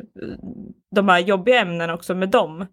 de 0.96 1.08
här 1.08 1.18
jobbiga 1.18 1.60
ämnena 1.60 1.94
också 1.94 2.14
med 2.14 2.28
dem. 2.28 2.66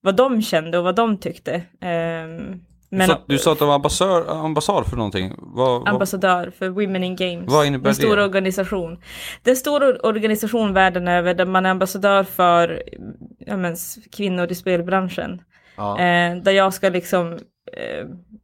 Vad 0.00 0.16
de 0.16 0.42
kände 0.42 0.78
och 0.78 0.84
vad 0.84 0.94
de 0.96 1.18
tyckte. 1.18 1.62
Ehm, 1.80 2.60
men 2.90 3.08
Så, 3.08 3.16
du 3.26 3.38
sa 3.38 3.52
att 3.52 3.58
du 3.58 3.64
var 3.66 3.74
ambassadör, 3.74 4.44
ambassad 4.44 4.86
för 4.86 4.96
någonting. 4.96 5.32
Vad, 5.38 5.80
vad, 5.80 5.88
ambassadör 5.88 6.52
för 6.58 6.68
Women 6.68 7.04
in 7.04 7.16
Games. 7.16 7.52
Vad 7.52 7.66
innebär 7.66 7.88
en 7.88 7.94
stor 7.94 8.16
det? 8.16 8.24
organisation. 8.24 8.98
Det 9.42 9.50
är 9.50 9.52
en 9.52 9.56
stor 9.56 10.06
organisation 10.06 10.72
världen 10.72 11.08
över 11.08 11.34
där 11.34 11.46
man 11.46 11.66
är 11.66 11.70
ambassadör 11.70 12.24
för 12.24 12.82
ja, 13.38 13.56
men, 13.56 13.72
s- 13.72 13.98
kvinnor 14.12 14.52
i 14.52 14.54
spelbranschen. 14.54 15.42
Ja. 15.76 15.98
Eh, 15.98 16.36
där 16.36 16.52
jag 16.52 16.74
ska 16.74 16.88
liksom, 16.88 17.38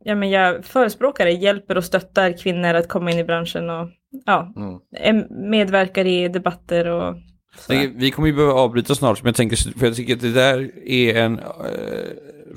ja 0.05 0.15
men 0.15 0.31
jag 0.31 0.65
förespråkar 0.65 1.25
det, 1.25 1.31
hjälper 1.33 1.77
och 1.77 1.85
stöttar 1.85 2.33
kvinnor 2.39 2.75
att 2.75 2.89
komma 2.89 3.11
in 3.11 3.19
i 3.19 3.25
branschen 3.25 3.71
och 3.71 3.89
ja, 4.27 4.53
Mm. 4.57 4.79
är- 5.19 5.49
medverkar 5.51 6.05
i 6.07 6.29
debatter 6.29 6.87
och 6.87 7.15
så. 7.57 7.73
tänker, 7.73 7.99
vi 7.99 8.11
kommer 8.11 8.29
ju 8.29 8.35
behöva 8.35 8.53
avbryta 8.55 8.95
snart, 8.95 9.23
men 9.23 9.29
jag 9.29 9.37
tänker, 9.37 9.79
för 9.79 9.87
jag 9.87 9.97
tycker 9.97 10.15
att 10.15 10.21
det 10.21 10.33
där 10.33 10.71
är 10.89 11.15
en... 11.17 11.39
Eh, 11.39 11.45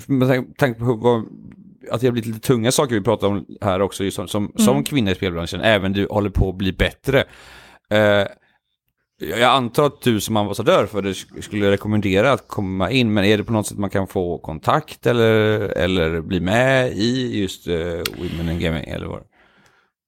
med 0.08 0.58
tanke- 0.58 0.80
på 0.80 0.94
vad, 0.94 1.20
att 1.92 2.02
det 2.02 2.08
har 2.08 2.12
blivit 2.12 2.28
lite 2.28 2.48
tunga 2.48 2.72
saker 2.72 2.96
vi 2.96 3.02
pratar 3.02 3.28
om 3.28 3.46
här 3.62 3.82
också, 3.82 4.04
just 4.04 4.16
som, 4.16 4.28
som, 4.28 4.52
som 4.58 4.84
kvinna 4.84 5.12
i 5.12 5.16
spelbranschen, 5.16 5.62
även 5.62 5.94
du 5.94 6.08
håller 6.10 6.30
på 6.30 6.50
att 6.50 6.56
bli 6.58 6.74
bättre. 6.74 7.20
Eh, 7.90 8.28
jag 9.20 9.42
antar 9.42 9.86
att 9.86 10.02
du 10.02 10.20
som 10.22 10.38
ambassadör 10.38 10.86
för 10.86 11.02
det 11.02 11.10
sk- 11.12 11.42
skulle 11.42 11.72
rekommendera 11.72 12.32
att 12.32 12.48
komma 12.48 12.92
in, 12.92 13.14
men 13.14 13.26
är 13.26 13.38
det 13.38 13.44
på 13.44 13.54
något 13.54 13.68
sätt 13.68 13.78
man 13.78 13.90
kan 13.90 14.08
få 14.08 14.38
kontakt 14.38 15.06
eller, 15.06 15.60
eller 15.78 16.22
bli 16.22 16.40
med 16.40 16.92
i 16.92 17.42
just 17.42 17.68
uh, 17.68 17.76
Women 18.18 18.50
in 18.50 18.60
Gaming 18.60 18.84
eller 18.88 19.08
vad? 19.08 19.22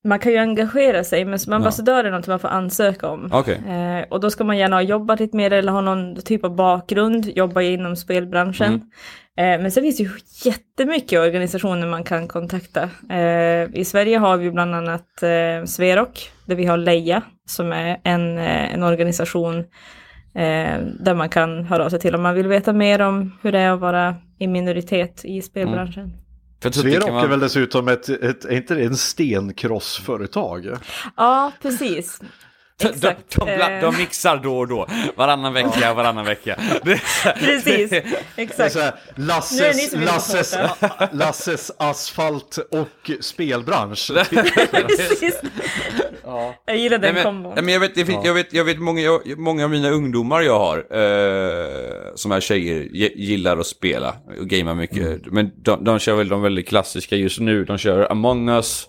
Man 0.04 0.20
kan 0.20 0.32
ju 0.32 0.38
engagera 0.38 1.04
sig, 1.04 1.26
men 1.26 1.40
som 1.40 1.54
ambassadör 1.54 2.04
är 2.04 2.12
något 2.12 2.28
man 2.28 2.40
får 2.40 2.48
ansöka 2.48 3.10
om. 3.10 3.30
Okej. 3.34 3.62
Eh, 3.68 4.06
och 4.10 4.20
då 4.20 4.30
ska 4.30 4.44
man 4.44 4.58
gärna 4.58 4.76
ha 4.76 4.82
jobbat 4.82 5.20
lite 5.20 5.38
mer 5.38 5.54
eller 5.54 5.72
ha 5.72 5.82
någon 5.82 6.16
typ 6.22 6.44
av 6.44 6.56
bakgrund, 6.56 7.26
jobba 7.26 7.62
inom 7.62 7.96
spelbranschen. 7.96 8.74
Eh, 9.38 9.62
men 9.62 9.72
sen 9.72 9.84
finns 9.84 9.98
det 9.98 10.04
ju 10.04 10.10
jättemycket 10.44 11.20
organisationer 11.20 11.88
man 11.88 12.04
kan 12.04 12.28
kontakta. 12.28 12.90
Eh, 13.10 13.80
I 13.80 13.86
Sverige 13.86 14.18
har 14.18 14.38
vi 14.38 14.52
bland 14.52 14.76
annat 14.76 15.24
eh, 15.24 15.66
Sverok, 15.66 16.32
där 16.46 16.56
vi 16.56 16.66
har 16.66 16.78
Leia, 16.78 17.22
som 17.48 17.72
är 17.72 18.00
en, 18.04 18.38
eh, 18.38 18.74
en 18.74 18.84
organisation 18.84 19.58
eh, 20.34 20.78
där 21.00 21.14
man 21.16 21.30
kan 21.30 21.66
höra 21.66 21.86
av 21.86 21.90
sig 21.90 22.00
till 22.00 22.16
om 22.16 22.22
man 22.22 22.36
vill 22.36 22.48
veta 22.48 22.74
mer 22.74 23.02
om 23.02 23.32
hur 23.42 23.52
det 23.52 23.60
är 23.60 23.72
att 23.72 23.80
vara 23.80 24.16
i 24.40 24.48
minoritet 24.48 25.22
i 25.26 25.42
spelbranschen. 25.42 26.12
Det 26.60 26.76
Sverok 26.76 27.10
vara- 27.10 27.24
är 27.24 27.28
väl 27.28 27.40
dessutom 27.40 27.88
ett, 27.88 28.10
ett, 28.10 28.46
är 28.46 28.52
inte 28.56 28.76
det 28.76 28.84
en 28.84 28.96
stenkrossföretag? 28.98 30.68
Ja, 31.18 31.52
precis. 31.62 32.22
De, 32.82 32.88
Exakt. 32.88 33.36
de, 33.36 33.46
de, 33.46 33.52
Eh, 33.52 33.82
de 33.82 33.98
mixar 33.98 34.38
då 34.38 34.58
och 34.58 34.68
då, 34.68 34.88
varannan 35.16 35.54
vecka, 35.54 35.94
varannan 35.94 36.26
vecka. 36.26 36.60
Precis, 37.40 37.92
exakt. 38.36 38.76
här, 38.76 38.94
Lasses, 39.16 39.94
Lasses. 39.96 40.58
Lasses 41.12 41.72
asfalt 41.78 42.58
och 42.72 43.12
spelbransch. 43.22 44.12
Precis. 44.72 45.42
Jag 46.66 46.78
gillar 46.78 46.98
den 46.98 47.02
Nej, 47.02 47.14
men, 47.14 47.24
kombon. 47.24 47.54
men 47.56 47.68
jag 47.74 47.80
vet, 47.80 47.96
det 47.96 48.06
finns, 48.06 48.26
jag 48.26 48.34
vet, 48.34 48.54
jag 48.54 48.64
vet 48.66 48.80
många, 48.80 49.02
jag, 49.02 49.38
många 49.40 49.64
av 49.64 49.70
mina 49.70 49.90
ungdomar 49.90 50.42
jag 50.42 50.60
har, 50.60 50.78
eh, 50.78 52.16
som 52.16 52.32
är 52.32 52.40
tjejer, 52.40 52.84
gillar 53.16 53.58
att 53.58 53.68
spela 53.68 54.16
och 54.40 54.48
gamea 54.50 54.74
mycket. 54.74 55.26
Men 55.26 55.52
de, 55.64 55.84
de 55.84 56.00
kör 56.00 56.16
väl 56.16 56.30
de 56.30 56.42
väldigt 56.42 56.68
klassiska 56.68 57.16
just 57.16 57.40
nu. 57.40 57.66
De 57.66 57.78
kör 57.78 58.12
Among 58.12 58.50
Us, 58.50 58.88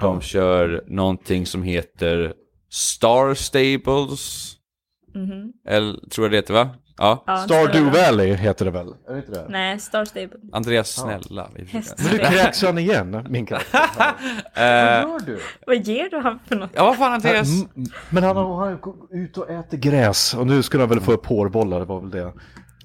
de 0.00 0.20
kör 0.20 0.84
någonting 0.86 1.46
som 1.46 1.62
heter 1.62 2.32
Star 2.70 3.34
Stables. 3.34 4.54
Eller, 5.68 6.08
tror 6.10 6.24
jag 6.24 6.30
det 6.32 6.36
heter 6.36 6.54
va? 6.54 6.68
Ja. 6.98 7.24
Ja, 7.26 7.36
Stardew 7.36 7.90
Star- 7.90 8.06
Valley 8.06 8.34
heter 8.34 8.64
det 8.64 8.70
väl? 8.70 8.88
Är 9.08 9.12
det 9.12 9.18
inte 9.18 9.30
det? 9.32 9.46
Nej, 9.48 9.80
Star 9.80 10.04
Stable. 10.04 10.36
Andreas, 10.52 10.88
snälla. 10.90 11.50
Men 11.54 11.82
nu 12.12 12.18
kräks 12.18 12.62
han 12.62 12.78
igen, 12.78 13.26
min 13.30 13.46
karaktär. 13.46 13.80
Vad 15.04 15.10
gör 15.10 15.26
du? 15.26 15.40
Vad 15.66 15.76
ger 15.86 16.10
du 16.10 16.18
han 16.18 16.38
för 16.48 16.56
något? 16.56 16.70
Ja, 16.74 16.84
vad 16.84 16.96
fan 16.96 17.12
Andreas? 17.12 17.48
Mm, 17.48 17.68
Men 18.10 18.22
han 18.24 18.36
har 18.36 18.74
går 18.74 18.94
ut 19.10 19.36
och 19.38 19.50
äter 19.50 19.78
gräs 19.78 20.34
och 20.34 20.46
nu 20.46 20.62
skulle 20.62 20.82
han 20.82 20.90
väl 20.90 21.00
få 21.00 21.12
upp 21.12 21.26
hårbollar, 21.26 21.78
det 21.78 21.84
var 21.86 22.00
väl 22.00 22.10
det. 22.10 22.32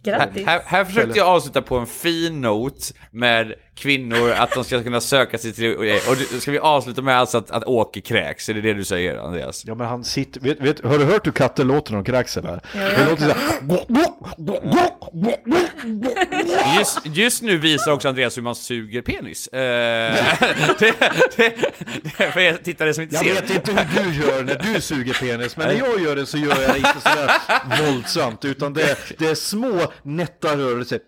Grattis. 0.05 0.45
Här, 0.45 0.61
här 0.65 0.85
försökte 0.85 1.19
jag 1.19 1.27
avsluta 1.27 1.61
på 1.61 1.77
en 1.77 1.87
fin 1.87 2.41
not 2.41 2.93
med 3.11 3.53
kvinnor, 3.75 4.31
att 4.31 4.51
de 4.51 4.63
ska 4.63 4.83
kunna 4.83 5.01
söka 5.01 5.37
sig 5.37 5.53
till... 5.53 5.75
Och 5.77 6.41
ska 6.41 6.51
vi 6.51 6.59
avsluta 6.59 7.01
med 7.01 7.17
alltså 7.19 7.37
att, 7.37 7.51
att 7.51 7.63
Åke 7.63 8.01
kräks? 8.01 8.49
Är 8.49 8.53
det 8.53 8.61
det 8.61 8.73
du 8.73 8.83
säger, 8.83 9.17
Andreas? 9.17 9.63
Ja 9.65 9.75
men 9.75 9.87
han 9.87 10.03
sitter, 10.03 10.39
vet, 10.41 10.61
vet, 10.61 10.83
har 10.83 10.97
du 10.97 11.05
hört 11.05 11.27
hur 11.27 11.31
katter 11.31 11.63
låter 11.63 11.91
när 11.91 11.97
de 11.97 12.05
kräks 12.11 12.37
eller? 12.37 12.61
jag 12.73 12.91
Det 12.97 13.09
låter 13.09 13.23
såhär... 13.23 13.35
Just, 16.79 16.99
just 17.03 17.41
nu 17.41 17.57
visar 17.57 17.91
också 17.91 18.07
Andreas 18.09 18.37
hur 18.37 18.41
man 18.41 18.55
suger 18.55 19.01
penis. 19.01 19.47
Eh, 19.47 19.59
det, 20.79 20.93
det, 21.37 21.53
det, 22.17 22.31
för 22.31 22.39
er 22.39 22.57
tittare 22.63 22.93
som 22.93 23.03
inte 23.03 23.15
Jag 23.15 23.25
ser. 23.25 23.33
vet 23.33 23.49
inte 23.49 23.71
hur 23.71 24.03
du 24.03 24.21
gör 24.21 24.43
när 24.43 24.73
du 24.73 24.81
suger 24.81 25.13
penis, 25.13 25.57
men 25.57 25.67
när 25.67 25.75
jag 25.75 26.01
gör 26.01 26.15
det 26.15 26.25
så 26.25 26.37
gör 26.37 26.61
jag 26.61 26.71
det 26.73 26.77
inte 26.77 27.01
sådär 27.01 27.31
våldsamt, 27.85 28.45
utan 28.45 28.73
det, 28.73 28.97
det 29.17 29.27
är 29.27 29.35
små 29.35 29.91
nätta 30.03 30.57
rörelser. 30.57 30.99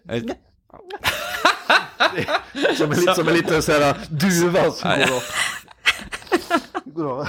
Som 2.78 2.92
en, 2.92 3.16
som 3.16 3.28
en 3.28 3.34
liten 3.34 3.64
såhär 3.64 3.96
duva 4.10 4.72
som 4.72 4.90
går 6.86 7.06
och... 7.06 7.28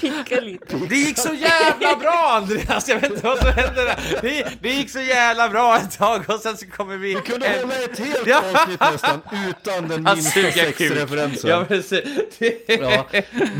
Picka 0.00 0.40
lite. 0.40 0.76
Det 0.88 0.96
gick 0.96 1.18
så 1.18 1.34
jävla 1.34 1.96
bra 1.96 2.32
Andreas, 2.36 2.88
jag 2.88 3.00
vet 3.00 3.10
inte 3.10 3.26
vad 3.26 3.38
som 3.38 3.46
hände 3.52 3.84
där. 3.84 3.96
Det, 4.22 4.46
det 4.62 4.68
gick 4.68 4.90
så 4.90 5.00
jävla 5.00 5.48
bra 5.48 5.76
ett 5.76 5.98
tag 5.98 6.24
och 6.28 6.40
sen 6.40 6.56
så 6.56 6.66
kommer 6.66 6.96
vi... 6.96 7.14
Vi 7.14 7.20
kunde 7.20 7.48
hålla 7.60 7.74
ett 7.74 7.98
helt 7.98 8.26
Ja. 8.26 8.42
avsnitt 8.54 8.80
nästan 8.80 9.20
utan 9.50 9.88
den 9.88 10.02
minsta 10.02 10.40
sexreferensen. 10.52 11.50
Ja, 11.50 11.64
precis. 11.68 12.00
Det- 12.38 12.80
Ja. 12.80 13.06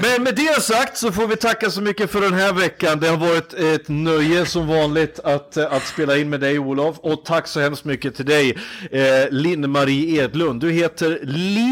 Men 0.02 0.22
med 0.22 0.34
det 0.36 0.62
sagt 0.62 0.96
så 0.98 1.12
får 1.12 1.26
vi 1.26 1.36
tacka 1.36 1.70
så 1.70 1.80
mycket 1.80 2.10
för 2.10 2.20
den 2.20 2.34
här 2.34 2.52
veckan. 2.52 3.00
Det 3.00 3.08
har 3.08 3.16
varit 3.16 3.54
ett 3.54 3.88
nöje 3.88 4.46
som 4.46 4.68
vanligt 4.68 5.20
att, 5.24 5.56
eh, 5.56 5.72
att 5.72 5.86
spela 5.86 6.16
in 6.16 6.30
med 6.30 6.40
dig 6.40 6.58
Olof. 6.58 6.96
Och 6.98 7.24
tack 7.24 7.46
så 7.46 7.60
hemskt 7.60 7.84
mycket 7.84 8.16
till 8.16 8.26
dig 8.26 8.58
eh, 8.90 9.00
Linn-Marie 9.30 10.22
Edlund. 10.24 10.60
Du 10.60 10.70
heter 10.70 11.18
Li... 11.22 11.70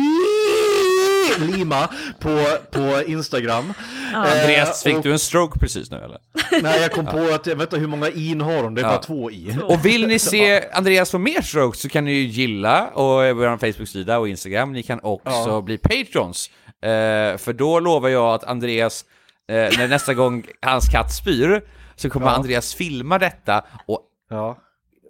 Lima 1.41 1.89
på, 2.21 2.45
på 2.71 3.03
Instagram. 3.07 3.73
Andreas, 4.15 4.87
Eh, 4.87 4.91
fick 4.91 4.97
och- 4.99 5.03
du 5.03 5.13
en 5.13 5.19
stroke 5.19 5.59
precis 5.59 5.91
nu 5.91 5.97
eller? 5.97 6.19
Nej, 6.63 6.81
jag 6.81 6.93
kom 6.93 7.07
på 7.07 7.19
att, 7.35 7.47
jag 7.47 7.57
vet 7.57 7.63
inte 7.73 7.77
hur 7.77 7.87
många 7.87 8.09
in 8.11 8.41
har 8.41 8.63
hon, 8.63 8.75
det 8.75 8.81
är 8.81 8.83
Ja. 8.83 8.89
bara 8.89 8.99
två 9.03 9.31
i. 9.31 9.57
Och 9.63 9.85
vill 9.85 10.07
ni 10.07 10.19
se 10.19 10.65
Andreas 10.73 11.11
få 11.11 11.19
mer 11.19 11.43
strokes 11.43 11.81
så 11.81 11.89
kan 11.89 12.05
ni 12.05 12.13
ju 12.13 12.23
gilla 12.27 12.87
och 12.87 13.37
vår 13.37 13.57
Facebook-sida 13.59 14.19
och 14.19 14.29
Instagram. 14.29 14.73
Ni 14.73 14.83
kan 14.83 15.01
också 15.03 15.49
Ja. 15.49 15.61
bli 15.61 15.79
patrons. 15.79 16.51
Eh, 16.83 17.37
för 17.39 17.53
då 17.53 17.81
lovar 17.81 18.09
jag 18.09 18.35
att 18.35 18.45
Andreas, 18.45 19.05
eh, 19.49 19.55
när 19.55 19.89
nästa 19.89 20.15
gång 20.15 20.45
hans 20.63 20.89
katt 20.89 21.15
spyr, 21.15 21.63
så 21.97 22.11
kommer 22.11 22.27
Ja. 22.27 22.33
Andreas 22.33 22.75
filma 22.75 23.19
detta 23.19 23.65
och 23.87 24.01
Ja. 24.31 24.59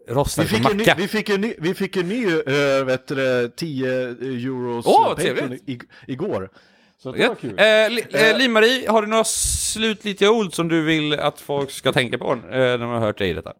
Rosta 0.09 0.43
Vi 0.43 0.49
fick, 0.49 0.59
en 0.71 0.77
ny, 0.77 0.85
macka. 0.85 0.95
vi, 0.99 1.09
fick 1.09 1.29
en 1.29 1.41
ny, 1.41 1.55
vi 1.59 1.75
fick 1.75 1.97
en 1.97 2.09
ny 2.09 2.27
uh, 2.27 2.85
vet 2.85 3.07
du, 3.09 3.15
det, 3.15 3.57
10 3.57 3.87
euros 4.21 4.87
vad 4.87 5.17
Patreon 5.17 5.53
i, 5.53 5.79
igår. 6.07 6.51
Så 7.03 7.13
det 7.13 7.19
Ja. 7.19 7.29
var 7.29 7.35
kul. 7.35 7.51
Eh, 7.59 7.91
Li- 7.91 8.07
eh, 8.13 8.29
Eh. 8.31 8.39
Liv-Marie, 8.39 8.91
har 8.91 9.03
du 9.03 9.09
några 9.09 9.25
slutgiltiga 9.25 10.31
ord 10.31 10.55
som 10.55 10.69
du 10.69 10.83
vill 10.83 11.19
att 11.21 11.41
folk 11.41 11.71
ska 11.71 11.93
tänka 11.93 12.19
på 12.19 12.33
eh, 12.33 12.39
när 12.51 12.79
de 12.79 12.91
har 12.91 13.01
hört 13.01 13.19
dig 13.19 13.31
i 13.31 13.33
detta? 13.33 13.53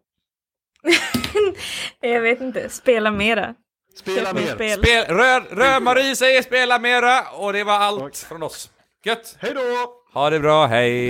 Jag 2.01 2.21
vet 2.21 2.41
inte, 2.41 2.69
spela 2.69 3.11
mera. 3.11 3.53
Spela 3.95 4.33
mer. 4.33 4.55
spel. 4.55 4.79
Spel, 4.83 5.05
rör, 5.05 5.41
rör 5.55 5.79
Marie 5.79 6.15
säger 6.15 6.41
spela 6.41 6.79
mera 6.79 7.21
och 7.31 7.53
det 7.53 7.63
var 7.63 7.73
allt 7.73 7.99
Tack. 8.03 8.15
från 8.15 8.43
oss. 8.43 8.69
Gött! 9.05 9.35
Hej 9.39 9.51
då! 9.55 9.61
Ha 10.13 10.29
det 10.29 10.39
bra, 10.39 10.65
hej! 10.65 11.09